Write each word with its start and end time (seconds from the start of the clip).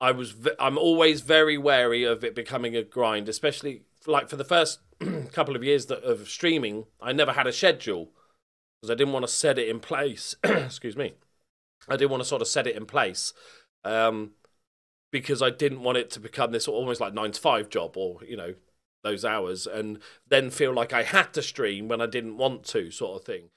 I 0.00 0.12
was 0.12 0.32
v- 0.32 0.50
I'm 0.58 0.78
always 0.78 1.20
very 1.20 1.58
wary 1.58 2.04
of 2.04 2.24
it 2.24 2.34
becoming 2.34 2.74
a 2.74 2.82
grind, 2.82 3.28
especially 3.28 3.82
like 4.06 4.28
for 4.28 4.36
the 4.36 4.44
first 4.44 4.80
couple 5.32 5.54
of 5.56 5.64
years 5.64 5.86
that, 5.86 6.02
of 6.02 6.28
streaming. 6.28 6.86
I 7.00 7.12
never 7.12 7.32
had 7.32 7.46
a 7.46 7.52
schedule 7.52 8.10
because 8.80 8.90
I 8.90 8.94
didn't 8.94 9.12
want 9.12 9.26
to 9.26 9.32
set 9.32 9.58
it 9.58 9.68
in 9.68 9.80
place. 9.80 10.34
Excuse 10.44 10.96
me. 10.96 11.14
I 11.88 11.96
didn't 11.96 12.10
want 12.10 12.22
to 12.22 12.28
sort 12.28 12.42
of 12.42 12.48
set 12.48 12.66
it 12.66 12.76
in 12.76 12.86
place 12.86 13.32
um, 13.84 14.32
because 15.10 15.42
I 15.42 15.50
didn't 15.50 15.82
want 15.82 15.98
it 15.98 16.10
to 16.12 16.20
become 16.20 16.52
this 16.52 16.68
almost 16.68 17.00
like 17.00 17.14
nine 17.14 17.32
to 17.32 17.40
five 17.40 17.68
job 17.68 17.96
or 17.96 18.20
you 18.26 18.36
know 18.36 18.54
those 19.02 19.24
hours 19.24 19.66
and 19.66 19.98
then 20.28 20.50
feel 20.50 20.72
like 20.72 20.92
I 20.92 21.02
had 21.02 21.32
to 21.34 21.42
stream 21.42 21.88
when 21.88 22.00
I 22.00 22.06
didn't 22.06 22.36
want 22.36 22.64
to, 22.64 22.90
sort 22.90 23.20
of 23.20 23.26
thing. 23.26 23.50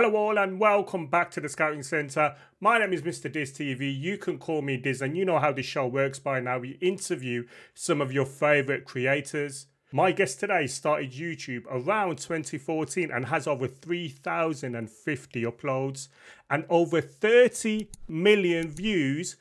Hello, 0.00 0.14
all, 0.14 0.38
and 0.38 0.60
welcome 0.60 1.08
back 1.08 1.28
to 1.32 1.40
the 1.40 1.48
Scouting 1.48 1.82
Centre. 1.82 2.36
My 2.60 2.78
name 2.78 2.92
is 2.92 3.02
Mr. 3.02 3.32
Diz 3.32 3.50
TV. 3.50 3.92
You 4.00 4.16
can 4.16 4.38
call 4.38 4.62
me 4.62 4.76
Diz, 4.76 5.02
and 5.02 5.16
you 5.16 5.24
know 5.24 5.40
how 5.40 5.50
this 5.50 5.66
show 5.66 5.88
works 5.88 6.20
by 6.20 6.38
now. 6.38 6.60
We 6.60 6.78
interview 6.80 7.48
some 7.74 8.00
of 8.00 8.12
your 8.12 8.24
favourite 8.24 8.84
creators. 8.84 9.66
My 9.90 10.12
guest 10.12 10.38
today 10.38 10.68
started 10.68 11.10
YouTube 11.10 11.64
around 11.68 12.18
2014 12.18 13.10
and 13.10 13.26
has 13.26 13.48
over 13.48 13.66
3,050 13.66 15.42
uploads 15.42 16.06
and 16.48 16.64
over 16.70 17.00
30 17.00 17.88
million 18.06 18.68
views 18.68 19.34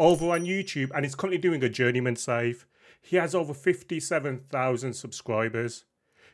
over 0.00 0.30
on 0.30 0.46
YouTube, 0.46 0.90
and 0.94 1.04
is 1.04 1.14
currently 1.14 1.36
doing 1.36 1.62
a 1.62 1.68
journeyman 1.68 2.16
save. 2.16 2.66
He 3.02 3.16
has 3.16 3.34
over 3.34 3.52
57,000 3.52 4.94
subscribers. 4.94 5.84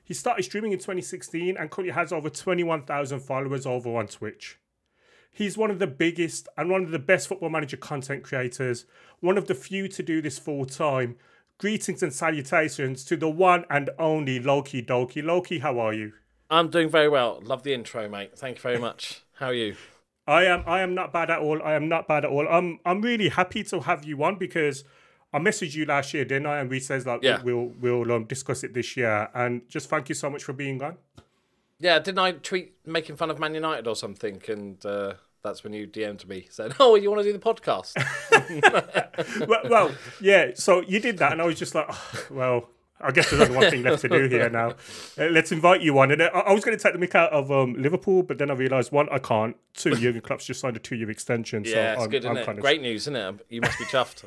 He 0.05 0.12
started 0.12 0.42
streaming 0.42 0.72
in 0.72 0.78
2016 0.78 1.56
and 1.56 1.70
currently 1.70 1.94
has 1.94 2.12
over 2.12 2.28
21,000 2.28 3.20
followers 3.20 3.64
over 3.64 3.97
on 3.97 4.06
Twitch. 4.06 4.58
He's 5.33 5.58
one 5.58 5.70
of 5.70 5.78
the 5.78 5.86
biggest 5.86 6.47
and 6.56 6.70
one 6.70 6.84
of 6.84 6.91
the 6.91 6.98
best 6.98 7.27
football 7.27 7.48
manager 7.48 7.78
content 7.78 8.22
creators, 8.22 8.84
one 9.20 9.38
of 9.38 9.48
the 9.48 9.55
few 9.55 9.88
to 9.88 10.02
do 10.02 10.22
this 10.22 10.38
full 10.38 10.66
time. 10.66 11.16
Greetings 11.58 12.02
and 12.02 12.12
salutations 12.12 13.05
to 13.05 13.16
the 13.16 13.28
one 13.28 13.64
and 13.70 13.91
only 13.98 14.38
Loki 14.38 14.82
Doki. 14.82 15.25
Loki, 15.25 15.60
how 15.60 15.78
are 15.78 15.94
you? 15.94 16.12
I'm 16.50 16.69
doing 16.69 16.88
very 16.88 17.08
well. 17.08 17.41
Love 17.42 17.62
the 17.62 17.72
intro, 17.72 18.08
mate. 18.08 18.36
Thank 18.36 18.58
you 18.58 18.62
very 18.62 18.78
much. 18.78 19.22
How 19.38 19.47
are 19.47 19.55
you? 19.55 19.77
I 20.27 20.44
am 20.44 20.62
I 20.66 20.80
am 20.80 20.94
not 20.94 21.12
bad 21.12 21.30
at 21.30 21.41
all. 21.41 21.62
I 21.62 21.75
am 21.75 21.88
not 21.88 22.06
bad 22.06 22.25
at 22.25 22.30
all. 22.30 22.47
I'm 22.48 22.78
I'm 22.84 23.00
really 23.00 23.28
happy 23.28 23.64
to 23.64 23.80
have 23.80 24.05
you 24.05 24.22
on 24.22 24.36
because 24.36 24.84
I 25.34 25.38
messaged 25.40 25.74
you 25.74 25.84
last 25.84 26.14
year, 26.14 26.24
didn't 26.24 26.46
I? 26.46 26.60
And 26.60 26.70
we 26.70 26.78
says 26.80 27.06
like 27.06 27.22
Yeah. 27.22 27.42
we'll 27.42 27.72
we'll 27.80 28.10
um, 28.12 28.24
discuss 28.24 28.62
it 28.62 28.72
this 28.72 28.96
year. 28.96 29.28
And 29.34 29.68
just 29.68 29.91
thank 29.91 30.08
you 30.08 30.14
so 30.14 30.30
much 30.30 30.44
for 30.44 30.52
being 30.52 30.82
on. 30.82 30.96
Yeah, 31.80 31.98
didn't 31.98 32.20
I 32.20 32.32
tweet 32.32 32.74
making 32.86 33.16
fun 33.16 33.30
of 33.30 33.38
Man 33.38 33.54
United 33.54 33.86
or 33.88 33.96
something? 33.96 34.41
And 34.48 34.84
uh, 34.86 35.14
that's 35.42 35.64
when 35.64 35.72
you 35.72 35.86
DM'd 35.88 36.28
me 36.28 36.46
saying, 36.48 36.74
"Oh, 36.80 36.94
you 36.94 37.10
want 37.10 37.22
to 37.22 37.30
do 37.30 37.36
the 37.36 37.38
podcast?" 37.41 37.92
well, 39.48 39.60
well, 39.68 39.94
yeah. 40.20 40.52
So 40.54 40.82
you 40.82 41.00
did 41.00 41.18
that, 41.18 41.32
and 41.32 41.42
I 41.42 41.46
was 41.46 41.58
just 41.58 41.74
like, 41.74 41.86
"Oh, 41.91 42.26
well, 42.30 42.69
I 43.00 43.10
guess 43.10 43.30
there's 43.30 43.42
only 43.42 43.56
one 43.56 43.70
thing 43.70 43.82
left 43.82 44.02
to 44.02 44.08
do 44.08 44.28
here 44.28 44.48
now. 44.48 44.70
Uh, 45.19 45.26
let's 45.26 45.50
invite 45.52 45.82
you 45.82 45.98
on. 45.98 46.12
And 46.12 46.22
I, 46.22 46.26
I 46.26 46.52
was 46.52 46.64
going 46.64 46.76
to 46.76 46.82
take 46.82 46.92
the 46.92 46.98
mic 46.98 47.14
out 47.14 47.32
of 47.32 47.50
um, 47.50 47.74
Liverpool, 47.74 48.22
but 48.22 48.38
then 48.38 48.50
I 48.50 48.54
realised 48.54 48.92
one, 48.92 49.08
I 49.10 49.19
can't. 49.19 49.56
Two, 49.74 49.94
Jurgen 49.96 50.20
Klopp's 50.20 50.46
just 50.46 50.60
signed 50.60 50.76
a 50.76 50.80
two-year 50.80 51.10
extension. 51.10 51.64
so 51.64 51.72
yeah, 51.72 51.94
it's 51.94 52.02
I'm, 52.04 52.08
good, 52.08 52.19
isn't 52.22 52.30
I'm 52.30 52.36
it? 52.38 52.46
kind 52.46 52.58
of 52.58 52.62
Great 52.62 52.80
news, 52.80 53.02
isn't 53.02 53.16
it? 53.16 53.46
You 53.50 53.60
must 53.60 53.78
be 53.78 53.84
chuffed. 53.84 54.24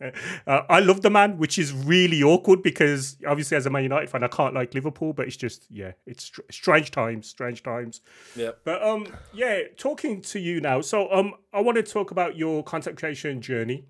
Uh, 0.46 0.62
I 0.70 0.80
love 0.80 1.02
the 1.02 1.10
man, 1.10 1.36
which 1.38 1.58
is 1.58 1.72
really 1.72 2.22
awkward 2.22 2.62
because 2.62 3.16
obviously, 3.26 3.56
as 3.56 3.66
a 3.66 3.70
Man 3.70 3.82
United 3.82 4.08
fan, 4.08 4.22
I 4.22 4.28
can't 4.28 4.54
like 4.54 4.72
Liverpool, 4.72 5.12
but 5.12 5.26
it's 5.26 5.36
just 5.36 5.66
yeah, 5.70 5.92
it's 6.06 6.24
str- 6.24 6.40
strange 6.50 6.90
times, 6.90 7.28
strange 7.28 7.62
times. 7.62 8.00
yeah. 8.34 8.52
But 8.64 8.82
um, 8.82 9.08
yeah, 9.32 9.62
talking 9.76 10.22
to 10.22 10.38
you 10.38 10.60
now. 10.60 10.80
So 10.80 11.12
um, 11.12 11.34
I 11.52 11.60
want 11.60 11.76
to 11.76 11.82
talk 11.82 12.10
about 12.10 12.36
your 12.36 12.62
content 12.62 12.98
creation 12.98 13.42
journey, 13.42 13.84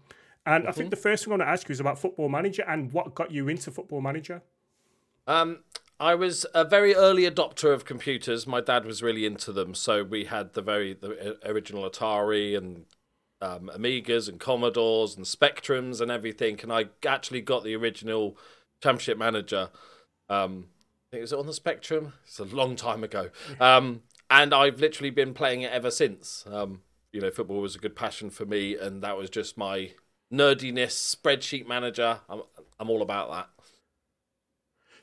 and 0.46 0.66
I 0.66 0.72
think 0.72 0.90
the 0.90 0.96
first 0.96 1.24
thing 1.24 1.32
I 1.32 1.36
want 1.36 1.42
to 1.42 1.48
ask 1.48 1.68
you 1.68 1.74
is 1.74 1.80
about 1.80 1.98
Football 1.98 2.28
Manager 2.28 2.64
and 2.66 2.92
what 2.92 3.14
got 3.14 3.30
you 3.30 3.48
into 3.48 3.70
Football 3.70 4.00
Manager. 4.00 4.42
Um, 5.26 5.60
I 6.00 6.14
was 6.14 6.46
a 6.54 6.64
very 6.64 6.94
early 6.94 7.28
adopter 7.28 7.72
of 7.72 7.84
computers. 7.84 8.46
My 8.46 8.60
dad 8.60 8.84
was 8.84 9.02
really 9.02 9.26
into 9.26 9.52
them, 9.52 9.74
so 9.74 10.04
we 10.04 10.24
had 10.24 10.54
the 10.54 10.62
very 10.62 10.94
the 10.94 11.32
uh, 11.32 11.50
original 11.50 11.88
Atari 11.88 12.56
and 12.56 12.86
um, 13.40 13.70
Amigas 13.74 14.28
and 14.28 14.40
Commodores 14.40 15.16
and 15.16 15.24
Spectrums 15.24 16.00
and 16.00 16.10
everything. 16.10 16.58
And 16.62 16.72
I 16.72 16.86
actually 17.06 17.40
got 17.40 17.64
the 17.64 17.76
original 17.76 18.36
Championship 18.82 19.18
Manager. 19.18 19.70
Um, 20.28 20.66
I 21.08 21.10
think 21.10 21.18
it 21.18 21.20
was 21.22 21.32
on 21.32 21.46
the 21.46 21.52
Spectrum. 21.52 22.12
It's 22.24 22.38
a 22.38 22.44
long 22.44 22.76
time 22.76 23.04
ago. 23.04 23.30
Um, 23.60 24.02
and 24.30 24.52
I've 24.52 24.78
literally 24.78 25.08
been 25.10 25.32
playing 25.32 25.62
it 25.62 25.72
ever 25.72 25.90
since. 25.90 26.44
Um, 26.46 26.82
you 27.12 27.20
know, 27.20 27.30
football 27.30 27.60
was 27.62 27.74
a 27.74 27.78
good 27.78 27.96
passion 27.96 28.28
for 28.28 28.44
me, 28.44 28.76
and 28.76 29.02
that 29.02 29.16
was 29.16 29.30
just 29.30 29.56
my 29.56 29.92
nerdiness. 30.32 31.16
Spreadsheet 31.16 31.66
manager. 31.66 32.20
I'm 32.28 32.42
I'm 32.78 32.90
all 32.90 33.02
about 33.02 33.30
that. 33.30 33.48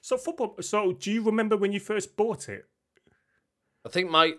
So 0.02 0.18
football. 0.18 0.56
So 0.62 0.92
do 0.94 1.12
you 1.12 1.24
remember 1.24 1.58
when 1.58 1.72
you 1.72 1.80
first 1.80 2.16
bought 2.16 2.48
it? 2.48 2.66
I 3.86 3.90
think 3.90 4.10
my. 4.10 4.34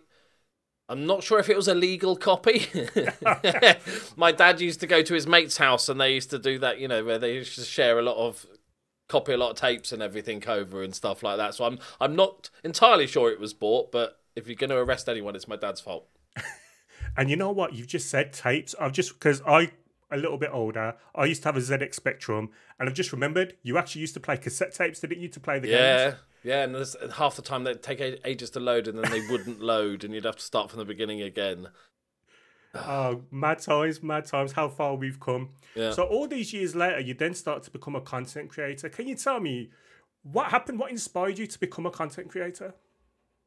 I'm 0.89 1.07
not 1.07 1.23
sure 1.23 1.39
if 1.39 1.49
it 1.49 1.57
was 1.57 1.69
a 1.69 1.75
legal 1.75 2.17
copy. 2.17 2.67
my 4.17 4.31
dad 4.31 4.61
used 4.61 4.81
to 4.81 4.87
go 4.87 5.03
to 5.03 5.15
his 5.15 5.27
mate's 5.27 5.57
house 5.57 5.89
and 5.89 6.01
they 6.01 6.15
used 6.15 6.31
to 6.31 6.39
do 6.39 6.59
that, 6.61 6.79
you 6.79 6.87
know, 6.87 7.05
where 7.05 7.19
they 7.19 7.35
used 7.35 7.57
to 7.57 7.65
share 7.65 7.99
a 7.99 8.03
lot 8.03 8.17
of 8.17 8.47
copy 9.09 9.33
a 9.33 9.37
lot 9.37 9.51
of 9.51 9.57
tapes 9.57 9.93
and 9.93 10.03
everything 10.03 10.43
over 10.49 10.83
and 10.83 10.95
stuff 10.95 11.23
like 11.23 11.37
that. 11.39 11.55
So 11.55 11.65
I'm 11.65 11.79
I'm 12.01 12.15
not 12.15 12.51
entirely 12.63 13.07
sure 13.07 13.31
it 13.31 13.41
was 13.41 13.53
bought, 13.53 13.91
but 13.91 14.21
if 14.37 14.47
you're 14.47 14.57
going 14.57 14.71
to 14.71 14.77
arrest 14.77 15.09
anyone, 15.09 15.35
it's 15.35 15.49
my 15.49 15.57
dad's 15.57 15.81
fault. 15.81 16.07
And 17.17 17.31
you 17.31 17.37
know 17.37 17.51
what? 17.51 17.73
You've 17.73 17.87
just 17.87 18.11
said 18.11 18.33
tapes. 18.33 18.75
I've 18.79 18.93
just 18.93 19.15
because 19.15 19.41
I 19.47 19.71
a 20.11 20.17
little 20.17 20.37
bit 20.37 20.51
older. 20.53 20.95
I 21.15 21.25
used 21.25 21.43
to 21.43 21.49
have 21.49 21.57
a 21.57 21.61
ZX 21.61 21.95
Spectrum, 21.95 22.51
and 22.79 22.89
I've 22.89 22.95
just 22.95 23.13
remembered 23.13 23.55
you 23.63 23.79
actually 23.79 24.03
used 24.03 24.15
to 24.15 24.21
play 24.21 24.37
cassette 24.37 24.75
tapes, 24.75 25.01
didn't 25.01 25.21
you, 25.21 25.29
to 25.29 25.41
play 25.41 25.59
the 25.59 25.69
games? 25.69 26.17
Yeah, 26.47 26.63
and 26.63 26.77
there's, 26.77 26.95
half 27.17 27.35
the 27.35 27.43
time 27.43 27.65
they'd 27.65 27.83
take 27.83 28.01
ages 28.25 28.51
to 28.51 28.61
load 28.61 28.87
and 28.87 28.97
then 28.97 29.11
they 29.11 29.21
wouldn't 29.29 29.61
load 29.73 30.05
and 30.05 30.15
you'd 30.15 30.25
have 30.25 30.37
to 30.37 30.45
start 30.45 30.71
from 30.71 30.79
the 30.79 30.85
beginning 30.85 31.21
again. 31.21 31.69
Oh, 32.79 33.23
mad 33.31 33.61
times, 33.61 34.03
mad 34.03 34.27
times. 34.27 34.53
How 34.53 34.69
far 34.69 34.97
we've 34.97 35.19
come. 35.19 35.49
Yeah. 35.75 35.93
So 35.93 36.03
all 36.03 36.29
these 36.29 36.53
years 36.53 36.77
later, 36.77 37.01
you 37.01 37.15
then 37.15 37.33
start 37.33 37.63
to 37.63 37.71
become 37.71 37.97
a 37.97 38.03
content 38.03 38.51
creator. 38.51 38.91
Can 38.91 39.09
you 39.09 39.15
tell 39.15 39.41
me 39.41 39.71
what 40.23 40.49
happened? 40.49 40.79
What 40.79 40.91
inspired 40.91 41.39
you 41.39 41.47
to 41.47 41.59
become 41.59 41.87
a 41.87 41.91
content 41.91 42.29
creator? 42.29 42.75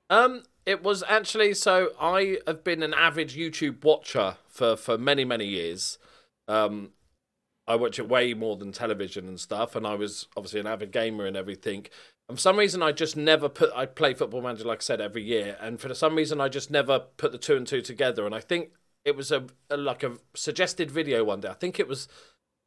Um, 0.10 0.42
it 0.66 0.82
was 0.82 1.04
actually 1.08 1.54
so 1.54 1.92
I 2.02 2.40
have 2.48 2.64
been 2.64 2.82
an 2.82 2.96
avid 2.96 3.30
YouTube 3.30 3.84
watcher 3.84 4.38
for 4.48 4.76
for 4.76 4.98
many 4.98 5.26
many 5.26 5.46
years. 5.46 6.00
Um, 6.48 6.94
I 7.68 7.76
watch 7.76 8.00
it 8.00 8.10
way 8.10 8.34
more 8.34 8.58
than 8.58 8.72
television 8.72 9.28
and 9.28 9.40
stuff, 9.40 9.76
and 9.76 9.86
I 9.86 9.94
was 9.94 10.26
obviously 10.36 10.60
an 10.60 10.66
avid 10.66 10.92
gamer 10.92 11.28
and 11.28 11.38
everything. 11.38 11.86
And 12.30 12.38
for 12.38 12.42
some 12.42 12.58
reason, 12.58 12.84
I 12.84 12.92
just 12.92 13.18
never 13.18 13.50
put. 13.50 13.72
I 13.76 13.88
play 13.88 14.14
Football 14.14 14.44
Manager, 14.44 14.66
like 14.66 14.80
I 14.80 14.82
said, 14.82 15.02
every 15.02 15.24
year, 15.24 15.58
and 15.60 15.82
for 15.82 15.92
some 15.96 16.16
reason, 16.16 16.40
I 16.40 16.48
just 16.48 16.70
never 16.70 17.00
put 17.00 17.32
the 17.32 17.40
two 17.40 17.58
and 17.58 17.66
two 17.66 17.82
together. 17.82 18.28
And 18.28 18.36
I 18.36 18.40
think 18.40 18.70
it 19.04 19.16
was 19.16 19.32
a, 19.32 19.48
a 19.72 19.78
like 19.78 20.04
a 20.04 20.18
suggested 20.36 20.92
video 20.92 21.24
one 21.24 21.42
day. 21.42 21.50
I 21.50 21.54
think 21.54 21.80
it 21.80 21.88
was. 21.88 22.08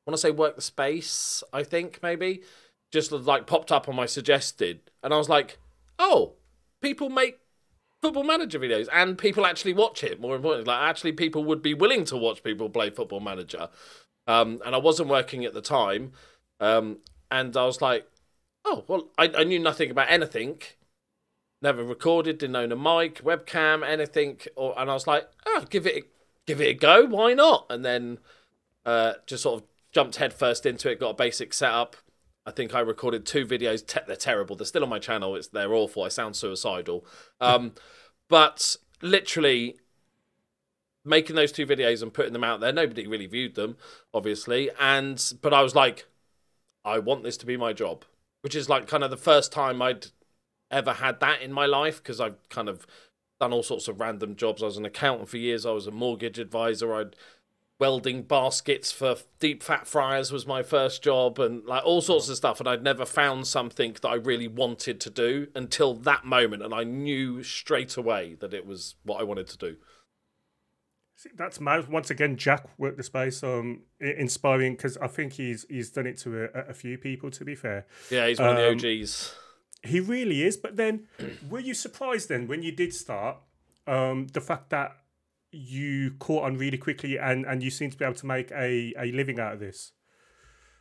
I 0.05 0.11
want 0.11 0.17
to 0.17 0.21
say 0.21 0.33
work 0.33 0.57
the 0.57 0.63
space. 0.63 1.45
I 1.53 1.63
think 1.63 2.01
maybe 2.03 2.43
just 2.91 3.13
like 3.13 3.47
popped 3.47 3.71
up 3.71 3.89
on 3.89 3.95
my 3.95 4.05
suggested, 4.05 4.91
and 5.01 5.15
I 5.15 5.17
was 5.17 5.29
like, 5.29 5.59
oh, 5.97 6.33
people 6.81 7.09
make 7.09 7.39
football 8.03 8.25
manager 8.25 8.59
videos 8.59 8.89
and 8.93 9.17
people 9.17 9.47
actually 9.47 9.73
watch 9.73 10.03
it 10.03 10.21
more 10.21 10.35
importantly 10.35 10.65
like 10.65 10.91
actually 10.91 11.13
people 11.13 11.45
would 11.45 11.63
be 11.63 11.73
willing 11.73 12.05
to 12.05 12.17
watch 12.17 12.43
people 12.43 12.69
play 12.69 12.91
football 12.91 13.21
manager 13.21 13.69
um, 14.27 14.61
and 14.67 14.75
i 14.75 14.79
wasn't 14.79 15.09
working 15.09 15.45
at 15.45 15.55
the 15.55 15.61
time 15.61 16.11
um, 16.59 16.99
and 17.31 17.57
i 17.57 17.65
was 17.65 17.81
like 17.81 18.05
oh 18.65 18.85
well 18.87 19.09
I, 19.19 19.31
I 19.37 19.45
knew 19.45 19.59
nothing 19.59 19.91
about 19.91 20.11
anything 20.11 20.61
never 21.61 21.85
recorded 21.85 22.39
didn't 22.39 22.57
own 22.57 22.73
a 22.73 22.77
mic 22.77 23.23
webcam 23.23 23.87
anything 23.87 24.41
or 24.57 24.79
and 24.79 24.91
i 24.91 24.95
was 24.95 25.07
like 25.07 25.29
oh 25.47 25.65
give 25.71 25.87
it 25.87 26.05
give 26.47 26.61
it 26.61 26.69
a 26.69 26.75
go 26.75 27.07
why 27.07 27.35
not 27.35 27.67
and 27.71 27.85
then 27.85 28.19
uh, 28.85 29.15
just 29.27 29.45
sort 29.45 29.63
of 29.63 29.69
jumped 29.93 30.17
headfirst 30.17 30.67
into 30.67 30.91
it 30.91 30.99
got 30.99 31.11
a 31.11 31.15
basic 31.15 31.55
setup 31.55 31.97
I 32.45 32.51
think 32.51 32.75
I 32.75 32.81
recorded 32.81 33.25
two 33.25 33.47
videos. 33.47 33.87
Te- 33.87 34.01
they're 34.07 34.17
terrible. 34.17 34.57
They're 34.57 34.67
still 34.67 34.83
on 34.83 34.89
my 34.89 34.99
channel. 34.99 35.37
It's 35.37 35.49
they're 35.49 35.73
awful. 35.73 36.03
I 36.03 36.09
sound 36.09 36.37
suicidal. 36.37 37.05
Um, 37.41 37.75
but 38.29 38.77
literally 39.03 39.77
making 41.05 41.37
those 41.37 41.53
two 41.53 41.67
videos 41.67 42.03
and 42.03 42.15
putting 42.15 42.33
them 42.33 42.45
out 42.45 42.61
there. 42.61 42.73
Nobody 42.73 43.07
really 43.07 43.27
viewed 43.27 43.57
them, 43.57 43.77
obviously. 44.15 44.71
And 44.81 45.23
but 45.43 45.53
I 45.53 45.63
was 45.63 45.75
like, 45.75 46.07
I 46.85 46.99
want 46.99 47.25
this 47.25 47.37
to 47.39 47.47
be 47.47 47.57
my 47.57 47.73
job, 47.73 48.05
which 48.43 48.55
is 48.55 48.69
like 48.69 48.87
kind 48.87 49.03
of 49.03 49.11
the 49.11 49.17
first 49.17 49.53
time 49.53 49.81
I'd 49.81 50.07
ever 50.71 50.95
had 50.95 51.21
that 51.21 51.43
in 51.43 51.53
my 51.53 51.67
life 51.67 52.03
because 52.03 52.21
I've 52.21 52.49
kind 52.49 52.69
of 52.69 52.87
done 53.41 53.53
all 53.53 53.63
sorts 53.63 53.89
of 53.89 54.01
random 54.01 54.37
jobs. 54.37 54.63
I 54.63 54.67
was 54.67 54.77
an 54.77 54.85
accountant 54.85 55.29
for 55.29 55.37
years. 55.37 55.67
I 55.67 55.73
was 55.73 55.87
a 55.87 55.91
mortgage 55.91 56.39
advisor. 56.39 56.95
I'd 56.95 57.17
welding 57.83 58.23
baskets 58.23 58.93
for 58.93 59.17
deep 59.41 59.61
fat 59.61 59.89
fryers 59.89 60.31
was 60.31 60.47
my 60.47 60.63
first 60.63 61.03
job 61.03 61.41
and 61.41 61.65
like 61.65 61.85
all 61.85 62.01
sorts 62.01 62.29
of 62.29 62.37
stuff 62.37 62.61
and 62.61 62.69
I'd 62.69 62.85
never 62.85 63.05
found 63.05 63.49
something 63.49 63.97
that 64.01 64.09
I 64.09 64.15
really 64.15 64.47
wanted 64.47 65.01
to 65.01 65.11
do 65.11 65.49
until 65.57 65.95
that 65.95 66.25
moment 66.25 66.63
and 66.63 66.73
I 66.73 66.85
knew 66.85 67.43
straight 67.43 67.97
away 67.97 68.37
that 68.39 68.55
it 68.55 68.67
was 68.67 68.95
what 69.03 69.21
I 69.21 69.25
wanted 69.25 69.49
to 69.49 69.59
do. 69.59 69.77
That's 71.37 71.61
mad. 71.61 71.89
Once 71.89 72.11
again, 72.11 72.37
Jack 72.37 72.67
worked 72.79 72.97
the 72.97 73.03
space. 73.03 73.43
Um, 73.43 73.83
inspiring 74.01 74.75
because 74.75 74.97
I 74.99 75.07
think 75.07 75.35
he's 75.35 75.67
he's 75.69 75.91
done 75.91 76.07
it 76.07 76.19
to 76.19 76.45
a, 76.45 76.71
a, 76.71 76.75
few 76.75 76.99
people. 76.99 77.31
To 77.31 77.45
be 77.45 77.55
fair, 77.55 77.87
yeah, 78.11 78.27
he's 78.29 78.39
one 78.39 78.51
um, 78.51 78.57
of 78.57 78.81
the 78.81 78.89
um, 78.89 79.03
OGs. 79.03 79.35
He 79.83 80.01
really 80.01 80.43
is. 80.43 80.57
But 80.57 80.77
then, 80.77 81.09
were 81.51 81.61
you 81.61 81.75
surprised 81.75 82.29
then 82.29 82.47
when 82.47 82.63
you 82.63 82.73
did 82.73 82.95
start? 82.95 83.39
Um, 83.87 84.29
the 84.29 84.41
fact 84.41 84.71
that 84.71 84.97
you 85.51 86.13
caught 86.19 86.45
on 86.45 86.57
really 86.57 86.79
quickly 86.79 87.19
and 87.19 87.45
and 87.45 87.63
you 87.63 87.71
seem 87.71 87.91
to 87.91 87.97
be 87.97 88.05
able 88.05 88.15
to 88.15 88.27
make 88.27 88.51
a 88.53 88.95
a 88.99 89.13
living 89.13 89.41
out 89.41 89.55
of 89.55 89.61
this. 89.61 89.93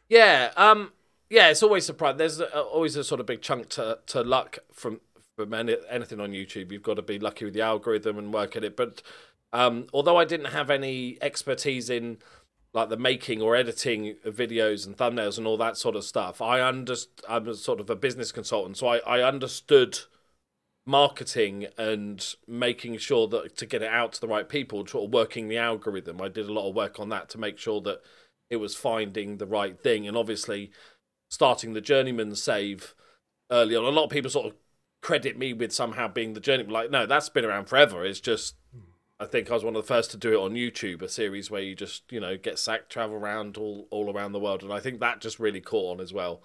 Yeah, 0.09 0.51
um, 0.57 0.91
yeah, 1.29 1.49
it's 1.49 1.63
always 1.63 1.85
surprised. 1.85 2.17
There's 2.17 2.39
a, 2.39 2.61
always 2.61 2.95
a 2.95 3.03
sort 3.03 3.19
of 3.19 3.25
big 3.25 3.41
chunk 3.41 3.69
to 3.69 3.99
to 4.07 4.21
luck 4.21 4.59
from 4.73 5.01
from 5.35 5.53
any, 5.53 5.75
anything 5.89 6.19
on 6.19 6.31
YouTube. 6.31 6.71
You've 6.71 6.83
got 6.83 6.95
to 6.95 7.01
be 7.01 7.17
lucky 7.17 7.45
with 7.45 7.53
the 7.53 7.61
algorithm 7.61 8.17
and 8.17 8.33
work 8.33 8.55
at 8.55 8.63
it. 8.63 8.75
But 8.75 9.01
um, 9.53 9.87
although 9.93 10.17
I 10.17 10.25
didn't 10.25 10.47
have 10.47 10.69
any 10.69 11.17
expertise 11.21 11.89
in 11.89 12.17
like 12.73 12.89
the 12.89 12.97
making 12.97 13.41
or 13.41 13.55
editing 13.55 14.15
of 14.23 14.35
videos 14.35 14.85
and 14.85 14.95
thumbnails 14.95 15.37
and 15.37 15.45
all 15.45 15.57
that 15.57 15.75
sort 15.77 15.95
of 15.95 16.05
stuff, 16.05 16.41
I 16.41 16.59
underst- 16.59 17.21
I'm 17.27 17.53
sort 17.53 17.79
of 17.81 17.89
a 17.89 17.95
business 17.95 18.31
consultant, 18.31 18.77
so 18.77 18.87
I, 18.87 18.97
I 18.99 19.27
understood 19.27 19.99
marketing 20.85 21.67
and 21.77 22.35
making 22.47 22.97
sure 22.97 23.27
that 23.27 23.55
to 23.57 23.65
get 23.65 23.81
it 23.81 23.91
out 23.91 24.13
to 24.13 24.21
the 24.21 24.27
right 24.27 24.47
people, 24.47 24.85
sort 24.87 25.05
of 25.05 25.13
working 25.13 25.47
the 25.47 25.57
algorithm. 25.57 26.21
I 26.21 26.29
did 26.29 26.47
a 26.47 26.53
lot 26.53 26.69
of 26.69 26.75
work 26.75 26.99
on 26.99 27.09
that 27.09 27.29
to 27.29 27.37
make 27.37 27.57
sure 27.57 27.81
that 27.81 28.01
it 28.49 28.55
was 28.55 28.75
finding 28.75 29.37
the 29.37 29.45
right 29.45 29.77
thing, 29.77 30.07
and 30.07 30.15
obviously 30.15 30.71
starting 31.29 31.73
the 31.73 31.81
journeyman 31.81 32.35
save 32.35 32.95
early 33.51 33.75
on. 33.75 33.83
A 33.83 33.89
lot 33.89 34.05
of 34.05 34.09
people 34.09 34.31
sort 34.31 34.47
of 34.47 34.53
credit 35.01 35.37
me 35.37 35.53
with 35.53 35.71
somehow 35.71 36.07
being 36.07 36.33
the 36.33 36.39
journeyman. 36.39 36.73
Like, 36.73 36.91
no, 36.91 37.05
that's 37.05 37.29
been 37.29 37.45
around 37.45 37.65
forever. 37.65 38.05
It's 38.05 38.21
just. 38.21 38.55
I 39.21 39.25
think 39.27 39.51
I 39.51 39.53
was 39.53 39.63
one 39.63 39.75
of 39.75 39.83
the 39.83 39.87
first 39.87 40.09
to 40.11 40.17
do 40.17 40.33
it 40.33 40.43
on 40.43 40.53
YouTube, 40.53 41.03
a 41.03 41.07
series 41.07 41.51
where 41.51 41.61
you 41.61 41.75
just, 41.75 42.11
you 42.11 42.19
know, 42.19 42.37
get 42.37 42.57
sacked, 42.57 42.91
travel 42.91 43.15
around 43.15 43.55
all, 43.55 43.87
all 43.91 44.11
around 44.11 44.31
the 44.31 44.39
world. 44.39 44.63
And 44.63 44.73
I 44.73 44.79
think 44.79 44.99
that 44.99 45.21
just 45.21 45.39
really 45.39 45.61
caught 45.61 45.99
on 45.99 46.01
as 46.01 46.11
well. 46.11 46.41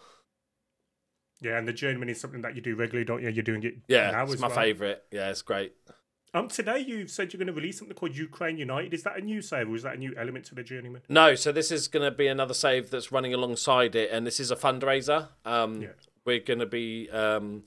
Yeah, 1.41 1.57
and 1.57 1.67
the 1.67 1.73
journeyman 1.73 2.11
is 2.11 2.21
something 2.21 2.43
that 2.43 2.55
you 2.55 2.61
do 2.61 2.77
regularly, 2.77 3.07
don't 3.07 3.23
you? 3.23 3.31
You're 3.31 3.43
doing 3.43 3.63
it 3.63 3.77
yeah, 3.89 4.23
it's 4.23 4.39
my 4.39 4.49
well. 4.49 4.57
favourite. 4.57 4.99
Yeah, 5.11 5.31
it's 5.31 5.41
great. 5.41 5.73
Um, 6.35 6.49
today 6.49 6.81
you've 6.81 7.11
said 7.11 7.33
you're 7.33 7.39
going 7.39 7.47
to 7.47 7.59
release 7.59 7.79
something 7.79 7.97
called 7.97 8.15
Ukraine 8.15 8.59
United. 8.59 8.93
Is 8.93 9.05
that 9.05 9.17
a 9.17 9.23
new 9.23 9.41
save 9.41 9.71
or 9.71 9.75
is 9.75 9.83
that 9.85 9.95
a 9.95 9.99
new 9.99 10.15
element 10.15 10.45
to 10.47 10.55
the 10.55 10.63
journeyman? 10.63 11.01
No, 11.09 11.35
so 11.35 11.53
this 11.53 11.71
is 11.71 11.89
going 11.89 12.05
to 12.05 12.15
be 12.15 12.27
another 12.27 12.53
save 12.53 12.91
that's 12.91 13.11
running 13.11 13.33
alongside 13.33 13.97
it, 13.97 14.11
and 14.13 14.27
this 14.27 14.39
is 14.39 14.51
a 14.51 14.57
fundraiser. 14.57 15.29
Um, 15.47 15.81
yeah. 15.81 15.89
we're 16.27 16.41
going 16.41 16.59
to 16.59 16.67
be 16.67 17.09
um 17.09 17.65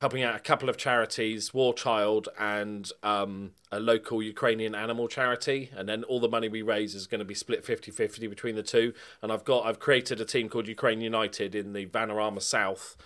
helping 0.00 0.22
out 0.22 0.34
a 0.34 0.40
couple 0.40 0.68
of 0.68 0.76
charities, 0.76 1.52
War 1.52 1.74
Child 1.74 2.28
and 2.38 2.90
um, 3.02 3.52
a 3.70 3.78
local 3.78 4.22
Ukrainian 4.22 4.74
animal 4.74 5.08
charity, 5.08 5.70
and 5.76 5.88
then 5.88 6.04
all 6.04 6.20
the 6.20 6.28
money 6.28 6.48
we 6.48 6.62
raise 6.62 6.94
is 6.94 7.06
going 7.06 7.18
to 7.18 7.24
be 7.24 7.34
split 7.34 7.64
50-50 7.64 8.28
between 8.28 8.56
the 8.56 8.62
two. 8.62 8.94
And 9.22 9.30
I've 9.30 9.44
got 9.44 9.66
I've 9.66 9.78
created 9.78 10.20
a 10.20 10.24
team 10.24 10.48
called 10.48 10.68
Ukraine 10.68 11.00
United 11.00 11.54
in 11.54 11.72
the 11.72 11.86
Vanarama 11.86 12.40
South. 12.40 12.96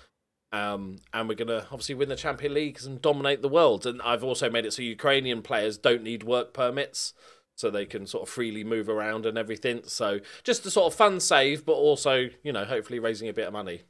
Um, 0.52 0.98
and 1.12 1.28
we're 1.28 1.34
going 1.34 1.48
to 1.48 1.66
obviously 1.72 1.96
win 1.96 2.08
the 2.08 2.14
Champion 2.14 2.54
League 2.54 2.78
and 2.84 3.02
dominate 3.02 3.42
the 3.42 3.48
world. 3.48 3.86
And 3.86 4.00
I've 4.02 4.22
also 4.22 4.48
made 4.48 4.64
it 4.64 4.72
so 4.72 4.82
Ukrainian 4.82 5.42
players 5.42 5.76
don't 5.76 6.04
need 6.04 6.22
work 6.22 6.54
permits, 6.54 7.12
so 7.56 7.70
they 7.70 7.86
can 7.86 8.06
sort 8.06 8.22
of 8.22 8.28
freely 8.28 8.62
move 8.62 8.88
around 8.88 9.26
and 9.26 9.36
everything. 9.36 9.82
So 9.86 10.20
just 10.44 10.64
a 10.64 10.70
sort 10.70 10.92
of 10.92 10.96
fun 10.96 11.18
save, 11.18 11.66
but 11.66 11.72
also, 11.72 12.28
you 12.44 12.52
know, 12.52 12.64
hopefully 12.64 13.00
raising 13.00 13.28
a 13.28 13.32
bit 13.32 13.48
of 13.48 13.52
money. 13.52 13.82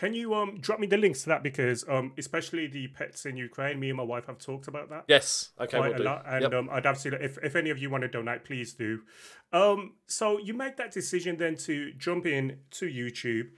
Can 0.00 0.14
you 0.14 0.32
um 0.32 0.56
drop 0.62 0.80
me 0.80 0.86
the 0.86 0.96
links 0.96 1.24
to 1.24 1.28
that 1.28 1.42
because 1.42 1.86
um 1.86 2.14
especially 2.16 2.66
the 2.66 2.86
pets 2.88 3.26
in 3.26 3.36
Ukraine, 3.36 3.78
me 3.78 3.90
and 3.90 3.98
my 3.98 4.02
wife 4.02 4.28
have 4.28 4.38
talked 4.38 4.66
about 4.66 4.88
that. 4.88 5.04
Yes, 5.08 5.50
okay, 5.60 5.76
quite 5.76 5.92
we'll 5.92 6.00
a 6.00 6.04
lot, 6.04 6.24
and 6.26 6.42
yep. 6.44 6.54
um, 6.54 6.70
I'd 6.72 6.86
absolutely 6.86 7.22
if 7.22 7.36
if 7.42 7.54
any 7.54 7.68
of 7.68 7.76
you 7.76 7.90
want 7.90 8.00
to 8.00 8.08
donate, 8.08 8.42
please 8.42 8.72
do. 8.72 9.02
Um, 9.52 9.96
so 10.06 10.38
you 10.38 10.54
make 10.54 10.78
that 10.78 10.90
decision 10.90 11.36
then 11.36 11.54
to 11.66 11.92
jump 11.98 12.24
in 12.24 12.60
to 12.70 12.86
YouTube. 12.86 13.50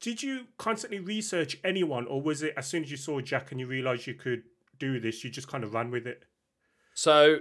Did 0.00 0.22
you 0.22 0.46
constantly 0.56 1.00
research 1.00 1.58
anyone, 1.62 2.06
or 2.06 2.22
was 2.22 2.42
it 2.42 2.54
as 2.56 2.66
soon 2.66 2.82
as 2.82 2.90
you 2.90 2.96
saw 2.96 3.20
Jack 3.20 3.50
and 3.50 3.60
you 3.60 3.66
realized 3.66 4.06
you 4.06 4.14
could 4.14 4.44
do 4.78 5.00
this, 5.00 5.22
you 5.22 5.28
just 5.28 5.48
kind 5.48 5.64
of 5.64 5.74
ran 5.74 5.90
with 5.90 6.06
it? 6.06 6.24
So, 6.94 7.40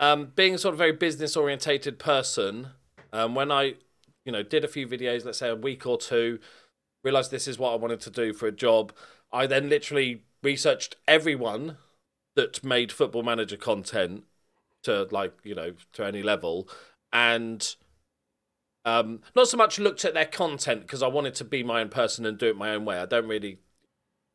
um, 0.00 0.32
being 0.34 0.54
a 0.54 0.58
sort 0.58 0.72
of 0.72 0.78
very 0.78 0.92
business 0.92 1.36
orientated 1.36 1.98
person, 1.98 2.68
um, 3.12 3.34
when 3.34 3.52
I, 3.52 3.74
you 4.24 4.32
know, 4.32 4.42
did 4.42 4.64
a 4.64 4.68
few 4.68 4.88
videos, 4.88 5.26
let's 5.26 5.36
say 5.36 5.50
a 5.50 5.56
week 5.56 5.86
or 5.86 5.98
two 5.98 6.38
realized 7.02 7.30
this 7.30 7.48
is 7.48 7.58
what 7.58 7.72
I 7.72 7.76
wanted 7.76 8.00
to 8.00 8.10
do 8.10 8.32
for 8.32 8.46
a 8.46 8.52
job. 8.52 8.92
I 9.32 9.46
then 9.46 9.68
literally 9.68 10.22
researched 10.42 10.96
everyone 11.06 11.76
that 12.36 12.62
made 12.64 12.92
football 12.92 13.22
manager 13.22 13.56
content 13.56 14.24
to 14.84 15.08
like, 15.10 15.34
you 15.42 15.54
know, 15.54 15.72
to 15.94 16.04
any 16.04 16.22
level 16.22 16.68
and 17.12 17.76
um, 18.84 19.20
not 19.34 19.48
so 19.48 19.56
much 19.56 19.78
looked 19.78 20.04
at 20.04 20.14
their 20.14 20.24
content 20.24 20.82
because 20.82 21.02
I 21.02 21.08
wanted 21.08 21.34
to 21.36 21.44
be 21.44 21.62
my 21.62 21.80
own 21.80 21.88
person 21.88 22.24
and 22.24 22.38
do 22.38 22.48
it 22.48 22.56
my 22.56 22.70
own 22.70 22.84
way. 22.84 22.98
I 22.98 23.06
don't 23.06 23.28
really 23.28 23.58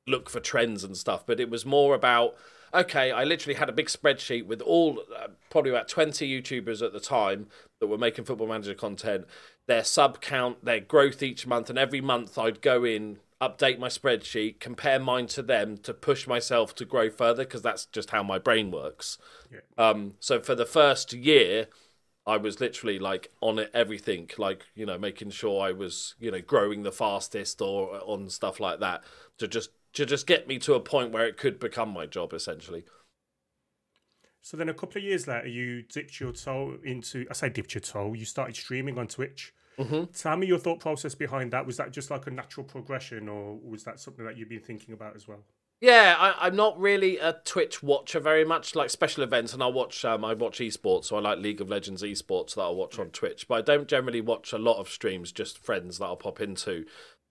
look 0.06 0.30
for 0.30 0.39
trends 0.39 0.83
and 0.83 0.98
stuff, 0.98 1.25
but 1.25 1.39
it 1.39 1.50
was 1.50 1.66
more 1.66 1.95
about 1.95 2.36
okay, 2.75 3.12
I 3.12 3.24
literally 3.24 3.54
had 3.54 3.69
a 3.69 3.74
big 3.74 3.86
spreadsheet 3.86 4.48
with 4.48 4.59
all 4.59 5.04
uh, 5.16 5.27
probably 5.51 5.69
about 5.69 5.88
20 5.88 6.27
YouTubers 6.27 6.83
at 6.83 6.92
the 6.92 7.00
time 7.00 7.48
that 7.80 7.86
were 7.86 8.00
making 8.00 8.25
football 8.25 8.48
manager 8.48 8.74
content, 8.74 9.25
their 9.65 9.83
sub 9.83 10.21
count, 10.21 10.63
their 10.65 10.80
growth 10.80 11.24
each 11.24 11.48
month, 11.48 11.69
and 11.69 11.80
every 11.80 12.01
month 12.01 12.38
I'd 12.38 12.62
go 12.62 12.83
in, 12.83 13.19
update 13.42 13.80
my 13.80 13.88
spreadsheet, 13.88 14.60
compare 14.60 15.00
mine 15.00 15.27
to 15.27 15.42
them 15.42 15.77
to 15.80 15.94
push 15.94 16.27
myself 16.27 16.75
to 16.75 16.86
grow 16.86 17.10
further 17.10 17.44
because 17.44 17.62
that's 17.62 17.86
just 17.88 18.12
how 18.12 18.24
my 18.24 18.39
brain 18.39 18.71
works. 18.71 19.18
Yeah. 19.51 19.60
Um, 19.77 20.13
so 20.19 20.42
for 20.42 20.56
the 20.56 20.65
first 20.65 21.13
year, 21.13 21.68
I 22.25 22.38
was 22.38 22.62
literally 22.62 23.00
like 23.00 23.31
on 23.42 23.60
it, 23.60 23.71
everything, 23.74 24.30
like 24.38 24.65
you 24.75 24.86
know, 24.86 24.98
making 24.98 25.31
sure 25.31 25.62
I 25.62 25.71
was 25.71 26.16
you 26.19 26.31
know 26.31 26.42
growing 26.42 26.83
the 26.83 26.92
fastest 26.92 27.62
or 27.62 28.00
on 28.04 28.30
stuff 28.30 28.59
like 28.59 28.80
that 28.80 29.04
to 29.39 29.48
just 29.48 29.71
to 29.94 30.06
just 30.06 30.25
get 30.25 30.48
me 30.48 30.57
to 30.59 30.74
a 30.74 30.80
point 30.80 31.12
where 31.12 31.27
it 31.27 31.38
could 31.38 31.59
become 31.59 31.89
my 31.89 32.06
job 32.06 32.33
essentially. 32.33 32.86
So 34.44 34.57
then 34.57 34.68
a 34.68 34.74
couple 34.74 34.98
of 34.98 35.06
years 35.06 35.25
later, 35.25 35.48
you 35.48 35.84
dipped 35.84 36.19
your 36.19 36.34
toe 36.34 36.78
into, 36.84 37.25
I 37.30 37.34
say 37.34 37.48
dipped 37.48 37.74
your 37.74 37.81
toe, 37.81 38.12
you 38.13 38.25
started 38.25 38.56
streaming 38.57 39.00
on 39.00 39.07
Twitch. 39.07 39.54
Mm-hmm. 39.80 40.12
Tell 40.13 40.36
me 40.36 40.45
your 40.45 40.60
thought 40.60 40.81
process 40.81 41.16
behind 41.16 41.52
that. 41.54 41.66
Was 41.66 41.78
that 41.78 41.92
just 41.92 42.12
like 42.12 42.28
a 42.28 42.31
natural 42.31 42.66
progression 42.66 43.30
or 43.30 43.57
was 43.57 43.85
that 43.85 44.02
something 44.02 44.26
that 44.26 44.38
you've 44.38 44.50
been 44.50 44.59
thinking 44.59 44.94
about 44.94 45.16
as 45.16 45.30
well? 45.30 45.45
Yeah, 45.80 46.16
I, 46.18 46.47
am 46.47 46.57
not 46.57 46.78
really 46.78 47.18
a 47.18 47.38
Twitch 47.45 47.81
watcher 47.81 48.19
very 48.19 48.44
much, 48.44 48.76
like 48.76 48.90
special 48.90 49.23
events, 49.23 49.54
and 49.54 49.62
I 49.62 49.68
watch 49.68 50.06
um, 50.06 50.23
I 50.23 50.33
watch 50.33 50.59
esports, 50.59 51.06
so 51.06 51.18
I 51.18 51.19
like 51.19 51.40
League 51.40 51.59
of 51.59 51.69
Legends 51.69 52.04
esports 52.04 52.56
that 52.56 52.62
I'll 52.62 52.76
watch 52.76 53.00
on 53.00 53.09
Twitch, 53.09 53.50
but 53.50 53.56
I 53.56 53.62
don't 53.62 53.90
generally 53.90 54.21
watch 54.21 54.54
a 54.54 54.57
lot 54.57 54.80
of 54.80 54.88
streams, 54.88 55.33
just 55.33 55.57
friends 55.57 55.97
that 55.97 56.06
I'll 56.06 56.16
pop 56.16 56.40
into. 56.40 56.85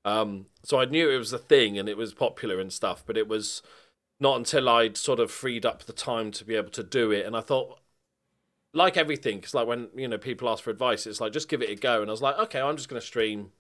Um, 0.05 0.47
so 0.65 0.79
I 0.79 0.85
knew 0.85 1.09
it 1.09 1.17
was 1.17 1.33
a 1.33 1.39
thing 1.39 1.79
and 1.79 1.89
it 1.89 1.97
was 1.97 2.13
popular 2.13 2.61
and 2.61 2.71
stuff, 2.71 3.03
but 3.07 3.17
it 3.17 3.27
was 3.27 3.63
not 4.23 4.37
until 4.37 4.69
I'd 4.69 4.97
sort 4.97 5.19
of 5.19 5.33
freed 5.33 5.67
up 5.67 5.83
the 5.83 5.93
time 5.93 6.31
to 6.31 6.45
be 6.45 6.55
able 6.55 6.71
to 6.71 6.85
do 6.85 7.11
it. 7.11 7.27
And 7.27 7.37
I 7.37 7.41
thought, 7.41 7.81
like 8.73 8.97
everything, 8.97 9.39
because 9.39 9.53
like 9.53 9.67
when 9.67 9.89
you 9.97 10.07
know 10.07 10.17
people 10.17 10.49
ask 10.49 10.63
for 10.63 10.71
advice, 10.71 11.09
it's 11.09 11.21
like 11.21 11.33
just 11.33 11.49
give 11.49 11.61
it 11.61 11.71
a 11.71 11.75
go. 11.75 12.01
And 12.01 12.09
I 12.09 12.13
was 12.13 12.23
like, 12.23 12.39
okay, 12.39 12.61
I'm 12.61 12.77
just 12.77 12.89
going 12.89 13.01
to 13.01 13.07
stream 13.07 13.51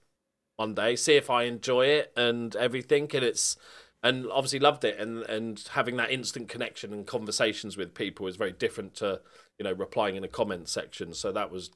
one 0.57 0.75
day, 0.75 0.95
see 0.95 1.16
if 1.16 1.28
I 1.31 1.42
enjoy 1.45 1.87
it 1.87 2.12
and 2.16 2.54
everything. 2.54 3.11
And 3.12 3.25
it's 3.25 3.57
and 4.04 4.26
obviously 4.31 4.61
loved 4.61 4.85
it. 4.85 5.00
And 5.00 5.25
and 5.25 5.62
having 5.73 5.97
that 5.97 6.12
instant 6.12 6.49
connection 6.49 6.92
and 6.92 7.09
conversations 7.09 7.76
with 7.76 7.92
people 7.92 8.28
is 8.28 8.37
very 8.37 8.52
different 8.52 8.95
to 8.97 9.21
you 9.59 9.64
know 9.64 9.73
replying 9.73 10.14
in 10.14 10.23
a 10.23 10.28
comment 10.28 10.69
section. 10.69 11.12
So 11.12 11.33
that 11.33 11.50
was 11.50 11.71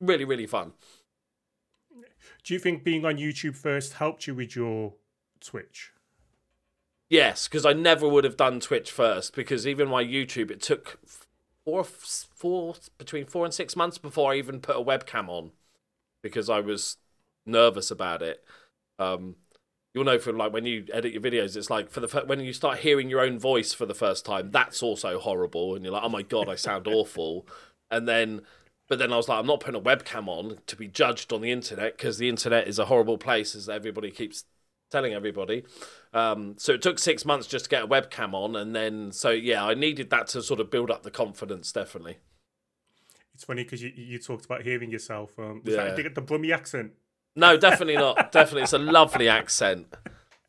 really 0.00 0.24
really 0.24 0.48
fun. 0.48 0.72
Do 2.42 2.52
you 2.52 2.58
think 2.58 2.82
being 2.82 3.04
on 3.04 3.16
YouTube 3.16 3.56
first 3.56 3.94
helped 3.94 4.26
you 4.26 4.34
with 4.34 4.56
your 4.56 4.94
Twitch? 5.40 5.92
Yes, 7.12 7.46
because 7.46 7.66
I 7.66 7.74
never 7.74 8.08
would 8.08 8.24
have 8.24 8.38
done 8.38 8.58
Twitch 8.58 8.90
first. 8.90 9.36
Because 9.36 9.66
even 9.66 9.86
my 9.86 10.02
YouTube, 10.02 10.50
it 10.50 10.62
took 10.62 10.98
four, 11.62 11.84
four 11.84 12.74
between 12.96 13.26
four 13.26 13.44
and 13.44 13.52
six 13.52 13.76
months 13.76 13.98
before 13.98 14.32
I 14.32 14.36
even 14.36 14.60
put 14.60 14.76
a 14.76 14.82
webcam 14.82 15.28
on, 15.28 15.50
because 16.22 16.48
I 16.48 16.60
was 16.60 16.96
nervous 17.44 17.90
about 17.90 18.22
it. 18.22 18.42
Um, 18.98 19.36
you'll 19.92 20.04
know 20.04 20.18
from 20.18 20.38
like 20.38 20.54
when 20.54 20.64
you 20.64 20.86
edit 20.90 21.12
your 21.12 21.20
videos, 21.20 21.54
it's 21.54 21.68
like 21.68 21.90
for 21.90 22.00
the 22.00 22.08
when 22.24 22.40
you 22.40 22.54
start 22.54 22.78
hearing 22.78 23.10
your 23.10 23.20
own 23.20 23.38
voice 23.38 23.74
for 23.74 23.84
the 23.84 23.92
first 23.92 24.24
time, 24.24 24.50
that's 24.50 24.82
also 24.82 25.18
horrible, 25.18 25.74
and 25.74 25.84
you're 25.84 25.92
like, 25.92 26.04
oh 26.04 26.08
my 26.08 26.22
god, 26.22 26.48
I 26.48 26.54
sound 26.54 26.86
awful. 26.88 27.46
And 27.90 28.08
then 28.08 28.40
but 28.88 28.98
then 28.98 29.12
I 29.12 29.18
was 29.18 29.28
like, 29.28 29.38
I'm 29.38 29.46
not 29.46 29.60
putting 29.60 29.78
a 29.78 29.84
webcam 29.84 30.28
on 30.28 30.60
to 30.66 30.76
be 30.76 30.88
judged 30.88 31.30
on 31.30 31.42
the 31.42 31.52
internet 31.52 31.98
because 31.98 32.16
the 32.16 32.30
internet 32.30 32.68
is 32.68 32.78
a 32.78 32.86
horrible 32.86 33.18
place, 33.18 33.54
as 33.54 33.68
everybody 33.68 34.10
keeps 34.10 34.44
telling 34.92 35.12
everybody. 35.14 35.64
Um, 36.14 36.54
so 36.58 36.74
it 36.74 36.82
took 36.82 36.98
six 36.98 37.24
months 37.24 37.46
just 37.48 37.64
to 37.64 37.70
get 37.70 37.82
a 37.82 37.86
webcam 37.88 38.34
on, 38.34 38.54
and 38.54 38.76
then 38.76 39.10
so 39.10 39.30
yeah, 39.30 39.64
I 39.64 39.74
needed 39.74 40.10
that 40.10 40.28
to 40.28 40.42
sort 40.42 40.60
of 40.60 40.70
build 40.70 40.90
up 40.90 41.02
the 41.02 41.10
confidence, 41.10 41.72
definitely. 41.72 42.18
It's 43.34 43.44
funny 43.44 43.64
because 43.64 43.82
you, 43.82 43.90
you 43.96 44.18
talked 44.18 44.44
about 44.44 44.62
hearing 44.62 44.90
yourself. 44.90 45.38
Um, 45.38 45.62
was 45.64 45.74
Yeah. 45.74 45.94
that, 45.94 46.14
the 46.14 46.22
Brummie 46.22 46.54
accent? 46.54 46.92
No, 47.34 47.56
definitely 47.56 47.96
not. 47.96 48.30
definitely, 48.32 48.62
it's 48.62 48.74
a 48.74 48.78
lovely 48.78 49.28
accent. 49.28 49.86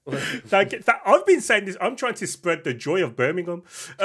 That, 0.05 0.69
that, 0.85 0.99
I've 1.05 1.25
been 1.25 1.39
saying 1.39 1.63
this. 1.63 1.77
I'm 1.79 1.95
trying 1.95 2.15
to 2.15 2.27
spread 2.27 2.65
the 2.65 2.73
joy 2.73 3.01
of 3.01 3.15
Birmingham. 3.15 3.63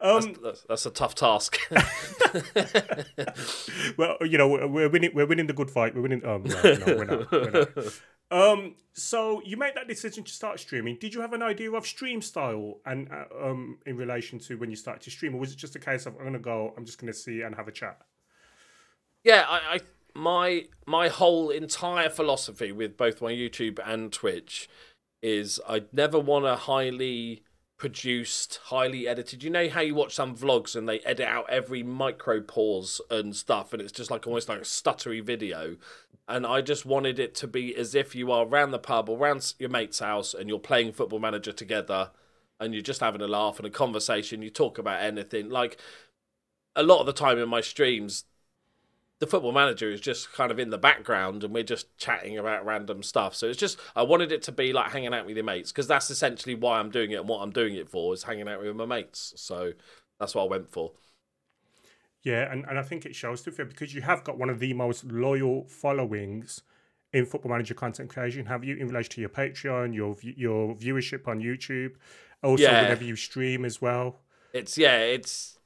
um, 0.00 0.36
That's, 0.40 0.62
that's 0.68 0.86
a 0.86 0.90
tough 0.90 1.16
task. 1.16 1.58
well, 3.96 4.16
you 4.20 4.38
know, 4.38 4.48
we're, 4.48 4.66
we're 4.68 4.88
winning. 4.88 5.10
We're 5.12 5.26
winning 5.26 5.48
the 5.48 5.52
good 5.52 5.70
fight. 5.70 5.96
We're 5.96 6.02
winning. 6.02 6.24
Um, 6.24 6.44
no, 6.44 6.62
no, 6.62 6.84
we're 6.86 7.04
not. 7.04 7.32
We're 7.32 7.50
not. 7.50 7.68
Um, 8.34 8.74
so 8.92 9.40
you 9.44 9.56
made 9.56 9.76
that 9.76 9.86
decision 9.86 10.24
to 10.24 10.32
start 10.32 10.58
streaming. 10.58 10.96
Did 10.98 11.14
you 11.14 11.20
have 11.20 11.32
an 11.32 11.42
idea 11.42 11.70
of 11.70 11.86
stream 11.86 12.20
style 12.20 12.80
and 12.84 13.08
uh, 13.10 13.48
um 13.48 13.78
in 13.86 13.96
relation 13.96 14.40
to 14.40 14.56
when 14.58 14.70
you 14.70 14.76
started 14.76 15.02
to 15.02 15.10
stream, 15.10 15.36
or 15.36 15.38
was 15.38 15.52
it 15.52 15.56
just 15.56 15.76
a 15.76 15.78
case 15.78 16.04
of 16.06 16.16
I'm 16.18 16.24
gonna 16.24 16.38
go, 16.40 16.74
I'm 16.76 16.84
just 16.84 16.98
gonna 16.98 17.12
see 17.12 17.42
and 17.42 17.54
have 17.54 17.68
a 17.68 17.72
chat? 17.72 17.98
yeah, 19.24 19.44
I, 19.48 19.76
I 19.76 19.80
my 20.14 20.64
my 20.86 21.08
whole 21.08 21.50
entire 21.50 22.10
philosophy 22.10 22.70
with 22.70 22.96
both 22.96 23.22
my 23.22 23.32
YouTube 23.32 23.78
and 23.84 24.12
Twitch 24.12 24.68
is 25.22 25.60
I 25.66 25.84
never 25.92 26.18
want 26.18 26.44
a 26.44 26.56
highly 26.56 27.42
produced, 27.76 28.60
highly 28.64 29.08
edited. 29.08 29.42
You 29.42 29.50
know 29.50 29.68
how 29.68 29.80
you 29.80 29.94
watch 29.94 30.14
some 30.14 30.36
vlogs 30.36 30.76
and 30.76 30.88
they 30.88 31.00
edit 31.00 31.26
out 31.26 31.46
every 31.48 31.82
micro 31.82 32.40
pause 32.40 33.00
and 33.10 33.34
stuff, 33.34 33.72
and 33.72 33.80
it's 33.80 33.92
just 33.92 34.10
like 34.10 34.26
almost 34.26 34.48
like 34.48 34.58
a 34.58 34.64
stuttery 34.64 35.24
video. 35.24 35.76
And 36.26 36.46
I 36.46 36.62
just 36.62 36.86
wanted 36.86 37.18
it 37.18 37.34
to 37.36 37.46
be 37.46 37.76
as 37.76 37.94
if 37.94 38.14
you 38.14 38.32
are 38.32 38.46
around 38.46 38.70
the 38.70 38.78
pub 38.78 39.08
or 39.08 39.18
around 39.18 39.54
your 39.58 39.68
mate's 39.68 39.98
house 39.98 40.32
and 40.32 40.48
you're 40.48 40.58
playing 40.58 40.92
Football 40.92 41.18
Manager 41.18 41.52
together, 41.52 42.10
and 42.60 42.72
you're 42.72 42.82
just 42.82 43.00
having 43.00 43.20
a 43.20 43.26
laugh 43.26 43.58
and 43.58 43.66
a 43.66 43.70
conversation. 43.70 44.42
You 44.42 44.50
talk 44.50 44.78
about 44.78 45.02
anything. 45.02 45.50
Like 45.50 45.78
a 46.76 46.82
lot 46.82 47.00
of 47.00 47.06
the 47.06 47.12
time 47.12 47.38
in 47.38 47.48
my 47.48 47.60
streams, 47.60 48.24
the 49.20 49.26
football 49.26 49.52
manager 49.52 49.90
is 49.90 50.00
just 50.00 50.32
kind 50.32 50.50
of 50.50 50.58
in 50.58 50.70
the 50.70 50.78
background 50.78 51.44
and 51.44 51.54
we're 51.54 51.62
just 51.62 51.96
chatting 51.98 52.38
about 52.38 52.64
random 52.64 53.02
stuff. 53.02 53.34
So 53.34 53.46
it's 53.46 53.58
just 53.58 53.78
I 53.94 54.02
wanted 54.02 54.32
it 54.32 54.42
to 54.42 54.52
be 54.52 54.72
like 54.72 54.90
hanging 54.90 55.14
out 55.14 55.26
with 55.26 55.36
your 55.36 55.44
mates 55.44 55.72
because 55.72 55.86
that's 55.86 56.10
essentially 56.10 56.54
why 56.54 56.78
I'm 56.78 56.90
doing 56.90 57.12
it 57.12 57.20
and 57.20 57.28
what 57.28 57.40
I'm 57.40 57.52
doing 57.52 57.74
it 57.74 57.88
for 57.88 58.12
is 58.12 58.24
hanging 58.24 58.48
out 58.48 58.62
with 58.62 58.74
my 58.76 58.86
mates. 58.86 59.34
So 59.36 59.72
that's 60.18 60.34
what 60.34 60.44
I 60.44 60.48
went 60.48 60.70
for. 60.70 60.92
Yeah, 62.24 62.50
and, 62.50 62.64
and 62.66 62.78
I 62.78 62.82
think 62.82 63.04
it 63.04 63.14
shows 63.14 63.42
to 63.42 63.52
fair 63.52 63.66
because 63.66 63.94
you 63.94 64.00
have 64.00 64.24
got 64.24 64.38
one 64.38 64.48
of 64.48 64.58
the 64.58 64.72
most 64.72 65.04
loyal 65.04 65.66
followings 65.68 66.62
in 67.12 67.26
Football 67.26 67.52
Manager 67.52 67.74
content 67.74 68.08
creation. 68.08 68.46
Have 68.46 68.64
you 68.64 68.76
in 68.76 68.88
relation 68.88 69.10
to 69.12 69.20
your 69.20 69.30
Patreon, 69.30 69.94
your 69.94 70.16
your 70.22 70.74
viewership 70.74 71.28
on 71.28 71.40
YouTube, 71.40 71.96
also 72.42 72.62
Yeah. 72.62 72.80
whenever 72.80 73.04
you 73.04 73.14
stream 73.14 73.64
as 73.64 73.80
well? 73.80 74.20
It's 74.54 74.78
yeah, 74.78 74.98
it's 74.98 75.58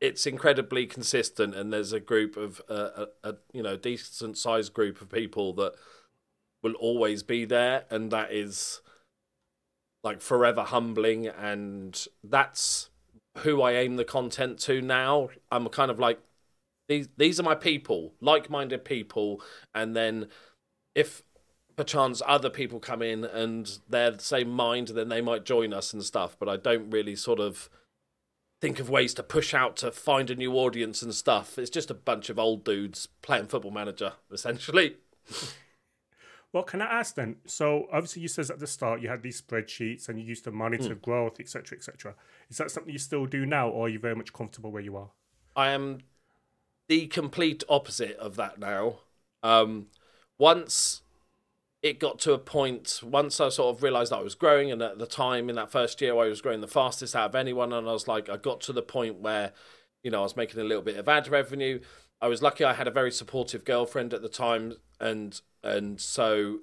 it's 0.00 0.26
incredibly 0.26 0.84
consistent 0.86 1.54
and 1.54 1.72
there's 1.72 1.92
a 1.92 2.00
group 2.00 2.36
of 2.36 2.60
uh, 2.68 3.06
a, 3.22 3.30
a 3.30 3.34
you 3.52 3.62
know 3.62 3.76
decent 3.76 4.36
sized 4.36 4.74
group 4.74 5.00
of 5.00 5.08
people 5.08 5.52
that 5.52 5.74
will 6.64 6.74
always 6.74 7.22
be 7.22 7.44
there 7.44 7.84
and 7.88 8.10
that 8.10 8.32
is 8.32 8.80
like 10.02 10.20
forever 10.20 10.62
humbling 10.62 11.28
and 11.28 12.06
that's 12.24 12.90
who 13.38 13.62
I 13.62 13.72
aim 13.72 13.96
the 13.96 14.04
content 14.04 14.58
to 14.60 14.80
now. 14.80 15.30
I'm 15.50 15.68
kind 15.68 15.90
of 15.90 15.98
like 15.98 16.20
these 16.88 17.08
these 17.16 17.40
are 17.40 17.44
my 17.44 17.54
people, 17.54 18.14
like-minded 18.20 18.84
people 18.84 19.42
and 19.74 19.96
then 19.96 20.28
if 20.94 21.22
perchance 21.74 22.20
other 22.26 22.50
people 22.50 22.78
come 22.78 23.00
in 23.00 23.24
and 23.24 23.78
they're 23.88 24.10
the 24.10 24.22
same 24.22 24.50
mind 24.50 24.88
then 24.88 25.08
they 25.08 25.22
might 25.22 25.44
join 25.44 25.72
us 25.72 25.92
and 25.92 26.02
stuff, 26.04 26.36
but 26.38 26.48
I 26.48 26.56
don't 26.56 26.90
really 26.90 27.16
sort 27.16 27.40
of 27.40 27.70
think 28.60 28.78
of 28.78 28.88
ways 28.88 29.12
to 29.14 29.22
push 29.24 29.54
out 29.54 29.76
to 29.76 29.90
find 29.90 30.30
a 30.30 30.36
new 30.36 30.52
audience 30.52 31.02
and 31.02 31.12
stuff. 31.14 31.58
It's 31.58 31.70
just 31.70 31.90
a 31.90 31.94
bunch 31.94 32.30
of 32.30 32.38
old 32.38 32.64
dudes 32.64 33.08
playing 33.20 33.48
football 33.48 33.72
manager, 33.72 34.12
essentially. 34.30 34.96
Well, 36.52 36.64
can 36.64 36.82
I 36.82 37.00
ask 37.00 37.14
then? 37.14 37.36
So 37.46 37.86
obviously 37.90 38.22
you 38.22 38.28
says 38.28 38.50
at 38.50 38.58
the 38.58 38.66
start 38.66 39.00
you 39.00 39.08
had 39.08 39.22
these 39.22 39.40
spreadsheets 39.40 40.08
and 40.08 40.18
you 40.18 40.24
used 40.24 40.44
to 40.44 40.52
monitor 40.52 40.94
growth, 40.94 41.40
etc., 41.40 41.78
etc. 41.78 42.14
Is 42.50 42.58
that 42.58 42.70
something 42.70 42.92
you 42.92 42.98
still 42.98 43.24
do 43.24 43.46
now, 43.46 43.68
or 43.68 43.86
are 43.86 43.88
you 43.88 43.98
very 43.98 44.14
much 44.14 44.32
comfortable 44.32 44.70
where 44.70 44.82
you 44.82 44.96
are? 44.96 45.10
I 45.56 45.70
am 45.70 46.00
the 46.88 47.06
complete 47.06 47.64
opposite 47.68 48.16
of 48.18 48.36
that 48.36 48.58
now. 48.58 49.00
Um, 49.42 49.86
once 50.38 51.02
it 51.82 51.98
got 51.98 52.18
to 52.20 52.32
a 52.32 52.38
point, 52.38 53.00
once 53.02 53.40
I 53.40 53.48
sort 53.48 53.74
of 53.74 53.82
realised 53.82 54.12
that 54.12 54.18
I 54.18 54.22
was 54.22 54.34
growing, 54.34 54.70
and 54.70 54.82
at 54.82 54.98
the 54.98 55.06
time 55.06 55.48
in 55.48 55.56
that 55.56 55.72
first 55.72 56.00
year 56.00 56.12
I 56.12 56.28
was 56.28 56.42
growing 56.42 56.60
the 56.60 56.68
fastest 56.68 57.16
out 57.16 57.30
of 57.30 57.34
anyone, 57.34 57.72
and 57.72 57.88
I 57.88 57.92
was 57.92 58.06
like, 58.06 58.28
I 58.28 58.36
got 58.36 58.60
to 58.62 58.72
the 58.72 58.82
point 58.82 59.20
where, 59.20 59.52
you 60.02 60.10
know, 60.10 60.20
I 60.20 60.22
was 60.22 60.36
making 60.36 60.60
a 60.60 60.64
little 60.64 60.82
bit 60.82 60.96
of 60.96 61.08
ad 61.08 61.28
revenue. 61.28 61.80
I 62.22 62.28
was 62.28 62.40
lucky 62.40 62.64
I 62.64 62.72
had 62.74 62.86
a 62.86 62.92
very 62.92 63.10
supportive 63.10 63.64
girlfriend 63.64 64.14
at 64.14 64.22
the 64.22 64.28
time, 64.28 64.76
and 65.00 65.38
and 65.62 66.00
so 66.00 66.60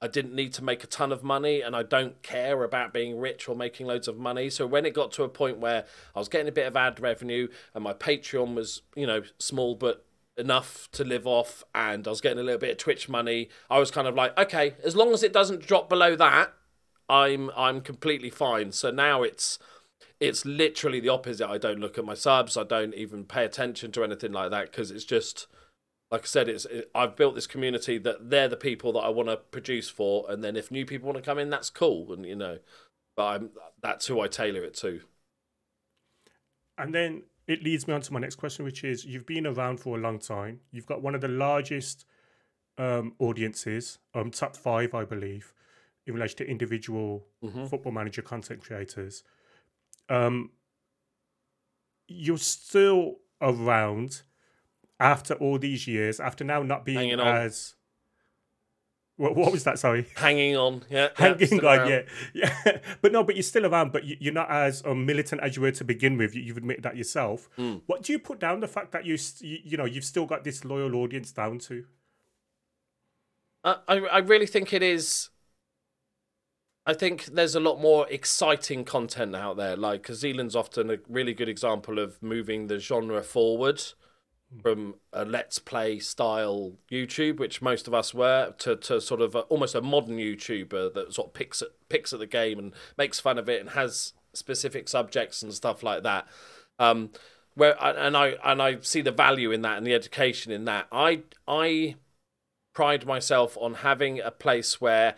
I 0.00 0.06
didn't 0.06 0.34
need 0.34 0.52
to 0.54 0.62
make 0.62 0.84
a 0.84 0.86
ton 0.86 1.10
of 1.10 1.24
money, 1.24 1.62
and 1.62 1.74
I 1.74 1.82
don't 1.82 2.22
care 2.22 2.62
about 2.62 2.92
being 2.92 3.18
rich 3.18 3.48
or 3.48 3.56
making 3.56 3.86
loads 3.86 4.06
of 4.06 4.18
money. 4.18 4.50
So 4.50 4.66
when 4.66 4.84
it 4.84 4.92
got 4.94 5.10
to 5.12 5.24
a 5.24 5.28
point 5.28 5.58
where 5.58 5.86
I 6.14 6.18
was 6.18 6.28
getting 6.28 6.46
a 6.46 6.52
bit 6.52 6.66
of 6.66 6.76
ad 6.76 7.00
revenue, 7.00 7.48
and 7.74 7.82
my 7.82 7.94
Patreon 7.94 8.54
was, 8.54 8.82
you 8.94 9.06
know, 9.06 9.22
small 9.38 9.74
but 9.74 10.04
enough 10.36 10.88
to 10.92 11.04
live 11.04 11.26
off, 11.26 11.64
and 11.74 12.06
I 12.06 12.10
was 12.10 12.20
getting 12.20 12.38
a 12.38 12.42
little 12.42 12.60
bit 12.60 12.70
of 12.70 12.76
Twitch 12.76 13.08
money, 13.08 13.48
I 13.70 13.78
was 13.78 13.90
kind 13.90 14.06
of 14.06 14.14
like, 14.14 14.38
okay, 14.38 14.74
as 14.84 14.94
long 14.94 15.12
as 15.12 15.22
it 15.22 15.32
doesn't 15.32 15.66
drop 15.66 15.88
below 15.88 16.14
that, 16.16 16.52
I'm 17.08 17.50
I'm 17.56 17.80
completely 17.80 18.30
fine. 18.30 18.72
So 18.72 18.90
now 18.90 19.22
it's 19.22 19.58
it's 20.20 20.44
literally 20.44 21.00
the 21.00 21.08
opposite. 21.08 21.48
I 21.48 21.58
don't 21.58 21.78
look 21.78 21.98
at 21.98 22.04
my 22.04 22.14
subs. 22.14 22.56
I 22.56 22.64
don't 22.64 22.94
even 22.94 23.24
pay 23.24 23.44
attention 23.44 23.92
to 23.92 24.04
anything 24.04 24.32
like 24.32 24.50
that 24.50 24.70
because 24.70 24.90
it's 24.90 25.04
just 25.04 25.46
like 26.10 26.22
I 26.22 26.26
said. 26.26 26.48
It's 26.48 26.64
it, 26.66 26.90
I've 26.94 27.16
built 27.16 27.34
this 27.34 27.46
community 27.46 27.98
that 27.98 28.30
they're 28.30 28.48
the 28.48 28.56
people 28.56 28.92
that 28.94 29.00
I 29.00 29.08
want 29.10 29.28
to 29.28 29.36
produce 29.36 29.88
for, 29.88 30.26
and 30.28 30.42
then 30.42 30.56
if 30.56 30.70
new 30.70 30.84
people 30.84 31.06
want 31.06 31.18
to 31.18 31.28
come 31.28 31.38
in, 31.38 31.50
that's 31.50 31.70
cool, 31.70 32.12
and 32.12 32.24
you 32.26 32.36
know, 32.36 32.58
but 33.16 33.26
I'm 33.26 33.50
that's 33.82 34.06
who 34.06 34.20
I 34.20 34.28
tailor 34.28 34.64
it 34.64 34.74
to. 34.76 35.00
And 36.76 36.94
then 36.94 37.24
it 37.46 37.62
leads 37.62 37.88
me 37.88 37.94
on 37.94 38.00
to 38.02 38.12
my 38.12 38.20
next 38.20 38.36
question, 38.36 38.64
which 38.64 38.84
is 38.84 39.04
you've 39.04 39.26
been 39.26 39.46
around 39.46 39.80
for 39.80 39.96
a 39.96 40.00
long 40.00 40.18
time. 40.18 40.60
You've 40.70 40.86
got 40.86 41.02
one 41.02 41.14
of 41.14 41.20
the 41.20 41.28
largest 41.28 42.04
um, 42.76 43.14
audiences, 43.18 43.98
um, 44.14 44.30
top 44.30 44.56
five, 44.56 44.94
I 44.94 45.04
believe, 45.04 45.52
in 46.06 46.14
relation 46.14 46.36
to 46.38 46.46
individual 46.46 47.26
football 47.68 47.92
manager 47.92 48.22
content 48.22 48.62
creators. 48.62 49.24
Um, 50.08 50.50
you're 52.06 52.38
still 52.38 53.16
around 53.40 54.22
after 55.00 55.34
all 55.34 55.58
these 55.58 55.86
years, 55.86 56.18
after 56.20 56.44
now 56.44 56.62
not 56.62 56.84
being 56.84 56.98
Hanging 56.98 57.20
on. 57.20 57.26
as. 57.36 57.74
What, 59.16 59.34
what 59.34 59.50
was 59.50 59.64
that? 59.64 59.80
Sorry. 59.80 60.06
Hanging 60.16 60.56
on, 60.56 60.84
yeah, 60.88 61.08
yeah, 61.18 61.26
hanging 61.28 61.46
still 61.48 61.66
on, 61.68 61.88
yeah, 61.88 62.02
yeah. 62.32 62.78
But 63.02 63.10
no, 63.10 63.24
but 63.24 63.34
you're 63.34 63.42
still 63.42 63.66
around. 63.66 63.90
But 63.92 64.04
you- 64.04 64.16
you're 64.20 64.32
not 64.32 64.48
as 64.48 64.80
um, 64.86 65.04
militant 65.06 65.40
as 65.42 65.56
you 65.56 65.62
were 65.62 65.72
to 65.72 65.84
begin 65.84 66.16
with. 66.16 66.36
You- 66.36 66.42
You've 66.42 66.56
admitted 66.56 66.84
that 66.84 66.96
yourself. 66.96 67.48
Hmm. 67.56 67.78
What 67.86 68.02
do 68.04 68.12
you 68.12 68.20
put 68.20 68.38
down 68.38 68.60
the 68.60 68.68
fact 68.68 68.92
that 68.92 69.04
you, 69.04 69.18
you, 69.40 69.58
you 69.64 69.76
know, 69.76 69.86
you've 69.86 70.04
still 70.04 70.24
got 70.24 70.44
this 70.44 70.64
loyal 70.64 70.94
audience 70.94 71.32
down 71.32 71.58
to? 71.60 71.84
I 73.64 73.74
I 73.88 74.18
really 74.18 74.46
think 74.46 74.72
it 74.72 74.82
is. 74.84 75.30
I 76.88 76.94
think 76.94 77.26
there's 77.26 77.54
a 77.54 77.60
lot 77.60 77.78
more 77.78 78.08
exciting 78.08 78.82
content 78.82 79.36
out 79.36 79.58
there. 79.58 79.76
Like, 79.76 80.06
Zealand's 80.06 80.56
often 80.56 80.90
a 80.90 80.96
really 81.06 81.34
good 81.34 81.48
example 81.48 81.98
of 81.98 82.22
moving 82.22 82.68
the 82.68 82.78
genre 82.78 83.22
forward 83.22 83.82
from 84.62 84.94
a 85.12 85.26
let's 85.26 85.58
play 85.58 85.98
style 85.98 86.72
YouTube, 86.90 87.38
which 87.38 87.60
most 87.60 87.88
of 87.88 87.92
us 87.92 88.14
were, 88.14 88.54
to, 88.60 88.74
to 88.76 89.02
sort 89.02 89.20
of 89.20 89.34
a, 89.34 89.40
almost 89.40 89.74
a 89.74 89.82
modern 89.82 90.16
YouTuber 90.16 90.94
that 90.94 91.12
sort 91.12 91.28
of 91.28 91.34
picks 91.34 91.60
at 91.60 91.68
picks 91.90 92.14
at 92.14 92.20
the 92.20 92.26
game 92.26 92.58
and 92.58 92.72
makes 92.96 93.20
fun 93.20 93.36
of 93.36 93.50
it 93.50 93.60
and 93.60 93.70
has 93.70 94.14
specific 94.32 94.88
subjects 94.88 95.42
and 95.42 95.52
stuff 95.52 95.82
like 95.82 96.04
that. 96.04 96.26
Um, 96.78 97.10
where 97.52 97.76
and 97.84 98.16
I 98.16 98.36
and 98.42 98.62
I 98.62 98.78
see 98.80 99.02
the 99.02 99.12
value 99.12 99.52
in 99.52 99.60
that 99.60 99.76
and 99.76 99.86
the 99.86 99.92
education 99.92 100.52
in 100.52 100.64
that. 100.64 100.86
I 100.90 101.24
I 101.46 101.96
pride 102.72 103.04
myself 103.04 103.58
on 103.60 103.74
having 103.74 104.20
a 104.20 104.30
place 104.30 104.80
where 104.80 105.16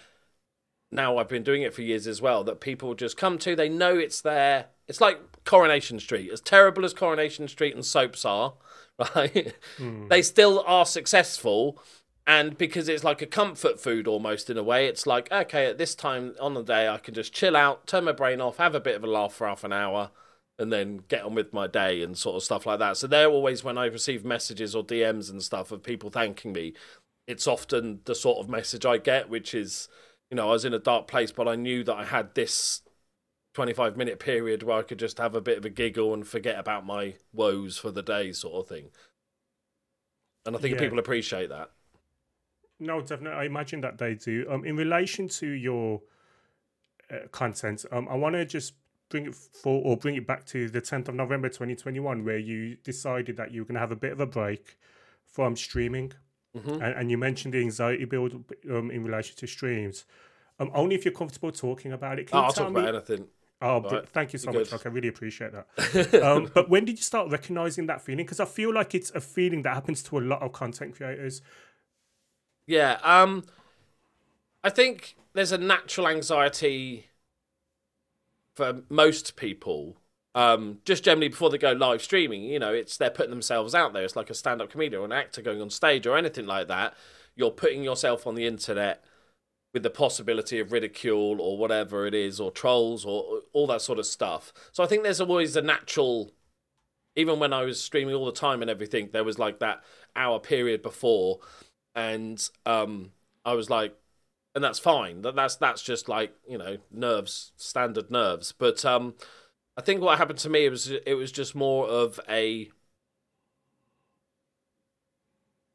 now 0.92 1.18
I've 1.18 1.28
been 1.28 1.42
doing 1.42 1.62
it 1.62 1.74
for 1.74 1.82
years 1.82 2.06
as 2.06 2.20
well 2.20 2.44
that 2.44 2.60
people 2.60 2.94
just 2.94 3.16
come 3.16 3.38
to 3.38 3.54
they 3.54 3.68
know 3.68 3.96
it's 3.96 4.20
there. 4.20 4.66
It's 4.88 5.00
like 5.00 5.44
Coronation 5.44 6.00
Street. 6.00 6.30
As 6.32 6.40
terrible 6.40 6.84
as 6.84 6.94
Coronation 6.94 7.48
Street 7.48 7.74
and 7.74 7.84
soaps 7.84 8.24
are 8.24 8.54
right 9.14 9.54
hmm. 9.78 10.08
they 10.08 10.22
still 10.22 10.62
are 10.66 10.86
successful. 10.86 11.80
And 12.26 12.56
because 12.56 12.88
it's 12.88 13.02
like 13.02 13.22
a 13.22 13.26
comfort 13.26 13.80
food 13.80 14.06
almost 14.06 14.50
in 14.50 14.58
a 14.58 14.62
way 14.62 14.86
it's 14.86 15.06
like 15.06 15.32
okay 15.32 15.66
at 15.66 15.78
this 15.78 15.94
time 15.94 16.34
on 16.40 16.54
the 16.54 16.62
day 16.62 16.88
I 16.88 16.98
can 16.98 17.14
just 17.14 17.32
chill 17.32 17.56
out 17.56 17.86
turn 17.86 18.04
my 18.04 18.12
brain 18.12 18.40
off 18.40 18.58
have 18.58 18.74
a 18.74 18.80
bit 18.80 18.94
of 18.94 19.02
a 19.02 19.08
laugh 19.08 19.32
for 19.32 19.48
half 19.48 19.64
an 19.64 19.72
hour 19.72 20.10
and 20.56 20.72
then 20.72 21.00
get 21.08 21.24
on 21.24 21.34
with 21.34 21.52
my 21.54 21.66
day 21.66 22.02
and 22.02 22.16
sort 22.16 22.36
of 22.36 22.42
stuff 22.42 22.66
like 22.66 22.78
that. 22.80 22.98
So 22.98 23.06
they're 23.06 23.30
always 23.30 23.64
when 23.64 23.78
I 23.78 23.86
receive 23.86 24.24
messages 24.26 24.74
or 24.74 24.84
DMs 24.84 25.30
and 25.30 25.42
stuff 25.42 25.72
of 25.72 25.82
people 25.82 26.10
thanking 26.10 26.52
me 26.52 26.74
it's 27.30 27.46
often 27.46 28.00
the 28.06 28.14
sort 28.14 28.38
of 28.38 28.50
message 28.50 28.84
I 28.84 28.98
get, 28.98 29.28
which 29.28 29.54
is, 29.54 29.88
you 30.30 30.36
know, 30.36 30.48
I 30.48 30.52
was 30.52 30.64
in 30.64 30.72
a 30.74 30.78
dark 30.78 31.08
place, 31.08 31.32
but 31.32 31.48
I 31.48 31.56
knew 31.56 31.82
that 31.84 31.94
I 31.94 32.04
had 32.04 32.34
this 32.34 32.82
25 33.54 33.96
minute 33.96 34.20
period 34.20 34.62
where 34.62 34.78
I 34.78 34.82
could 34.82 34.98
just 34.98 35.18
have 35.18 35.34
a 35.34 35.40
bit 35.40 35.58
of 35.58 35.64
a 35.64 35.70
giggle 35.70 36.14
and 36.14 36.26
forget 36.26 36.58
about 36.58 36.86
my 36.86 37.14
woes 37.32 37.76
for 37.78 37.90
the 37.90 38.02
day, 38.02 38.32
sort 38.32 38.54
of 38.64 38.68
thing. 38.68 38.90
and 40.46 40.56
I 40.56 40.58
think 40.58 40.74
Yeah. 40.76 40.80
people 40.80 40.98
appreciate 40.98 41.50
that. 41.50 41.70
No, 42.78 43.02
definitely. 43.02 43.38
I 43.38 43.44
imagine 43.44 43.82
that 43.82 43.98
they 43.98 44.14
do. 44.14 44.46
Um, 44.48 44.64
in 44.64 44.74
relation 44.74 45.28
to 45.28 45.46
your 45.46 46.00
uh, 47.10 47.28
content, 47.30 47.84
um, 47.92 48.08
I 48.08 48.14
want 48.14 48.36
to 48.36 48.46
just 48.46 48.72
bring 49.10 49.26
it 49.26 49.34
for 49.34 49.82
or 49.84 49.98
bring 49.98 50.16
it 50.16 50.26
back 50.26 50.46
to 50.46 50.70
the 50.70 50.80
10th 50.80 51.08
of 51.08 51.14
November 51.14 51.50
2021, 51.50 52.24
where 52.24 52.38
you 52.38 52.76
decided 52.76 53.36
that 53.36 53.50
you 53.52 53.60
were 53.60 53.66
going 53.66 53.74
to 53.74 53.80
have 53.80 53.92
a 53.92 53.96
bit 53.96 54.12
of 54.12 54.20
a 54.20 54.26
break 54.26 54.78
from 55.26 55.56
streaming, 55.56 56.12
Mhm. 56.54 56.80
and, 56.80 56.94
and 56.94 57.10
you 57.10 57.18
mentioned 57.18 57.54
the 57.54 57.60
anxiety 57.60 58.04
build 58.04 58.34
um, 58.70 58.90
in 58.90 59.04
relation 59.04 59.36
to 59.36 59.46
streams. 59.46 60.04
Um, 60.58 60.70
only 60.74 60.94
if 60.94 61.04
you're 61.04 61.14
comfortable 61.14 61.52
talking 61.52 61.92
about 61.92 62.18
it. 62.18 62.26
Can 62.28 62.38
Oh, 62.38 62.40
you 62.40 62.44
I'll 62.44 62.52
talk 62.52 62.70
me? 62.70 62.70
about 62.70 62.94
anything. 62.94 63.28
Oh, 63.62 63.80
Right. 63.82 64.04
thank 64.12 64.32
you 64.32 64.38
so 64.38 64.52
You're 64.52 64.52
much. 64.52 64.72
Like, 64.72 64.86
I 64.86 64.90
really 64.90 65.08
appreciate 65.08 65.52
that. 65.52 65.66
um, 66.20 66.50
but 66.54 66.70
when 66.70 66.84
did 66.84 66.98
you 66.98 67.04
start 67.04 67.30
recognizing 67.30 67.86
that 67.86 68.02
feeling? 68.02 68.24
Because 68.26 68.40
I 68.40 68.46
feel 68.46 68.72
like 68.74 68.94
it's 68.94 69.10
a 69.12 69.20
feeling 69.20 69.62
that 69.62 69.74
happens 69.74 70.02
to 70.04 70.18
a 70.18 70.20
lot 70.22 70.42
of 70.42 70.52
content 70.52 70.96
creators. 70.96 71.42
Yeah, 72.66 72.98
um, 73.02 73.44
I 74.64 74.70
think 74.70 75.16
there's 75.34 75.52
a 75.52 75.58
natural 75.58 76.08
anxiety 76.08 77.10
for 78.54 78.82
most 78.88 79.34
people. 79.36 79.99
Um, 80.34 80.78
just 80.84 81.02
generally 81.02 81.28
before 81.28 81.50
they 81.50 81.58
go 81.58 81.72
live 81.72 82.02
streaming, 82.02 82.44
you 82.44 82.58
know, 82.58 82.72
it's 82.72 82.96
they're 82.96 83.10
putting 83.10 83.30
themselves 83.30 83.74
out 83.74 83.92
there. 83.92 84.04
It's 84.04 84.16
like 84.16 84.30
a 84.30 84.34
stand-up 84.34 84.70
comedian 84.70 85.02
or 85.02 85.04
an 85.04 85.12
actor 85.12 85.42
going 85.42 85.60
on 85.60 85.70
stage 85.70 86.06
or 86.06 86.16
anything 86.16 86.46
like 86.46 86.68
that. 86.68 86.94
You're 87.34 87.50
putting 87.50 87.82
yourself 87.82 88.26
on 88.26 88.34
the 88.34 88.46
internet 88.46 89.04
with 89.72 89.82
the 89.82 89.90
possibility 89.90 90.58
of 90.58 90.72
ridicule 90.72 91.40
or 91.40 91.56
whatever 91.58 92.06
it 92.06 92.14
is, 92.14 92.40
or 92.40 92.50
trolls 92.50 93.04
or 93.04 93.42
all 93.52 93.66
that 93.68 93.82
sort 93.82 93.98
of 93.98 94.06
stuff. 94.06 94.52
So 94.72 94.82
I 94.82 94.86
think 94.86 95.02
there's 95.02 95.20
always 95.20 95.56
a 95.56 95.62
natural. 95.62 96.32
Even 97.16 97.40
when 97.40 97.52
I 97.52 97.64
was 97.64 97.82
streaming 97.82 98.14
all 98.14 98.26
the 98.26 98.32
time 98.32 98.62
and 98.62 98.70
everything, 98.70 99.10
there 99.12 99.24
was 99.24 99.38
like 99.38 99.58
that 99.58 99.82
hour 100.14 100.38
period 100.38 100.80
before 100.80 101.40
and 101.94 102.48
um, 102.66 103.12
I 103.44 103.54
was 103.54 103.70
like, 103.70 103.96
and 104.54 104.62
that's 104.62 104.78
fine. 104.78 105.22
That 105.22 105.36
that's 105.36 105.56
that's 105.56 105.82
just 105.82 106.08
like 106.08 106.34
you 106.48 106.58
know 106.58 106.78
nerves, 106.90 107.52
standard 107.56 108.10
nerves. 108.10 108.52
But 108.52 108.84
um, 108.84 109.14
I 109.76 109.82
think 109.82 110.00
what 110.00 110.18
happened 110.18 110.38
to 110.40 110.50
me 110.50 110.68
was 110.68 110.90
it 110.90 111.14
was 111.14 111.32
just 111.32 111.54
more 111.54 111.86
of 111.86 112.20
a 112.28 112.70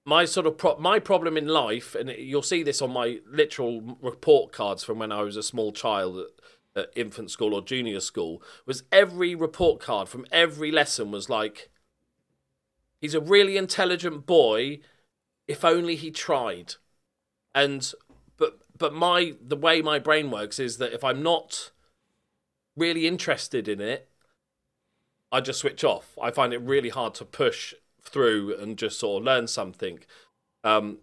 my 0.05 0.25
sort 0.25 0.45
of 0.45 0.57
pro- 0.57 0.77
my 0.77 0.99
problem 0.99 1.35
in 1.37 1.47
life, 1.47 1.95
and 1.95 2.09
you'll 2.11 2.43
see 2.43 2.61
this 2.61 2.81
on 2.81 2.91
my 2.91 3.19
literal 3.25 3.97
report 4.01 4.51
cards 4.51 4.83
from 4.83 4.99
when 4.99 5.11
I 5.11 5.23
was 5.23 5.35
a 5.35 5.43
small 5.43 5.71
child 5.71 6.19
at, 6.75 6.83
at 6.83 6.89
infant 6.95 7.31
school 7.31 7.53
or 7.55 7.61
junior 7.61 7.99
school, 7.99 8.43
was 8.65 8.83
every 8.91 9.33
report 9.33 9.79
card 9.81 10.07
from 10.07 10.25
every 10.31 10.71
lesson 10.71 11.09
was 11.09 11.29
like, 11.29 11.69
he's 13.01 13.15
a 13.15 13.21
really 13.21 13.57
intelligent 13.57 14.25
boy 14.25 14.79
if 15.47 15.63
only 15.65 15.95
he 15.95 16.11
tried. 16.11 16.75
And 17.53 17.91
but 18.37 18.59
but 18.77 18.93
my 18.93 19.33
the 19.41 19.55
way 19.55 19.81
my 19.81 19.99
brain 19.99 20.29
works 20.29 20.59
is 20.59 20.77
that 20.77 20.93
if 20.93 21.03
i'm 21.03 21.23
not 21.23 21.71
really 22.75 23.07
interested 23.07 23.67
in 23.67 23.79
it 23.81 24.09
i 25.31 25.41
just 25.41 25.59
switch 25.59 25.83
off. 25.83 26.17
I 26.21 26.31
find 26.31 26.53
it 26.53 26.61
really 26.61 26.89
hard 26.89 27.13
to 27.15 27.25
push 27.25 27.73
through 28.01 28.55
and 28.57 28.77
just 28.77 28.99
sort 28.99 29.21
of 29.21 29.25
learn 29.25 29.47
something. 29.47 29.99
Um 30.63 30.99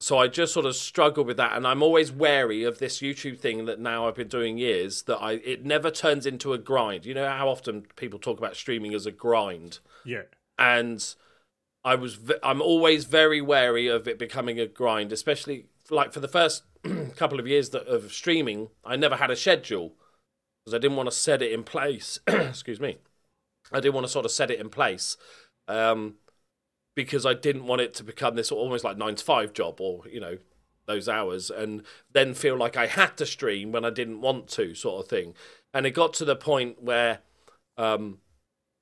so 0.00 0.18
i 0.18 0.26
just 0.26 0.52
sort 0.52 0.66
of 0.66 0.74
struggle 0.74 1.22
with 1.24 1.36
that. 1.36 1.52
And 1.56 1.66
i'm 1.66 1.82
always 1.82 2.10
wary 2.10 2.64
of 2.64 2.78
this 2.78 2.98
youtube 3.00 3.38
thing 3.38 3.66
that 3.66 3.78
now 3.78 4.08
i've 4.08 4.16
been 4.16 4.28
doing 4.28 4.58
years 4.58 5.02
that 5.02 5.18
i 5.18 5.32
it 5.32 5.64
never 5.64 5.90
turns 5.90 6.26
into 6.26 6.52
a 6.52 6.58
grind. 6.58 7.06
You 7.06 7.14
know 7.14 7.28
how 7.28 7.48
often 7.48 7.86
people 7.94 8.18
talk 8.18 8.38
about 8.38 8.56
streaming 8.56 8.94
as 8.94 9.06
a 9.06 9.12
grind? 9.12 9.78
Yeah. 10.04 10.22
and 10.58 11.14
I 11.84 11.94
was 11.96 12.14
v- 12.14 12.34
I'm 12.42 12.62
always 12.62 13.04
very 13.04 13.40
wary 13.40 13.86
of 13.88 14.06
it 14.08 14.18
becoming 14.18 14.58
a 14.60 14.66
grind, 14.66 15.12
especially 15.12 15.66
like 15.90 16.12
for 16.12 16.20
the 16.20 16.28
first 16.28 16.62
couple 17.16 17.38
of 17.40 17.46
years 17.46 17.70
that, 17.70 17.86
of 17.86 18.12
streaming. 18.12 18.68
I 18.84 18.96
never 18.96 19.16
had 19.16 19.30
a 19.30 19.36
schedule 19.36 19.94
because 20.64 20.74
I 20.74 20.78
didn't 20.78 20.96
want 20.96 21.10
to 21.10 21.16
set 21.16 21.42
it 21.42 21.52
in 21.52 21.64
place. 21.64 22.18
Excuse 22.26 22.80
me, 22.80 22.98
I 23.72 23.80
didn't 23.80 23.94
want 23.94 24.06
to 24.06 24.12
sort 24.12 24.24
of 24.24 24.30
set 24.30 24.50
it 24.50 24.60
in 24.60 24.68
place 24.68 25.16
um, 25.68 26.14
because 26.94 27.26
I 27.26 27.34
didn't 27.34 27.66
want 27.66 27.80
it 27.80 27.94
to 27.94 28.04
become 28.04 28.34
this 28.34 28.52
almost 28.52 28.84
like 28.84 28.96
nine 28.96 29.14
to 29.16 29.24
five 29.24 29.52
job 29.52 29.80
or 29.80 30.02
you 30.08 30.20
know 30.20 30.38
those 30.86 31.08
hours 31.08 31.48
and 31.48 31.82
then 32.12 32.34
feel 32.34 32.56
like 32.56 32.76
I 32.76 32.86
had 32.86 33.16
to 33.18 33.26
stream 33.26 33.70
when 33.70 33.84
I 33.84 33.90
didn't 33.90 34.20
want 34.20 34.48
to, 34.48 34.74
sort 34.74 35.04
of 35.04 35.08
thing. 35.08 35.34
And 35.72 35.86
it 35.86 35.92
got 35.92 36.14
to 36.14 36.24
the 36.24 36.36
point 36.36 36.82
where. 36.82 37.20
Um, 37.78 38.18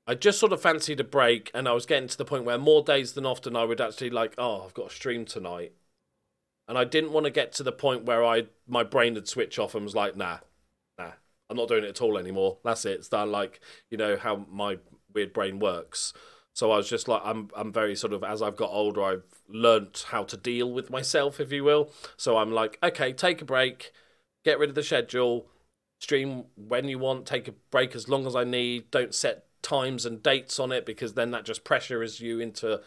I 0.06 0.14
just 0.14 0.40
sort 0.40 0.52
of 0.52 0.60
fancied 0.60 0.98
a 0.98 1.04
break, 1.04 1.52
and 1.54 1.68
I 1.68 1.72
was 1.72 1.86
getting 1.86 2.08
to 2.08 2.18
the 2.18 2.24
point 2.24 2.44
where 2.44 2.58
more 2.58 2.82
days 2.82 3.12
than 3.12 3.24
often 3.24 3.54
I 3.54 3.62
would 3.62 3.80
actually 3.80 4.10
like, 4.10 4.34
oh, 4.38 4.64
I've 4.64 4.74
got 4.74 4.90
a 4.90 4.94
stream 4.94 5.24
tonight, 5.24 5.72
and 6.66 6.76
I 6.76 6.84
didn't 6.84 7.12
want 7.12 7.24
to 7.24 7.30
get 7.30 7.52
to 7.54 7.62
the 7.62 7.70
point 7.70 8.06
where 8.06 8.24
I 8.24 8.46
my 8.66 8.82
brain 8.82 9.14
had 9.14 9.28
switch 9.28 9.56
off 9.58 9.74
and 9.74 9.84
was 9.84 9.94
like, 9.94 10.16
nah, 10.16 10.24
nah, 10.24 10.38
I'm 11.50 11.56
not 11.56 11.68
doing 11.68 11.84
it 11.84 11.90
at 11.90 12.00
all 12.00 12.16
anymore. 12.16 12.58
That's 12.64 12.84
it. 12.84 12.92
It's 12.92 13.08
done. 13.08 13.30
Like 13.30 13.60
you 13.90 13.98
know 13.98 14.16
how 14.16 14.46
my 14.50 14.78
weird 15.12 15.32
brain 15.32 15.58
works. 15.58 16.12
So 16.52 16.70
I 16.72 16.76
was 16.76 16.88
just 16.88 17.08
like, 17.08 17.22
I'm 17.24 17.50
I'm 17.56 17.72
very 17.72 17.96
sort 17.96 18.12
of 18.12 18.24
as 18.24 18.42
I've 18.42 18.56
got 18.56 18.70
older, 18.70 19.02
I've 19.02 19.22
learnt 19.48 20.06
how 20.08 20.24
to 20.24 20.36
deal 20.36 20.70
with 20.72 20.90
myself, 20.90 21.40
if 21.40 21.52
you 21.52 21.64
will. 21.64 21.92
So 22.16 22.38
I'm 22.38 22.52
like, 22.52 22.78
okay, 22.82 23.12
take 23.12 23.42
a 23.42 23.44
break, 23.44 23.92
get 24.44 24.58
rid 24.58 24.68
of 24.68 24.74
the 24.74 24.82
schedule, 24.82 25.46
stream 26.00 26.44
when 26.56 26.88
you 26.88 26.98
want, 26.98 27.26
take 27.26 27.48
a 27.48 27.52
break 27.70 27.94
as 27.94 28.08
long 28.08 28.26
as 28.26 28.34
I 28.34 28.44
need. 28.44 28.90
Don't 28.90 29.14
set 29.14 29.44
times 29.62 30.06
and 30.06 30.22
dates 30.22 30.58
on 30.58 30.72
it 30.72 30.86
because 30.86 31.14
then 31.14 31.30
that 31.30 31.44
just 31.44 31.64
pressures 31.64 32.20
you 32.20 32.40
into 32.40 32.80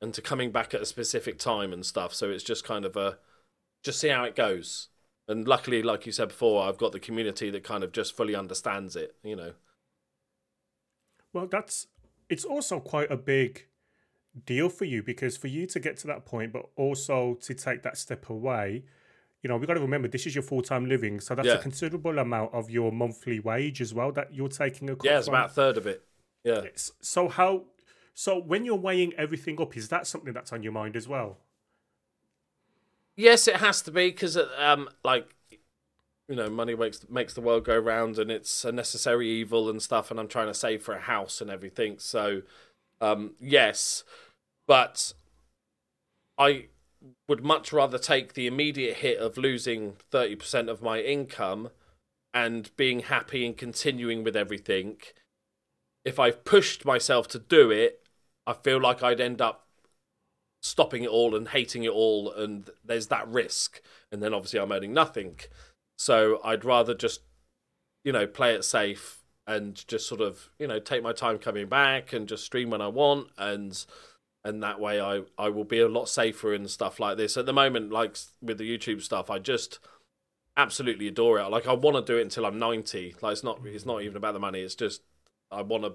into 0.00 0.22
coming 0.22 0.52
back 0.52 0.74
at 0.74 0.80
a 0.80 0.86
specific 0.86 1.38
time 1.38 1.72
and 1.72 1.84
stuff. 1.84 2.14
So 2.14 2.30
it's 2.30 2.44
just 2.44 2.64
kind 2.64 2.84
of 2.84 2.96
a 2.96 3.18
just 3.82 4.00
see 4.00 4.08
how 4.08 4.24
it 4.24 4.36
goes. 4.36 4.88
And 5.28 5.46
luckily, 5.46 5.82
like 5.82 6.06
you 6.06 6.12
said 6.12 6.28
before, 6.28 6.66
I've 6.66 6.78
got 6.78 6.92
the 6.92 7.00
community 7.00 7.50
that 7.50 7.62
kind 7.62 7.84
of 7.84 7.92
just 7.92 8.16
fully 8.16 8.34
understands 8.34 8.96
it. 8.96 9.14
You 9.22 9.36
know. 9.36 9.52
Well, 11.32 11.46
that's 11.46 11.86
it's 12.28 12.44
also 12.44 12.80
quite 12.80 13.10
a 13.10 13.16
big 13.16 13.66
deal 14.46 14.68
for 14.68 14.84
you 14.84 15.02
because 15.02 15.36
for 15.36 15.48
you 15.48 15.66
to 15.66 15.80
get 15.80 15.96
to 15.98 16.06
that 16.06 16.24
point, 16.24 16.52
but 16.52 16.66
also 16.76 17.34
to 17.42 17.54
take 17.54 17.82
that 17.82 17.96
step 17.98 18.28
away, 18.28 18.84
you 19.42 19.48
know, 19.48 19.56
we've 19.56 19.66
got 19.66 19.74
to 19.74 19.80
remember 19.80 20.08
this 20.08 20.26
is 20.26 20.34
your 20.34 20.42
full 20.42 20.62
time 20.62 20.86
living, 20.86 21.20
so 21.20 21.34
that's 21.34 21.46
Yeah. 21.48 21.54
a 21.54 21.62
considerable 21.62 22.18
amount 22.18 22.54
of 22.54 22.70
your 22.70 22.90
monthly 22.92 23.40
wage 23.40 23.80
as 23.80 23.92
well 23.94 24.12
that 24.12 24.34
you're 24.34 24.48
taking 24.48 24.88
a 24.90 24.96
Yeah, 25.02 25.18
it's 25.18 25.28
about 25.28 25.50
a 25.50 25.52
third 25.52 25.76
of 25.76 25.86
it. 25.86 26.02
Yeah. 26.44 26.66
So 26.76 27.28
how? 27.28 27.66
So 28.14 28.38
when 28.38 28.64
you're 28.64 28.76
weighing 28.76 29.12
everything 29.14 29.60
up, 29.60 29.76
is 29.76 29.88
that 29.90 30.06
something 30.06 30.32
that's 30.32 30.52
on 30.52 30.62
your 30.62 30.72
mind 30.72 30.96
as 30.96 31.06
well? 31.06 31.38
Yes, 33.18 33.48
it 33.48 33.56
has 33.56 33.82
to 33.82 33.90
be 33.90 34.10
because, 34.10 34.38
um, 34.56 34.88
like, 35.02 35.34
you 36.28 36.36
know, 36.36 36.48
money 36.48 36.76
makes 36.76 37.08
makes 37.10 37.34
the 37.34 37.40
world 37.40 37.64
go 37.64 37.76
round, 37.76 38.16
and 38.16 38.30
it's 38.30 38.64
a 38.64 38.70
necessary 38.70 39.28
evil 39.28 39.68
and 39.68 39.82
stuff. 39.82 40.12
And 40.12 40.20
I'm 40.20 40.28
trying 40.28 40.46
to 40.46 40.54
save 40.54 40.84
for 40.84 40.94
a 40.94 41.00
house 41.00 41.40
and 41.40 41.50
everything. 41.50 41.98
So, 41.98 42.42
um, 43.00 43.34
yes, 43.40 44.04
but 44.68 45.14
I 46.38 46.66
would 47.28 47.44
much 47.44 47.72
rather 47.72 47.98
take 47.98 48.34
the 48.34 48.46
immediate 48.46 48.98
hit 48.98 49.18
of 49.18 49.36
losing 49.36 49.96
thirty 50.12 50.36
percent 50.36 50.68
of 50.68 50.80
my 50.80 51.00
income 51.00 51.70
and 52.32 52.70
being 52.76 53.00
happy 53.00 53.44
and 53.44 53.56
continuing 53.56 54.22
with 54.22 54.36
everything. 54.36 54.98
If 56.04 56.20
I've 56.20 56.44
pushed 56.44 56.84
myself 56.84 57.26
to 57.28 57.40
do 57.40 57.72
it, 57.72 58.06
I 58.46 58.52
feel 58.52 58.80
like 58.80 59.02
I'd 59.02 59.20
end 59.20 59.40
up 59.40 59.67
stopping 60.68 61.04
it 61.04 61.10
all 61.10 61.34
and 61.34 61.48
hating 61.48 61.84
it 61.84 61.90
all 61.90 62.32
and 62.32 62.70
there's 62.84 63.08
that 63.08 63.26
risk 63.28 63.80
and 64.12 64.22
then 64.22 64.34
obviously 64.34 64.60
I'm 64.60 64.72
earning 64.72 64.92
nothing. 64.92 65.38
So 65.96 66.40
I'd 66.44 66.64
rather 66.64 66.94
just 66.94 67.20
you 68.04 68.12
know 68.12 68.26
play 68.26 68.54
it 68.54 68.64
safe 68.64 69.22
and 69.46 69.86
just 69.88 70.06
sort 70.06 70.20
of 70.20 70.50
you 70.58 70.66
know 70.66 70.78
take 70.78 71.02
my 71.02 71.12
time 71.12 71.38
coming 71.38 71.68
back 71.68 72.12
and 72.12 72.28
just 72.28 72.44
stream 72.44 72.70
when 72.70 72.80
I 72.82 72.88
want 72.88 73.28
and 73.36 73.84
and 74.44 74.62
that 74.62 74.80
way 74.80 75.00
I 75.00 75.22
I 75.36 75.48
will 75.48 75.64
be 75.64 75.80
a 75.80 75.88
lot 75.88 76.08
safer 76.08 76.54
in 76.54 76.68
stuff 76.68 77.00
like 77.00 77.16
this. 77.16 77.36
At 77.36 77.46
the 77.46 77.52
moment 77.52 77.90
like 77.90 78.16
with 78.40 78.58
the 78.58 78.78
YouTube 78.78 79.02
stuff 79.02 79.30
I 79.30 79.38
just 79.38 79.78
absolutely 80.56 81.08
adore 81.08 81.38
it. 81.38 81.48
Like 81.48 81.66
I 81.66 81.72
want 81.72 81.96
to 81.96 82.12
do 82.12 82.18
it 82.18 82.22
until 82.22 82.46
I'm 82.46 82.58
90 82.58 83.16
like 83.20 83.32
it's 83.32 83.44
not 83.44 83.60
it's 83.64 83.86
not 83.86 84.02
even 84.02 84.16
about 84.16 84.34
the 84.34 84.40
money 84.40 84.60
it's 84.60 84.74
just 84.74 85.02
I 85.50 85.62
want 85.62 85.84
to 85.84 85.94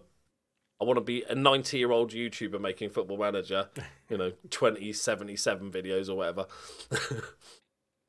I 0.84 0.86
want 0.86 0.98
to 0.98 1.02
be 1.02 1.24
a 1.30 1.36
90 1.36 1.78
year 1.78 1.92
old 1.92 2.12
YouTuber 2.12 2.60
making 2.60 2.90
Football 2.90 3.18
Manager, 3.18 3.70
you 4.10 4.18
know, 4.18 4.32
2077 4.50 5.72
videos 5.72 6.10
or 6.10 6.16
whatever. 6.16 6.46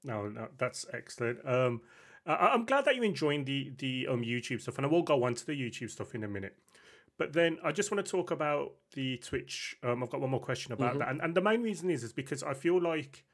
No, 0.05 0.29
no, 0.29 0.49
that's 0.59 0.85
excellent. 0.93 1.39
Um, 1.49 1.81
I, 2.27 2.49
I'm 2.49 2.67
glad 2.67 2.85
that 2.85 2.95
you're 2.95 3.05
enjoying 3.05 3.47
the 3.47 3.73
the 3.79 4.07
um 4.07 4.23
YouTube 4.23 4.61
stuff, 4.61 4.77
and 4.77 4.87
I 4.87 4.91
will 4.91 5.03
go 5.03 5.25
on 5.25 5.35
to 5.35 5.47
the 5.47 5.59
YouTube 5.59 5.91
stuff 5.91 6.15
in 6.15 6.23
a 6.23 6.29
minute. 6.29 6.57
But 7.17 7.33
then 7.33 7.59
I 7.65 7.73
just 7.73 7.91
want 7.91 8.05
to 8.05 8.11
talk 8.11 8.31
about 8.31 8.73
the 8.93 9.17
Twitch. 9.19 9.77
Um, 9.83 10.03
I've 10.03 10.11
got 10.11 10.21
one 10.21 10.31
more 10.31 10.41
question 10.41 10.73
about 10.73 10.99
that, 10.99 11.09
and, 11.09 11.23
and 11.23 11.35
the 11.35 11.41
main 11.41 11.63
reason 11.63 11.89
is 11.91 12.05
is 12.05 12.13
because 12.13 12.43
I 12.43 12.55
feel 12.55 12.81
like, 12.83 13.25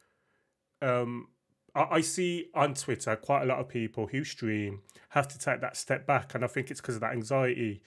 um, 0.80 1.28
I, 1.74 1.86
I 1.90 2.00
see 2.02 2.50
on 2.54 2.74
Twitter 2.74 3.16
quite 3.16 3.42
a 3.42 3.46
lot 3.46 3.58
of 3.58 3.68
people 3.68 4.06
who 4.06 4.22
stream 4.22 4.82
have 5.10 5.26
to 5.28 5.38
take 5.38 5.60
that 5.62 5.76
step 5.76 6.06
back, 6.06 6.34
and 6.34 6.44
I 6.44 6.46
think 6.46 6.70
it's 6.70 6.80
because 6.80 6.94
of 6.94 7.00
that 7.00 7.12
anxiety. 7.12 7.82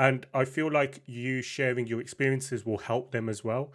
And 0.00 0.24
I 0.32 0.46
feel 0.46 0.72
like 0.72 1.02
you 1.04 1.42
sharing 1.42 1.86
your 1.86 2.00
experiences 2.00 2.64
will 2.64 2.78
help 2.78 3.12
them 3.12 3.28
as 3.28 3.44
well. 3.44 3.74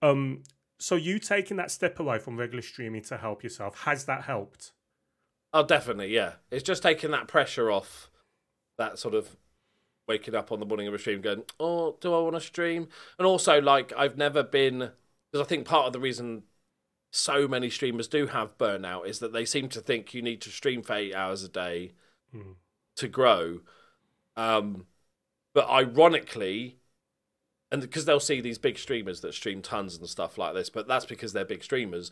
Um, 0.00 0.42
so 0.78 0.94
you 0.94 1.18
taking 1.18 1.58
that 1.58 1.70
step 1.70 2.00
away 2.00 2.18
from 2.18 2.38
regular 2.38 2.62
streaming 2.62 3.02
to 3.02 3.18
help 3.18 3.42
yourself 3.42 3.80
has 3.80 4.06
that 4.06 4.22
helped? 4.22 4.72
Oh, 5.52 5.62
definitely, 5.62 6.14
yeah. 6.14 6.36
It's 6.50 6.62
just 6.62 6.82
taking 6.82 7.10
that 7.10 7.28
pressure 7.28 7.70
off 7.70 8.08
that 8.78 8.98
sort 8.98 9.14
of 9.14 9.36
waking 10.08 10.34
up 10.34 10.50
on 10.50 10.60
the 10.60 10.64
morning 10.64 10.88
of 10.88 10.94
a 10.94 10.98
stream 10.98 11.20
going, 11.20 11.42
oh, 11.60 11.98
do 12.00 12.14
I 12.14 12.20
want 12.20 12.36
to 12.36 12.40
stream? 12.40 12.88
And 13.18 13.26
also, 13.26 13.60
like, 13.60 13.92
I've 13.94 14.16
never 14.16 14.42
been, 14.42 14.78
because 15.30 15.44
I 15.44 15.48
think 15.48 15.66
part 15.66 15.86
of 15.86 15.92
the 15.92 16.00
reason 16.00 16.44
so 17.12 17.46
many 17.46 17.68
streamers 17.68 18.08
do 18.08 18.28
have 18.28 18.56
burnout 18.56 19.06
is 19.06 19.18
that 19.18 19.34
they 19.34 19.44
seem 19.44 19.68
to 19.68 19.80
think 19.82 20.14
you 20.14 20.22
need 20.22 20.40
to 20.40 20.48
stream 20.48 20.82
for 20.82 20.94
eight 20.94 21.14
hours 21.14 21.44
a 21.44 21.50
day 21.50 21.92
Mm. 22.34 22.54
to 22.96 23.08
grow. 23.08 23.60
Um, 24.36 24.86
but 25.54 25.68
ironically, 25.68 26.76
and 27.70 27.82
because 27.82 28.04
they'll 28.04 28.20
see 28.20 28.40
these 28.40 28.58
big 28.58 28.78
streamers 28.78 29.20
that 29.20 29.34
stream 29.34 29.62
tons 29.62 29.96
and 29.96 30.08
stuff 30.08 30.38
like 30.38 30.54
this, 30.54 30.70
but 30.70 30.88
that's 30.88 31.06
because 31.06 31.32
they're 31.32 31.44
big 31.44 31.62
streamers. 31.62 32.10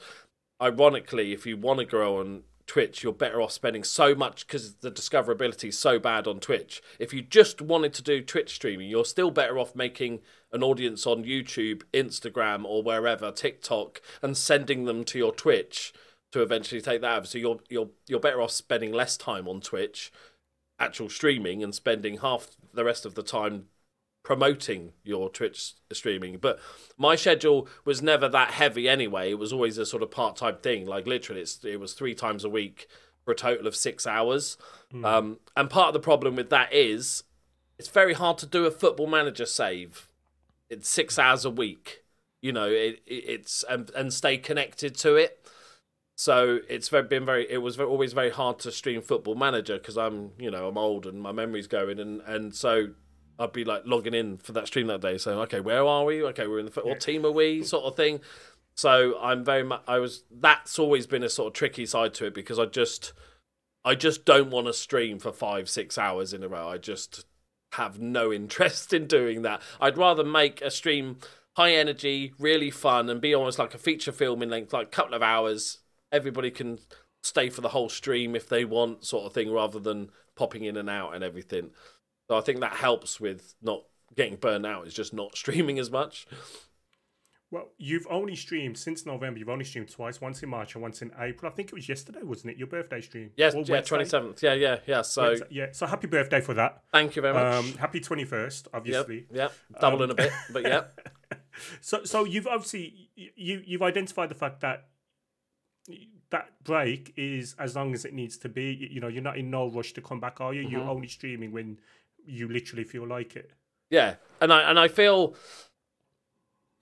Ironically, 0.61 1.33
if 1.33 1.47
you 1.47 1.57
want 1.57 1.81
to 1.81 1.85
grow 1.85 2.19
on 2.19 2.43
Twitch, 2.67 3.03
you're 3.03 3.13
better 3.13 3.41
off 3.41 3.51
spending 3.53 3.83
so 3.83 4.15
much 4.15 4.47
because 4.47 4.75
the 4.77 4.91
discoverability 4.91 5.71
is 5.71 5.79
so 5.79 5.99
bad 5.99 6.27
on 6.27 6.39
Twitch. 6.39 6.83
If 6.99 7.15
you 7.15 7.23
just 7.23 7.61
wanted 7.61 7.95
to 7.95 8.03
do 8.03 8.23
Twitch 8.23 8.55
streaming, 8.55 8.89
you're 8.89 9.05
still 9.05 9.31
better 9.31 9.59
off 9.59 9.75
making 9.75 10.21
an 10.53 10.63
audience 10.63 11.07
on 11.07 11.25
YouTube, 11.25 11.83
Instagram, 11.93 12.65
or 12.65 12.83
wherever, 12.83 13.33
TikTok, 13.33 14.01
and 14.23 14.37
sending 14.37 14.85
them 14.85 15.05
to 15.05 15.19
your 15.19 15.33
Twitch 15.33 15.93
to 16.33 16.43
eventually 16.43 16.81
take 16.81 17.01
that 17.01 17.17
over. 17.17 17.27
So 17.27 17.39
you're 17.39 17.59
you're 17.69 17.89
you're 18.07 18.21
better 18.21 18.43
off 18.43 18.51
spending 18.51 18.93
less 18.93 19.17
time 19.17 19.49
on 19.49 19.61
Twitch, 19.61 20.13
actual 20.79 21.09
streaming, 21.09 21.63
and 21.63 21.75
spending 21.75 22.19
half 22.19 22.49
the 22.73 22.85
rest 22.85 23.05
of 23.05 23.15
the 23.15 23.23
time 23.23 23.67
promoting 24.23 24.93
your 25.03 25.31
Twitch 25.31 25.75
streaming. 25.93 26.37
But 26.39 26.61
my 26.99 27.17
schedule 27.17 27.67
was 27.85 28.03
never 28.03 28.29
that 28.29 28.51
heavy 28.51 28.89
anyway. 28.89 29.31
It 29.31 29.39
was 29.39 29.53
always 29.53 29.79
a 29.79 29.87
sort 29.87 30.03
of 30.03 30.11
part 30.11 30.37
time 30.37 30.59
thing. 30.63 30.87
Like 30.87 31.07
literally, 31.07 31.41
it's, 31.41 31.65
it 31.65 31.81
was 31.81 31.95
three 31.95 32.15
times 32.15 32.45
a 32.45 32.51
week 32.51 32.89
for 33.25 33.33
a 33.33 33.37
total 33.37 33.67
of 33.67 33.75
six 33.75 34.07
hours. 34.07 34.59
Um, 35.05 35.39
and 35.57 35.71
part 35.71 35.89
of 35.89 35.95
the 35.95 36.01
problem 36.01 36.37
with 36.37 36.51
that 36.51 36.73
is 36.73 37.25
it's 37.79 37.89
very 37.89 38.15
hard 38.15 38.39
to 38.39 38.47
do 38.47 38.67
a 38.67 38.71
football 38.71 39.07
manager 39.07 39.47
save. 39.47 40.09
It's 40.69 40.89
six 40.89 41.19
hours 41.19 41.45
a 41.45 41.51
week. 41.51 42.05
You 42.43 42.53
know, 42.53 42.69
it, 42.69 43.01
it 43.07 43.25
it's 43.27 43.65
and, 43.69 43.91
and 43.97 44.13
stay 44.13 44.37
connected 44.39 44.95
to 44.99 45.17
it. 45.17 45.47
So 46.19 46.59
it's 46.69 46.89
very, 46.89 47.05
been 47.05 47.25
very. 47.25 47.49
It 47.49 47.59
was 47.59 47.77
very, 47.77 47.89
always 47.89 48.13
very 48.13 48.31
hard 48.31 48.59
to 48.61 48.73
stream 48.73 49.03
Football 49.03 49.37
Manager 49.37 49.79
because 49.79 49.97
I'm, 49.97 50.33
you 50.37 50.51
know, 50.51 50.67
I'm 50.67 50.77
old 50.77 51.07
and 51.07 51.23
my 51.23 51.31
memory's 51.31 51.69
going, 51.69 52.01
and 52.01 52.21
and 52.23 52.53
so 52.53 52.89
I'd 53.39 53.53
be 53.53 53.65
like 53.65 53.85
logging 53.87 54.15
in 54.15 54.37
for 54.39 54.51
that 54.51 54.67
stream 54.67 54.89
that 54.89 55.01
day, 55.01 55.17
saying, 55.17 55.39
okay, 55.39 55.61
where 55.61 55.87
are 55.87 56.05
we? 56.05 56.25
Okay, 56.25 56.49
we're 56.49 56.59
in 56.59 56.65
the 56.65 56.73
foot. 56.73 56.87
What 56.87 57.01
team 57.01 57.25
are 57.25 57.31
we? 57.31 57.63
Sort 57.63 57.85
of 57.85 57.95
thing. 57.95 58.19
So 58.75 59.17
I'm 59.21 59.45
very 59.45 59.63
much. 59.63 59.83
I 59.87 60.01
was. 60.01 60.25
That's 60.29 60.77
always 60.77 61.07
been 61.07 61.23
a 61.23 61.29
sort 61.29 61.47
of 61.47 61.53
tricky 61.53 61.87
side 61.87 62.15
to 62.15 62.27
it 62.27 62.35
because 62.35 62.59
I 62.59 62.67
just, 62.67 63.13
I 63.85 63.95
just 63.95 64.25
don't 64.25 64.51
want 64.51 64.67
to 64.67 64.73
stream 64.73 65.21
for 65.21 65.31
five, 65.31 65.69
six 65.69 65.97
hours 65.97 66.33
in 66.33 66.43
a 66.43 66.49
row. 66.49 66.69
I 66.69 66.79
just 66.79 67.27
have 67.75 68.01
no 68.01 68.33
interest 68.41 68.93
in 68.93 69.07
doing 69.07 69.43
that. 69.43 69.63
I'd 69.81 69.97
rather 69.97 70.25
make 70.25 70.63
a 70.63 70.73
stream 70.73 71.19
high 71.57 71.75
energy, 71.75 72.33
really 72.41 72.73
fun, 72.73 73.09
and 73.09 73.21
be 73.21 73.37
almost 73.37 73.61
like 73.61 73.73
a 73.73 73.79
feature 73.79 74.11
film 74.11 74.43
in 74.43 74.51
length, 74.51 74.73
like 74.73 74.89
a 74.89 74.91
couple 74.91 75.15
of 75.15 75.23
hours. 75.23 75.79
Everybody 76.13 76.51
can 76.51 76.79
stay 77.23 77.51
for 77.51 77.61
the 77.61 77.69
whole 77.71 77.89
stream 77.89 78.35
if 78.37 78.49
they 78.49 78.65
want, 78.65 79.05
sort 79.05 79.27
of 79.27 79.33
thing, 79.33 79.51
rather 79.53 79.79
than 79.79 80.11
popping 80.37 80.65
in 80.65 80.77
and 80.77 80.89
out 80.89 81.15
and 81.15 81.23
everything. 81.25 81.71
So 82.29 82.37
I 82.37 82.41
think 82.41 82.61
that 82.61 82.75
helps 82.75 83.21
with 83.21 83.55
not 83.63 83.83
getting 84.17 84.37
burned 84.37 84.67
out. 84.67 84.87
Is 84.87 84.95
just 84.95 85.13
not 85.13 85.37
streaming 85.37 85.79
as 85.79 85.91
much. 85.91 86.27
Well, 87.51 87.71
you've 87.79 88.07
only 88.11 88.37
streamed 88.37 88.77
since 88.77 89.07
November. 89.07 89.39
You've 89.39 89.49
only 89.49 89.65
streamed 89.65 89.91
twice, 89.91 90.21
once 90.21 90.43
in 90.43 90.51
March 90.51 90.75
and 90.75 90.83
once 90.83 91.01
in 91.01 91.11
April. 91.19 91.51
I 91.51 91.55
think 91.55 91.69
it 91.69 91.75
was 91.75 91.89
yesterday, 91.89 92.19
wasn't 92.23 92.53
it? 92.53 92.59
Your 92.59 92.67
birthday 92.67 93.01
stream. 93.01 93.31
Yes, 93.39 93.55
Or 93.55 93.63
yeah, 93.63 93.81
twenty 93.81 94.05
seventh. 94.05 94.43
Yeah, 94.43 94.53
yeah, 94.53 94.81
yeah. 94.87 95.01
So 95.01 95.29
Wednesday, 95.29 95.47
yeah. 95.51 95.67
So 95.73 95.87
happy 95.87 96.09
birthday 96.09 96.43
for 96.43 96.53
that. 96.55 96.83
thank 96.93 97.17
you 97.17 97.23
very 97.23 97.33
much. 97.33 97.55
Um, 97.55 97.73
happy 97.79 98.01
twenty 98.01 98.25
first, 98.25 98.69
obviously. 98.75 99.27
yep. 99.33 99.53
Doubling 99.81 100.11
a 100.11 100.15
bit, 100.15 100.33
but 100.53 100.63
yeah. 100.63 100.83
So, 101.81 102.05
so 102.05 102.25
you've 102.25 102.47
obviously 102.47 103.11
you 103.17 103.63
you've 103.67 103.83
identified 103.83 104.29
the 104.29 104.35
fact 104.37 104.61
that 104.61 104.87
that 106.31 106.51
break 106.65 107.13
is 107.17 107.55
as 107.59 107.75
long 107.75 107.95
as 107.95 108.05
it 108.05 108.13
needs 108.13 108.37
to 108.39 108.49
be. 108.49 108.89
You- 108.93 109.01
know, 109.01 109.09
you're 109.09 109.23
not 109.23 109.39
in 109.39 109.51
no 109.51 109.69
rush 109.69 109.93
to 109.95 110.01
come 110.01 110.21
back, 110.21 110.41
are 110.41 110.53
you? 110.53 110.63
You're 110.63 110.81
mm-hmm. 110.81 110.91
only 110.91 111.09
streaming 111.09 111.53
when 111.53 111.79
you 112.25 112.49
literally 112.49 112.85
feel 112.85 113.07
like 113.07 113.37
it. 113.37 113.53
Yeah, 113.91 114.17
and 114.41 114.53
I 114.53 114.69
and 114.69 114.79
I 114.79 114.89
feel 114.89 115.35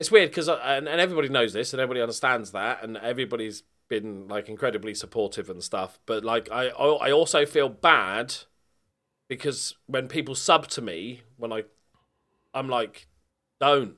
it's 0.00 0.10
weird 0.10 0.30
because 0.30 0.48
and, 0.48 0.88
and 0.88 1.00
everybody 1.00 1.28
knows 1.28 1.52
this 1.52 1.72
and 1.72 1.80
everybody 1.80 2.00
understands 2.00 2.50
that 2.52 2.82
and 2.82 2.96
everybody's 2.96 3.62
been 3.88 4.26
like 4.26 4.48
incredibly 4.48 4.94
supportive 4.94 5.48
and 5.48 5.62
stuff. 5.62 5.98
But 6.06 6.24
like 6.24 6.50
I 6.50 6.68
I 6.68 7.12
also 7.12 7.46
feel 7.46 7.68
bad 7.68 8.34
because 9.28 9.74
when 9.86 10.08
people 10.08 10.34
sub 10.34 10.66
to 10.68 10.82
me 10.82 11.22
when 11.36 11.52
I 11.52 11.64
I'm 12.52 12.68
like 12.68 13.06
don't 13.60 13.94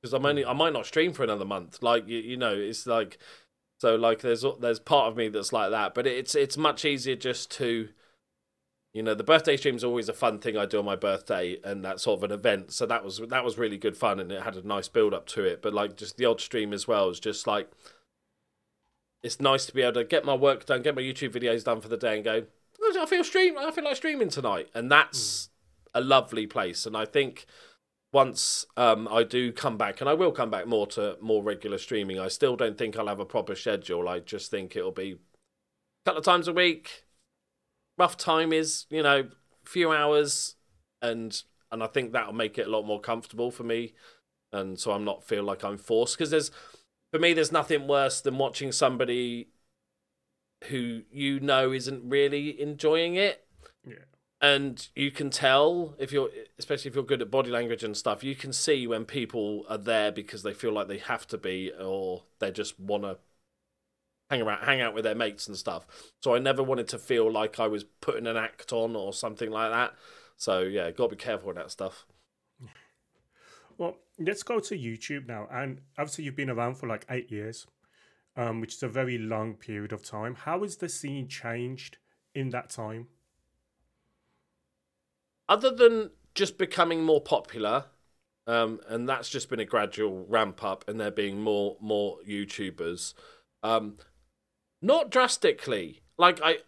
because 0.00 0.12
I'm 0.12 0.26
only 0.26 0.44
I 0.44 0.52
might 0.52 0.72
not 0.72 0.86
stream 0.86 1.12
for 1.12 1.24
another 1.24 1.44
month. 1.44 1.82
Like 1.82 2.06
you, 2.06 2.18
you 2.18 2.36
know 2.36 2.54
it's 2.54 2.86
like 2.86 3.18
so 3.80 3.96
like 3.96 4.20
there's 4.20 4.44
there's 4.60 4.78
part 4.78 5.08
of 5.08 5.16
me 5.16 5.28
that's 5.28 5.54
like 5.54 5.70
that, 5.70 5.94
but 5.94 6.06
it's 6.06 6.34
it's 6.34 6.58
much 6.58 6.84
easier 6.84 7.16
just 7.16 7.50
to 7.52 7.88
you 8.92 9.02
know 9.02 9.14
the 9.14 9.24
birthday 9.24 9.56
stream 9.56 9.74
is 9.74 9.84
always 9.84 10.08
a 10.08 10.12
fun 10.12 10.38
thing 10.38 10.56
i 10.56 10.66
do 10.66 10.80
on 10.80 10.84
my 10.84 10.96
birthday 10.96 11.58
and 11.62 11.84
that's 11.84 12.02
sort 12.02 12.18
of 12.18 12.24
an 12.24 12.30
event. 12.30 12.72
So 12.72 12.84
that 12.84 13.02
was 13.02 13.22
that 13.28 13.42
was 13.42 13.56
really 13.56 13.78
good 13.78 13.96
fun 13.96 14.20
and 14.20 14.30
it 14.30 14.42
had 14.42 14.56
a 14.56 14.66
nice 14.66 14.88
build 14.88 15.14
up 15.14 15.26
to 15.28 15.44
it. 15.44 15.62
But 15.62 15.72
like 15.72 15.96
just 15.96 16.18
the 16.18 16.26
odd 16.26 16.42
stream 16.42 16.74
as 16.74 16.86
well 16.86 17.08
is 17.08 17.18
just 17.18 17.46
like 17.46 17.70
it's 19.22 19.40
nice 19.40 19.64
to 19.64 19.72
be 19.72 19.80
able 19.80 19.94
to 19.94 20.04
get 20.04 20.26
my 20.26 20.34
work 20.34 20.66
done 20.66 20.82
get 20.82 20.94
my 20.94 21.02
youtube 21.02 21.30
videos 21.30 21.64
done 21.64 21.80
for 21.80 21.88
the 21.88 21.96
day 21.96 22.16
and 22.16 22.24
go 22.24 22.44
"Oh, 22.82 22.98
i 23.02 23.06
feel 23.06 23.22
stream 23.22 23.56
i 23.58 23.70
feel 23.70 23.84
like 23.84 23.96
streaming 23.96 24.28
tonight. 24.28 24.68
And 24.74 24.92
that's 24.92 25.48
hmm. 25.94 26.00
a 26.00 26.00
lovely 26.02 26.46
place. 26.46 26.84
And 26.84 26.98
i 26.98 27.06
think 27.06 27.46
once 28.12 28.66
um, 28.76 29.08
I 29.08 29.22
do 29.22 29.52
come 29.52 29.76
back, 29.76 30.00
and 30.00 30.10
I 30.10 30.14
will 30.14 30.32
come 30.32 30.50
back 30.50 30.66
more 30.66 30.86
to 30.88 31.16
more 31.20 31.42
regular 31.42 31.78
streaming, 31.78 32.18
I 32.18 32.28
still 32.28 32.56
don't 32.56 32.76
think 32.76 32.96
I'll 32.96 33.06
have 33.06 33.20
a 33.20 33.24
proper 33.24 33.54
schedule. 33.54 34.08
I 34.08 34.20
just 34.20 34.50
think 34.50 34.76
it'll 34.76 34.90
be 34.90 35.12
a 35.12 35.16
couple 36.04 36.18
of 36.18 36.24
times 36.24 36.48
a 36.48 36.52
week, 36.52 37.04
rough 37.98 38.16
time 38.16 38.52
is 38.52 38.86
you 38.90 39.02
know 39.02 39.20
a 39.20 39.68
few 39.68 39.92
hours 39.92 40.56
and 41.02 41.42
and 41.70 41.82
i 41.82 41.86
think 41.86 42.12
that'll 42.12 42.32
make 42.32 42.56
it 42.56 42.66
a 42.66 42.70
lot 42.70 42.86
more 42.86 42.98
comfortable 42.98 43.50
for 43.50 43.62
me 43.62 43.92
and 44.54 44.80
so 44.80 44.92
i'm 44.92 45.04
not 45.04 45.22
feel 45.22 45.42
like 45.42 45.62
i'm 45.62 45.76
forced 45.76 46.16
because 46.16 46.30
there's 46.30 46.50
for 47.12 47.18
me 47.18 47.34
there's 47.34 47.52
nothing 47.52 47.86
worse 47.86 48.22
than 48.22 48.38
watching 48.38 48.72
somebody 48.72 49.48
who 50.68 51.02
you 51.10 51.40
know 51.40 51.72
isn't 51.72 52.02
really 52.08 52.60
enjoying 52.60 53.14
it. 53.16 53.46
And 54.40 54.88
you 54.94 55.10
can 55.10 55.30
tell 55.30 55.94
if 55.98 56.12
you're 56.12 56.30
especially 56.58 56.88
if 56.88 56.94
you're 56.94 57.04
good 57.04 57.22
at 57.22 57.30
body 57.30 57.50
language 57.50 57.84
and 57.84 57.96
stuff 57.96 58.24
you 58.24 58.34
can 58.34 58.52
see 58.52 58.86
when 58.86 59.04
people 59.04 59.64
are 59.68 59.78
there 59.78 60.10
because 60.10 60.42
they 60.42 60.54
feel 60.54 60.72
like 60.72 60.88
they 60.88 60.98
have 60.98 61.26
to 61.26 61.36
be 61.36 61.70
or 61.78 62.22
they 62.38 62.50
just 62.50 62.78
want 62.80 63.02
to 63.02 63.18
hang 64.30 64.40
around 64.40 64.64
hang 64.64 64.80
out 64.80 64.94
with 64.94 65.04
their 65.04 65.14
mates 65.14 65.46
and 65.46 65.56
stuff 65.56 65.86
so 66.20 66.34
i 66.34 66.38
never 66.38 66.62
wanted 66.62 66.88
to 66.88 66.98
feel 66.98 67.30
like 67.30 67.60
i 67.60 67.66
was 67.66 67.84
putting 68.00 68.26
an 68.26 68.36
act 68.36 68.72
on 68.72 68.96
or 68.96 69.12
something 69.12 69.50
like 69.50 69.70
that 69.70 69.92
so 70.36 70.60
yeah 70.60 70.90
got 70.90 71.10
to 71.10 71.16
be 71.16 71.22
careful 71.22 71.48
with 71.48 71.56
that 71.56 71.70
stuff 71.70 72.06
Well, 73.80 73.96
let's 74.18 74.42
go 74.42 74.60
to 74.60 74.76
YouTube 74.76 75.26
now. 75.26 75.48
And 75.50 75.80
obviously, 75.96 76.24
you've 76.24 76.36
been 76.36 76.50
around 76.50 76.74
for 76.74 76.86
like 76.86 77.06
eight 77.08 77.30
years, 77.30 77.66
um, 78.36 78.60
which 78.60 78.74
is 78.74 78.82
a 78.82 78.88
very 78.88 79.16
long 79.16 79.54
period 79.54 79.90
of 79.90 80.04
time. 80.04 80.34
How 80.34 80.60
has 80.60 80.76
the 80.76 80.88
scene 80.90 81.28
changed 81.28 81.96
in 82.34 82.50
that 82.50 82.68
time? 82.68 83.08
Other 85.50 85.70
than 85.70 86.10
just 86.34 86.56
becoming 86.56 87.02
more 87.02 87.20
popular 87.20 87.84
um, 88.46 88.80
and 88.88 89.06
that's 89.06 89.28
just 89.28 89.50
been 89.50 89.60
a 89.60 89.64
gradual 89.64 90.24
ramp 90.26 90.64
up 90.64 90.84
and 90.88 90.98
there 90.98 91.10
being 91.10 91.42
more 91.42 91.76
more 91.80 92.16
youtubers 92.26 93.12
um, 93.62 93.98
not 94.80 95.10
drastically. 95.10 96.00
Like 96.16 96.40
i 96.42 96.58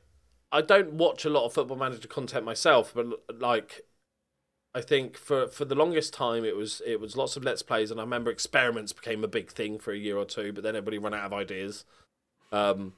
i 0.51 0.61
don't 0.61 0.93
watch 0.93 1.25
a 1.25 1.31
lot 1.31 1.47
of 1.47 1.55
football 1.55 1.77
manager 1.77 2.09
content 2.09 2.45
myself 2.45 2.93
but 2.95 3.07
like 3.39 3.83
i 4.75 4.81
think 4.81 5.17
for 5.17 5.47
for 5.47 5.65
the 5.65 5.75
longest 5.75 6.13
time 6.13 6.45
it 6.45 6.57
was 6.57 6.83
it 6.87 7.01
was 7.01 7.17
lots 7.17 7.37
of 7.37 7.45
let's 7.45 7.63
plays 7.63 7.91
and 7.91 7.99
i 7.99 8.03
remember 8.03 8.31
experiments 8.31 8.93
became 8.93 9.25
a 9.25 9.29
big 9.29 9.51
thing 9.51 9.79
for 9.79 9.93
a 9.93 9.99
year 9.99 10.17
or 10.17 10.25
two 10.27 10.53
but 10.53 10.63
then 10.63 10.77
everybody 10.77 10.99
ran 10.99 11.15
out 11.15 11.25
of 11.25 11.33
ideas. 11.33 11.85
Um, 12.53 12.93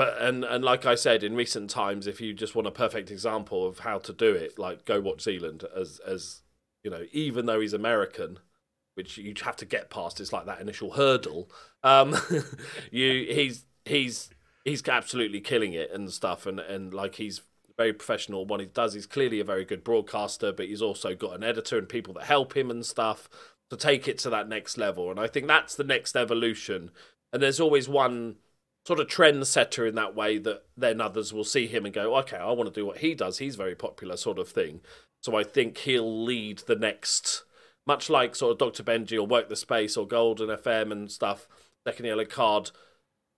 but 0.00 0.16
and 0.18 0.44
and 0.44 0.64
like 0.64 0.86
I 0.86 0.94
said 0.94 1.22
in 1.22 1.36
recent 1.36 1.68
times, 1.68 2.06
if 2.06 2.22
you 2.22 2.32
just 2.32 2.54
want 2.54 2.66
a 2.66 2.70
perfect 2.70 3.10
example 3.10 3.66
of 3.66 3.80
how 3.80 3.98
to 3.98 4.14
do 4.14 4.32
it, 4.32 4.58
like 4.58 4.86
go 4.86 4.98
watch 4.98 5.20
Zealand 5.20 5.62
as 5.76 6.00
as 6.06 6.40
you 6.82 6.90
know, 6.90 7.04
even 7.12 7.44
though 7.44 7.60
he's 7.60 7.74
American, 7.74 8.38
which 8.94 9.18
you 9.18 9.34
have 9.42 9.56
to 9.56 9.66
get 9.66 9.90
past, 9.90 10.18
it's 10.18 10.32
like 10.32 10.46
that 10.46 10.58
initial 10.58 10.92
hurdle. 10.92 11.50
Um, 11.82 12.16
you 12.90 13.26
he's 13.30 13.66
he's 13.84 14.30
he's 14.64 14.88
absolutely 14.88 15.42
killing 15.42 15.74
it 15.74 15.90
and 15.92 16.10
stuff, 16.10 16.46
and 16.46 16.60
and 16.60 16.94
like 16.94 17.16
he's 17.16 17.42
very 17.76 17.92
professional. 17.92 18.46
What 18.46 18.60
he 18.60 18.66
does, 18.68 18.94
he's 18.94 19.04
clearly 19.04 19.38
a 19.38 19.44
very 19.44 19.66
good 19.66 19.84
broadcaster, 19.84 20.50
but 20.50 20.68
he's 20.68 20.80
also 20.80 21.14
got 21.14 21.34
an 21.34 21.44
editor 21.44 21.76
and 21.76 21.86
people 21.86 22.14
that 22.14 22.24
help 22.24 22.56
him 22.56 22.70
and 22.70 22.86
stuff. 22.86 23.28
to 23.68 23.76
take 23.76 24.08
it 24.08 24.16
to 24.20 24.30
that 24.30 24.48
next 24.48 24.78
level. 24.78 25.10
And 25.10 25.20
I 25.20 25.26
think 25.26 25.46
that's 25.46 25.76
the 25.76 25.84
next 25.84 26.16
evolution. 26.16 26.90
And 27.34 27.42
there's 27.42 27.60
always 27.60 27.86
one 27.86 28.36
sort 28.86 29.00
of 29.00 29.08
trendsetter 29.08 29.88
in 29.88 29.94
that 29.94 30.14
way 30.14 30.38
that 30.38 30.62
then 30.76 31.00
others 31.00 31.32
will 31.32 31.44
see 31.44 31.66
him 31.66 31.84
and 31.84 31.94
go, 31.94 32.16
okay, 32.16 32.36
I 32.36 32.52
want 32.52 32.72
to 32.72 32.80
do 32.80 32.86
what 32.86 32.98
he 32.98 33.14
does. 33.14 33.38
He's 33.38 33.56
very 33.56 33.74
popular, 33.74 34.16
sort 34.16 34.38
of 34.38 34.48
thing. 34.48 34.80
So 35.22 35.36
I 35.36 35.44
think 35.44 35.78
he'll 35.78 36.24
lead 36.24 36.62
the 36.66 36.76
next, 36.76 37.44
much 37.86 38.08
like 38.08 38.34
sort 38.34 38.52
of 38.52 38.58
Dr. 38.58 38.82
Benjy 38.82 39.18
or 39.18 39.26
Work 39.26 39.48
the 39.48 39.56
Space 39.56 39.96
or 39.96 40.06
Golden 40.06 40.48
FM 40.48 40.92
and 40.92 41.10
stuff. 41.10 41.46
Second 41.86 42.06
Yellow 42.06 42.24
Card 42.24 42.70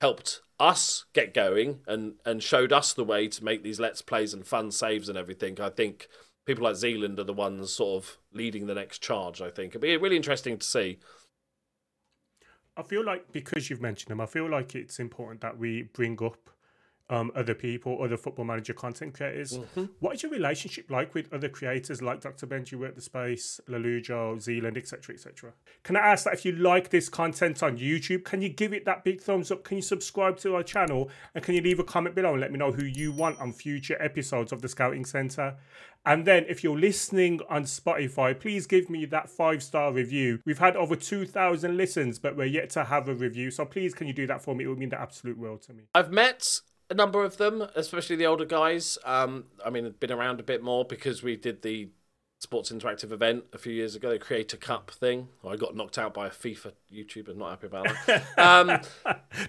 helped 0.00 0.42
us 0.58 1.06
get 1.12 1.34
going 1.34 1.80
and 1.88 2.14
and 2.24 2.40
showed 2.42 2.72
us 2.72 2.92
the 2.92 3.04
way 3.04 3.26
to 3.26 3.44
make 3.44 3.64
these 3.64 3.80
let's 3.80 4.02
plays 4.02 4.32
and 4.32 4.46
fun 4.46 4.70
saves 4.70 5.08
and 5.08 5.18
everything. 5.18 5.60
I 5.60 5.70
think 5.70 6.08
people 6.46 6.64
like 6.64 6.76
Zealand 6.76 7.18
are 7.18 7.24
the 7.24 7.32
ones 7.32 7.72
sort 7.72 8.02
of 8.02 8.18
leading 8.32 8.66
the 8.66 8.74
next 8.74 8.98
charge. 9.02 9.40
I 9.40 9.50
think 9.50 9.70
it'd 9.70 9.80
be 9.80 9.96
really 9.96 10.16
interesting 10.16 10.58
to 10.58 10.66
see. 10.66 10.98
I 12.76 12.82
feel 12.82 13.04
like 13.04 13.32
because 13.32 13.68
you've 13.68 13.82
mentioned 13.82 14.10
them, 14.10 14.20
I 14.20 14.26
feel 14.26 14.48
like 14.48 14.74
it's 14.74 14.98
important 14.98 15.40
that 15.42 15.58
we 15.58 15.82
bring 15.82 16.22
up 16.22 16.38
um, 17.12 17.30
other 17.36 17.54
people, 17.54 18.02
other 18.02 18.16
football 18.16 18.46
manager 18.46 18.72
content 18.72 19.12
creators. 19.12 19.58
Mm-hmm. 19.58 19.84
What 20.00 20.14
is 20.14 20.22
your 20.22 20.32
relationship 20.32 20.90
like 20.90 21.14
with 21.14 21.30
other 21.30 21.50
creators 21.50 22.00
like 22.00 22.22
Dr. 22.22 22.46
Benjy, 22.46 22.74
Work 22.74 22.94
the 22.94 23.02
Space, 23.02 23.60
Lollujo, 23.68 24.40
Zealand, 24.40 24.78
etc., 24.78 25.14
etc.? 25.14 25.52
Can 25.82 25.96
I 25.96 26.00
ask 26.00 26.24
that 26.24 26.32
if 26.32 26.46
you 26.46 26.52
like 26.52 26.88
this 26.88 27.10
content 27.10 27.62
on 27.62 27.76
YouTube, 27.76 28.24
can 28.24 28.40
you 28.40 28.48
give 28.48 28.72
it 28.72 28.86
that 28.86 29.04
big 29.04 29.20
thumbs 29.20 29.50
up? 29.50 29.62
Can 29.62 29.76
you 29.76 29.82
subscribe 29.82 30.38
to 30.38 30.56
our 30.56 30.62
channel? 30.62 31.10
And 31.34 31.44
can 31.44 31.54
you 31.54 31.60
leave 31.60 31.78
a 31.78 31.84
comment 31.84 32.14
below 32.14 32.32
and 32.32 32.40
let 32.40 32.50
me 32.50 32.58
know 32.58 32.72
who 32.72 32.84
you 32.84 33.12
want 33.12 33.38
on 33.38 33.52
future 33.52 34.00
episodes 34.00 34.50
of 34.50 34.62
the 34.62 34.68
Scouting 34.68 35.04
Centre? 35.04 35.58
And 36.06 36.24
then 36.24 36.46
if 36.48 36.64
you're 36.64 36.78
listening 36.78 37.40
on 37.48 37.64
Spotify, 37.64 38.38
please 38.38 38.66
give 38.66 38.88
me 38.88 39.04
that 39.06 39.28
five 39.28 39.62
star 39.62 39.92
review. 39.92 40.40
We've 40.46 40.58
had 40.58 40.76
over 40.76 40.96
2,000 40.96 41.76
listens, 41.76 42.18
but 42.18 42.36
we're 42.36 42.46
yet 42.46 42.70
to 42.70 42.84
have 42.84 43.08
a 43.08 43.14
review. 43.14 43.50
So 43.50 43.66
please, 43.66 43.92
can 43.94 44.06
you 44.06 44.12
do 44.12 44.26
that 44.26 44.42
for 44.42 44.54
me? 44.54 44.64
It 44.64 44.68
would 44.68 44.78
mean 44.78 44.88
the 44.88 45.00
absolute 45.00 45.38
world 45.38 45.62
to 45.62 45.74
me. 45.74 45.84
I've 45.94 46.10
met 46.10 46.60
a 46.92 46.94
number 46.94 47.24
of 47.24 47.38
them, 47.38 47.66
especially 47.74 48.16
the 48.16 48.26
older 48.26 48.44
guys. 48.44 48.98
Um, 49.04 49.46
I 49.64 49.70
mean, 49.70 49.92
been 49.98 50.12
around 50.12 50.38
a 50.40 50.42
bit 50.42 50.62
more 50.62 50.84
because 50.84 51.22
we 51.22 51.36
did 51.36 51.62
the 51.62 51.88
Sports 52.38 52.70
Interactive 52.70 53.12
event 53.12 53.44
a 53.52 53.58
few 53.58 53.72
years 53.72 53.96
ago, 53.96 54.10
the 54.10 54.18
Creator 54.18 54.58
Cup 54.58 54.90
thing. 54.90 55.28
I 55.42 55.56
got 55.56 55.74
knocked 55.74 55.96
out 55.96 56.12
by 56.12 56.26
a 56.26 56.30
FIFA 56.30 56.72
YouTuber. 56.92 57.34
Not 57.34 57.50
happy 57.50 57.66
about 57.66 57.86
that. 58.06 58.24
Um, 58.38 58.80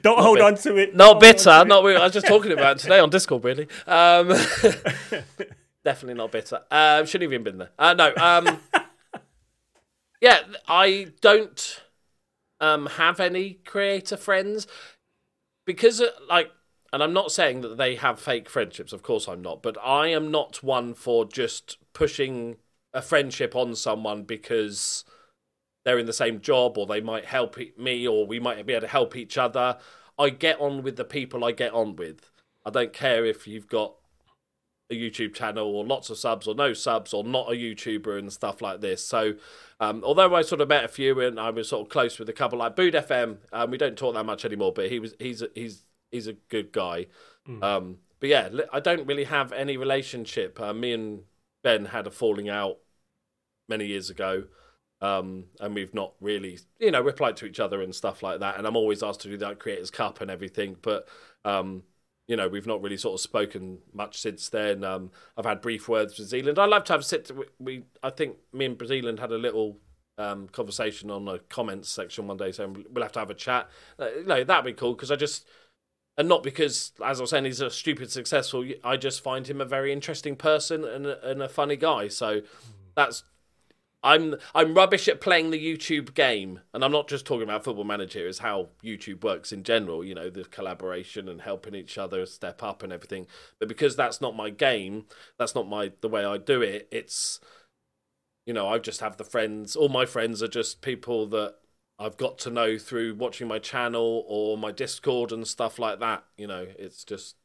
Don't 0.02 0.20
hold 0.20 0.38
bit, 0.38 0.46
on 0.46 0.56
to 0.56 0.78
it. 0.78 0.96
Not 0.96 1.20
bitter. 1.20 1.66
Not. 1.66 1.86
I 1.86 2.04
was 2.04 2.14
just 2.14 2.28
talking 2.28 2.54
about 2.54 2.78
today 2.78 3.00
on 3.00 3.10
Discord. 3.10 3.44
Really. 3.44 3.68
Um, 3.88 4.30
definitely 5.84 6.14
not 6.14 6.32
bitter. 6.32 6.62
Uh, 6.72 7.04
shouldn't 7.04 7.24
have 7.24 7.34
even 7.34 7.44
been 7.44 7.58
there. 7.58 7.72
Uh, 7.78 7.94
no. 7.94 8.14
Um, 8.16 8.60
yeah, 10.22 10.40
I 10.68 11.08
don't 11.20 11.82
um, 12.62 12.86
have 12.86 13.20
any 13.20 13.56
creator 13.66 14.16
friends 14.16 14.66
because, 15.66 16.00
uh, 16.00 16.08
like, 16.30 16.52
and 16.94 17.02
I'm 17.02 17.12
not 17.12 17.32
saying 17.32 17.62
that 17.62 17.78
they 17.78 17.96
have 17.96 18.20
fake 18.20 18.48
friendships, 18.48 18.94
of 18.94 19.02
course 19.02 19.28
I'm 19.28 19.42
not, 19.42 19.64
but 19.64 19.78
I 19.84 20.10
am 20.10 20.30
not 20.30 20.62
one 20.62 20.94
for 20.94 21.26
just 21.26 21.78
pushing 21.92 22.58
a 22.94 23.02
friendship 23.02 23.56
on 23.56 23.76
someone 23.76 24.24
because 24.24 25.04
they're 25.84 25.98
in 25.98 26.06
the 26.06 26.14
same 26.14 26.40
job 26.40 26.78
or 26.78 26.86
they 26.86 27.02
might 27.02 27.26
help 27.26 27.58
me 27.78 28.08
or 28.08 28.28
we 28.28 28.40
might 28.40 28.64
be 28.68 28.74
able 28.74 28.82
to 28.82 28.88
help 28.88 29.16
each 29.16 29.40
other. 29.40 29.80
I 30.20 30.30
get 30.30 30.62
on 30.62 30.84
with 30.84 30.96
the 30.96 31.04
people 31.04 31.44
I 31.44 31.52
get 31.52 31.74
on 31.74 31.96
with. 31.96 32.30
I 32.64 32.70
don't 32.70 32.94
care 32.94 33.26
if 33.26 33.48
you've 33.48 33.68
got 33.68 33.96
a 34.92 34.94
YouTube 34.94 35.34
channel 35.34 35.76
or 35.76 35.84
lots 35.84 36.12
of 36.12 36.20
subs 36.20 36.48
or 36.48 36.54
no 36.54 36.74
subs 36.74 37.12
or 37.12 37.24
not 37.24 37.52
a 37.52 37.56
YouTuber 37.56 38.20
and 38.20 38.32
stuff 38.32 38.62
like 38.62 38.82
this. 38.82 39.04
So, 39.04 39.34
um, 39.80 40.04
although 40.06 40.36
I 40.36 40.44
sort 40.44 40.62
of 40.62 40.70
met 40.70 40.84
a 40.84 40.90
few 40.90 41.20
and 41.22 41.40
I 41.40 41.50
was 41.50 41.70
sort 41.70 41.88
of 41.88 41.90
close 41.92 42.20
with 42.20 42.30
a 42.30 42.34
couple 42.34 42.60
like 42.60 42.76
Bood 42.76 42.94
FM, 42.94 43.38
um, 43.52 43.72
we 43.72 43.80
don't 43.80 43.98
talk 43.98 44.14
that 44.14 44.26
much 44.26 44.46
anymore, 44.46 44.74
but 44.74 44.92
he 44.92 45.00
was 45.00 45.16
he's 45.20 45.44
he's 45.56 45.84
he's 46.14 46.28
a 46.28 46.34
good 46.34 46.72
guy. 46.72 47.08
Mm. 47.48 47.64
Um, 47.64 47.98
but 48.20 48.30
yeah, 48.30 48.50
I 48.72 48.80
don't 48.80 49.06
really 49.06 49.26
have 49.26 49.52
any 49.52 49.76
relationship. 49.76 50.60
Uh, 50.62 50.74
me 50.74 50.94
and 50.94 51.24
Ben 51.64 51.86
had 51.86 52.08
a 52.08 52.12
falling 52.12 52.50
out 52.50 52.78
many 53.68 53.86
years 53.88 54.10
ago. 54.10 54.46
Um, 55.02 55.48
and 55.60 55.76
we've 55.76 55.94
not 55.94 56.14
really, 56.22 56.60
you 56.80 56.92
know, 56.92 57.02
replied 57.02 57.36
to 57.38 57.46
each 57.46 57.60
other 57.60 57.82
and 57.82 57.94
stuff 57.94 58.24
like 58.24 58.40
that. 58.40 58.58
And 58.58 58.66
I'm 58.66 58.78
always 58.78 59.04
asked 59.04 59.20
to 59.22 59.28
do 59.28 59.36
that 59.38 59.60
Creators 59.60 59.92
Cup 59.92 60.22
and 60.22 60.32
everything, 60.32 60.78
but 60.82 61.10
um, 61.44 61.84
you 62.28 62.38
know, 62.38 62.48
we've 62.48 62.68
not 62.68 62.82
really 62.82 62.96
sort 62.96 63.16
of 63.16 63.20
spoken 63.20 63.80
much 63.94 64.22
since 64.22 64.48
then. 64.48 64.86
Um, 64.86 65.12
I've 65.38 65.46
had 65.46 65.60
brief 65.60 65.90
words 65.90 66.18
with 66.18 66.30
Zealand. 66.30 66.58
I'd 66.58 66.70
love 66.70 66.86
to 66.86 66.94
have 66.94 67.02
a 67.02 67.04
sit. 67.04 67.30
We, 67.60 67.84
I 68.02 68.12
think 68.12 68.38
me 68.54 68.66
and 68.66 68.82
Zealand 68.88 69.20
had 69.20 69.34
a 69.34 69.38
little 69.38 69.78
um, 70.18 70.48
conversation 70.48 71.12
on 71.12 71.26
the 71.26 71.40
comments 71.50 71.90
section 71.90 72.28
one 72.28 72.38
day, 72.38 72.54
saying 72.54 72.86
we'll 72.90 73.04
have 73.04 73.12
to 73.14 73.20
have 73.20 73.30
a 73.30 73.36
chat. 73.36 73.70
Uh, 74.00 74.08
you 74.18 74.26
know, 74.26 74.44
that'd 74.46 74.64
be 74.64 74.72
cool 74.72 74.94
because 74.94 75.12
I 75.12 75.18
just 75.18 75.46
and 76.18 76.28
not 76.30 76.44
because, 76.44 76.92
as 77.04 77.20
I 77.20 77.24
was 77.24 77.30
saying, 77.32 77.46
he's 77.46 77.62
a 77.62 77.72
stupid 77.72 78.12
successful. 78.12 78.66
I 78.84 78.98
just 78.98 79.24
find 79.24 79.48
him 79.48 79.60
a 79.60 79.66
very 79.66 79.92
interesting 79.92 80.36
person 80.36 80.84
and 80.84 81.06
a, 81.06 81.30
and 81.30 81.42
a 81.42 81.50
funny 81.50 81.76
guy. 81.76 82.08
So 82.08 82.42
that's 82.96 83.24
I'm 84.04 84.36
I'm 84.54 84.74
rubbish 84.74 85.08
at 85.08 85.22
playing 85.22 85.52
the 85.52 85.78
YouTube 85.78 86.14
game, 86.14 86.60
and 86.74 86.84
I'm 86.84 86.92
not 86.92 87.08
just 87.08 87.26
talking 87.26 87.44
about 87.44 87.64
Football 87.64 87.86
Manager. 87.86 88.28
Is 88.28 88.40
how 88.40 88.70
YouTube 88.84 89.24
works 89.24 89.52
in 89.54 89.64
general. 89.64 90.04
You 90.04 90.14
know, 90.14 90.30
the 90.30 90.44
collaboration 90.44 91.30
and 91.30 91.42
helping 91.42 91.74
each 91.74 91.98
other 91.98 92.26
step 92.26 92.62
up 92.62 92.84
and 92.84 92.92
everything. 92.92 93.28
But 93.60 93.70
because 93.70 93.96
that's 93.96 94.20
not 94.20 94.36
my 94.36 94.50
game, 94.50 95.06
that's 95.40 95.56
not 95.56 95.70
my 95.70 95.94
the 96.02 96.10
way 96.10 96.26
I 96.26 96.38
do 96.38 96.62
it. 96.62 96.90
It's 96.92 97.40
you 98.46 98.54
know, 98.54 98.68
I 98.68 98.78
just 98.78 99.00
have 99.00 99.16
the 99.16 99.24
friends. 99.24 99.76
All 99.76 99.90
my 99.90 100.06
friends 100.06 100.44
are 100.44 100.50
just 100.50 100.82
people 100.82 101.26
that 101.28 101.56
I've 102.00 102.18
got 102.18 102.38
to 102.40 102.50
know 102.50 102.78
through 102.78 103.16
watching 103.16 103.48
my 103.48 103.60
channel 103.60 104.26
or 104.28 104.58
my 104.58 104.72
Discord 104.72 105.32
and 105.32 105.48
stuff 105.48 105.78
like 105.78 106.00
that. 106.00 106.24
You 106.38 106.48
know, 106.48 106.66
it's 106.78 107.04
just, 107.04 107.36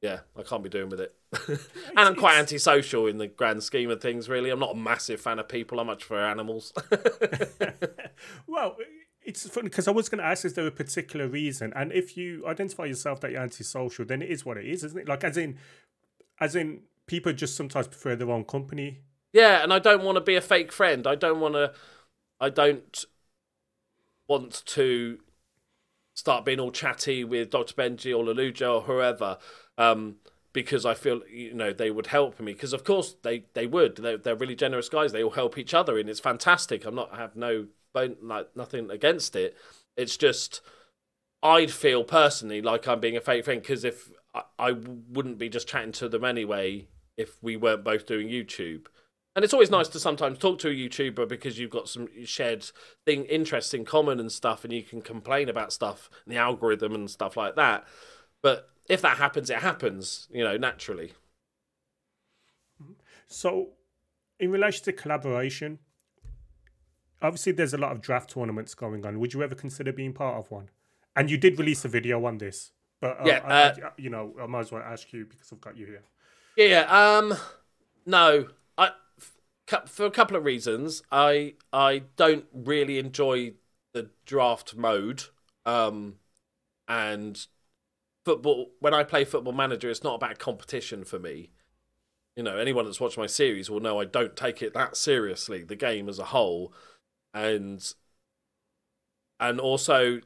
yeah, 0.00 0.20
I 0.36 0.42
can't 0.42 0.62
be 0.62 0.70
doing 0.70 0.88
with 0.88 1.00
it. 1.00 1.14
and 1.48 1.58
I'm 1.98 2.16
quite 2.16 2.38
antisocial 2.38 3.06
in 3.06 3.18
the 3.18 3.26
grand 3.26 3.62
scheme 3.62 3.90
of 3.90 4.00
things, 4.00 4.28
really. 4.28 4.50
I'm 4.50 4.58
not 4.58 4.74
a 4.74 4.78
massive 4.78 5.20
fan 5.20 5.38
of 5.38 5.48
people, 5.48 5.78
I'm 5.78 5.86
much 5.86 6.04
for 6.04 6.18
animals. 6.18 6.72
well, 8.46 8.76
it's 9.22 9.48
funny 9.48 9.68
because 9.68 9.86
I 9.86 9.92
was 9.92 10.08
going 10.08 10.20
to 10.20 10.24
ask, 10.24 10.44
is 10.44 10.54
there 10.54 10.66
a 10.66 10.70
particular 10.70 11.28
reason? 11.28 11.72
And 11.76 11.92
if 11.92 12.16
you 12.16 12.46
identify 12.46 12.86
yourself 12.86 13.20
that 13.20 13.30
you're 13.30 13.42
antisocial, 13.42 14.06
then 14.06 14.22
it 14.22 14.30
is 14.30 14.44
what 14.44 14.56
it 14.56 14.66
is, 14.66 14.82
isn't 14.84 15.00
it? 15.00 15.08
Like, 15.08 15.22
as 15.22 15.36
in, 15.36 15.58
as 16.40 16.56
in, 16.56 16.80
people 17.06 17.32
just 17.32 17.56
sometimes 17.56 17.88
prefer 17.88 18.16
their 18.16 18.30
own 18.30 18.44
company. 18.44 19.00
Yeah, 19.32 19.62
and 19.62 19.72
I 19.72 19.78
don't 19.78 20.02
want 20.02 20.16
to 20.16 20.20
be 20.22 20.34
a 20.34 20.40
fake 20.40 20.72
friend. 20.72 21.06
I 21.06 21.14
don't 21.14 21.40
want 21.40 21.54
to. 21.54 21.72
I 22.40 22.48
don't 22.48 23.04
want 24.30 24.62
to 24.64 25.18
start 26.14 26.44
being 26.44 26.60
all 26.60 26.70
chatty 26.70 27.24
with 27.24 27.50
Dr. 27.50 27.74
Benjy 27.74 28.16
or 28.16 28.24
Lollujo 28.24 28.76
or 28.76 28.80
whoever, 28.82 29.38
um, 29.76 30.16
because 30.52 30.86
I 30.86 30.94
feel 30.94 31.20
you 31.28 31.52
know 31.52 31.72
they 31.72 31.90
would 31.90 32.06
help 32.06 32.38
me. 32.38 32.52
Because 32.52 32.72
of 32.72 32.84
course 32.84 33.16
they 33.22 33.44
they 33.54 33.66
would. 33.66 33.96
They're, 33.96 34.16
they're 34.16 34.36
really 34.36 34.54
generous 34.54 34.88
guys. 34.88 35.12
They 35.12 35.22
all 35.22 35.30
help 35.30 35.58
each 35.58 35.74
other, 35.74 35.98
and 35.98 36.08
it's 36.08 36.20
fantastic. 36.20 36.86
I'm 36.86 36.94
not 36.94 37.12
I 37.12 37.16
have 37.16 37.34
no 37.34 37.66
bone 37.92 38.16
like 38.22 38.56
nothing 38.56 38.90
against 38.90 39.34
it. 39.34 39.56
It's 39.96 40.16
just 40.16 40.60
I'd 41.42 41.72
feel 41.72 42.04
personally 42.04 42.62
like 42.62 42.86
I'm 42.86 43.00
being 43.00 43.16
a 43.16 43.20
fake 43.20 43.44
friend 43.44 43.60
because 43.60 43.84
if 43.84 44.10
I, 44.32 44.42
I 44.58 44.72
wouldn't 44.72 45.38
be 45.38 45.48
just 45.48 45.68
chatting 45.68 45.92
to 45.92 46.08
them 46.08 46.24
anyway 46.24 46.86
if 47.16 47.42
we 47.42 47.56
weren't 47.56 47.84
both 47.84 48.06
doing 48.06 48.28
YouTube. 48.28 48.86
And 49.36 49.44
it's 49.44 49.54
always 49.54 49.70
nice 49.70 49.88
to 49.88 50.00
sometimes 50.00 50.38
talk 50.38 50.58
to 50.60 50.68
a 50.68 50.74
YouTuber 50.74 51.28
because 51.28 51.58
you've 51.58 51.70
got 51.70 51.88
some 51.88 52.08
shared 52.24 52.68
thing, 53.04 53.24
interests 53.26 53.72
in 53.72 53.84
common 53.84 54.18
and 54.18 54.30
stuff, 54.30 54.64
and 54.64 54.72
you 54.72 54.82
can 54.82 55.02
complain 55.02 55.48
about 55.48 55.72
stuff 55.72 56.10
and 56.24 56.34
the 56.34 56.38
algorithm 56.38 56.94
and 56.94 57.08
stuff 57.08 57.36
like 57.36 57.54
that. 57.54 57.86
But 58.42 58.68
if 58.88 59.02
that 59.02 59.18
happens, 59.18 59.48
it 59.48 59.58
happens, 59.58 60.26
you 60.32 60.42
know, 60.42 60.56
naturally. 60.56 61.12
So, 63.28 63.68
in 64.40 64.50
relation 64.50 64.84
to 64.84 64.92
collaboration, 64.92 65.78
obviously 67.22 67.52
there's 67.52 67.74
a 67.74 67.78
lot 67.78 67.92
of 67.92 68.00
draft 68.00 68.30
tournaments 68.30 68.74
going 68.74 69.06
on. 69.06 69.20
Would 69.20 69.32
you 69.32 69.42
ever 69.42 69.54
consider 69.54 69.92
being 69.92 70.12
part 70.12 70.38
of 70.38 70.50
one? 70.50 70.70
And 71.14 71.30
you 71.30 71.38
did 71.38 71.58
release 71.58 71.84
a 71.84 71.88
video 71.88 72.24
on 72.24 72.38
this, 72.38 72.72
but 73.00 73.20
uh, 73.20 73.24
yeah, 73.24 73.38
uh, 73.38 73.74
I, 73.84 73.90
you 73.96 74.10
know, 74.10 74.34
I 74.40 74.46
might 74.46 74.60
as 74.60 74.72
well 74.72 74.82
ask 74.82 75.12
you 75.12 75.24
because 75.24 75.52
I've 75.52 75.60
got 75.60 75.76
you 75.76 75.86
here. 75.86 76.02
Yeah, 76.56 76.86
um, 76.88 77.34
no, 78.06 78.48
I 78.76 78.90
for 79.86 80.04
a 80.04 80.10
couple 80.10 80.36
of 80.36 80.44
reasons. 80.44 81.02
I 81.10 81.54
I 81.72 82.02
don't 82.16 82.46
really 82.52 82.98
enjoy 82.98 83.54
the 83.92 84.10
draft 84.24 84.76
mode, 84.76 85.24
um, 85.64 86.16
and 86.88 87.46
football. 88.24 88.72
When 88.80 88.94
I 88.94 89.04
play 89.04 89.24
Football 89.24 89.52
Manager, 89.52 89.90
it's 89.90 90.04
not 90.04 90.14
about 90.14 90.38
competition 90.38 91.04
for 91.04 91.18
me. 91.18 91.50
You 92.36 92.42
know, 92.42 92.56
anyone 92.56 92.84
that's 92.84 93.00
watched 93.00 93.18
my 93.18 93.26
series 93.26 93.68
will 93.68 93.80
know 93.80 94.00
I 94.00 94.04
don't 94.04 94.36
take 94.36 94.62
it 94.62 94.74
that 94.74 94.96
seriously. 94.96 95.62
The 95.62 95.76
game 95.76 96.08
as 96.08 96.18
a 96.18 96.26
whole, 96.26 96.72
and 97.34 97.92
and 99.38 99.60
also 99.60 100.20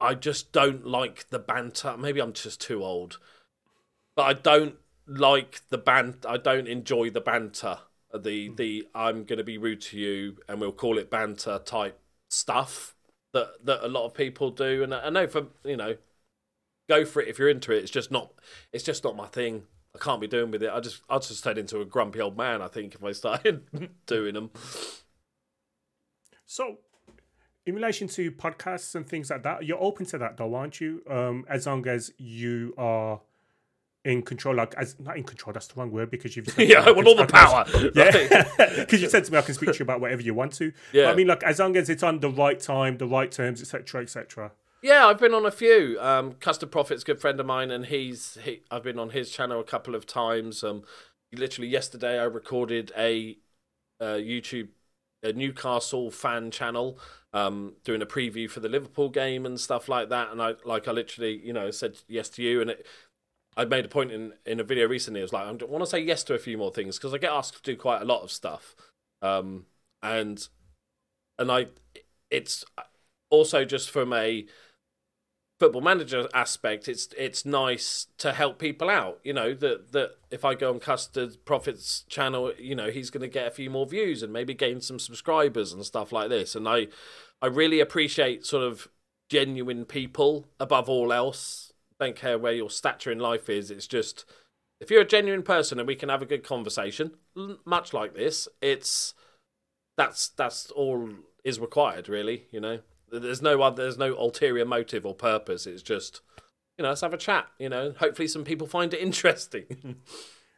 I 0.00 0.14
just 0.14 0.52
don't 0.52 0.86
like 0.86 1.28
the 1.30 1.38
banter. 1.38 1.96
Maybe 1.96 2.20
I'm 2.20 2.32
just 2.32 2.60
too 2.60 2.84
old, 2.84 3.18
but 4.14 4.22
I 4.24 4.32
don't 4.34 4.76
like 5.06 5.62
the 5.70 5.78
ban. 5.78 6.18
I 6.26 6.36
don't 6.36 6.68
enjoy 6.68 7.10
the 7.10 7.20
banter 7.20 7.78
The 8.12 8.48
the 8.56 8.88
I'm 8.94 9.24
going 9.24 9.38
to 9.38 9.44
be 9.44 9.58
rude 9.58 9.82
to 9.82 9.98
you, 9.98 10.38
and 10.48 10.60
we'll 10.60 10.72
call 10.72 10.98
it 10.98 11.10
banter 11.10 11.58
type 11.58 12.00
stuff 12.28 12.94
that 13.32 13.64
that 13.64 13.84
a 13.84 13.88
lot 13.88 14.06
of 14.06 14.14
people 14.14 14.50
do. 14.50 14.82
And 14.82 14.94
I 14.94 15.10
know 15.10 15.26
for 15.26 15.46
you 15.64 15.76
know, 15.76 15.96
go 16.88 17.04
for 17.04 17.20
it 17.20 17.28
if 17.28 17.38
you're 17.38 17.48
into 17.48 17.72
it. 17.72 17.82
It's 17.82 17.90
just 17.90 18.10
not. 18.10 18.32
It's 18.72 18.84
just 18.84 19.04
not 19.04 19.16
my 19.16 19.26
thing. 19.26 19.64
I 19.94 19.98
can't 19.98 20.20
be 20.20 20.26
doing 20.26 20.50
with 20.50 20.62
it. 20.62 20.70
I 20.70 20.80
just 20.80 21.02
I'll 21.08 21.20
just 21.20 21.44
turn 21.44 21.58
into 21.58 21.80
a 21.80 21.84
grumpy 21.84 22.20
old 22.20 22.36
man. 22.36 22.62
I 22.62 22.68
think 22.68 22.94
if 22.94 23.04
I 23.04 23.12
started 23.12 23.64
doing 24.06 24.34
them. 24.34 24.50
So, 26.46 26.78
in 27.66 27.74
relation 27.74 28.08
to 28.08 28.32
podcasts 28.32 28.94
and 28.94 29.06
things 29.06 29.30
like 29.30 29.42
that, 29.42 29.64
you're 29.64 29.82
open 29.82 30.06
to 30.06 30.18
that 30.18 30.36
though, 30.36 30.54
aren't 30.54 30.80
you? 30.80 31.02
Um, 31.08 31.44
as 31.48 31.66
long 31.66 31.86
as 31.86 32.12
you 32.16 32.74
are 32.78 33.20
in 34.08 34.22
control, 34.22 34.54
like 34.54 34.74
as 34.76 34.96
not 34.98 35.16
in 35.16 35.24
control, 35.24 35.52
that's 35.52 35.66
the 35.68 35.78
wrong 35.78 35.90
word 35.90 36.10
because 36.10 36.36
you've 36.36 36.48
said 36.54 36.68
Yeah, 36.68 36.82
I 36.82 36.90
want 36.90 37.06
all 37.06 37.14
the 37.16 37.26
power. 37.26 37.64
can- 37.64 37.90
Yeah, 37.94 38.44
because 38.78 39.00
you 39.02 39.08
said 39.08 39.24
to 39.24 39.32
me 39.32 39.38
I 39.38 39.42
can 39.42 39.54
speak 39.54 39.72
to 39.72 39.78
you 39.78 39.82
about 39.84 40.00
whatever 40.00 40.22
you 40.22 40.34
want 40.34 40.52
to. 40.54 40.70
But 40.70 40.98
Yeah. 40.98 41.10
I 41.10 41.14
mean, 41.14 41.26
like 41.26 41.42
as 41.42 41.58
long 41.58 41.76
as 41.76 41.88
it's 41.88 42.02
on 42.02 42.20
the 42.20 42.30
right 42.30 42.58
time, 42.58 42.98
the 42.98 43.06
right 43.06 43.30
terms, 43.30 43.60
etc., 43.60 44.02
etc. 44.02 44.52
Yeah, 44.82 45.06
I've 45.06 45.18
been 45.18 45.34
on 45.34 45.44
a 45.44 45.50
few. 45.50 45.98
Um, 46.00 46.34
Custard 46.34 46.70
Profit's 46.70 47.02
good 47.04 47.20
friend 47.20 47.38
of 47.40 47.46
mine, 47.46 47.70
and 47.70 47.86
he's 47.86 48.38
he, 48.44 48.62
I've 48.70 48.84
been 48.84 48.98
on 48.98 49.10
his 49.10 49.30
channel 49.30 49.58
a 49.60 49.64
couple 49.64 49.94
of 49.94 50.06
times. 50.06 50.62
Um, 50.62 50.84
literally 51.32 51.68
yesterday, 51.68 52.18
I 52.20 52.24
recorded 52.24 52.92
a 52.96 53.36
uh, 54.00 54.14
YouTube 54.32 54.68
a 55.24 55.32
Newcastle 55.32 56.12
fan 56.12 56.52
channel, 56.52 56.96
um, 57.32 57.72
doing 57.82 58.00
a 58.00 58.06
preview 58.06 58.48
for 58.48 58.60
the 58.60 58.68
Liverpool 58.68 59.08
game 59.08 59.44
and 59.44 59.58
stuff 59.58 59.88
like 59.88 60.10
that. 60.10 60.30
And 60.30 60.40
I 60.40 60.54
like 60.64 60.86
I 60.86 60.92
literally 60.92 61.40
you 61.44 61.52
know 61.52 61.72
said 61.72 61.96
yes 62.06 62.28
to 62.30 62.42
you, 62.44 62.60
and 62.60 62.70
it, 62.70 62.86
I 63.58 63.64
made 63.66 63.84
a 63.84 63.88
point 63.88 64.12
in 64.12 64.32
in 64.46 64.60
a 64.60 64.64
video 64.64 64.86
recently. 64.88 65.20
I 65.20 65.24
was 65.24 65.32
like 65.32 65.46
I 65.46 65.64
want 65.64 65.82
to 65.82 65.90
say 65.90 65.98
yes 65.98 66.24
to 66.24 66.34
a 66.34 66.38
few 66.38 66.56
more 66.56 66.72
things 66.72 66.96
because 66.96 67.12
I 67.12 67.18
get 67.18 67.32
asked 67.32 67.56
to 67.56 67.62
do 67.62 67.76
quite 67.76 68.00
a 68.00 68.06
lot 68.06 68.22
of 68.22 68.30
stuff, 68.30 68.74
um, 69.20 69.66
and 70.02 70.48
and 71.38 71.52
I 71.52 71.66
it's 72.30 72.64
also 73.30 73.64
just 73.64 73.90
from 73.90 74.12
a 74.12 74.46
football 75.58 75.80
manager 75.80 76.28
aspect, 76.32 76.88
it's 76.88 77.08
it's 77.16 77.44
nice 77.44 78.06
to 78.18 78.32
help 78.32 78.58
people 78.58 78.88
out. 78.88 79.18
You 79.24 79.32
know 79.32 79.54
that 79.54 79.92
that 79.92 80.10
if 80.30 80.44
I 80.44 80.54
go 80.54 80.70
on 80.70 80.80
Custard 80.80 81.44
Profits 81.44 82.04
channel, 82.08 82.52
you 82.58 82.74
know 82.74 82.90
he's 82.90 83.10
going 83.10 83.22
to 83.22 83.28
get 83.28 83.48
a 83.48 83.50
few 83.52 83.70
more 83.70 83.86
views 83.86 84.22
and 84.22 84.32
maybe 84.32 84.54
gain 84.54 84.80
some 84.80 84.98
subscribers 84.98 85.72
and 85.72 85.84
stuff 85.84 86.12
like 86.12 86.28
this. 86.28 86.54
And 86.54 86.68
I 86.68 86.88
I 87.42 87.46
really 87.46 87.80
appreciate 87.80 88.46
sort 88.46 88.64
of 88.64 88.88
genuine 89.28 89.84
people 89.84 90.46
above 90.60 90.88
all 90.88 91.12
else. 91.12 91.67
Don't 92.00 92.16
care 92.16 92.38
where 92.38 92.52
your 92.52 92.70
stature 92.70 93.10
in 93.10 93.18
life 93.18 93.48
is. 93.48 93.70
It's 93.70 93.86
just 93.86 94.24
if 94.80 94.90
you're 94.90 95.02
a 95.02 95.06
genuine 95.06 95.42
person 95.42 95.78
and 95.78 95.88
we 95.88 95.96
can 95.96 96.08
have 96.08 96.22
a 96.22 96.26
good 96.26 96.44
conversation, 96.44 97.12
much 97.64 97.92
like 97.92 98.14
this, 98.14 98.48
it's 98.60 99.14
that's 99.96 100.28
that's 100.28 100.70
all 100.70 101.10
is 101.44 101.58
required, 101.58 102.08
really. 102.08 102.44
You 102.50 102.60
know. 102.60 102.78
There's 103.10 103.42
no 103.42 103.62
other, 103.62 103.84
there's 103.84 103.98
no 103.98 104.14
ulterior 104.18 104.64
motive 104.64 105.06
or 105.06 105.14
purpose. 105.14 105.66
It's 105.66 105.82
just, 105.82 106.20
you 106.76 106.82
know, 106.82 106.90
let's 106.90 107.00
have 107.00 107.14
a 107.14 107.18
chat. 107.18 107.46
You 107.58 107.70
know, 107.70 107.94
hopefully 107.98 108.28
some 108.28 108.44
people 108.44 108.66
find 108.66 108.92
it 108.92 109.00
interesting. 109.02 109.96